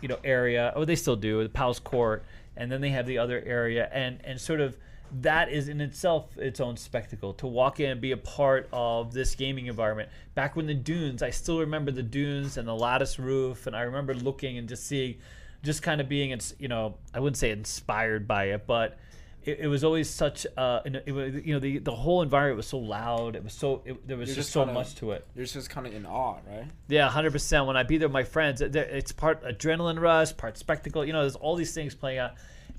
you 0.00 0.08
know, 0.08 0.18
area. 0.24 0.72
Oh, 0.74 0.84
they 0.86 0.96
still 0.96 1.16
do, 1.16 1.42
the 1.42 1.48
Palace 1.50 1.78
Court, 1.78 2.24
and 2.56 2.72
then 2.72 2.80
they 2.80 2.88
have 2.90 3.06
the 3.06 3.18
other 3.18 3.42
area 3.44 3.90
and 3.92 4.20
and 4.24 4.40
sort 4.40 4.60
of 4.60 4.78
that 5.20 5.50
is 5.50 5.68
in 5.68 5.80
itself 5.82 6.36
its 6.38 6.60
own 6.60 6.76
spectacle 6.78 7.34
to 7.34 7.46
walk 7.46 7.78
in 7.78 7.90
and 7.90 8.00
be 8.00 8.10
a 8.12 8.16
part 8.16 8.68
of 8.72 9.12
this 9.12 9.34
gaming 9.34 9.66
environment. 9.66 10.08
Back 10.34 10.56
when 10.56 10.66
the 10.66 10.74
dunes, 10.74 11.22
I 11.22 11.28
still 11.30 11.60
remember 11.60 11.90
the 11.90 12.02
dunes 12.02 12.56
and 12.56 12.66
the 12.66 12.74
lattice 12.74 13.18
roof, 13.18 13.66
and 13.66 13.76
I 13.76 13.82
remember 13.82 14.14
looking 14.14 14.56
and 14.58 14.66
just 14.68 14.86
seeing, 14.86 15.16
just 15.64 15.82
kind 15.82 16.00
of 16.00 16.08
being, 16.08 16.30
ins- 16.30 16.54
you 16.58 16.68
know, 16.68 16.96
I 17.12 17.20
wouldn't 17.20 17.36
say 17.38 17.50
inspired 17.50 18.28
by 18.28 18.44
it, 18.46 18.66
but 18.66 18.98
it, 19.42 19.60
it 19.60 19.66
was 19.66 19.82
always 19.84 20.08
such, 20.08 20.46
uh, 20.56 20.80
an- 20.84 21.00
it 21.06 21.12
was, 21.12 21.34
you 21.44 21.52
know, 21.54 21.58
the 21.60 21.78
the 21.78 21.94
whole 21.94 22.22
environment 22.22 22.56
was 22.58 22.66
so 22.66 22.78
loud. 22.78 23.36
It 23.36 23.42
was 23.44 23.52
so, 23.52 23.82
it, 23.84 24.06
there 24.06 24.16
was 24.16 24.28
You're 24.28 24.36
just, 24.36 24.48
just 24.48 24.52
so 24.52 24.60
kinda- 24.60 24.74
much 24.74 24.94
to 24.96 25.12
it. 25.12 25.26
You're 25.34 25.44
just 25.46 25.68
kind 25.70 25.86
of 25.86 25.94
in 25.94 26.06
awe, 26.06 26.38
right? 26.48 26.66
Yeah, 26.88 27.08
hundred 27.10 27.32
percent. 27.32 27.66
When 27.66 27.76
I 27.76 27.82
be 27.82 27.98
there 27.98 28.08
with 28.08 28.12
my 28.14 28.24
friends, 28.24 28.60
it- 28.60 28.72
there- 28.72 28.84
it's 28.84 29.12
part 29.12 29.42
adrenaline 29.42 30.00
rush, 30.00 30.36
part 30.36 30.56
spectacle. 30.58 31.04
You 31.04 31.12
know, 31.12 31.22
there's 31.22 31.36
all 31.36 31.56
these 31.56 31.74
things 31.74 31.94
playing 31.94 32.18
out, 32.18 32.32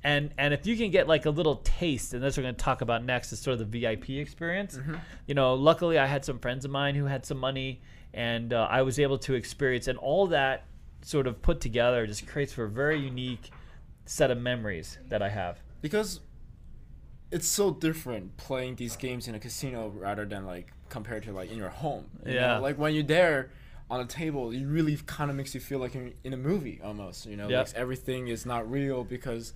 and 0.04 0.32
and 0.38 0.54
if 0.54 0.66
you 0.66 0.76
can 0.78 0.92
get 0.92 1.08
like 1.08 1.26
a 1.26 1.30
little 1.32 1.58
taste, 1.58 2.14
and 2.14 2.24
that's 2.24 2.36
what 2.38 2.42
we're 2.42 2.48
going 2.48 2.56
to 2.56 2.64
talk 2.64 2.82
about 2.82 3.04
next, 3.04 3.32
is 3.32 3.40
sort 3.40 3.60
of 3.60 3.72
the 3.72 3.80
VIP 3.80 4.10
experience. 4.20 4.80
You 5.28 5.34
know, 5.36 5.54
luckily 5.56 5.98
I 6.00 6.06
had 6.08 6.26
some 6.26 6.40
friends 6.40 6.66
of 6.66 6.72
mine 6.72 6.96
who 6.96 7.06
had 7.06 7.26
some 7.26 7.38
money, 7.38 7.82
and 8.14 8.54
uh, 8.54 8.68
I 8.70 8.82
was 8.82 8.98
able 9.00 9.18
to 9.20 9.34
experience, 9.36 9.88
and 9.88 9.98
all 10.00 10.28
that 10.28 10.66
sort 11.12 11.28
of 11.28 11.40
put 11.42 11.62
together 11.62 12.08
just 12.08 12.26
creates 12.28 12.52
for 12.54 12.64
a 12.66 12.70
very 12.70 13.00
unique 13.00 13.52
set 14.06 14.32
of 14.32 14.38
memories 14.40 14.98
that 15.10 15.22
I 15.22 15.30
have. 15.30 15.60
because 15.82 16.20
it's 17.32 17.48
so 17.48 17.72
different 17.72 18.38
playing 18.38 18.76
these 18.76 18.96
games 18.96 19.28
in 19.28 19.36
a 19.36 19.40
casino 19.40 19.90
rather 19.90 20.26
than 20.26 20.46
like 20.46 20.68
compared 20.90 21.24
to 21.24 21.32
like 21.32 21.52
in 21.52 21.58
your 21.58 21.70
home. 21.70 22.06
you 22.26 22.34
know? 22.36 22.40
Yeah. 22.40 22.58
Like 22.60 22.78
when 22.78 22.94
you're 22.96 23.04
there 23.04 23.50
on 23.90 24.00
a 24.00 24.06
table, 24.06 24.52
it 24.52 24.64
really 24.66 24.96
kind 25.06 25.30
of 25.30 25.36
makes 25.36 25.54
you 25.54 25.60
feel 25.62 25.80
like 25.80 25.94
you're 25.96 26.10
in 26.24 26.34
a 26.34 26.38
movie 26.38 26.80
almost. 26.84 27.26
You 27.26 27.36
know, 27.38 27.50
Yep. 27.50 27.68
like 27.68 27.76
everything 27.76 28.28
is 28.28 28.46
not 28.46 28.70
real 28.70 29.04
because 29.04 29.54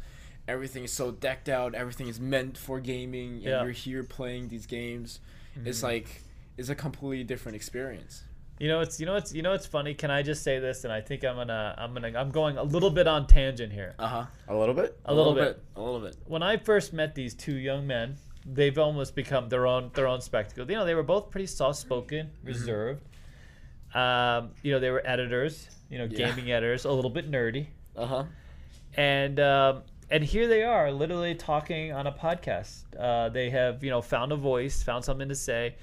everything 0.48 0.84
is 0.84 0.92
so 0.94 1.12
decked 1.12 1.48
out. 1.50 1.74
Everything 1.74 2.08
is 2.08 2.20
meant 2.20 2.58
for 2.58 2.80
gaming, 2.80 3.34
and 3.36 3.42
Yeah. 3.44 3.50
Mm-hmm. 3.54 3.64
you're 3.66 3.74
here 3.74 4.04
playing 4.04 4.50
these 4.50 4.66
games. 4.66 5.20
It's 5.66 5.84
like 5.84 6.08
it's 6.58 6.70
a 6.70 6.76
completely 6.76 7.24
different 7.24 7.56
experience. 7.56 8.24
You 8.60 8.68
know, 8.68 8.82
it's 8.82 9.00
you 9.00 9.06
know 9.06 9.16
it's 9.16 9.34
you 9.34 9.42
know 9.42 9.54
it's 9.54 9.66
funny. 9.66 9.94
Can 9.94 10.12
I 10.12 10.22
just 10.22 10.44
say 10.44 10.60
this? 10.60 10.84
And 10.84 10.92
I 10.92 11.00
think 11.02 11.24
I'm 11.24 11.36
gonna 11.38 11.74
I'm 11.78 11.94
gonna 11.94 12.12
I'm 12.18 12.30
going 12.32 12.58
a 12.58 12.64
little 12.64 12.90
bit 12.90 13.08
on 13.08 13.26
tangent 13.26 13.72
here. 13.72 13.96
Uh 13.98 14.08
huh. 14.08 14.26
A 14.50 14.56
little 14.56 14.76
bit. 14.76 15.00
A, 15.06 15.14
little, 15.14 15.34
bit. 15.34 15.62
A 15.78 15.82
little 15.82 16.02
bit. 16.02 16.18
when 16.28 16.44
I 16.44 16.58
first 16.58 16.92
met 16.92 17.16
these 17.16 17.34
two 17.34 17.56
young 17.56 17.88
men, 17.88 18.18
they've 18.46 18.78
almost 18.78 19.16
become 19.16 19.48
their 19.48 19.66
own 19.66 19.92
their 19.94 20.08
own 20.08 20.20
spectacle. 20.20 20.70
You 20.70 20.76
know, 20.78 20.86
they 20.86 20.94
were 20.96 21.04
both 21.04 21.30
pretty 21.32 21.48
soft 21.48 21.80
spoken, 21.80 22.28
Mm-hmm. 22.28 22.48
reserved. 22.48 23.04
Um, 23.94 24.52
you 24.62 24.72
know, 24.72 24.80
they 24.80 24.92
were 24.92 25.02
editors. 25.06 25.70
You 25.90 25.98
know, 26.00 26.08
Yeah. 26.10 26.30
gaming 26.30 26.52
editors, 26.52 26.86
a 26.86 26.92
little 26.92 27.10
bit 27.10 27.32
nerdy, 27.32 27.68
Uh 27.96 28.06
huh. 28.06 28.24
and 28.96 29.40
um, 29.40 29.82
and 30.12 30.24
here 30.24 30.48
they 30.48 30.64
are, 30.64 30.92
literally 30.92 31.34
talking 31.34 31.92
on 31.94 32.06
a 32.08 32.12
podcast. 32.12 32.84
Uh, 33.00 33.30
they 33.30 33.50
have 33.50 33.84
you 33.84 33.90
know 33.90 34.02
found 34.02 34.32
a 34.32 34.36
voice, 34.36 34.84
found 34.84 35.04
something 35.06 35.30
to 35.30 35.36
say. 35.36 35.76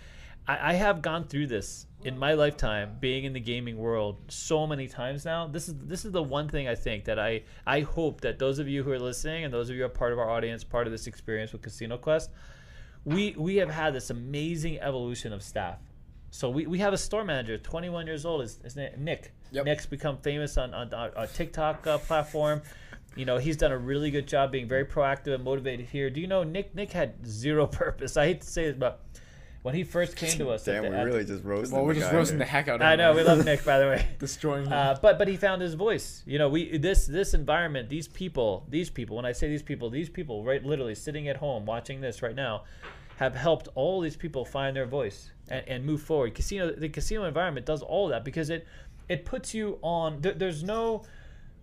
I, 0.46 0.70
I 0.70 0.72
have 0.74 1.02
gone 1.02 1.26
through 1.26 1.48
this 1.48 1.85
in 2.04 2.18
my 2.18 2.34
lifetime, 2.34 2.96
being 3.00 3.24
in 3.24 3.32
the 3.32 3.40
gaming 3.40 3.78
world 3.78 4.18
so 4.28 4.66
many 4.66 4.86
times 4.86 5.24
now. 5.24 5.46
This 5.46 5.68
is 5.68 5.74
this 5.78 6.04
is 6.04 6.12
the 6.12 6.22
one 6.22 6.48
thing 6.48 6.68
I 6.68 6.74
think 6.74 7.04
that 7.04 7.18
I 7.18 7.42
I 7.66 7.80
hope 7.80 8.20
that 8.20 8.38
those 8.38 8.58
of 8.58 8.68
you 8.68 8.82
who 8.82 8.92
are 8.92 8.98
listening 8.98 9.44
and 9.44 9.52
those 9.52 9.70
of 9.70 9.76
you 9.76 9.82
who 9.82 9.86
are 9.86 9.90
part 9.90 10.12
of 10.12 10.18
our 10.18 10.30
audience, 10.30 10.62
part 10.62 10.86
of 10.86 10.92
this 10.92 11.06
experience 11.06 11.52
with 11.52 11.62
Casino 11.62 11.96
Quest, 11.96 12.30
we 13.04 13.34
we 13.38 13.56
have 13.56 13.70
had 13.70 13.94
this 13.94 14.10
amazing 14.10 14.78
evolution 14.80 15.32
of 15.32 15.42
staff. 15.42 15.78
So 16.30 16.50
we, 16.50 16.66
we 16.66 16.78
have 16.80 16.92
a 16.92 16.98
store 16.98 17.24
manager, 17.24 17.56
21 17.56 18.06
years 18.06 18.26
old. 18.26 18.42
His, 18.42 18.58
his 18.62 18.76
name 18.76 18.92
Nick. 18.98 19.32
Yep. 19.52 19.64
Nick's 19.64 19.86
become 19.86 20.18
famous 20.18 20.58
on, 20.58 20.74
on 20.74 20.92
our 20.92 21.26
TikTok 21.28 21.86
uh, 21.86 21.98
platform. 21.98 22.60
You 23.14 23.24
know, 23.24 23.38
he's 23.38 23.56
done 23.56 23.72
a 23.72 23.78
really 23.78 24.10
good 24.10 24.28
job 24.28 24.52
being 24.52 24.68
very 24.68 24.84
proactive 24.84 25.34
and 25.34 25.42
motivated 25.42 25.86
here. 25.86 26.10
Do 26.10 26.20
you 26.20 26.26
know 26.26 26.42
Nick? 26.42 26.74
Nick 26.74 26.92
had 26.92 27.26
zero 27.26 27.66
purpose. 27.66 28.16
I 28.16 28.26
hate 28.26 28.42
to 28.42 28.46
say 28.46 28.66
this, 28.66 28.76
but 28.78 29.02
when 29.66 29.74
he 29.74 29.82
first 29.82 30.14
came 30.14 30.38
to 30.38 30.50
us. 30.50 30.68
at 30.68 30.74
Damn, 30.74 30.84
the- 30.84 30.90
we 30.90 30.96
at- 30.96 31.04
really 31.06 31.24
just 31.24 31.42
roasted. 31.42 31.72
Well, 31.74 31.84
we're 31.84 31.94
the 31.94 31.98
just 31.98 32.12
guy 32.12 32.16
roasting 32.16 32.38
the 32.38 32.44
heck 32.44 32.68
out 32.68 32.76
of 32.76 32.80
him. 32.82 32.86
I 32.86 32.94
know 32.94 33.12
we 33.14 33.24
love 33.24 33.44
Nick, 33.44 33.64
by 33.64 33.80
the 33.80 33.86
way. 33.86 34.06
destroying 34.20 34.66
him. 34.66 34.72
Uh, 34.72 34.94
but 35.02 35.18
but 35.18 35.26
he 35.26 35.36
found 35.36 35.60
his 35.60 35.74
voice. 35.74 36.22
You 36.24 36.38
know, 36.38 36.48
we 36.48 36.78
this 36.78 37.04
this 37.04 37.34
environment, 37.34 37.88
these 37.88 38.06
people, 38.06 38.64
these 38.70 38.90
people. 38.90 39.16
When 39.16 39.24
I 39.24 39.32
say 39.32 39.48
these 39.48 39.64
people, 39.64 39.90
these 39.90 40.08
people, 40.08 40.44
right, 40.44 40.64
literally 40.64 40.94
sitting 40.94 41.26
at 41.26 41.38
home 41.38 41.66
watching 41.66 42.00
this 42.00 42.22
right 42.22 42.36
now, 42.36 42.62
have 43.16 43.34
helped 43.34 43.66
all 43.74 44.00
these 44.00 44.16
people 44.16 44.44
find 44.44 44.76
their 44.76 44.86
voice 44.86 45.32
and, 45.48 45.66
and 45.66 45.84
move 45.84 46.00
forward. 46.00 46.36
Casino, 46.36 46.70
the 46.70 46.88
casino 46.88 47.24
environment 47.24 47.66
does 47.66 47.82
all 47.82 48.06
that 48.06 48.24
because 48.24 48.50
it 48.50 48.68
it 49.08 49.24
puts 49.24 49.52
you 49.52 49.80
on. 49.82 50.20
There, 50.20 50.32
there's 50.34 50.62
no 50.62 51.02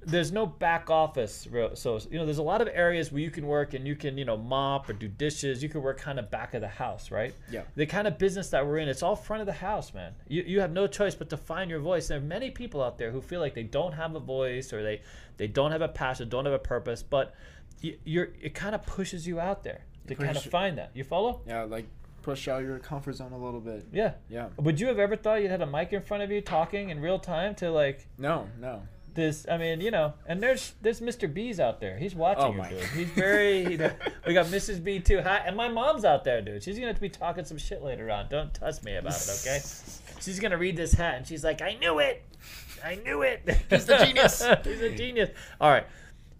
there's 0.05 0.31
no 0.31 0.45
back 0.45 0.89
office 0.89 1.47
so 1.75 1.99
you 2.11 2.17
know 2.17 2.25
there's 2.25 2.37
a 2.37 2.43
lot 2.43 2.61
of 2.61 2.67
areas 2.73 3.11
where 3.11 3.21
you 3.21 3.31
can 3.31 3.45
work 3.47 3.73
and 3.73 3.87
you 3.87 3.95
can 3.95 4.17
you 4.17 4.25
know 4.25 4.35
mop 4.37 4.89
or 4.89 4.93
do 4.93 5.07
dishes 5.07 5.61
you 5.63 5.69
can 5.69 5.81
work 5.81 5.97
kind 5.99 6.19
of 6.19 6.29
back 6.29 6.53
of 6.53 6.61
the 6.61 6.67
house 6.67 7.11
right 7.11 7.33
Yeah. 7.51 7.61
the 7.75 7.85
kind 7.85 8.07
of 8.07 8.17
business 8.17 8.49
that 8.49 8.65
we're 8.65 8.77
in 8.79 8.87
it's 8.89 9.01
all 9.03 9.15
front 9.15 9.41
of 9.41 9.45
the 9.45 9.53
house 9.53 9.93
man 9.93 10.13
you, 10.27 10.43
you 10.45 10.59
have 10.61 10.71
no 10.71 10.87
choice 10.87 11.15
but 11.15 11.29
to 11.29 11.37
find 11.37 11.69
your 11.69 11.79
voice 11.79 12.07
there 12.07 12.17
are 12.17 12.21
many 12.21 12.51
people 12.51 12.81
out 12.83 12.97
there 12.97 13.11
who 13.11 13.21
feel 13.21 13.39
like 13.39 13.53
they 13.53 13.63
don't 13.63 13.93
have 13.93 14.15
a 14.15 14.19
voice 14.19 14.73
or 14.73 14.83
they 14.83 15.01
they 15.37 15.47
don't 15.47 15.71
have 15.71 15.81
a 15.81 15.87
passion 15.87 16.29
don't 16.29 16.45
have 16.45 16.53
a 16.53 16.59
purpose 16.59 17.01
but 17.03 17.33
you, 17.81 17.97
you're 18.03 18.29
it 18.41 18.53
kind 18.53 18.75
of 18.75 18.85
pushes 18.85 19.25
you 19.27 19.39
out 19.39 19.63
there 19.63 19.81
to 20.07 20.15
kind 20.15 20.35
of 20.35 20.43
find 20.43 20.77
that 20.77 20.91
you 20.93 21.03
follow 21.03 21.41
yeah, 21.47 21.63
like 21.63 21.85
push 22.21 22.47
out 22.47 22.63
your 22.63 22.79
comfort 22.79 23.13
zone 23.15 23.33
a 23.33 23.37
little 23.37 23.59
bit. 23.59 23.85
yeah 23.91 24.13
Yeah. 24.29 24.47
would 24.57 24.79
you 24.79 24.87
have 24.87 24.97
ever 24.99 25.15
thought 25.17 25.41
you'd 25.41 25.51
had 25.51 25.61
a 25.61 25.65
mic 25.65 25.91
in 25.91 26.01
front 26.01 26.23
of 26.23 26.31
you 26.31 26.39
talking 26.39 26.89
in 26.89 27.01
real 27.01 27.19
time 27.19 27.53
to 27.55 27.69
like 27.71 28.07
No, 28.17 28.47
no. 28.59 28.81
This 29.15 29.45
i 29.49 29.57
mean 29.57 29.79
you 29.81 29.91
know 29.91 30.13
and 30.25 30.41
there's 30.41 30.73
there's 30.81 30.99
mr 31.01 31.31
b's 31.31 31.59
out 31.59 31.79
there. 31.79 31.97
He's 31.97 32.15
watching 32.15 32.59
Oh 32.59 32.63
you 32.69 32.77
dude. 32.77 32.89
He's 32.89 33.09
very 33.09 33.71
you 33.71 33.77
know, 33.77 33.91
we 34.27 34.33
got 34.33 34.47
mrs 34.47 34.83
b 34.83 34.99
too. 34.99 35.21
Hi 35.21 35.37
and 35.45 35.55
my 35.55 35.67
mom's 35.69 36.05
out 36.05 36.23
there 36.23 36.41
dude. 36.41 36.63
She's 36.63 36.75
gonna 36.75 36.87
have 36.87 36.95
to 36.95 37.01
be 37.01 37.09
talking 37.09 37.45
some 37.45 37.57
shit 37.57 37.83
later 37.83 38.09
on. 38.11 38.27
Don't 38.29 38.53
touch 38.53 38.81
me 38.83 38.95
about 38.95 39.13
it 39.13 39.39
okay? 39.41 39.59
She's 40.21 40.39
gonna 40.39 40.57
read 40.57 40.77
this 40.77 40.93
hat 40.93 41.15
and 41.15 41.27
she's 41.27 41.43
like 41.43 41.61
i 41.61 41.73
knew 41.75 41.99
it. 41.99 42.23
I 42.83 42.95
knew 42.95 43.21
it. 43.21 43.47
He's 43.69 43.87
a 43.89 44.05
genius. 44.05 44.43
he's 44.63 44.81
a 44.81 44.95
genius. 44.95 45.29
All 45.61 45.69
right. 45.71 45.85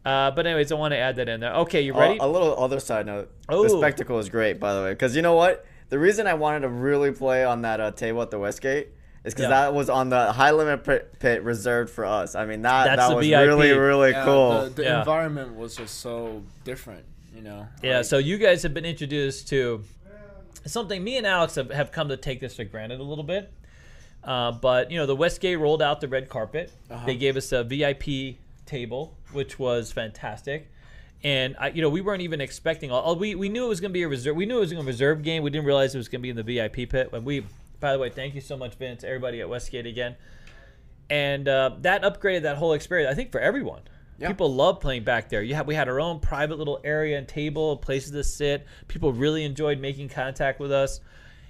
Uh, 0.06 0.32
but 0.32 0.46
anyways 0.46 0.72
i 0.72 0.76
want 0.76 0.92
to 0.94 0.98
add 0.98 1.16
that 1.18 1.30
in 1.30 1.40
there. 1.40 1.54
Okay 1.54 1.82
you 1.82 1.94
Uh, 1.96 2.00
ready 2.00 2.18
a 2.20 2.28
little 2.28 2.58
other 2.62 2.80
side 2.80 3.06
note. 3.06 3.32
Oh. 3.50 3.64
The 3.64 3.70
spectacle 3.70 4.20
is 4.20 4.30
great, 4.30 4.60
by 4.60 4.74
the 4.74 4.82
way, 4.82 4.92
because 4.92 5.16
you 5.16 5.22
know 5.22 5.36
what? 5.36 5.66
The 5.90 6.00
reason 6.00 6.28
I 6.28 6.34
wanted 6.34 6.62
to 6.62 6.70
really 6.70 7.12
play 7.12 7.44
on 7.46 7.62
that 7.62 7.80
uh, 7.80 7.92
table 7.92 8.22
at 8.22 8.32
the 8.32 8.40
Westgate 8.40 8.90
is 9.24 9.34
because 9.34 9.44
Yeah. 9.44 9.50
that 9.50 9.74
was 9.74 9.90
on 9.90 10.10
the 10.10 10.32
high 10.32 10.52
limit 10.52 10.84
pit, 10.84 11.14
pit 11.20 11.44
reserved 11.44 11.90
for 11.90 12.06
us. 12.06 12.36
I 12.36 12.46
mean, 12.46 12.62
that 12.64 12.86
That's 12.86 13.08
that 13.10 13.16
was 13.16 13.26
VIP. 13.28 13.48
really 13.48 13.72
really 13.72 14.12
Yeah, 14.12 14.26
cool. 14.26 14.64
The, 14.64 14.70
the 14.70 14.84
Yeah. 14.84 15.00
environment 15.00 15.56
was 15.56 15.76
just 15.76 16.00
so 16.02 16.44
different, 16.64 17.06
you 17.36 17.42
know. 17.42 17.68
Yeah, 17.82 17.98
Like, 17.98 18.06
so 18.06 18.18
you 18.18 18.38
guys 18.38 18.64
have 18.64 18.74
been 18.74 18.86
introduced 18.86 19.48
to 19.50 19.84
something 20.66 21.04
me 21.04 21.18
and 21.18 21.28
Alex 21.28 21.56
have, 21.56 21.72
have 21.72 21.92
come 21.92 22.10
to 22.10 22.18
take 22.18 22.40
this 22.40 22.56
for 22.56 22.64
granted 22.64 23.00
a 23.00 23.04
little 23.04 23.24
bit. 23.24 23.52
Uh, 24.24 24.54
but, 24.54 24.90
you 24.90 24.98
know, 24.98 25.06
the 25.06 25.16
Westgate 25.16 25.60
rolled 25.60 25.82
out 25.82 26.00
the 26.00 26.08
red 26.08 26.30
carpet. 26.30 26.72
Uh-huh. 26.90 27.06
They 27.06 27.16
gave 27.16 27.36
us 27.36 27.52
a 27.52 27.62
VIP 27.66 28.38
table, 28.66 29.18
which 29.34 29.60
was 29.60 29.92
fantastic. 29.92 30.72
And, 31.26 31.58
I, 31.60 31.70
you 31.70 31.82
know, 31.82 31.90
we 31.90 32.00
weren't 32.00 32.22
even 32.22 32.40
expecting 32.40 32.90
all. 32.90 33.02
all- 33.02 33.16
We, 33.18 33.36
we 33.36 33.50
knew 33.50 33.66
it 33.66 33.70
was 33.70 33.82
going 33.82 33.92
to 33.92 33.94
be 33.94 34.04
a 34.04 34.08
reserve. 34.08 34.36
We 34.38 34.46
knew 34.46 34.58
it 34.58 34.62
was 34.62 34.72
going 34.72 34.82
to 34.82 34.86
be 34.86 34.92
a 34.92 34.94
reserve 34.94 35.24
game. 35.24 35.44
We 35.44 35.50
didn't 35.50 35.66
realize 35.66 35.94
it 35.94 35.98
was 35.98 36.08
going 36.08 36.22
to 36.22 36.24
be 36.24 36.30
in 36.30 36.36
the 36.38 36.44
VIP 36.44 36.86
pit. 36.90 37.10
And 37.12 37.26
we, 37.26 37.46
by 37.84 37.92
the 37.92 38.00
way, 38.00 38.10
thank 38.10 38.34
you 38.34 38.40
so 38.40 38.56
much, 38.56 38.76
Vince, 38.76 39.04
everybody 39.04 39.42
at 39.42 39.50
Westgate 39.50 39.86
again. 39.86 40.16
And 41.10 41.50
uh, 41.50 41.72
that 41.82 42.02
upgraded 42.02 42.44
that 42.44 42.56
whole 42.56 42.72
experience, 42.72 43.12
I 43.12 43.14
think, 43.14 43.34
for 43.34 43.42
everyone. 43.42 43.82
Yeah. 44.18 44.30
People 44.30 44.54
love 44.54 44.80
playing 44.80 45.04
back 45.04 45.28
there. 45.28 45.44
You 45.44 45.56
have, 45.56 45.68
we 45.68 45.76
had 45.76 45.90
our 45.90 46.00
own 46.00 46.22
private 46.22 46.58
little 46.58 46.80
area 46.86 47.18
and 47.18 47.28
table, 47.28 47.76
places 47.76 48.12
to 48.12 48.24
sit. 48.24 48.66
People 48.88 49.12
really 49.12 49.44
enjoyed 49.44 49.82
making 49.82 50.08
contact 50.08 50.62
with 50.62 50.72
us. 50.72 51.02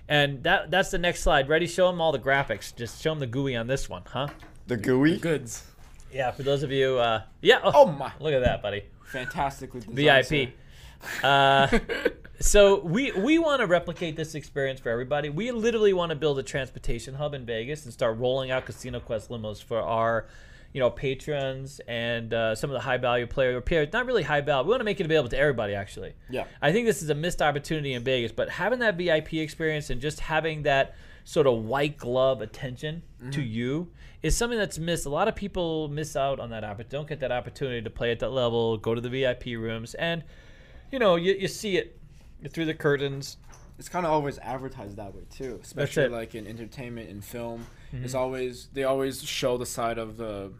And 0.09 0.41
that 0.41 0.71
that's 0.71 0.89
the 0.89 0.97
next 0.97 1.21
slide. 1.21 1.49
Ready? 1.49 1.67
Show 1.67 1.85
them 1.87 2.01
all 2.01 2.11
the 2.11 2.19
graphics. 2.19 2.75
Just 2.75 2.99
show 2.99 3.11
them 3.11 3.19
the 3.19 3.27
GUI 3.27 3.55
on 3.55 3.67
this 3.67 3.87
one, 3.87 4.01
huh? 4.07 4.27
the 4.65 4.75
gooey. 4.75 5.19
goods. 5.19 5.63
Yeah, 6.11 6.31
for 6.31 6.41
those 6.41 6.63
of 6.63 6.71
you, 6.71 6.97
uh, 6.97 7.21
yeah. 7.41 7.59
Oh 7.63 7.85
my. 7.85 8.11
Look 8.19 8.33
at 8.33 8.41
that, 8.41 8.63
buddy. 8.63 8.85
Fantastically 9.05 9.81
designed, 9.81 10.27
VIP. 10.27 10.53
Uh, 11.23 11.67
so 12.39 12.79
we 12.79 13.11
we 13.11 13.37
want 13.37 13.61
to 13.61 13.67
replicate 13.67 14.15
this 14.15 14.35
experience 14.35 14.79
for 14.79 14.89
everybody. 14.89 15.29
We 15.29 15.51
literally 15.51 15.93
want 15.93 16.09
to 16.09 16.15
build 16.15 16.39
a 16.39 16.43
transportation 16.43 17.15
hub 17.15 17.33
in 17.33 17.45
Vegas 17.45 17.85
and 17.85 17.93
start 17.93 18.17
rolling 18.17 18.51
out 18.51 18.65
Casino 18.65 18.99
Quest 18.99 19.29
limos 19.29 19.63
for 19.63 19.79
our, 19.79 20.27
you 20.73 20.79
know, 20.79 20.89
patrons 20.89 21.79
and 21.87 22.33
uh, 22.33 22.55
some 22.55 22.69
of 22.69 22.73
the 22.73 22.81
high 22.81 22.97
value 22.97 23.27
players. 23.27 23.93
Not 23.93 24.05
really 24.05 24.23
high 24.23 24.41
value. 24.41 24.65
We 24.65 24.69
want 24.71 24.81
to 24.81 24.85
make 24.85 24.99
it 24.99 25.05
available 25.05 25.29
to 25.29 25.37
everybody. 25.37 25.75
Actually, 25.75 26.13
Yeah. 26.29 26.45
I 26.61 26.71
think 26.71 26.87
this 26.87 27.01
is 27.03 27.09
a 27.09 27.15
missed 27.15 27.41
opportunity 27.41 27.93
in 27.93 28.03
Vegas. 28.03 28.31
But 28.31 28.49
having 28.49 28.79
that 28.79 28.97
VIP 28.97 29.33
experience 29.35 29.89
and 29.89 30.01
just 30.01 30.19
having 30.19 30.63
that 30.63 30.95
sort 31.25 31.47
of 31.47 31.63
white 31.63 31.97
glove 31.97 32.41
attention 32.41 33.03
to 33.31 33.41
you 33.41 33.89
is 34.21 34.35
something 34.35 34.59
that's 34.59 34.77
missed. 34.77 35.05
A 35.05 35.09
lot 35.09 35.29
of 35.29 35.35
people 35.35 35.87
miss 35.87 36.15
out 36.17 36.39
on 36.39 36.49
that 36.49 36.65
opportunity. 36.65 36.89
Don't 36.97 37.07
get 37.07 37.19
that 37.21 37.31
opportunity 37.31 37.81
to 37.81 37.89
play 37.89 38.11
at 38.11 38.19
that 38.19 38.31
level, 38.31 38.75
go 38.77 38.93
to 38.93 38.99
the 38.99 39.07
VIP 39.07 39.45
rooms, 39.45 39.93
and 39.93 40.23
you 40.91 40.99
know 40.99 41.15
you, 41.15 41.33
you 41.33 41.47
see 41.47 41.77
it 41.77 41.97
through 42.51 42.65
the 42.65 42.73
curtains. 42.73 43.37
It's 43.79 43.89
kind 43.89 44.05
of 44.05 44.11
always 44.11 44.37
advertised 44.39 44.97
that 44.97 45.15
way 45.15 45.23
too, 45.31 45.59
especially 45.63 46.07
like 46.09 46.35
in 46.35 46.45
entertainment 46.47 47.09
and 47.09 47.23
film. 47.23 47.65
Mm-hmm. 47.93 48.05
It's 48.05 48.13
always 48.13 48.67
they 48.73 48.83
always 48.83 49.23
show 49.23 49.57
the 49.57 49.65
side 49.65 49.97
of 49.97 50.17
the, 50.17 50.51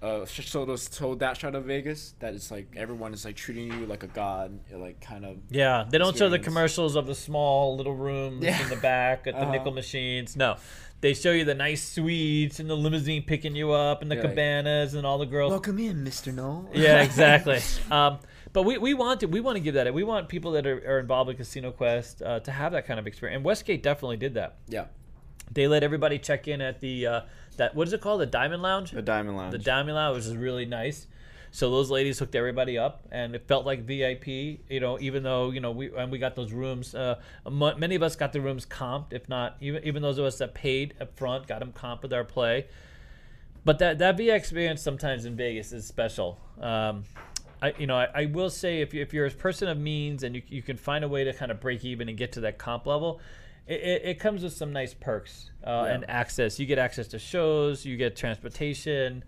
uh, 0.00 0.24
sh- 0.26 0.46
show 0.48 0.64
those 0.64 0.88
told 0.88 1.18
that 1.20 1.38
side 1.40 1.54
of 1.56 1.64
Vegas 1.64 2.14
that 2.20 2.34
it's 2.34 2.50
like 2.52 2.72
everyone 2.76 3.12
is 3.14 3.24
like 3.24 3.34
treating 3.36 3.66
you 3.72 3.86
like 3.86 4.04
a 4.04 4.08
god, 4.08 4.58
like 4.72 5.00
kind 5.00 5.24
of. 5.24 5.38
Yeah, 5.50 5.84
they 5.88 5.98
don't 5.98 6.16
show 6.16 6.28
the 6.28 6.38
commercials 6.38 6.94
of 6.94 7.06
the 7.06 7.14
small 7.16 7.76
little 7.76 7.96
rooms 7.96 8.44
Yeah. 8.44 8.62
in 8.62 8.68
the 8.68 8.76
back 8.76 9.26
at 9.26 9.34
the 9.34 9.40
Uh-huh. 9.42 9.50
nickel 9.52 9.72
machines. 9.72 10.36
No, 10.36 10.56
they 11.00 11.14
show 11.14 11.32
you 11.32 11.44
the 11.44 11.54
nice 11.54 11.82
suites 11.82 12.60
and 12.60 12.70
the 12.70 12.76
limousine 12.76 13.24
picking 13.24 13.56
you 13.56 13.72
up 13.72 14.02
and 14.02 14.10
the 14.10 14.14
Yeah. 14.16 14.22
cabanas 14.22 14.94
and 14.94 15.04
all 15.04 15.18
the 15.18 15.26
girls. 15.26 15.50
Welcome 15.50 15.80
in, 15.80 16.04
Mister 16.04 16.30
No. 16.30 16.68
yeah, 16.72 17.02
exactly. 17.08 17.58
Um, 17.90 18.18
but 18.52 18.64
we, 18.64 18.78
we 18.78 18.94
want 18.94 19.20
to 19.20 19.26
we 19.26 19.40
want 19.40 19.56
to 19.56 19.60
give 19.60 19.74
that. 19.74 19.92
We 19.92 20.02
want 20.02 20.28
people 20.28 20.52
that 20.52 20.66
are, 20.66 20.82
are 20.86 20.98
involved 20.98 21.28
with 21.28 21.38
Casino 21.38 21.70
Quest 21.70 22.22
uh, 22.22 22.40
to 22.40 22.50
have 22.50 22.72
that 22.72 22.86
kind 22.86 23.00
of 23.00 23.06
experience. 23.06 23.36
And 23.36 23.44
Westgate 23.44 23.82
definitely 23.82 24.18
did 24.18 24.34
that. 24.34 24.56
Yeah. 24.68 24.86
They 25.50 25.68
let 25.68 25.82
everybody 25.82 26.18
check 26.18 26.48
in 26.48 26.60
at 26.60 26.80
the 26.80 27.06
uh, 27.06 27.20
that 27.56 27.74
what 27.74 27.86
is 27.86 27.92
it 27.92 28.00
called 28.00 28.20
the 28.20 28.26
Diamond 28.26 28.62
Lounge. 28.62 28.90
The 28.90 29.02
Diamond 29.02 29.36
Lounge. 29.36 29.52
The 29.52 29.58
Diamond 29.58 29.94
Lounge, 29.94 30.16
which 30.16 30.26
is 30.26 30.36
really 30.36 30.66
nice. 30.66 31.06
So 31.54 31.70
those 31.70 31.90
ladies 31.90 32.18
hooked 32.18 32.34
everybody 32.34 32.78
up, 32.78 33.06
and 33.10 33.34
it 33.34 33.46
felt 33.46 33.66
like 33.66 33.84
VIP. 33.84 34.26
You 34.26 34.80
know, 34.80 34.98
even 35.00 35.22
though 35.22 35.50
you 35.50 35.60
know 35.60 35.70
we 35.70 35.94
and 35.94 36.10
we 36.10 36.18
got 36.18 36.34
those 36.34 36.52
rooms. 36.52 36.94
Uh, 36.94 37.20
m- 37.46 37.78
many 37.78 37.94
of 37.94 38.02
us 38.02 38.16
got 38.16 38.32
the 38.32 38.40
rooms 38.40 38.66
comped, 38.66 39.12
if 39.12 39.28
not 39.28 39.56
even 39.60 39.84
even 39.84 40.02
those 40.02 40.18
of 40.18 40.24
us 40.24 40.38
that 40.38 40.54
paid 40.54 40.94
up 41.00 41.16
front 41.16 41.46
got 41.46 41.60
them 41.60 41.72
comped 41.72 42.02
with 42.02 42.12
our 42.12 42.24
play. 42.24 42.66
But 43.64 43.78
that 43.78 43.98
that 43.98 44.16
VIP 44.16 44.34
experience 44.34 44.82
sometimes 44.82 45.24
in 45.24 45.36
Vegas 45.36 45.72
is 45.72 45.86
special. 45.86 46.38
Um, 46.60 47.04
I 47.62 47.72
you 47.78 47.86
know 47.86 47.96
I, 47.96 48.08
I 48.14 48.24
will 48.26 48.50
say 48.50 48.80
if 48.80 48.92
you 48.92 49.00
if 49.00 49.14
you're 49.14 49.26
a 49.26 49.30
person 49.30 49.68
of 49.68 49.78
means 49.78 50.22
and 50.24 50.34
you 50.36 50.42
you 50.48 50.62
can 50.62 50.76
find 50.76 51.04
a 51.04 51.08
way 51.08 51.24
to 51.24 51.32
kind 51.32 51.50
of 51.50 51.60
break 51.60 51.84
even 51.84 52.08
and 52.08 52.18
get 52.18 52.32
to 52.32 52.40
that 52.40 52.58
comp 52.58 52.86
level. 52.86 53.20
It, 53.66 53.80
it, 53.80 54.02
it 54.04 54.20
comes 54.20 54.42
with 54.42 54.52
some 54.54 54.72
nice 54.72 54.92
perks 54.92 55.50
uh, 55.64 55.84
Yeah. 55.86 55.94
and 55.94 56.10
access. 56.10 56.58
You 56.58 56.66
get 56.66 56.78
access 56.78 57.06
to 57.08 57.18
shows, 57.20 57.84
you 57.86 57.96
get 57.96 58.16
transportation, 58.16 59.22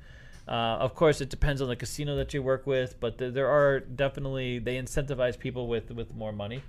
uh, 0.49 0.51
of 0.81 0.95
course, 0.95 1.21
it 1.21 1.31
depends 1.31 1.63
on 1.63 1.69
the 1.69 1.77
casino 1.77 2.17
that 2.17 2.35
you 2.35 2.43
work 2.43 2.67
with, 2.67 2.99
but 3.01 3.17
th- 3.17 3.33
there 3.33 3.47
are 3.49 3.79
definitely 3.81 4.59
they 4.59 4.77
incentivize 4.77 5.39
people 5.39 5.69
with 5.69 5.91
with 5.93 6.15
more 6.15 6.33
money. 6.33 6.63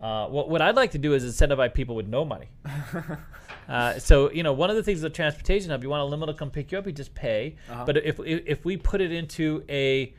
Uh, 0.00 0.26
what 0.28 0.48
what 0.48 0.62
I'd 0.62 0.76
like 0.76 0.92
to 0.92 0.98
do 0.98 1.12
is 1.14 1.24
incentivize 1.24 1.74
people 1.74 1.94
with 1.96 2.06
no 2.06 2.24
money. 2.24 2.48
Uh, 3.66 3.98
so 3.98 4.30
you 4.30 4.42
know, 4.42 4.52
one 4.52 4.68
of 4.68 4.76
the 4.76 4.82
things 4.82 5.02
with 5.02 5.10
the 5.10 5.16
transportation 5.16 5.70
hub, 5.70 5.82
you 5.82 5.88
want 5.88 6.02
a 6.02 6.04
limo 6.04 6.26
to 6.26 6.34
come 6.34 6.50
pick 6.50 6.70
you 6.70 6.76
up, 6.76 6.84
you 6.86 6.92
just 6.92 7.14
pay. 7.14 7.56
Uh-huh. 7.70 7.84
But 7.86 7.96
if, 7.96 8.20
if 8.20 8.42
if 8.46 8.64
we 8.66 8.76
put 8.76 9.00
it 9.00 9.10
into 9.10 9.64
a 9.70 10.12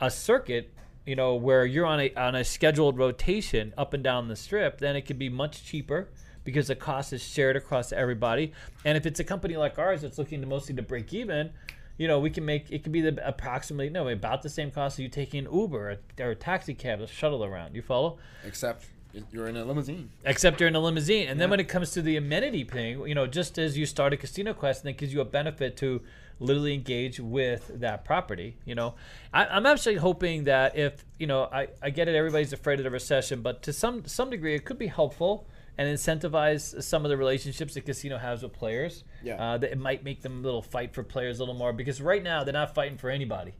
a 0.00 0.10
circuit, 0.10 0.72
you 1.06 1.16
know, 1.16 1.34
where 1.34 1.64
you're 1.66 1.86
on 1.86 2.00
a 2.00 2.14
on 2.14 2.34
a 2.34 2.44
scheduled 2.44 2.98
rotation 2.98 3.72
up 3.76 3.94
and 3.94 4.02
down 4.02 4.28
the 4.28 4.36
strip, 4.36 4.78
then 4.78 4.96
it 4.96 5.02
could 5.02 5.18
be 5.18 5.28
much 5.28 5.64
cheaper 5.64 6.08
because 6.44 6.68
the 6.68 6.76
cost 6.76 7.12
is 7.12 7.22
shared 7.22 7.56
across 7.56 7.92
everybody. 7.92 8.52
And 8.84 8.96
if 8.96 9.06
it's 9.06 9.20
a 9.20 9.24
company 9.24 9.56
like 9.56 9.78
ours 9.78 10.02
that's 10.02 10.18
looking 10.18 10.40
to 10.40 10.46
mostly 10.46 10.74
to 10.74 10.82
break 10.82 11.12
even, 11.12 11.50
you 11.98 12.08
know, 12.08 12.18
we 12.18 12.30
can 12.30 12.44
make 12.44 12.70
it 12.70 12.82
can 12.82 12.92
be 12.92 13.00
the 13.00 13.26
approximately 13.26 13.90
no 13.90 14.08
about 14.08 14.42
the 14.42 14.48
same 14.48 14.70
cost 14.70 14.96
as 14.96 15.02
you 15.02 15.08
taking 15.08 15.46
an 15.46 15.52
Uber 15.52 15.98
or 16.20 16.30
a 16.30 16.34
taxi 16.34 16.74
cab, 16.74 16.98
to 17.00 17.06
shuttle 17.06 17.44
around. 17.44 17.74
You 17.74 17.82
follow? 17.82 18.18
Except 18.44 18.84
you're 19.30 19.48
in 19.48 19.56
a 19.56 19.64
limousine. 19.64 20.10
except 20.24 20.58
you're 20.58 20.68
in 20.68 20.74
a 20.74 20.80
limousine. 20.80 21.28
And 21.28 21.38
then 21.38 21.50
when 21.50 21.60
it 21.60 21.68
comes 21.68 21.90
to 21.92 22.02
the 22.02 22.16
amenity 22.16 22.64
thing, 22.64 23.06
you 23.06 23.14
know, 23.14 23.26
just 23.26 23.58
as 23.58 23.76
you 23.76 23.84
start 23.84 24.12
a 24.12 24.16
casino 24.16 24.54
quest, 24.54 24.82
and 24.82 24.90
it 24.90 24.96
gives 24.96 25.12
you 25.12 25.20
a 25.20 25.24
benefit 25.24 25.76
to 25.78 26.00
literally 26.42 26.74
engage 26.74 27.18
with 27.20 27.80
that 27.80 28.04
property. 28.04 28.56
You 28.64 28.74
know, 28.74 28.94
I, 29.32 29.46
I'm 29.46 29.66
actually 29.66 29.96
hoping 29.96 30.44
that 30.44 30.76
if 30.76 31.04
you 31.18 31.26
know, 31.26 31.44
I, 31.52 31.68
I 31.82 31.90
get 31.90 32.08
it, 32.08 32.14
everybody's 32.14 32.52
afraid 32.52 32.78
of 32.80 32.84
the 32.84 32.90
recession, 32.90 33.42
but 33.42 33.62
to 33.62 33.72
some 33.72 34.04
some 34.06 34.28
degree, 34.30 34.54
it 34.54 34.64
could 34.64 34.78
be 34.78 34.88
helpful 34.88 35.46
and 35.78 35.88
incentivize 35.88 36.82
some 36.82 37.04
of 37.04 37.08
the 37.10 37.16
relationships 37.16 37.74
the 37.74 37.80
casino 37.80 38.18
has 38.18 38.42
with 38.42 38.52
players. 38.52 39.04
Yeah. 39.24 39.36
uh, 39.42 39.58
that 39.58 39.70
it 39.72 39.78
might 39.78 40.04
make 40.04 40.20
them 40.20 40.40
a 40.40 40.42
little 40.42 40.60
fight 40.62 40.92
for 40.92 41.02
players 41.02 41.38
a 41.38 41.42
little 41.42 41.54
more 41.54 41.72
because 41.72 42.02
right 42.02 42.22
now 42.22 42.44
they're 42.44 42.52
not 42.52 42.74
fighting 42.74 42.98
for 42.98 43.08
anybody. 43.08 43.54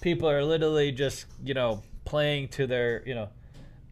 People 0.00 0.30
are 0.30 0.42
literally 0.44 0.92
just 0.92 1.26
you 1.44 1.52
know 1.54 1.82
playing 2.04 2.48
to 2.48 2.66
their 2.66 3.02
you 3.06 3.14
know 3.14 3.28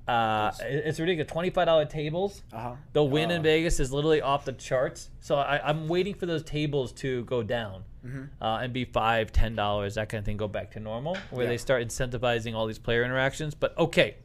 Uh, 0.09 0.51
it's 0.63 0.99
ridiculous. 0.99 1.31
Twenty-five 1.31 1.67
dollar 1.67 1.85
tables. 1.85 2.43
Uh 2.53 2.61
huh. 2.61 2.75
The 2.95 3.05
win 3.05 3.31
in 3.31 3.41
Uh, 3.41 3.43
Vegas 3.43 3.79
is 3.79 3.93
literally 3.93 4.23
off 4.23 4.47
the 4.47 4.55
charts. 4.55 5.11
So 5.21 5.37
I, 5.37 5.61
I'm 5.69 5.87
waiting 5.87 6.15
for 6.15 6.25
those 6.25 6.43
tables 6.43 6.93
to 7.03 7.25
go 7.25 7.43
down 7.43 7.85
Mm-hmm. 8.07 8.43
uh, 8.43 8.59
and 8.59 8.73
be 8.73 8.85
five, 8.85 9.33
ten 9.33 9.55
dollars, 9.57 9.97
that 9.97 10.09
kind 10.09 10.21
of 10.21 10.25
thing, 10.25 10.37
go 10.37 10.47
back 10.49 10.71
to 10.73 10.81
normal, 10.81 11.17
where 11.31 11.45
Yeah. 11.45 11.51
they 11.51 11.57
start 11.59 11.87
incentivizing 11.87 12.55
all 12.55 12.67
these 12.67 12.79
player 12.79 13.03
interactions. 13.05 13.55
But 13.55 13.77
okay, 13.77 14.17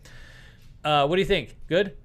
uh, 0.83 1.07
what 1.07 1.15
do 1.15 1.21
you 1.21 1.27
think? 1.27 1.55
Good 1.67 1.97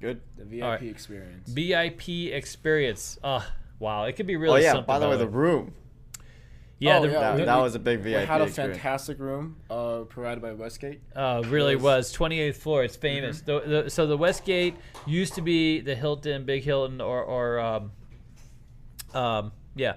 Good. 0.00 0.20
The 0.36 0.44
VIP 0.44 0.62
All 0.64 0.70
right. 0.70 0.82
experience. 0.82 1.48
VIP 1.48 2.08
experience. 2.32 3.18
Uh, 3.24 3.40
wow, 3.78 4.04
it 4.04 4.12
could 4.16 4.26
be 4.26 4.36
really. 4.36 4.60
Oh 4.60 4.62
yeah. 4.62 4.72
something, 4.72 4.86
By 4.86 4.98
the 4.98 5.06
way, 5.06 5.12
way. 5.12 5.18
the 5.18 5.28
room. 5.28 5.72
yeah, 6.78 6.98
Oh, 6.98 7.02
the, 7.06 7.12
yeah, 7.12 7.36
That, 7.36 7.46
that 7.46 7.56
was 7.56 7.74
a 7.76 7.78
big 7.78 7.98
We 8.04 8.10
VIP 8.12 8.28
had 8.28 8.40
a 8.42 8.44
experience. 8.44 8.76
fantastic 8.78 9.18
room 9.18 9.56
uh, 9.70 10.00
provided 10.08 10.42
by 10.42 10.52
Westgate. 10.52 11.00
Uh, 11.14 11.42
really 11.46 11.72
It 11.72 11.76
was- 11.80 12.12
was 12.12 12.16
28th 12.16 12.56
floor. 12.56 12.84
It's 12.84 12.96
famous. 12.96 13.40
The, 13.40 13.60
the, 13.84 13.90
so 13.90 14.06
the 14.06 14.16
Westgate 14.18 14.74
used 15.06 15.34
to 15.36 15.40
be 15.40 15.80
the 15.80 15.94
Hilton, 15.94 16.44
Big 16.44 16.64
Hilton, 16.64 17.00
or 17.00 17.22
or 17.22 17.58
um, 17.60 17.92
um, 19.14 19.52
yeah, 19.74 19.94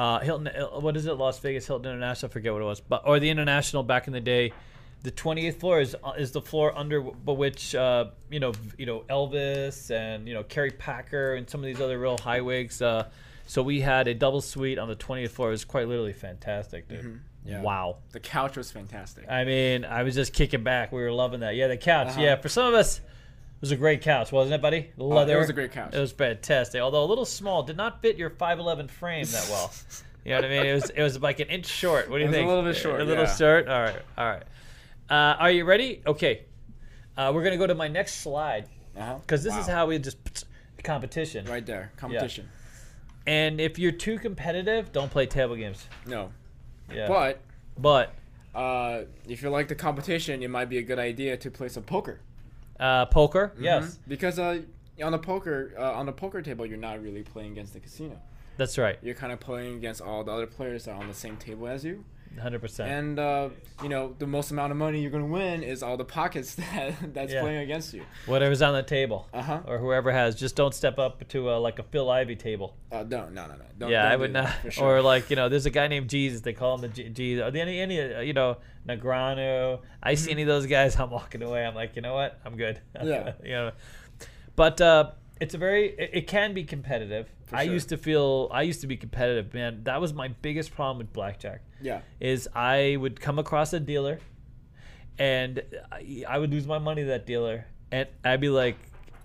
uh, 0.00 0.20
Hilton. 0.20 0.48
uh, 0.48 0.80
What 0.80 0.96
is 0.96 1.06
it? 1.06 1.12
Las 1.14 1.38
Vegas 1.40 1.66
Hilton 1.66 1.86
International. 1.90 2.30
I 2.30 2.32
forget 2.32 2.52
what 2.52 2.62
it 2.62 2.64
was, 2.64 2.80
but 2.80 3.02
or 3.06 3.18
the 3.20 3.30
International 3.30 3.82
back 3.82 4.06
in 4.06 4.12
the 4.12 4.20
day. 4.20 4.52
The 5.02 5.10
28th 5.10 5.54
floor 5.60 5.80
is 5.80 5.96
uh, 6.04 6.12
is 6.18 6.32
the 6.32 6.42
floor 6.42 6.76
under 6.76 6.98
w- 7.00 7.16
which 7.44 7.74
uh, 7.74 8.06
you 8.30 8.38
know 8.38 8.52
you 8.76 8.84
know 8.86 9.00
Elvis 9.08 9.90
and 9.90 10.28
you 10.28 10.34
know 10.34 10.42
Kerry 10.42 10.70
Packer 10.70 11.34
and 11.36 11.48
some 11.48 11.60
of 11.60 11.66
these 11.66 11.80
other 11.80 11.98
real 11.98 12.18
highwigs. 12.18 12.82
Uh, 12.82 13.08
so 13.46 13.62
we 13.62 13.80
had 13.80 14.08
a 14.08 14.14
double 14.14 14.40
suite 14.42 14.78
on 14.78 14.88
the 14.88 14.96
20th 14.96 15.30
floor. 15.30 15.48
It 15.48 15.52
was 15.52 15.64
quite 15.64 15.88
literally 15.88 16.12
fantastic, 16.12 16.86
dude. 16.88 17.20
Yeah. 17.46 17.62
Wow. 17.62 17.96
The 18.12 18.20
couch 18.20 18.58
was 18.58 18.70
fantastic. 18.70 19.24
I 19.28 19.44
mean, 19.44 19.86
I 19.86 20.02
was 20.02 20.14
just 20.14 20.34
kicking 20.34 20.62
back. 20.62 20.92
We 20.92 21.00
were 21.00 21.10
loving 21.10 21.40
that. 21.40 21.54
Yeah, 21.56 21.68
the 21.68 21.78
couch. 21.78 22.08
Uh-huh. 22.08 22.20
Yeah, 22.20 22.36
for 22.36 22.50
some 22.50 22.66
of 22.66 22.74
us, 22.74 23.00
it 23.60 23.62
was 23.62 23.72
a 23.72 23.76
great 23.76 24.00
couch, 24.00 24.32
wasn't 24.32 24.54
it, 24.54 24.62
buddy? 24.62 24.90
Leather. 24.96 25.36
It 25.36 25.40
was 25.40 25.50
a 25.50 25.52
great 25.52 25.72
couch. 25.72 25.94
It 25.94 25.98
was 26.00 26.12
fantastic. 26.12 26.80
Although 26.80 27.04
a 27.04 27.06
little 27.06 27.26
small, 27.26 27.62
did 27.62 27.76
not 27.76 28.00
fit 28.00 28.16
your 28.16 28.30
5'11 28.30 28.88
frame 28.90 29.26
that 29.26 29.46
well. 29.50 29.70
you 30.24 30.30
know 30.30 30.36
what 30.38 30.44
I 30.46 30.48
mean? 30.48 30.66
It 30.66 30.72
was 30.74 30.90
it 30.90 31.02
was 31.02 31.20
like 31.20 31.40
an 31.40 31.48
inch 31.48 31.66
short. 31.66 32.08
What 32.08 32.18
do 32.18 32.24
you 32.24 32.28
was 32.30 32.38
a 32.38 32.46
little 32.46 32.62
bit 32.62 32.76
short, 32.76 33.00
A 33.00 33.04
little 33.04 33.24
yeah. 33.24 33.36
short. 33.36 33.68
All 33.68 33.80
right. 33.82 33.96
All 34.16 34.24
right. 34.26 34.42
Uh, 35.10 35.36
are 35.38 35.50
you 35.50 35.64
ready? 35.64 36.00
Okay. 36.06 36.44
Uh, 37.18 37.32
we're 37.34 37.44
gonna 37.44 37.58
go 37.58 37.66
to 37.66 37.74
my 37.74 37.88
next 37.88 38.20
slide 38.22 38.66
Uh-huh. 38.96 39.16
because 39.20 39.44
this 39.44 39.54
is 39.56 39.66
how 39.66 39.86
we 39.86 39.98
just 39.98 40.46
competition. 40.82 41.44
Right 41.44 41.66
there, 41.66 41.92
competition. 41.96 42.48
And 43.26 43.60
if 43.60 43.78
you're 43.78 43.92
too 43.92 44.18
competitive, 44.18 44.92
don't 44.92 45.10
play 45.10 45.26
table 45.26 45.54
games. 45.56 45.86
No, 46.06 46.32
Yeah. 46.90 47.08
but 47.08 47.40
but 47.76 48.14
uh, 48.54 49.02
if 49.28 49.42
you 49.42 49.50
like 49.50 49.68
the 49.68 49.74
competition, 49.74 50.42
it 50.42 50.48
might 50.48 50.70
be 50.70 50.78
a 50.78 50.82
good 50.82 50.98
idea 50.98 51.36
to 51.36 51.50
play 51.50 51.68
some 51.68 51.82
poker. 51.82 52.20
Uh, 52.80 53.06
poker, 53.06 53.52
Mhm. 53.56 53.62
yes, 53.62 53.98
Because 54.08 54.38
uh, 54.38 54.62
on 55.04 55.12
the 55.12 55.18
poker 55.18 55.72
uh, 55.78 55.92
on 55.92 56.06
the 56.06 56.12
poker 56.12 56.42
table, 56.42 56.66
you're 56.66 56.78
not 56.78 57.00
really 57.02 57.22
playing 57.22 57.52
against 57.52 57.74
the 57.74 57.80
casino. 57.80 58.18
that's 58.56 58.76
right, 58.78 58.98
You're 59.02 59.14
kind 59.14 59.32
of 59.32 59.38
playing 59.40 59.76
against 59.76 60.00
all 60.00 60.24
the 60.24 60.32
other 60.32 60.46
players 60.46 60.84
that 60.86 60.92
are 60.92 61.00
on 61.00 61.06
the 61.08 61.14
same 61.14 61.36
table 61.36 61.68
as 61.68 61.84
you. 61.84 62.04
Hundred 62.40 62.60
percent. 62.60 62.88
And 62.90 63.18
uh, 63.18 63.48
you 63.82 63.88
know 63.88 64.14
the 64.18 64.26
most 64.26 64.50
amount 64.50 64.70
of 64.70 64.76
money 64.78 65.00
you're 65.02 65.10
gonna 65.10 65.26
win 65.26 65.62
is 65.62 65.82
all 65.82 65.96
the 65.96 66.04
pockets 66.04 66.54
that 66.72 67.12
that's 67.14 67.32
Yeah. 67.32 67.40
playing 67.40 67.58
against 67.62 67.92
you. 67.92 68.02
Whatever's 68.26 68.62
on 68.62 68.72
the 68.74 68.82
table. 68.82 69.28
Uh 69.34 69.42
huh. 69.42 69.60
or 69.66 69.78
whoever 69.78 70.12
has. 70.12 70.36
Just 70.36 70.54
don't 70.56 70.74
step 70.74 70.98
up 70.98 71.26
to 71.30 71.50
uh, 71.50 71.58
like 71.58 71.78
a 71.78 71.82
Phil 71.82 72.08
Ivey 72.10 72.36
table. 72.36 72.76
Uh, 72.92 73.02
no, 73.02 73.28
no, 73.28 73.46
no, 73.46 73.54
no. 73.56 73.64
Don't, 73.78 73.90
yeah, 73.90 74.02
don't 74.04 74.12
I 74.12 74.16
would 74.16 74.32
not. 74.32 74.52
for 74.62 74.70
sure. 74.70 74.96
Or 74.98 75.02
like 75.02 75.28
you 75.30 75.36
know, 75.36 75.48
there's 75.48 75.66
a 75.66 75.70
guy 75.70 75.88
named 75.88 76.08
Jesus. 76.08 76.40
They 76.40 76.52
call 76.52 76.76
him 76.76 76.82
the 76.82 76.88
G- 76.88 77.08
Jesus. 77.08 77.42
Or 77.44 77.50
the, 77.50 77.60
any 77.60 77.80
any 77.80 78.00
uh, 78.00 78.20
you 78.20 78.32
know 78.32 78.58
Negreanu. 78.88 79.80
I 80.02 80.14
see 80.14 80.30
any 80.30 80.42
of 80.42 80.48
those 80.48 80.66
guys, 80.66 80.96
I'm 81.00 81.10
walking 81.10 81.42
away. 81.42 81.64
I'm 81.66 81.74
like, 81.74 81.96
you 81.96 82.02
know 82.02 82.14
what? 82.14 82.38
I'm 82.44 82.56
good. 82.56 82.80
Mm-hmm. 82.96 83.08
Yeah. 83.08 83.32
you 83.42 83.50
know, 83.50 83.72
but 84.56 84.80
uh, 84.80 85.10
it's 85.40 85.54
a 85.54 85.58
very. 85.58 85.88
It, 85.98 86.10
it 86.12 86.26
can 86.26 86.54
be 86.54 86.64
competitive. 86.64 87.28
For 87.46 87.56
I 87.56 87.64
sure. 87.64 87.72
used 87.72 87.88
to 87.88 87.96
feel. 87.96 88.48
I 88.52 88.62
used 88.62 88.80
to 88.82 88.86
be 88.86 88.96
competitive, 88.96 89.52
man. 89.54 89.84
That 89.84 90.00
was 90.00 90.12
my 90.12 90.28
biggest 90.28 90.74
problem 90.74 90.98
with 90.98 91.12
blackjack. 91.12 91.62
yeah. 91.80 92.02
Is 92.20 92.48
I 92.54 92.96
would 93.00 93.20
come 93.20 93.38
across 93.38 93.72
a 93.72 93.80
dealer, 93.80 94.20
and 95.18 95.62
I, 95.90 96.24
I 96.28 96.38
would 96.38 96.50
lose 96.50 96.66
my 96.66 96.78
money 96.78 97.02
to 97.02 97.08
that 97.08 97.26
dealer, 97.26 97.66
and 97.90 98.08
I'd 98.24 98.40
be 98.40 98.50
like, 98.50 98.76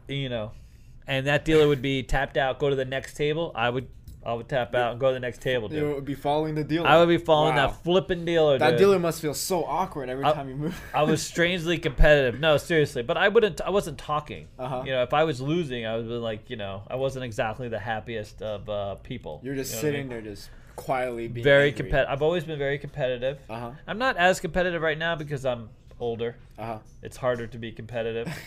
you 0.08 0.30
know, 0.30 0.52
and 1.08 1.28
that 1.28 1.46
dealer 1.46 1.68
would 1.68 1.82
be 1.82 2.02
tapped 2.04 2.38
out. 2.38 2.60
Go 2.60 2.70
to 2.70 2.76
the 2.76 2.86
next 2.86 3.16
table. 3.16 3.52
I 3.54 3.70
would, 3.70 3.88
I 4.26 4.34
would 4.34 4.50
tap 4.50 4.74
out 4.74 4.92
and 4.92 5.00
go 5.00 5.10
to 5.10 5.14
the 5.14 5.20
next 5.20 5.42
table. 5.42 5.72
You 5.72 5.82
Dude. 5.82 5.96
would 5.96 6.06
be 6.06 6.16
following 6.16 6.56
the 6.56 6.64
dealer. 6.64 6.88
I 6.88 6.98
would 7.00 7.08
be 7.10 7.18
following 7.20 7.56
Wow. 7.56 7.68
that 7.68 7.84
flipping 7.84 8.26
dealer. 8.26 8.58
That 8.58 8.72
dude. 8.72 8.80
dealer 8.80 8.98
must 9.00 9.22
feel 9.22 9.36
so 9.36 9.64
awkward 9.66 10.10
every 10.10 10.26
I- 10.26 10.34
time 10.34 10.50
you 10.50 10.56
move. 10.56 10.82
I 10.96 11.04
was 11.04 11.22
strangely 11.22 11.78
competitive. 11.78 12.40
No, 12.40 12.58
seriously, 12.58 13.04
but 13.04 13.18
I 13.18 13.28
wouldn't. 13.28 13.62
I 13.62 13.70
wasn't 13.70 14.00
talking. 14.00 14.48
Uh-huh. 14.58 14.82
You 14.86 14.94
know, 14.94 15.04
if 15.04 15.14
I 15.14 15.24
was 15.26 15.42
losing, 15.42 15.86
I 15.86 15.96
was 15.96 16.08
like, 16.08 16.50
you 16.50 16.56
know, 16.56 16.82
I 16.90 16.96
wasn't 16.96 17.24
exactly 17.26 17.70
the 17.70 17.78
happiest 17.80 18.42
of 18.42 18.68
uh, 18.68 18.96
people. 18.96 19.42
You're 19.44 19.54
just 19.56 19.72
You 19.72 19.76
know 19.76 19.78
what 19.78 19.88
I 19.88 19.92
sitting 19.92 20.08
mean? 20.10 20.24
there, 20.24 20.34
just 20.34 20.50
quietly 20.76 21.28
being 21.28 21.44
Very 21.44 21.72
competitive. 21.72 22.10
I've 22.10 22.22
always 22.24 22.44
been 22.44 22.58
very 22.60 22.80
competitive. 22.80 23.38
Uh 23.50 23.60
huh. 23.60 23.72
I'm 23.88 23.98
not 24.00 24.18
as 24.18 24.40
competitive 24.40 24.82
right 24.82 24.98
now 24.98 25.16
because 25.16 25.46
I'm 25.46 25.70
older. 26.00 26.36
Uh 26.58 26.66
huh. 26.66 26.78
It's 27.04 27.18
harder 27.18 27.46
to 27.48 27.58
be 27.60 27.72
competitive. 27.72 28.28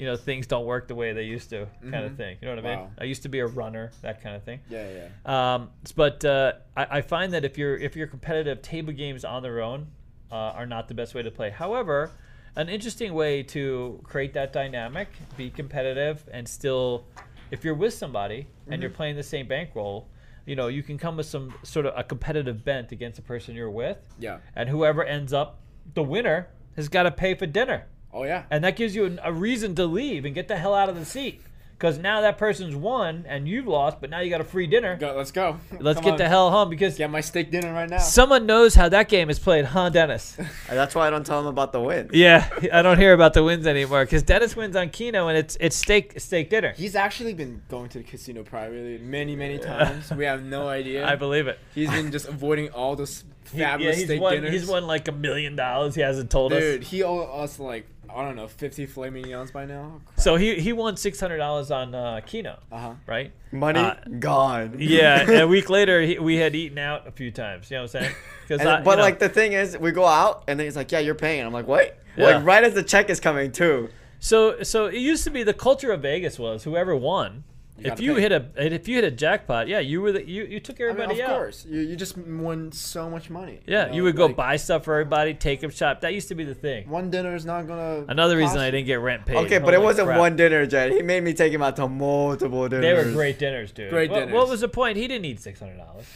you 0.00 0.06
know, 0.06 0.16
things 0.16 0.46
don't 0.46 0.64
work 0.64 0.88
the 0.88 0.94
way 0.94 1.12
they 1.12 1.24
used 1.24 1.50
to, 1.50 1.66
kind 1.82 2.06
of 2.06 2.12
Mhm. 2.12 2.16
thing. 2.16 2.38
You 2.40 2.48
know 2.48 2.54
what 2.56 2.64
I 2.64 2.68
mean? 2.70 2.78
Wow. 2.80 2.90
I 2.98 3.04
used 3.04 3.22
to 3.24 3.28
be 3.28 3.40
a 3.40 3.46
runner, 3.46 3.90
that 4.00 4.22
kind 4.22 4.34
of 4.34 4.42
thing. 4.42 4.60
Yeah, 4.70 4.86
yeah. 5.26 5.54
Um, 5.54 5.70
but 5.94 6.24
uh, 6.24 6.52
I, 6.74 6.86
I 6.98 7.00
find 7.02 7.34
that 7.34 7.44
if 7.44 7.58
you're 7.58 7.76
if 7.76 7.96
you're 7.96 8.06
competitive, 8.06 8.62
table 8.62 8.94
games 8.94 9.26
on 9.26 9.42
their 9.42 9.60
own 9.60 9.88
uh, 10.32 10.34
are 10.58 10.64
not 10.64 10.88
the 10.88 10.94
best 10.94 11.14
way 11.14 11.22
to 11.22 11.30
play. 11.30 11.50
However, 11.50 12.10
an 12.56 12.70
interesting 12.70 13.12
way 13.12 13.42
to 13.42 14.00
create 14.02 14.32
that 14.32 14.54
dynamic, 14.54 15.08
be 15.36 15.50
competitive, 15.50 16.24
and 16.32 16.48
still, 16.48 17.04
if 17.50 17.62
you're 17.62 17.74
with 17.74 17.92
somebody 17.92 18.46
and 18.68 18.80
you're 18.80 18.90
playing 18.90 19.16
the 19.16 19.22
same 19.22 19.46
bankroll, 19.46 20.08
you 20.46 20.56
know 20.56 20.68
you 20.68 20.82
can 20.82 20.96
come 20.96 21.18
with 21.18 21.26
some 21.26 21.52
sort 21.62 21.84
of 21.84 21.92
a 21.94 22.02
competitive 22.04 22.64
bent 22.64 22.90
against 22.90 23.16
the 23.16 23.22
person 23.22 23.54
you're 23.54 23.70
with, 23.70 23.98
Yeah. 24.18 24.38
and 24.56 24.66
whoever 24.70 25.04
ends 25.04 25.34
up 25.34 25.58
the 25.92 26.02
winner 26.02 26.48
has 26.76 26.88
got 26.88 27.02
to 27.02 27.10
pay 27.10 27.34
for 27.34 27.44
dinner 27.44 27.84
Oh 28.12 28.24
yeah. 28.24 28.42
and 28.50 28.64
that 28.64 28.76
gives 28.76 28.94
you 28.96 29.04
an, 29.04 29.20
a 29.22 29.32
reason 29.32 29.74
to 29.76 29.86
leave 29.86 30.24
and 30.24 30.34
get 30.34 30.48
the 30.48 30.56
hell 30.56 30.74
out 30.74 30.88
of 30.88 30.96
the 30.96 31.04
seat 31.04 31.42
because 31.78 31.96
now 31.96 32.20
that 32.20 32.36
person's 32.36 32.76
won 32.76 33.24
and 33.26 33.48
you've 33.48 33.66
lost 33.66 34.00
but 34.02 34.10
now 34.10 34.20
you 34.20 34.28
got 34.28 34.40
a 34.42 34.44
free 34.44 34.66
dinner 34.66 34.96
Go, 34.96 35.14
let's 35.16 35.30
go. 35.32 35.58
let's 35.80 35.96
Come 35.98 36.04
get 36.04 36.12
on. 36.12 36.18
the 36.18 36.28
hell 36.28 36.50
home 36.50 36.68
because 36.68 36.98
Get 36.98 37.08
my 37.10 37.22
steak 37.22 37.50
dinner 37.50 37.72
right 37.72 37.88
now. 37.88 37.98
someone 37.98 38.44
knows 38.44 38.74
how 38.74 38.88
that 38.90 39.08
game 39.08 39.30
is 39.30 39.38
played 39.38 39.64
huh 39.64 39.88
dennis 39.88 40.36
that's 40.68 40.94
why 40.94 41.06
I 41.06 41.10
don't 41.10 41.24
tell 41.24 41.40
him 41.40 41.46
about 41.46 41.72
the 41.72 41.80
win. 41.80 42.10
yeah 42.12 42.50
i 42.72 42.82
don't 42.82 42.98
hear 42.98 43.12
about 43.14 43.32
the 43.32 43.42
wins 43.44 43.66
anymore 43.66 44.04
because 44.04 44.22
dennis 44.24 44.54
wins 44.56 44.76
on 44.76 44.90
keno 44.90 45.28
and 45.28 45.38
it's 45.38 45.56
it's 45.60 45.76
steak 45.76 46.20
steak 46.20 46.50
dinner 46.50 46.74
He's 46.76 46.96
actually 46.96 47.32
been 47.32 47.62
going 47.70 47.88
to 47.90 47.98
the 47.98 48.04
casino 48.04 48.42
privately 48.42 48.98
many, 48.98 49.34
many 49.36 49.58
times. 49.58 50.10
we 50.12 50.24
have 50.24 50.42
no 50.44 50.68
idea. 50.68 51.06
i 51.08 51.14
believe 51.16 51.46
it 51.46 51.58
He's 51.74 51.90
been 51.90 52.10
just 52.12 52.28
avoiding 52.28 52.68
all 52.70 52.96
those 52.96 53.24
He- 53.52 53.58
yeah, 53.58 53.70
fabulous 53.72 53.96
he's 53.96 54.04
steak 54.06 54.20
won, 54.20 54.34
dinners. 54.34 54.52
he's 54.52 54.66
won 54.66 54.86
like 54.86 55.08
a 55.08 55.12
million 55.12 55.56
dollars 55.56 55.94
he 55.94 56.00
hasn't 56.02 56.30
told 56.30 56.52
Dude, 56.52 56.82
us 56.82 56.88
he 56.88 57.02
owed 57.02 57.28
us 57.42 57.58
like 57.58 57.86
I 58.12 58.24
don't 58.24 58.34
know, 58.34 58.48
fifty 58.48 58.86
filet 58.86 59.10
mignons 59.10 59.50
by 59.52 59.66
now. 59.66 60.00
so 60.16 60.34
he 60.36 60.56
he 60.60 60.72
won 60.72 60.94
$600 60.94 61.70
on 61.74 61.94
uh, 61.94 62.20
keno 62.26 62.58
Uh 62.72 62.78
huh. 62.78 62.94
right 63.06 63.32
Money 63.52 63.80
Uh, 63.80 63.94
gone. 64.18 64.76
yeah 64.78 65.28
a 65.42 65.46
week 65.46 65.70
later 65.70 66.00
he, 66.02 66.18
we 66.18 66.36
had 66.36 66.54
eaten 66.54 66.78
out 66.78 67.06
a 67.08 67.12
few 67.12 67.30
times 67.30 67.70
you 67.70 67.76
know 67.76 67.82
what 67.84 67.94
i'm 67.94 68.02
saying 68.02 68.14
'Cause 68.48 68.60
And- 68.60 68.68
I- 68.68 68.82
but 68.82 68.90
you 68.92 68.96
know- 68.96 69.02
like 69.02 69.18
the 69.20 69.28
thing 69.28 69.52
is, 69.52 69.78
we 69.78 69.90
go 69.92 70.04
out 70.06 70.44
and 70.48 70.58
then 70.58 70.66
he's 70.66 70.74
like, 70.76 70.90
"Yeah, 70.90 70.98
you're 70.98 71.14
paying." 71.14 71.46
I'm 71.46 71.52
like, 71.52 71.68
"What?" 71.68 71.96
Yeah. 72.16 72.26
Like 72.38 72.44
right 72.44 72.64
as 72.64 72.74
the 72.74 72.82
check 72.82 73.08
is 73.10 73.20
coming 73.20 73.52
too. 73.52 73.88
So 74.18 74.62
so 74.64 74.86
it 74.86 74.96
used 74.98 75.22
to 75.24 75.30
be 75.30 75.44
the 75.44 75.54
culture 75.54 75.92
of 75.92 76.02
Vegas 76.02 76.36
was 76.38 76.64
whoever 76.64 76.96
won. 76.96 77.44
You 77.80 77.92
if 77.92 78.00
you 78.00 78.14
pay. 78.14 78.20
hit 78.20 78.32
a 78.32 78.46
if 78.56 78.88
you 78.88 78.96
hit 78.96 79.04
a 79.04 79.10
jackpot, 79.10 79.68
yeah, 79.68 79.78
you 79.78 80.00
were 80.00 80.12
the 80.12 80.26
you, 80.28 80.44
you 80.44 80.60
took 80.60 80.80
I 80.80 80.84
mean, 80.84 80.90
everybody 80.90 81.20
of 81.20 81.30
out. 81.30 81.36
course, 81.36 81.64
you, 81.68 81.80
you 81.80 81.96
just 81.96 82.16
won 82.18 82.72
so 82.72 83.08
much 83.08 83.30
money. 83.30 83.60
Yeah, 83.66 83.86
know, 83.86 83.94
you 83.94 84.02
would 84.04 84.16
go 84.16 84.26
like, 84.26 84.36
buy 84.36 84.56
stuff 84.56 84.84
for 84.84 84.94
everybody, 84.94 85.34
take 85.34 85.60
them 85.60 85.70
shop. 85.70 86.02
That 86.02 86.14
used 86.14 86.28
to 86.28 86.34
be 86.34 86.44
the 86.44 86.54
thing. 86.54 86.88
One 86.88 87.10
dinner 87.10 87.34
is 87.34 87.44
not 87.44 87.66
gonna. 87.66 88.04
Another 88.08 88.36
reason 88.36 88.56
cost 88.56 88.60
I 88.66 88.70
didn't 88.70 88.86
get 88.86 89.00
rent 89.00 89.26
paid. 89.26 89.36
Okay, 89.46 89.58
but 89.58 89.74
it 89.74 89.80
wasn't 89.80 90.08
crap. 90.08 90.18
one 90.18 90.36
dinner, 90.36 90.66
Jet. 90.66 90.92
He 90.92 91.02
made 91.02 91.22
me 91.22 91.32
take 91.32 91.52
him 91.52 91.62
out 91.62 91.76
to 91.76 91.88
multiple 91.88 92.68
dinners. 92.68 92.82
They 92.84 92.92
were 92.92 93.12
great 93.12 93.38
dinners, 93.38 93.72
dude. 93.72 93.90
Great 93.90 94.10
What- 94.10 94.30
What, 94.30 94.48
was 94.48 94.60
the 94.60 94.68
point? 94.68 94.96
He 94.96 95.08
didn't 95.08 95.22
need 95.22 95.40
six 95.40 95.60
hundred 95.60 95.78
dollars. 95.78 96.06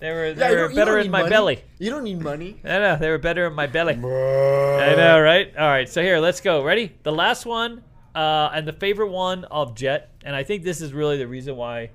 They 0.00 0.10
were 0.10 0.32
they 0.32 0.50
you 0.50 0.58
were 0.58 0.68
better 0.74 0.98
in 0.98 1.10
my 1.12 1.20
money. 1.20 1.30
belly. 1.30 1.64
You 1.78 1.90
don't 1.90 2.02
need 2.02 2.20
money. 2.20 2.60
I 2.64 2.78
know 2.78 2.96
they 2.96 3.08
were 3.08 3.18
better 3.18 3.46
in 3.46 3.52
my 3.52 3.68
belly. 3.68 3.94
I 3.94 4.94
know, 4.96 5.20
right? 5.20 5.56
All 5.56 5.68
right, 5.68 5.88
so 5.88 6.02
here, 6.02 6.18
let's 6.18 6.40
go. 6.40 6.64
Ready? 6.64 6.92
The 7.04 7.12
last 7.12 7.46
one, 7.46 7.84
uh, 8.14 8.50
and 8.52 8.66
the 8.66 8.72
favorite 8.72 9.10
one 9.10 9.44
of 9.44 9.76
Jet, 9.76 10.10
and 10.24 10.34
I 10.36 10.42
think 10.44 10.62
this 10.64 10.80
is 10.80 10.92
really 10.92 11.16
the 11.18 11.26
reason 11.26 11.56
why 11.56 11.90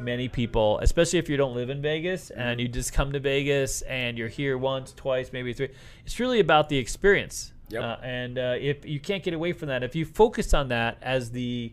many 0.00 0.28
people, 0.28 0.78
especially 0.80 1.18
if 1.18 1.28
you 1.28 1.36
don't 1.36 1.54
live 1.54 1.70
in 1.70 1.82
Vegas 1.82 2.30
and 2.30 2.60
you 2.60 2.68
just 2.68 2.92
come 2.92 3.12
to 3.12 3.20
Vegas 3.20 3.82
and 3.82 4.16
you're 4.16 4.28
here 4.28 4.56
once, 4.56 4.92
twice, 4.92 5.32
maybe 5.32 5.52
three, 5.52 5.70
it's 6.06 6.20
really 6.20 6.40
about 6.40 6.68
the 6.68 6.78
experience. 6.78 7.52
Yep. 7.70 7.82
Uh, 7.82 7.96
and 8.02 8.38
uh, 8.38 8.54
if 8.58 8.86
you 8.86 9.00
can't 9.00 9.22
get 9.22 9.34
away 9.34 9.52
from 9.52 9.68
that, 9.68 9.82
if 9.82 9.94
you 9.96 10.04
focus 10.04 10.54
on 10.54 10.68
that 10.68 10.98
as 11.02 11.30
the 11.30 11.72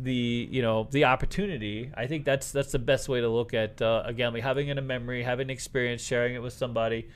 the 0.00 0.48
you 0.52 0.62
know 0.62 0.86
the 0.92 1.04
opportunity 1.04 1.90
i 1.96 2.06
think 2.06 2.24
that's 2.24 2.52
that's 2.52 2.70
the 2.70 2.78
best 2.78 3.08
way 3.08 3.20
to 3.20 3.28
look 3.28 3.52
at 3.52 3.82
uh, 3.82 4.04
a 4.06 4.12
gambling 4.12 4.44
having 4.44 4.68
it 4.68 4.70
in 4.70 4.78
a 4.78 4.80
memory 4.80 5.24
having 5.24 5.46
an 5.46 5.50
experience 5.50 6.00
sharing 6.00 6.36
it 6.36 6.38
with 6.38 6.52
somebody 6.52 7.08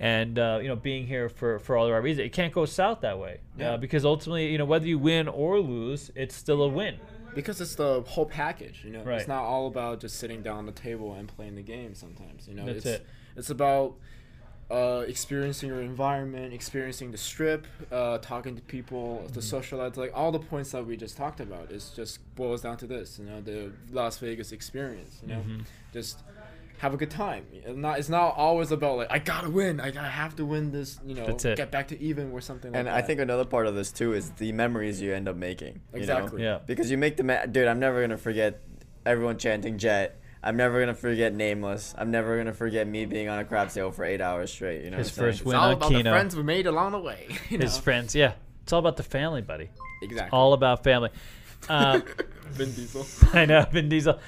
and 0.00 0.38
uh, 0.38 0.58
you 0.62 0.66
know 0.66 0.74
being 0.74 1.06
here 1.06 1.28
for 1.28 1.58
for 1.58 1.76
all 1.76 1.84
the 1.86 1.92
right 1.92 2.02
reasons. 2.02 2.26
It 2.26 2.32
can't 2.32 2.52
go 2.52 2.64
south 2.64 3.02
that 3.02 3.18
way 3.18 3.40
Yeah. 3.58 3.72
uh, 3.72 3.76
because 3.76 4.04
ultimately, 4.06 4.50
you 4.50 4.56
know, 4.58 4.64
whether 4.64 4.86
you 4.86 4.98
win 4.98 5.28
or 5.28 5.60
lose, 5.60 6.10
it's 6.16 6.34
still 6.34 6.62
a 6.62 6.68
win. 6.68 6.98
Because 7.34 7.60
it's 7.60 7.74
the 7.74 8.02
whole 8.02 8.26
package. 8.26 8.82
You 8.84 8.90
know, 8.92 9.02
Right. 9.02 9.18
it's 9.18 9.28
not 9.28 9.42
all 9.44 9.66
about 9.66 10.00
just 10.00 10.18
sitting 10.18 10.42
down 10.42 10.58
on 10.58 10.66
the 10.66 10.72
table 10.72 11.14
and 11.14 11.28
playing 11.28 11.54
the 11.56 11.62
game. 11.62 11.94
Sometimes, 11.94 12.46
you 12.48 12.54
know, 12.54 12.64
That's 12.66 12.78
it's 12.78 12.86
it. 12.86 13.06
it's 13.36 13.50
about 13.50 13.94
uh, 14.70 15.04
experiencing 15.06 15.68
your 15.68 15.82
environment, 15.82 16.54
experiencing 16.54 17.10
the 17.10 17.18
strip, 17.18 17.66
uh, 17.90 18.16
talking 18.18 18.56
to 18.56 18.62
people, 18.62 19.20
Mm-hmm. 19.24 19.32
the 19.34 19.42
social 19.42 19.78
life, 19.80 19.96
like 19.98 20.12
all 20.14 20.32
the 20.32 20.38
points 20.38 20.70
that 20.70 20.86
we 20.86 20.96
just 20.96 21.16
talked 21.16 21.40
about. 21.40 21.70
It's 21.70 21.90
just 21.90 22.20
boils 22.36 22.62
down 22.62 22.78
to 22.78 22.86
this, 22.86 23.18
you 23.18 23.26
know, 23.26 23.40
the 23.42 23.72
Las 23.90 24.16
Vegas 24.18 24.50
experience. 24.52 25.18
You 25.22 25.28
know, 25.28 25.40
Mm-hmm. 25.40 25.60
just 25.92 26.20
have 26.82 26.94
a 26.94 26.96
good 26.96 27.12
time. 27.12 27.46
It's 27.52 27.76
not 27.76 27.98
it's 28.00 28.08
not 28.08 28.34
always 28.36 28.72
about 28.72 28.96
like 28.96 29.06
I 29.08 29.20
gotta 29.20 29.48
win, 29.48 29.78
I 29.80 29.92
gotta 29.92 30.08
have 30.08 30.34
to 30.36 30.44
win 30.44 30.72
this. 30.72 30.98
You 31.06 31.14
know, 31.14 31.26
That's 31.26 31.44
it. 31.44 31.56
get 31.56 31.70
back 31.70 31.86
to 31.88 32.00
even 32.02 32.32
or 32.32 32.40
something. 32.40 32.74
And 32.74 32.86
like 32.86 32.94
I 32.96 33.00
that. 33.00 33.06
think 33.06 33.20
another 33.20 33.44
part 33.44 33.68
of 33.68 33.76
this 33.76 33.92
too 33.92 34.14
is 34.14 34.30
the 34.32 34.50
memories 34.50 35.00
you 35.00 35.14
end 35.14 35.28
up 35.28 35.36
making. 35.36 35.74
you 35.74 35.80
know? 35.92 35.98
Exactly. 36.00 36.42
Yeah. 36.42 36.58
Because 36.66 36.90
you 36.90 36.98
make 36.98 37.16
the 37.16 37.22
ma- 37.22 37.46
dude. 37.46 37.68
I'm 37.68 37.78
never 37.78 38.00
gonna 38.00 38.18
forget 38.18 38.60
everyone 39.06 39.38
chanting 39.38 39.78
Jet. 39.78 40.18
I'm 40.42 40.56
never 40.56 40.80
gonna 40.80 40.92
forget 40.92 41.32
Nameless. 41.32 41.94
I'm 41.96 42.10
never 42.10 42.36
gonna 42.36 42.52
forget 42.52 42.88
me 42.88 43.06
being 43.06 43.28
on 43.28 43.38
a 43.38 43.44
crab 43.44 43.70
sale 43.70 43.92
for 43.92 44.04
eight 44.04 44.20
hours 44.20 44.50
straight. 44.52 44.82
You 44.84 44.90
know, 44.90 44.96
His 44.96 45.06
what 45.06 45.12
I'm 45.12 45.14
saying? 45.14 45.28
first 45.30 45.38
it's 45.42 45.46
win 45.46 45.56
all 45.56 45.68
on 45.68 45.72
about 45.74 45.92
the 45.92 46.02
friends 46.02 46.34
we 46.34 46.42
made 46.42 46.66
along 46.66 46.90
the 46.92 46.98
way. 46.98 47.28
You 47.48 47.58
His 47.58 47.78
friends, 47.78 48.12
yeah, 48.16 48.32
it's 48.64 48.72
all 48.72 48.80
about 48.80 48.96
the 48.96 49.04
family, 49.04 49.40
buddy. 49.40 49.70
exactly. 50.02 50.36
All 50.36 50.52
about 50.52 50.82
family. 50.82 51.10
Um, 51.68 52.02
Vin 52.50 52.72
Diesel. 52.72 53.06
I 53.32 53.44
know 53.44 53.64
Vin 53.70 53.88
Diesel. 53.88 54.18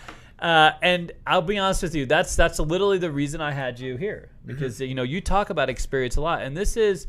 Uh, 0.45 0.73
and 0.83 1.11
I'll 1.27 1.41
be 1.41 1.57
honest 1.57 1.83
with 1.83 1.95
you, 1.95 2.05
that's 2.05 2.37
that's 2.37 2.59
literally 2.59 2.99
the 2.99 3.11
reason 3.11 3.41
I 3.41 3.53
had 3.53 3.81
you 3.81 3.97
here 3.97 4.29
because 4.45 4.79
you 4.79 4.95
know 4.95 5.03
you 5.03 5.23
talk 5.23 5.49
about 5.49 5.71
experience 5.71 6.17
a 6.17 6.21
lot, 6.21 6.43
and 6.43 6.55
this 6.55 6.77
is, 6.77 7.07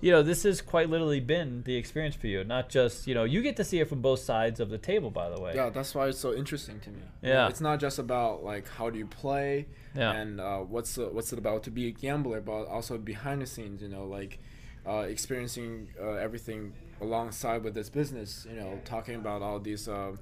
you 0.00 0.12
know, 0.12 0.22
this 0.22 0.44
has 0.44 0.62
quite 0.62 0.88
literally 0.88 1.18
been 1.18 1.64
the 1.64 1.74
experience 1.74 2.14
for 2.14 2.28
you. 2.28 2.44
Not 2.44 2.68
just 2.68 3.08
you 3.08 3.14
know 3.16 3.24
you 3.24 3.42
get 3.42 3.56
to 3.56 3.64
see 3.64 3.80
it 3.80 3.88
from 3.88 4.02
both 4.02 4.20
sides 4.20 4.60
of 4.60 4.70
the 4.70 4.78
table, 4.78 5.10
by 5.10 5.28
the 5.30 5.40
way. 5.40 5.56
Yeah, 5.56 5.68
that's 5.70 5.96
why 5.96 6.06
it's 6.06 6.20
so 6.20 6.32
interesting 6.32 6.78
to 6.78 6.90
me. 6.90 7.02
Yeah. 7.22 7.48
it's 7.48 7.60
not 7.60 7.80
just 7.80 7.98
about 7.98 8.44
like 8.44 8.68
how 8.68 8.88
do 8.88 8.98
you 8.98 9.06
play 9.06 9.66
Yeah. 9.96 10.12
and 10.12 10.40
uh, 10.40 10.58
what's 10.58 10.94
the, 10.94 11.06
what's 11.08 11.32
it 11.32 11.40
about 11.40 11.64
to 11.64 11.72
be 11.72 11.88
a 11.88 11.90
gambler, 11.90 12.40
but 12.40 12.66
also 12.68 12.98
behind 12.98 13.42
the 13.42 13.46
scenes. 13.46 13.82
You 13.82 13.88
know, 13.88 14.04
like 14.04 14.38
uh, 14.86 15.06
experiencing 15.08 15.88
uh, 16.00 16.12
everything 16.12 16.72
alongside 17.00 17.64
with 17.64 17.74
this 17.74 17.90
business. 17.90 18.46
You 18.48 18.60
know, 18.60 18.80
talking 18.84 19.16
about 19.16 19.42
all 19.42 19.58
these. 19.58 19.88
Um, 19.88 20.20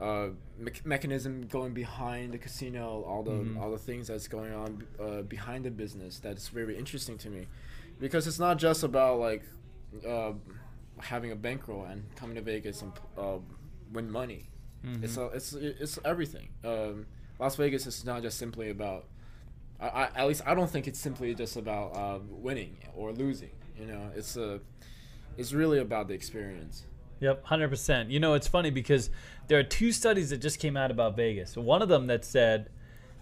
uh, 0.00 0.28
me- 0.58 0.72
mechanism 0.84 1.46
going 1.46 1.72
behind 1.74 2.32
the 2.32 2.38
casino, 2.38 3.04
all 3.06 3.22
the 3.22 3.30
Mm-hmm. 3.30 3.58
all 3.58 3.70
the 3.70 3.78
things 3.78 4.08
that's 4.08 4.28
going 4.28 4.52
on 4.52 4.84
uh, 5.00 5.22
behind 5.22 5.64
the 5.64 5.70
business. 5.70 6.18
That's 6.18 6.48
very 6.48 6.76
interesting 6.78 7.18
to 7.18 7.28
me, 7.30 7.46
because 8.00 8.26
it's 8.26 8.38
not 8.38 8.58
just 8.58 8.82
about 8.82 9.18
like 9.18 9.42
uh, 10.06 10.32
having 10.98 11.32
a 11.32 11.36
bankroll 11.36 11.84
and 11.84 12.02
coming 12.16 12.36
to 12.36 12.42
Vegas 12.42 12.82
and 12.82 12.92
uh, 13.18 13.38
win 13.92 14.10
money. 14.10 14.50
Mm-hmm. 14.84 15.04
It's 15.04 15.16
a, 15.16 15.26
it's 15.26 15.52
it's 15.54 15.98
everything. 16.04 16.48
Um, 16.64 17.06
Las 17.38 17.56
Vegas 17.56 17.86
is 17.86 18.04
not 18.04 18.22
just 18.22 18.38
simply 18.38 18.70
about. 18.70 19.06
I, 19.80 19.88
I, 19.88 20.02
at 20.16 20.28
least 20.28 20.42
I 20.46 20.54
don't 20.54 20.70
think 20.70 20.86
it's 20.86 21.00
simply 21.00 21.34
just 21.34 21.56
about 21.56 21.96
uh, 21.96 22.18
winning 22.30 22.76
or 22.94 23.12
losing. 23.12 23.50
You 23.78 23.86
know, 23.86 24.10
it's 24.14 24.36
a, 24.36 24.60
it's 25.36 25.52
really 25.52 25.80
about 25.80 26.06
the 26.08 26.14
experience. 26.14 26.84
Yep, 27.20 27.44
hundred 27.44 27.68
percent. 27.68 28.10
You 28.10 28.20
know, 28.20 28.34
it's 28.34 28.48
funny 28.48 28.70
because 28.70 29.10
there 29.48 29.58
are 29.58 29.62
two 29.62 29.92
studies 29.92 30.30
that 30.30 30.38
just 30.38 30.58
came 30.58 30.76
out 30.76 30.90
about 30.90 31.16
Vegas. 31.16 31.56
One 31.56 31.80
of 31.82 31.88
them 31.88 32.06
that 32.08 32.24
said 32.24 32.68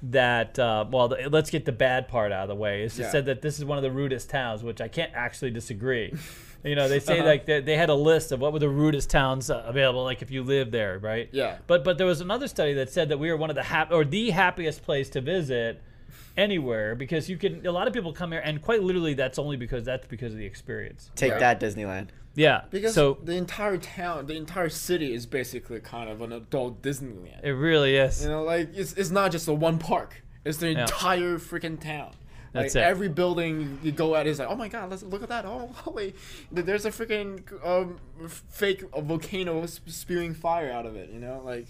that 0.05 0.59
uh, 0.59 0.85
well, 0.91 1.09
the, 1.09 1.29
let's 1.31 1.51
get 1.51 1.65
the 1.65 1.73
bad 1.73 2.09
part 2.09 2.33
out 2.33 2.43
of 2.45 2.49
the 2.49 2.55
way. 2.57 2.83
Is 2.83 2.99
it 2.99 3.03
Yeah. 3.03 3.11
said 3.11 3.27
that 3.27 3.43
this 3.43 3.59
is 3.59 3.65
one 3.65 3.79
of 3.79 3.83
the 3.83 3.91
rudest 3.91 4.31
towns, 4.31 4.63
which 4.65 4.81
I 4.81 4.89
can't 4.89 5.13
actually 5.15 5.53
disagree. 5.53 6.13
you 6.65 6.75
know, 6.75 6.89
they 6.89 6.99
say 6.99 7.19
Uh-huh. 7.21 7.29
like 7.29 7.47
they, 7.47 7.61
they 7.61 7.77
had 7.77 7.89
a 7.91 7.95
list 7.95 8.33
of 8.33 8.41
what 8.41 8.53
were 8.53 8.59
the 8.59 8.69
rudest 8.69 9.11
towns 9.11 9.49
uh, 9.51 9.63
available, 9.65 10.03
like 10.03 10.21
if 10.23 10.31
you 10.33 10.43
live 10.43 10.73
there, 10.73 10.99
right? 10.99 11.29
Yeah. 11.33 11.59
But 11.69 11.85
but 11.85 11.99
there 11.99 12.07
was 12.07 12.21
another 12.21 12.49
study 12.49 12.73
that 12.75 12.91
said 12.91 13.11
that 13.11 13.19
we 13.19 13.31
were 13.31 13.37
one 13.37 13.51
of 13.51 13.57
the 13.57 13.63
hap- 13.63 13.93
or 13.93 14.05
the 14.05 14.31
happiest 14.31 14.83
place 14.83 15.09
to 15.11 15.21
visit 15.21 15.81
anywhere 16.37 16.95
because 16.95 17.29
you 17.29 17.37
can 17.37 17.65
a 17.67 17.71
lot 17.71 17.87
of 17.87 17.93
people 17.93 18.13
come 18.13 18.33
here 18.33 18.41
and 18.43 18.63
quite 18.63 18.83
literally 18.83 19.13
that's 19.13 19.39
only 19.39 19.57
because 19.57 19.85
that's 19.85 20.07
because 20.07 20.33
of 20.33 20.39
the 20.39 20.47
experience. 20.47 21.11
Take 21.15 21.33
Yeah. 21.33 21.39
that, 21.39 21.61
Disneyland. 21.61 22.09
Yeah. 22.35 22.63
Because 22.71 22.95
so 22.95 23.19
the 23.23 23.35
entire 23.37 23.77
town, 23.77 24.27
the 24.27 24.37
entire 24.37 24.69
city 24.69 25.13
is 25.15 25.27
basically 25.27 25.81
kind 25.81 26.09
of 26.09 26.21
an 26.23 26.33
adult 26.33 26.81
Disneyland. 26.83 27.43
it 27.45 27.51
really 27.53 27.97
is. 27.97 28.23
You 28.23 28.31
know, 28.31 28.43
like 28.45 28.71
it's, 28.75 28.95
it's 28.95 29.11
not 29.11 29.33
just 29.33 29.49
a 29.49 29.53
one 29.55 29.79
park. 29.79 30.23
It's 30.45 30.59
the 30.59 30.73
Yeah. 30.73 30.83
entire 30.83 31.39
freaking 31.39 31.81
town. 31.81 32.13
That's 32.53 32.75
like 32.75 32.83
it. 32.83 32.87
every 32.87 33.09
building 33.09 33.79
you 33.83 33.93
go 33.93 34.15
at 34.15 34.27
is 34.27 34.39
like, 34.39 34.49
oh 34.49 34.57
my 34.57 34.69
god, 34.69 34.91
let's 34.91 35.03
look 35.03 35.23
at 35.23 35.29
that. 35.31 35.47
Oh, 35.47 35.71
holy, 35.75 36.15
there's 36.51 36.85
a 36.85 36.91
freaking 36.91 37.41
um, 37.67 37.99
fake 38.29 38.83
volcano 38.95 39.65
spewing 39.67 40.35
fire 40.35 40.71
out 40.71 40.85
of 40.85 40.95
it. 40.97 41.11
You 41.11 41.19
know, 41.19 41.41
like 41.45 41.67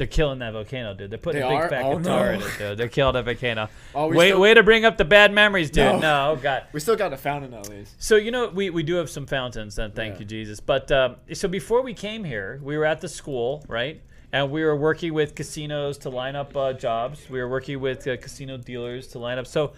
They're 0.00 0.06
killing 0.06 0.38
that 0.38 0.54
volcano, 0.54 0.94
dude. 0.94 1.10
They're 1.10 1.18
putting 1.18 1.42
They 1.42 1.46
a 1.46 1.50
big 1.50 1.58
are? 1.58 1.68
fat 1.68 1.84
Oh, 1.84 1.98
guitar 1.98 2.28
no. 2.28 2.32
in 2.32 2.40
it, 2.40 2.50
dude. 2.58 2.78
They're 2.78 2.88
killing 2.88 3.12
that 3.12 3.26
volcano. 3.26 3.68
Oh, 3.94 4.08
Wait, 4.08 4.28
still- 4.30 4.40
way 4.40 4.54
to 4.54 4.62
bring 4.62 4.86
up 4.86 4.96
the 4.96 5.04
bad 5.04 5.30
memories, 5.30 5.68
dude. 5.70 5.84
No. 5.84 5.98
No, 5.98 6.30
oh 6.30 6.36
god. 6.36 6.64
we 6.72 6.80
still 6.80 6.96
got 6.96 7.12
a 7.12 7.18
fountain 7.18 7.52
at 7.52 7.68
least. 7.68 8.02
So 8.02 8.16
you 8.16 8.30
know 8.30 8.48
we, 8.48 8.70
we 8.70 8.82
do 8.82 8.94
have 8.94 9.10
some 9.10 9.26
fountains, 9.26 9.78
and 9.78 9.94
thank 9.94 10.14
Yeah. 10.14 10.20
you 10.20 10.24
Jesus. 10.24 10.58
But 10.58 10.90
um, 10.90 11.16
so 11.34 11.48
before 11.48 11.82
we 11.82 11.92
came 11.92 12.24
here, 12.24 12.58
we 12.62 12.78
were 12.78 12.86
at 12.86 13.02
the 13.02 13.08
school, 13.08 13.62
right? 13.68 14.00
And 14.32 14.50
we 14.50 14.64
were 14.64 14.76
working 14.76 15.12
with 15.12 15.34
casinos 15.34 15.98
to 15.98 16.08
line 16.08 16.34
up 16.34 16.56
uh, 16.56 16.72
jobs. 16.72 17.28
We 17.28 17.40
were 17.40 17.48
working 17.50 17.78
with 17.80 18.06
uh, 18.06 18.16
casino 18.16 18.56
dealers 18.56 19.08
to 19.08 19.18
line 19.18 19.38
up. 19.38 19.46
So 19.46 19.74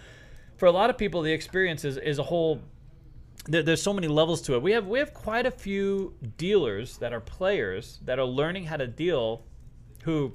for 0.56 0.66
a 0.66 0.70
lot 0.70 0.88
of 0.88 0.96
people, 0.96 1.22
the 1.22 1.32
experience 1.32 1.84
is, 1.84 1.96
is 1.96 2.20
a 2.20 2.22
whole. 2.22 2.60
There, 3.46 3.62
there's 3.64 3.82
so 3.82 3.92
many 3.92 4.06
levels 4.06 4.40
to 4.42 4.54
it. 4.54 4.62
We 4.62 4.70
have 4.72 4.86
we 4.86 5.00
have 5.00 5.12
quite 5.12 5.46
a 5.46 5.50
few 5.50 6.14
dealers 6.36 6.98
that 6.98 7.12
are 7.12 7.18
players 7.20 7.98
that 8.04 8.20
are 8.20 8.24
learning 8.26 8.66
how 8.66 8.76
to 8.76 8.86
deal, 8.86 9.42
who 10.02 10.32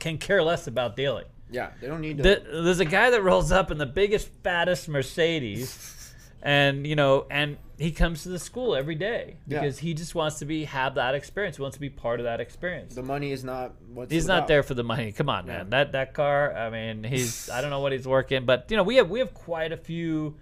can 0.00 0.18
care 0.18 0.42
less 0.42 0.66
about 0.66 0.96
dealing. 0.96 1.24
Yeah, 1.50 1.70
they 1.80 1.86
don't 1.86 2.00
need 2.00 2.16
to. 2.18 2.22
The, 2.22 2.62
there's 2.62 2.80
a 2.80 2.84
guy 2.84 3.10
that 3.10 3.22
rolls 3.22 3.52
up 3.52 3.70
in 3.70 3.78
the 3.78 3.86
biggest, 3.86 4.28
fattest 4.42 4.88
Mercedes, 4.88 6.14
and 6.42 6.86
you 6.86 6.96
know, 6.96 7.26
and 7.30 7.58
he 7.78 7.90
comes 7.92 8.22
to 8.22 8.28
the 8.28 8.38
school 8.38 8.74
every 8.76 8.94
day 8.94 9.36
Yeah. 9.46 9.60
because 9.60 9.78
he 9.80 9.94
just 9.94 10.14
wants 10.14 10.38
to 10.38 10.44
be 10.44 10.64
have 10.64 10.94
that 10.94 11.14
experience. 11.14 11.56
He 11.56 11.62
wants 11.62 11.76
to 11.76 11.80
be 11.80 11.90
part 11.90 12.20
of 12.20 12.24
that 12.24 12.40
experience. 12.40 12.94
the 12.94 13.02
money 13.02 13.32
is 13.32 13.42
not 13.44 13.74
what's 13.92 14.12
He's 14.12 14.26
not 14.26 14.46
there 14.48 14.62
for 14.62 14.74
the 14.74 14.84
money. 14.84 15.12
Come 15.12 15.28
on, 15.28 15.46
man. 15.46 15.70
That 15.70 15.92
that 15.92 16.14
car. 16.14 16.54
I 16.54 16.70
mean, 16.70 17.04
he's. 17.04 17.50
I 17.50 17.60
don't 17.60 17.70
know 17.70 17.80
what 17.80 17.92
he's 17.92 18.06
working, 18.08 18.46
but 18.46 18.66
you 18.70 18.76
know, 18.76 18.82
we 18.82 18.96
have 18.96 19.10
we 19.10 19.18
have 19.20 19.34
quite 19.34 19.72
a 19.72 19.76
few 19.76 20.36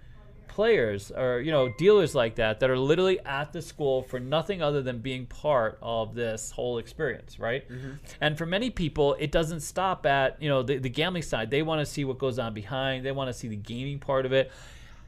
players 0.53 1.11
or 1.11 1.39
you 1.39 1.51
know 1.51 1.67
dealers 1.79 2.13
like 2.13 2.35
that 2.35 2.59
that 2.59 2.69
are 2.69 2.77
literally 2.77 3.19
at 3.21 3.51
the 3.51 3.59
school 3.59 4.03
for 4.03 4.19
nothing 4.19 4.61
other 4.61 4.83
than 4.83 4.99
being 4.99 5.25
part 5.25 5.79
of 5.81 6.13
this 6.13 6.51
whole 6.51 6.77
experience 6.77 7.39
right? 7.39 7.67
Mm-hmm. 7.67 7.93
And 8.21 8.37
for 8.37 8.45
many 8.45 8.69
people 8.69 9.15
it 9.15 9.31
doesn't 9.31 9.61
stop 9.61 10.05
at 10.05 10.39
you 10.39 10.47
know 10.47 10.61
the, 10.61 10.77
the 10.77 10.89
gambling 10.89 11.23
side. 11.23 11.49
They 11.49 11.63
want 11.63 11.79
to 11.79 11.87
see 11.87 12.05
what 12.05 12.19
goes 12.19 12.37
on 12.37 12.53
behind. 12.53 13.03
They 13.03 13.11
want 13.11 13.29
to 13.29 13.33
see 13.33 13.47
the 13.47 13.55
gaming 13.55 13.97
part 13.97 14.27
of 14.27 14.31
it. 14.31 14.51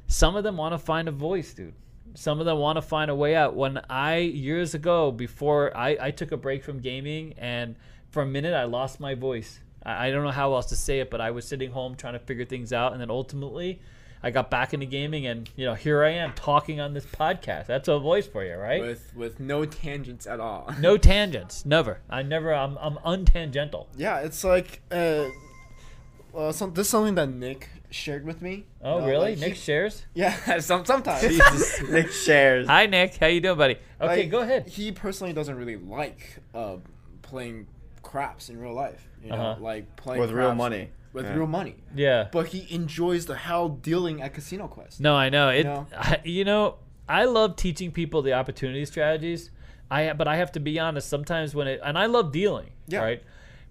Some 0.07 0.35
of 0.35 0.43
them 0.43 0.57
want 0.57 0.73
to 0.73 0.79
find 0.79 1.07
a 1.07 1.11
voice 1.11 1.53
dude. 1.53 1.75
Some 2.15 2.39
of 2.39 2.47
them 2.47 2.57
want 2.57 2.77
to 2.77 2.81
find 2.81 3.11
a 3.11 3.15
way 3.15 3.35
out. 3.35 3.55
When 3.55 3.79
i 3.87 4.17
years 4.17 4.73
ago 4.73 5.11
before 5.11 5.77
i, 5.77 5.95
I 6.01 6.09
took 6.09 6.31
a 6.31 6.37
break 6.37 6.63
from 6.63 6.79
gaming 6.79 7.35
and 7.37 7.75
for 8.09 8.23
a 8.23 8.25
minute 8.25 8.55
i 8.55 8.63
lost 8.63 8.99
my 8.99 9.13
voice. 9.13 9.59
I, 9.85 10.07
I 10.07 10.11
don't 10.11 10.23
know 10.23 10.31
how 10.31 10.55
else 10.55 10.65
to 10.67 10.75
say 10.75 11.01
it 11.01 11.11
but 11.11 11.21
i 11.21 11.29
was 11.29 11.47
sitting 11.47 11.69
home 11.69 11.93
trying 11.93 12.13
to 12.13 12.19
figure 12.19 12.45
things 12.45 12.73
out. 12.73 12.93
And 12.93 12.99
then 12.99 13.11
ultimately 13.11 13.79
i 14.25 14.29
got 14.31 14.49
back 14.49 14.73
into 14.73 14.85
gaming 14.85 15.25
and 15.27 15.49
you 15.55 15.65
know 15.65 15.73
here 15.75 16.03
i 16.03 16.09
am 16.09 16.33
talking 16.33 16.79
on 16.81 16.93
this 16.93 17.05
podcast 17.05 17.67
that's 17.67 17.87
a 17.87 17.97
voice 17.99 18.27
for 18.27 18.43
you 18.43 18.55
right 18.55 18.81
with 18.81 19.11
with 19.15 19.39
no 19.39 19.63
tangents 19.65 20.25
at 20.27 20.39
all. 20.39 20.67
no 20.79 20.97
tangents 20.97 21.65
never 21.65 21.99
i 22.09 22.21
never 22.21 22.53
i'm, 22.53 22.77
I'm 22.79 22.97
untangential 23.05 23.85
Yeah, 23.95 24.19
it's 24.19 24.43
like 24.43 24.81
uh, 24.91 25.25
uh 26.35 26.51
some, 26.51 26.73
this 26.73 26.87
is 26.87 26.91
something 26.91 27.15
that 27.15 27.29
Nick 27.29 27.69
shared 27.91 28.25
with 28.25 28.41
me. 28.41 28.65
oh 28.83 28.95
You 28.95 29.01
know, 29.01 29.07
really 29.07 29.29
like, 29.31 29.39
nick 29.39 29.53
he- 29.53 29.59
shares 29.59 30.05
Yeah, 30.13 30.35
some 30.59 30.83
sometimes. 30.83 31.21
Jesus, 31.21 31.81
Nick 31.89 32.09
shares. 32.11 32.67
hi 32.67 32.87
nick 32.87 33.15
how 33.15 33.27
you 33.27 33.39
doing 33.39 33.57
buddy 33.57 33.77
okay 34.01 34.21
Like, 34.23 34.31
go 34.31 34.39
ahead 34.39 34.67
He 34.67 34.91
personally 34.91 35.31
doesn't 35.33 35.55
really 35.55 35.77
like 35.77 36.39
uh, 36.53 36.77
playing 37.21 37.67
craps 38.01 38.49
in 38.49 38.59
real 38.59 38.73
life. 38.73 39.07
You 39.23 39.29
know, 39.31 39.35
Uh-huh. 39.35 39.61
like 39.61 39.95
playing 39.95 40.21
With 40.21 40.31
real 40.31 40.47
craps 40.49 40.57
money. 40.57 40.89
With 41.15 41.25
Yeah. 41.25 41.35
real 41.35 41.47
money. 41.47 41.75
yeah 41.95 42.27
But 42.31 42.47
he 42.47 42.67
enjoys 42.73 43.25
the 43.25 43.35
hell 43.35 43.69
dealing 43.69 44.21
at 44.21 44.33
Casino 44.33 44.67
Quest. 44.67 44.99
No, 44.99 45.15
I 45.15 45.29
know 45.29 45.49
it. 45.49 45.63
know? 45.63 45.87
I, 45.97 46.19
you 46.23 46.43
know, 46.43 46.75
I 47.09 47.25
love 47.25 47.55
teaching 47.55 47.91
people 47.91 48.21
the 48.21 48.33
opportunity 48.33 48.83
strategies. 48.85 49.49
I 49.89 50.13
but 50.13 50.27
I 50.27 50.35
have 50.37 50.51
to 50.53 50.59
be 50.59 50.77
honest. 50.79 51.07
Sometimes 51.09 51.55
when 51.55 51.67
it 51.67 51.79
and 51.83 51.97
I 51.97 52.07
love 52.07 52.31
dealing, 52.31 52.71
Yeah. 52.87 52.99
right? 53.03 53.23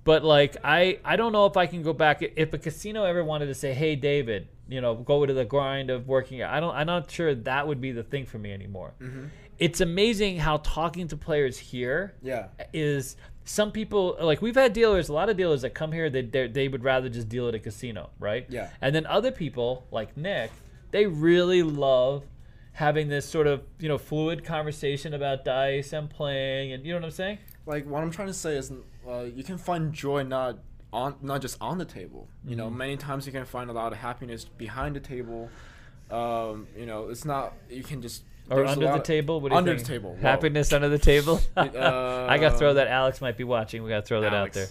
But 0.04 0.24
like 0.24 0.56
I 0.64 0.98
I 1.04 1.16
don't 1.16 1.32
know 1.32 1.46
if 1.46 1.56
I 1.56 1.66
can 1.66 1.82
go 1.82 1.92
back 1.92 2.22
if 2.22 2.52
a 2.52 2.58
casino 2.58 3.04
ever 3.04 3.22
wanted 3.24 3.46
to 3.46 3.54
say, 3.54 3.74
"Hey, 3.74 3.96
David, 3.96 4.48
you 4.68 4.80
know, 4.80 4.94
go 4.94 5.26
to 5.26 5.32
the 5.34 5.44
grind 5.44 5.90
of 5.90 6.06
working." 6.06 6.42
I 6.42 6.60
don't. 6.60 6.74
I'm 6.74 6.86
not 6.86 7.10
sure 7.10 7.34
that 7.34 7.66
would 7.68 7.80
be 7.80 7.90
the 7.92 8.02
thing 8.04 8.24
for 8.26 8.38
me 8.38 8.52
anymore. 8.52 8.94
Mm-hmm. 9.00 9.24
It's 9.58 9.80
amazing 9.80 10.38
how 10.38 10.56
talking 10.58 11.08
to 11.08 11.16
players 11.16 11.56
here 11.58 12.14
Yeah. 12.22 12.48
is 12.72 13.16
some 13.44 13.70
people 13.70 14.16
like 14.20 14.40
we've 14.40 14.54
had 14.54 14.72
dealers 14.72 15.08
a 15.08 15.12
lot 15.12 15.28
of 15.28 15.36
dealers 15.36 15.62
that 15.62 15.74
come 15.74 15.92
here 15.92 16.08
they 16.08 16.22
they 16.22 16.66
would 16.68 16.82
rather 16.82 17.08
just 17.10 17.28
deal 17.28 17.46
at 17.48 17.54
a 17.54 17.58
casino 17.58 18.08
right 18.18 18.46
Yeah. 18.48 18.70
and 18.80 18.94
then 18.94 19.04
other 19.06 19.30
people 19.30 19.86
like 19.90 20.16
nick 20.16 20.50
they 20.92 21.06
really 21.06 21.62
love 21.62 22.24
having 22.72 23.08
this 23.08 23.28
sort 23.28 23.46
of 23.46 23.62
you 23.78 23.88
know 23.88 23.98
fluid 23.98 24.44
conversation 24.44 25.12
about 25.14 25.44
dice 25.44 25.92
and 25.92 26.08
playing, 26.10 26.72
and 26.72 26.84
you 26.84 26.92
know 26.92 26.98
what 26.98 27.04
I'm 27.04 27.10
saying? 27.12 27.38
like 27.66 27.86
what 27.86 28.02
I'm 28.02 28.10
trying 28.10 28.28
to 28.28 28.34
say 28.34 28.56
is, 28.56 28.72
uh, 29.08 29.20
you 29.22 29.44
can 29.44 29.58
find 29.58 29.92
joy 29.92 30.22
not 30.22 30.58
on 30.92 31.14
not 31.22 31.40
just 31.40 31.56
on 31.60 31.78
the 31.78 31.84
table. 31.84 32.28
You 32.44 32.56
know, 32.56 32.68
many 32.70 32.96
times 32.96 33.26
you 33.26 33.32
can 33.32 33.44
find 33.44 33.70
a 33.70 33.72
lot 33.72 33.92
of 33.92 33.98
happiness 33.98 34.44
behind 34.44 34.96
the 34.96 35.00
table. 35.00 35.48
Um, 36.10 36.66
you 36.76 36.86
know, 36.86 37.08
it's 37.08 37.24
not 37.24 37.54
you 37.70 37.82
can 37.82 38.02
just 38.02 38.24
Or 38.50 38.64
under 38.66 38.92
the 38.92 38.98
table? 39.00 39.40
What 39.40 39.48
do 39.50 39.54
you 39.54 39.58
under 39.58 39.74
think? 39.74 39.86
the 39.86 39.92
table. 39.94 40.10
whoa. 40.14 40.20
Happiness 40.20 40.72
under 40.72 40.88
the 40.88 40.98
table. 40.98 41.40
Uh, 41.56 42.26
I 42.28 42.38
gotta 42.38 42.56
throw 42.58 42.74
that. 42.74 42.88
Alex 42.88 43.20
might 43.20 43.36
be 43.36 43.44
watching. 43.44 43.82
We 43.82 43.88
gotta 43.90 44.06
throw 44.06 44.20
that 44.20 44.34
out 44.34 44.52
there. 44.52 44.66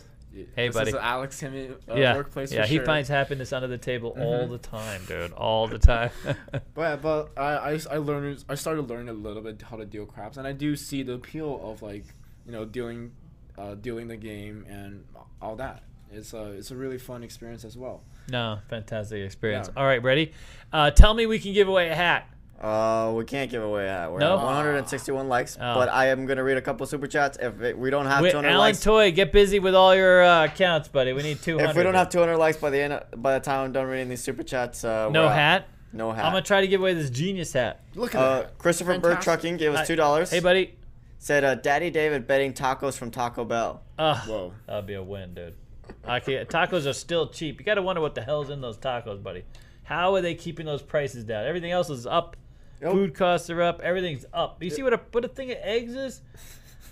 Hey, 0.55 0.67
this 0.67 0.75
buddy. 0.75 0.89
Is 0.89 0.95
Alex 0.95 1.39
Timmy 1.39 1.69
uh, 1.87 1.93
yeah, 1.95 2.15
workplace. 2.15 2.51
yeah. 2.51 2.65
He 2.65 2.77
sure. 2.77 2.85
finds 2.85 3.07
happiness 3.07 3.53
under 3.53 3.67
the 3.67 3.77
table 3.77 4.15
all 4.17 4.47
Mhm. 4.47 4.49
the 4.49 4.57
time, 4.57 5.01
dude. 5.07 5.31
All 5.33 5.67
the 5.67 5.77
time. 5.77 6.09
But 6.73 7.01
but 7.03 7.31
I, 7.37 7.73
I 7.73 7.79
I 7.91 7.97
learned 7.97 8.43
I 8.49 8.55
started 8.55 8.89
learning 8.89 9.09
a 9.09 9.13
little 9.13 9.43
bit 9.43 9.61
how 9.61 9.77
to 9.77 9.85
deal 9.85 10.05
craps, 10.07 10.37
and 10.37 10.47
I 10.47 10.51
do 10.53 10.75
see 10.75 11.03
the 11.03 11.13
appeal 11.13 11.59
of 11.63 11.81
like 11.83 12.05
you 12.47 12.51
know 12.51 12.65
dealing, 12.65 13.11
uh, 13.59 13.75
dealing 13.75 14.07
the 14.07 14.17
game 14.17 14.65
and 14.67 15.03
all 15.39 15.55
that. 15.57 15.83
It's 16.11 16.33
a 16.33 16.45
it's 16.53 16.71
a 16.71 16.75
really 16.75 16.97
fun 16.97 17.21
experience 17.23 17.63
as 17.63 17.77
well. 17.77 18.03
no, 18.29 18.57
fantastic 18.69 19.23
experience. 19.23 19.67
Yeah. 19.71 19.79
All 19.81 19.85
right, 19.87 20.01
ready? 20.01 20.31
Uh, 20.71 20.89
tell 20.89 21.13
me 21.13 21.27
we 21.27 21.37
can 21.37 21.53
give 21.53 21.67
away 21.67 21.89
a 21.89 21.95
hat. 21.95 22.27
Uh, 22.63 23.11
we 23.13 23.25
can't 23.25 23.51
give 23.51 23.61
away 23.61 23.85
that. 23.85 24.09
We're 24.09 24.19
No? 24.19 24.37
at 24.37 24.43
161 24.45 25.27
likes, 25.27 25.57
Oh. 25.59 25.75
but 25.75 25.89
I 25.89 26.07
am 26.07 26.25
gonna 26.25 26.45
read 26.45 26.55
a 26.55 26.61
couple 26.61 26.85
super 26.85 27.07
chats. 27.07 27.37
If 27.41 27.61
it, 27.61 27.77
we 27.77 27.89
don't 27.89 28.05
have 28.05 28.21
Wait, 28.21 28.31
200 28.31 28.47
Alan 28.47 28.59
likes, 28.59 28.79
Toy, 28.79 29.11
get 29.11 29.33
busy 29.33 29.59
with 29.59 29.75
all 29.75 29.93
your 29.93 30.23
uh, 30.23 30.45
accounts, 30.45 30.87
buddy. 30.87 31.11
We 31.11 31.23
need 31.23 31.41
200. 31.41 31.71
if 31.71 31.75
we 31.75 31.83
don't 31.83 31.93
have 31.93 32.07
200 32.07 32.37
likes 32.37 32.55
by 32.55 32.69
the 32.69 32.79
end, 32.79 32.93
of, 32.93 33.21
by 33.21 33.37
the 33.37 33.43
time 33.43 33.65
I'm 33.65 33.71
done 33.73 33.87
reading 33.87 34.07
these 34.07 34.23
super 34.23 34.43
chats, 34.43 34.85
uh, 34.85 35.09
no 35.09 35.23
we're 35.23 35.27
out. 35.27 35.33
hat. 35.35 35.67
no 35.91 36.11
hat. 36.13 36.23
I'm 36.23 36.31
gonna 36.31 36.41
try 36.41 36.61
to 36.61 36.67
give 36.67 36.79
away 36.79 36.93
this 36.93 37.09
genius 37.09 37.51
hat. 37.51 37.81
Look 37.95 38.15
at 38.15 38.21
uh, 38.21 38.35
that. 38.39 38.57
Christopher 38.59 38.97
Bird 38.97 39.21
Trucking 39.21 39.57
gave 39.57 39.73
us 39.73 39.85
two 39.85 39.97
dollars. 39.97 40.31
Hey, 40.31 40.39
buddy. 40.39 40.75
Said 41.19 41.43
uh, 41.43 41.55
Daddy 41.55 41.89
David 41.89 42.27
betting 42.27 42.53
tacos 42.53 42.97
from 42.97 43.11
Taco 43.11 43.43
Bell. 43.45 43.81
Uh, 43.97 44.19
Whoa. 44.21 44.53
that'd 44.67 44.85
be 44.85 44.93
a 44.93 45.03
win, 45.03 45.33
dude. 45.33 45.55
Okay, 46.07 46.43
tacos 46.45 46.85
are 46.85 46.93
still 46.93 47.27
cheap. 47.27 47.59
You 47.59 47.65
gotta 47.65 47.81
wonder 47.81 48.01
what 48.01 48.15
the 48.15 48.21
hell's 48.21 48.49
in 48.49 48.61
those 48.61 48.77
tacos, 48.77 49.21
buddy. 49.21 49.43
How 49.83 50.15
are 50.15 50.21
they 50.21 50.33
keeping 50.33 50.65
those 50.65 50.81
prices 50.81 51.25
down? 51.25 51.45
Everything 51.45 51.71
else 51.71 51.89
is 51.89 52.05
up. 52.07 52.37
Yep. 52.81 52.91
Food 52.91 53.15
costs 53.15 53.49
are 53.49 53.61
up. 53.61 53.81
Everything's 53.81 54.25
up. 54.33 54.61
You 54.61 54.69
see 54.69 54.83
what 54.83 54.93
a 54.93 54.99
what 55.11 55.23
a 55.23 55.27
thing 55.27 55.51
of 55.51 55.57
eggs 55.61 55.95
is? 55.95 56.21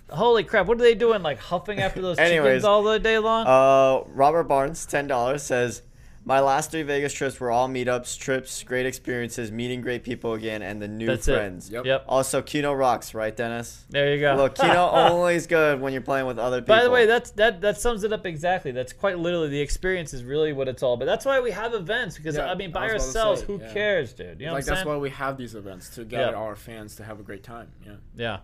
Holy 0.10 0.44
crap! 0.44 0.66
What 0.66 0.78
are 0.78 0.82
they 0.82 0.96
doing? 0.96 1.22
Like 1.24 1.40
huffing 1.40 1.80
after 1.80 2.02
those 2.02 2.18
chickens 2.20 2.64
all 2.64 2.84
the 2.84 3.00
day 3.00 3.18
long? 3.18 3.46
Uh, 3.48 4.04
Robert 4.14 4.44
Barnes, 4.44 4.86
ten 4.86 5.08
dollars, 5.08 5.44
says, 5.44 5.82
"My 6.24 6.40
last 6.40 6.70
three 6.72 6.84
Vegas 6.84 7.14
trips 7.14 7.40
were 7.40 7.50
all 7.52 7.68
meetups, 7.68 8.18
trips, 8.20 8.62
great 8.64 8.86
experiences, 8.86 9.52
meeting 9.52 9.82
great 9.82 10.04
people 10.04 10.34
again, 10.34 10.62
and 10.62 10.82
the 10.82 10.88
new 10.88 11.08
That's 11.08 11.26
friends. 11.26 11.70
it. 11.70 11.74
Yep. 11.74 11.86
Yep. 11.86 12.06
Also, 12.08 12.42
Keno 12.42 12.74
rocks, 12.74 13.14
right, 13.14 13.36
Dennis? 13.36 13.86
There 13.90 14.14
you 14.14 14.22
go. 14.22 14.36
Look, 14.36 14.56
Keno 14.56 14.90
only 14.92 15.36
is 15.36 15.48
good 15.48 15.82
when 15.82 15.94
you're 15.94 16.02
playing 16.04 16.28
with 16.28 16.38
other 16.38 16.62
people. 16.62 16.76
By 16.76 16.84
the 16.84 16.92
way, 16.92 17.06
that's 17.08 17.32
that 17.32 17.62
that 17.62 17.80
sums 17.82 18.04
it 18.04 18.14
up 18.14 18.26
exactly. 18.26 18.72
That's 18.72 18.94
quite 18.94 19.18
literally 19.18 19.50
the 19.50 19.62
experience 19.62 20.14
is 20.14 20.24
really 20.24 20.54
what 20.54 20.68
it's 20.68 20.84
all 20.84 20.94
about. 20.94 21.06
That's 21.06 21.26
why 21.26 21.40
we 21.40 21.52
have 21.52 21.74
events 21.74 22.18
because 22.18 22.36
Yeah, 22.36 22.52
I 22.52 22.56
mean 22.56 22.72
by 22.72 22.94
was 22.94 22.94
about 22.94 23.00
to 23.02 23.06
ourselves, 23.08 23.40
say, 23.42 23.48
who 23.48 23.60
yeah. 23.60 23.74
cares, 23.74 24.14
dude? 24.14 24.40
You 24.40 24.46
know 24.48 24.54
like 24.54 24.64
what 24.66 24.70
I'm 24.70 24.76
that's 24.76 24.80
saying? 24.82 24.88
why 24.88 24.98
we 24.98 25.10
have 25.10 25.38
these 25.38 25.56
events 25.56 25.90
to 25.96 26.06
get 26.06 26.20
Yeah. 26.32 26.36
our 26.38 26.56
fans 26.56 26.96
to 26.98 27.04
have 27.04 27.20
a 27.20 27.24
great 27.24 27.44
time. 27.44 27.70
Yeah. 27.86 27.94
yeah. 28.16 28.38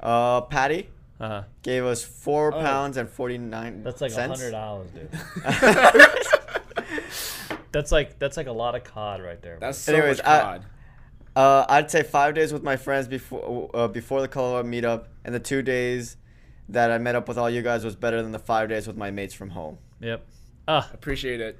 uh, 0.00 0.42
Patty 0.42 0.88
Uh-huh. 1.20 1.42
gave 1.62 1.84
us 1.84 2.02
four 2.02 2.54
Oh. 2.54 2.60
pounds 2.60 2.96
and 2.96 3.08
forty 3.08 3.36
nine. 3.36 3.82
That's 3.82 4.00
like 4.00 4.12
a 4.12 4.28
hundred 4.28 4.52
dollars, 4.52 4.90
dude. 4.92 5.10
That's 7.72 7.92
like 7.92 8.18
that's 8.18 8.36
like 8.36 8.46
a 8.46 8.52
lot 8.52 8.74
of 8.74 8.84
cod 8.84 9.22
right 9.22 9.40
there. 9.42 9.58
That's 9.60 9.78
so 9.78 9.94
Anyways, 9.94 10.18
much 10.18 10.26
I- 10.26 10.40
cod. 10.40 10.66
Uh, 11.36 11.64
I'd 11.68 11.90
say 11.90 12.02
five 12.02 12.34
days 12.34 12.52
with 12.52 12.64
my 12.64 12.76
friends 12.76 13.06
before 13.06 13.70
uh, 13.72 13.86
before 13.88 14.20
the 14.20 14.26
Colorado 14.28 14.68
meetup, 14.68 15.06
and 15.24 15.32
the 15.34 15.38
two 15.38 15.62
days 15.62 16.16
that 16.68 16.90
I 16.90 16.98
met 16.98 17.14
up 17.14 17.28
with 17.28 17.38
all 17.38 17.48
you 17.48 17.62
guys 17.62 17.84
was 17.84 17.94
better 17.96 18.20
than 18.22 18.32
the 18.32 18.38
five 18.40 18.68
days 18.68 18.86
with 18.86 18.96
my 18.96 19.10
mates 19.12 19.32
from 19.34 19.50
home. 19.50 19.78
yep. 20.00 20.26
Ah, 20.68 20.88
Appreciate 20.92 21.40
it, 21.40 21.58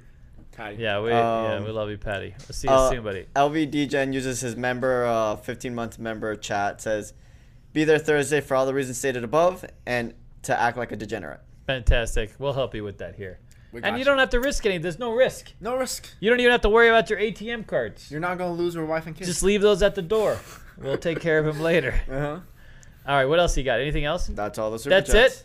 Patty. 0.51 0.75
yeah, 0.77 0.99
we 1.01 1.09
yeah 1.09 1.55
Um, 1.55 1.63
we 1.65 1.71
love 1.71 1.89
you, 1.89 1.97
Patty. 1.97 2.33
We'll 2.47 2.53
see 2.53 2.67
you 2.67 2.73
uh, 2.73 2.89
soon, 2.89 3.03
buddy. 3.03 3.25
LV 3.35 3.71
Dgen 3.71 4.13
uses 4.13 4.39
his 4.41 4.55
member, 4.55 5.05
uh, 5.05 5.35
15 5.37 5.73
month 5.75 5.99
member 5.99 6.33
chat, 6.35 6.79
says, 6.81 7.13
be 7.73 7.83
there 7.83 7.97
Thursday 7.99 8.39
for 8.41 8.55
all 8.55 8.65
the 8.65 8.73
reasons 8.73 8.97
stated 8.99 9.23
above 9.23 9.65
and 9.85 10.13
to 10.43 10.57
act 10.57 10.77
like 10.77 10.91
a 10.93 10.95
degenerate. 10.95 11.41
Fantastic. 11.67 12.33
We'll 12.39 12.53
help 12.53 12.73
you 12.75 12.83
with 12.85 12.97
that 12.99 13.15
here. 13.15 13.39
We 13.71 13.77
And 13.77 13.93
got 13.93 13.99
you 13.99 14.05
don't 14.05 14.17
have 14.17 14.29
to 14.31 14.39
risk 14.39 14.65
anything. 14.65 14.81
There's 14.81 14.99
no 14.99 15.13
risk. 15.13 15.53
No 15.61 15.75
risk. 15.77 16.09
You 16.19 16.29
don't 16.29 16.39
even 16.39 16.51
have 16.51 16.61
to 16.61 16.69
worry 16.69 16.89
about 16.89 17.09
your 17.09 17.19
ATM 17.19 17.65
cards. 17.67 18.11
You're 18.11 18.19
not 18.19 18.37
gonna 18.37 18.53
lose 18.53 18.75
your 18.75 18.85
wife 18.85 19.07
and 19.07 19.15
kids. 19.15 19.29
Just 19.29 19.43
leave 19.43 19.61
those 19.61 19.81
at 19.81 19.95
the 19.95 20.01
door. 20.01 20.37
We'll 20.77 20.97
take 20.97 21.21
care 21.21 21.39
of 21.39 21.45
them 21.45 21.59
later. 21.63 22.01
Uh 22.09 22.19
huh. 22.19 22.39
All 23.07 23.15
right, 23.15 23.25
what 23.25 23.39
else 23.39 23.57
you 23.57 23.63
got? 23.63 23.79
Anything 23.79 24.05
else? 24.05 24.27
That's 24.27 24.59
all 24.59 24.71
the 24.71 24.77
super 24.79 24.89
That's 24.89 25.13
it. 25.13 25.43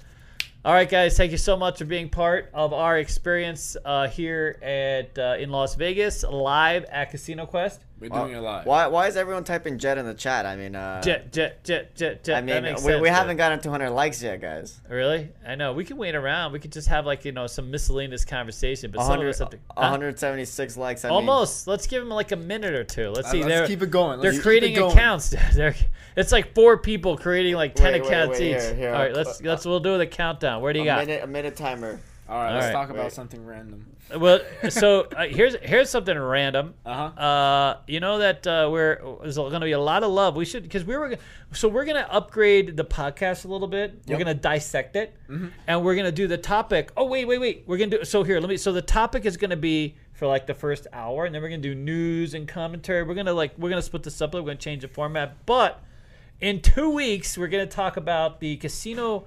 All 0.65 0.73
right, 0.73 0.89
guys. 0.89 1.17
Thank 1.17 1.31
you 1.31 1.39
so 1.39 1.57
much 1.57 1.79
for 1.79 1.85
being 1.85 2.09
part 2.09 2.51
of 2.53 2.73
our 2.73 2.99
experience 2.99 3.77
uh, 3.85 4.09
here 4.09 4.59
at 4.61 5.17
uh, 5.17 5.37
in 5.39 5.51
Las 5.51 5.77
Vegas, 5.77 6.25
live 6.25 6.85
at 6.87 7.13
Casino 7.13 7.47
Quest. 7.47 7.85
We're 7.99 8.11
Why- 8.11 8.21
doing 8.25 8.35
it 8.35 8.41
live. 8.41 8.67
Why, 8.67 8.87
why 8.89 9.07
is 9.07 9.17
everyone 9.17 9.45
typing 9.45 9.79
jet 9.79 9.97
in 9.97 10.05
the 10.05 10.13
chat? 10.13 10.45
I 10.45 10.55
mean, 10.55 10.77
uh, 10.77 11.01
Jet, 11.01 11.33
jet, 11.33 11.65
jet, 11.65 11.95
jet, 11.95 12.23
jet. 12.23 12.37
I 12.37 12.41
that 12.43 12.45
mean, 12.45 12.63
makes 12.73 12.83
we, 12.85 12.91
sense, 12.93 13.01
we 13.03 13.09
haven't 13.09 13.39
gotten 13.39 13.59
200 13.59 13.89
likes 13.89 14.23
yet, 14.23 14.39
guys. 14.43 14.79
Really? 14.87 15.31
I 15.47 15.55
know. 15.55 15.73
We 15.73 15.83
can 15.87 15.97
wait 15.97 16.15
around. 16.15 16.53
We 16.53 16.59
could 16.59 16.73
just 16.73 16.89
have 16.89 17.07
like 17.07 17.25
you 17.25 17.33
know 17.33 17.47
some 17.47 17.71
miscellaneous 17.71 18.27
conversation. 18.27 18.91
But 18.91 18.99
some 18.99 19.13
of 19.13 19.19
100, 19.21 19.29
us 19.31 19.39
have 19.39 19.49
to. 19.51 19.57
Huh? 19.71 19.81
176 19.81 20.77
likes. 20.77 21.07
I 21.07 21.09
mean, 21.09 21.15
Almost. 21.15 21.67
Let's 21.67 21.87
give 21.87 22.03
them 22.03 22.11
like 22.11 22.33
a 22.33 22.37
minute 22.37 22.75
or 22.75 22.85
two. 22.85 23.09
Let's 23.09 23.31
see. 23.31 23.39
Let's 23.43 23.49
they're 23.49 23.67
keep 23.67 23.81
it 23.83 23.91
going. 23.91 24.21
they're 24.21 24.31
Let's 24.33 24.39
keep 24.39 24.43
creating 24.45 24.75
going. 24.75 24.93
accounts. 24.93 25.35
They're, 25.55 25.75
it's 26.17 26.33
like 26.33 26.55
four 26.55 26.77
people 26.77 27.17
creating 27.17 27.55
like 27.55 27.75
ten 27.75 27.93
Wait, 27.95 28.03
wait, 28.03 28.09
accounts 28.09 28.39
wait, 28.41 28.57
each. 28.57 28.63
here, 28.63 28.75
here, 28.75 28.89
All 28.95 29.01
right, 29.01 29.15
let's 29.15 29.39
put- 29.39 29.47
let's 29.47 29.65
we'll 29.65 29.81
do 29.81 29.97
the 29.97 30.07
countdown. 30.07 30.61
Where 30.61 30.75
do 30.75 30.81
you 30.81 30.85
a 30.85 30.89
got? 30.89 31.07
minute, 31.07 31.25
a 31.25 31.27
minute 31.27 31.57
timer. 31.57 31.99
All 32.29 32.37
right, 32.37 32.49
All 32.49 32.55
let's 32.55 32.67
right. 32.67 32.73
talk 32.73 32.91
about 32.91 33.05
Wait. 33.05 33.13
something 33.13 33.45
random. 33.47 33.87
Well, 34.15 34.41
so 34.69 35.09
uh, 35.17 35.27
here's 35.27 35.57
here's 35.57 35.91
something 35.91 36.17
random. 36.17 36.75
Uh 36.85 37.11
huh. 37.11 37.21
Uh, 37.21 37.77
you 37.89 37.99
know 37.99 38.19
that 38.19 38.47
uh, 38.47 38.69
we're 38.71 39.01
there's 39.23 39.37
going 39.37 39.53
to 39.53 39.61
be 39.61 39.73
a 39.73 39.81
lot 39.81 40.05
of 40.05 40.13
love. 40.13 40.37
We 40.37 40.45
should 40.45 40.63
because 40.63 40.85
we 40.85 40.97
were 40.97 41.17
so 41.53 41.69
we're 41.69 41.85
going 41.85 41.97
to 41.97 42.13
upgrade 42.13 42.77
the 42.77 42.85
podcast 42.85 43.45
a 43.45 43.49
little 43.49 43.67
bit. 43.67 44.03
We're 44.07 44.15
going 44.17 44.27
to 44.29 44.35
dissect 44.35 44.95
it, 44.95 45.17
Mhm. 45.29 45.51
and 45.67 45.85
we're 45.85 45.95
going 45.97 46.07
to 46.07 46.13
do 46.13 46.29
the 46.29 46.39
topic. 46.39 46.93
Oh 46.97 47.07
wait, 47.07 47.25
wait, 47.25 47.39
wait. 47.41 47.65
We're 47.67 47.79
going 47.79 47.91
to 47.91 47.99
do 47.99 48.05
so 48.05 48.23
here. 48.23 48.39
Let 48.39 48.49
me. 48.49 48.57
So 48.57 48.73
the 48.73 48.81
topic 48.83 49.25
is 49.25 49.37
going 49.37 49.51
to 49.51 49.57
be 49.57 49.97
for 50.13 50.29
like 50.29 50.47
the 50.47 50.55
first 50.55 50.87
hour, 50.93 51.25
and 51.25 51.35
then 51.35 51.43
we're 51.43 51.49
going 51.49 51.63
to 51.63 51.69
do 51.69 51.75
news 51.75 52.35
and 52.35 52.47
commentary. 52.47 53.03
We're 53.03 53.15
going 53.15 53.27
to 53.27 53.35
like 53.35 53.59
we're 53.59 53.71
going 53.71 53.83
to 53.83 53.87
split 53.87 54.05
this 54.05 54.21
up. 54.23 54.35
We're 54.35 54.43
going 54.43 54.57
to 54.59 54.63
change 54.63 54.83
the 54.83 54.89
format, 54.89 55.45
but 55.47 55.83
in 56.41 56.61
two 56.61 56.91
weeks 56.91 57.37
we're 57.37 57.49
going 57.49 57.67
to 57.69 57.75
talk 57.75 57.97
about 57.97 58.39
the 58.39 58.57
casino 58.59 59.25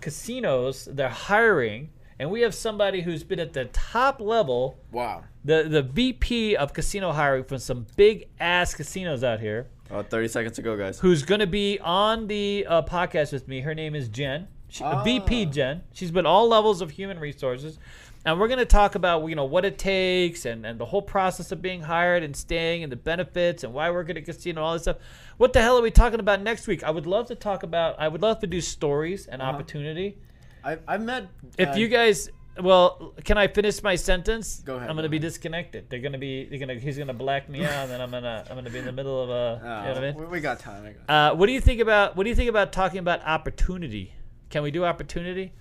casinos. 0.00 0.84
They're 0.90 1.08
hiring. 1.08 1.90
And 2.24 2.32
we 2.32 2.40
have 2.40 2.54
somebody 2.54 3.02
who's 3.02 3.22
been 3.22 3.38
at 3.38 3.52
the 3.52 3.66
top 3.66 4.18
level 4.18 4.78
Wow. 4.90 5.24
the 5.44 5.64
the 5.68 5.82
VP 5.82 6.56
of 6.56 6.72
casino 6.72 7.12
hiring 7.12 7.44
from 7.44 7.58
some 7.58 7.84
big 7.96 8.28
ass 8.40 8.74
casinos 8.74 9.22
out 9.22 9.40
here, 9.40 9.66
Oh, 9.90 10.00
30 10.02 10.28
seconds 10.28 10.56
to 10.56 10.62
go, 10.62 10.74
guys. 10.74 11.00
who's 11.00 11.22
going 11.22 11.40
to 11.40 11.46
be 11.46 11.78
on 11.80 12.26
the 12.28 12.64
uh, 12.66 12.80
podcast 12.80 13.30
with 13.30 13.46
me. 13.46 13.60
Her 13.60 13.74
name 13.74 13.94
is 13.94 14.08
Jen, 14.08 14.48
she, 14.68 14.82
Ah. 14.82 15.02
VP 15.04 15.44
Jen. 15.46 15.82
She's 15.92 16.10
been 16.10 16.24
all 16.24 16.48
levels 16.48 16.80
of 16.80 16.92
human 16.92 17.18
resources, 17.18 17.78
and 18.24 18.40
we're 18.40 18.48
going 18.48 18.58
to 18.58 18.64
talk 18.64 18.94
about 18.94 19.22
you 19.28 19.34
know 19.34 19.44
what 19.44 19.66
it 19.66 19.76
takes 19.76 20.46
and 20.46 20.64
and 20.64 20.80
the 20.80 20.86
whole 20.86 21.02
process 21.02 21.52
of 21.52 21.60
being 21.60 21.82
hired 21.82 22.22
and 22.22 22.34
staying 22.34 22.82
and 22.82 22.90
the 22.90 22.96
benefits 22.96 23.64
and 23.64 23.74
why 23.74 23.90
we're 23.90 24.00
at 24.08 24.16
a 24.16 24.22
casino 24.22 24.60
and 24.62 24.66
all 24.66 24.72
this 24.72 24.82
stuff. 24.84 24.96
What 25.36 25.52
the 25.52 25.60
hell 25.60 25.76
are 25.78 25.82
we 25.82 25.90
talking 25.90 26.20
about 26.20 26.40
next 26.40 26.66
week? 26.66 26.82
I 26.82 26.90
would 26.90 27.06
love 27.06 27.26
to 27.26 27.34
talk 27.34 27.62
about. 27.62 27.96
I 28.00 28.08
would 28.08 28.22
love 28.22 28.38
to 28.40 28.46
do 28.46 28.62
stories 28.62 29.26
and 29.26 29.42
Uh-huh. 29.42 29.52
opportunity. 29.52 30.16
I 30.64 30.78
I 30.88 30.98
met. 30.98 31.28
If 31.58 31.70
uh, 31.70 31.72
you 31.74 31.88
guys, 31.88 32.30
well, 32.60 33.14
can 33.24 33.36
I 33.36 33.46
finish 33.48 33.82
my 33.82 33.96
sentence? 33.96 34.60
Go 34.64 34.76
ahead, 34.76 34.88
I'm 34.88 34.96
gonna 34.96 35.08
go 35.08 35.12
be 35.12 35.16
ahead. 35.18 35.22
disconnected. 35.28 35.90
They're 35.90 36.00
gonna 36.00 36.18
be. 36.18 36.46
They're 36.46 36.58
gonna. 36.58 36.74
He's 36.74 36.96
gonna 36.98 37.12
black 37.14 37.48
me 37.48 37.64
out, 37.64 37.70
and 37.84 37.90
then 37.90 38.00
I'm 38.00 38.10
gonna. 38.10 38.44
I'm 38.48 38.56
gonna 38.56 38.70
be 38.70 38.78
in 38.78 38.84
the 38.84 38.92
middle 38.92 39.22
of 39.22 39.30
a. 39.30 39.32
Oh, 39.32 39.56
you 39.56 39.62
know 39.62 39.94
what 39.94 39.98
I 39.98 40.00
mean? 40.12 40.14
we, 40.16 40.26
we 40.26 40.40
got 40.40 40.58
time. 40.58 40.94
Uh, 41.08 41.34
what 41.34 41.46
do 41.46 41.52
you 41.52 41.60
think 41.60 41.80
about? 41.80 42.16
What 42.16 42.24
do 42.24 42.30
you 42.30 42.36
think 42.36 42.50
about 42.50 42.72
talking 42.72 42.98
about 42.98 43.22
opportunity? 43.24 44.12
Can 44.50 44.62
we 44.62 44.70
do 44.70 44.84
opportunity? 44.84 45.52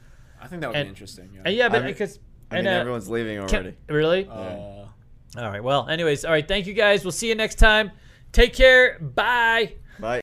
I 0.41 0.47
think 0.47 0.61
that 0.61 0.67
would 0.69 0.75
and- 0.77 0.85
be 0.87 0.89
interesting. 0.89 1.29
Uh, 1.45 1.49
Yeah. 1.49 1.63
yeah, 1.63 1.69
but 1.69 1.81
I 1.81 1.85
mean- 1.85 1.93
because. 1.93 2.19
I 2.51 2.57
mean, 2.57 2.67
and, 2.67 2.75
uh, 2.75 2.79
everyone's 2.81 3.09
leaving 3.09 3.37
can- 3.47 3.55
already. 3.63 3.77
really? 3.89 4.27
Uh, 4.29 4.33
all 4.35 4.89
right. 5.35 5.63
Well, 5.63 5.87
anyways, 5.89 6.23
all 6.25 6.31
right. 6.31 6.47
Thank 6.47 6.67
you 6.67 6.73
guys. 6.75 7.03
We'll 7.03 7.11
see 7.11 7.27
you 7.29 7.33
next 7.35 7.55
time. 7.55 7.89
Take 8.31 8.53
care. 8.53 8.99
Bye. 8.99 9.73
Bye. 9.99 10.21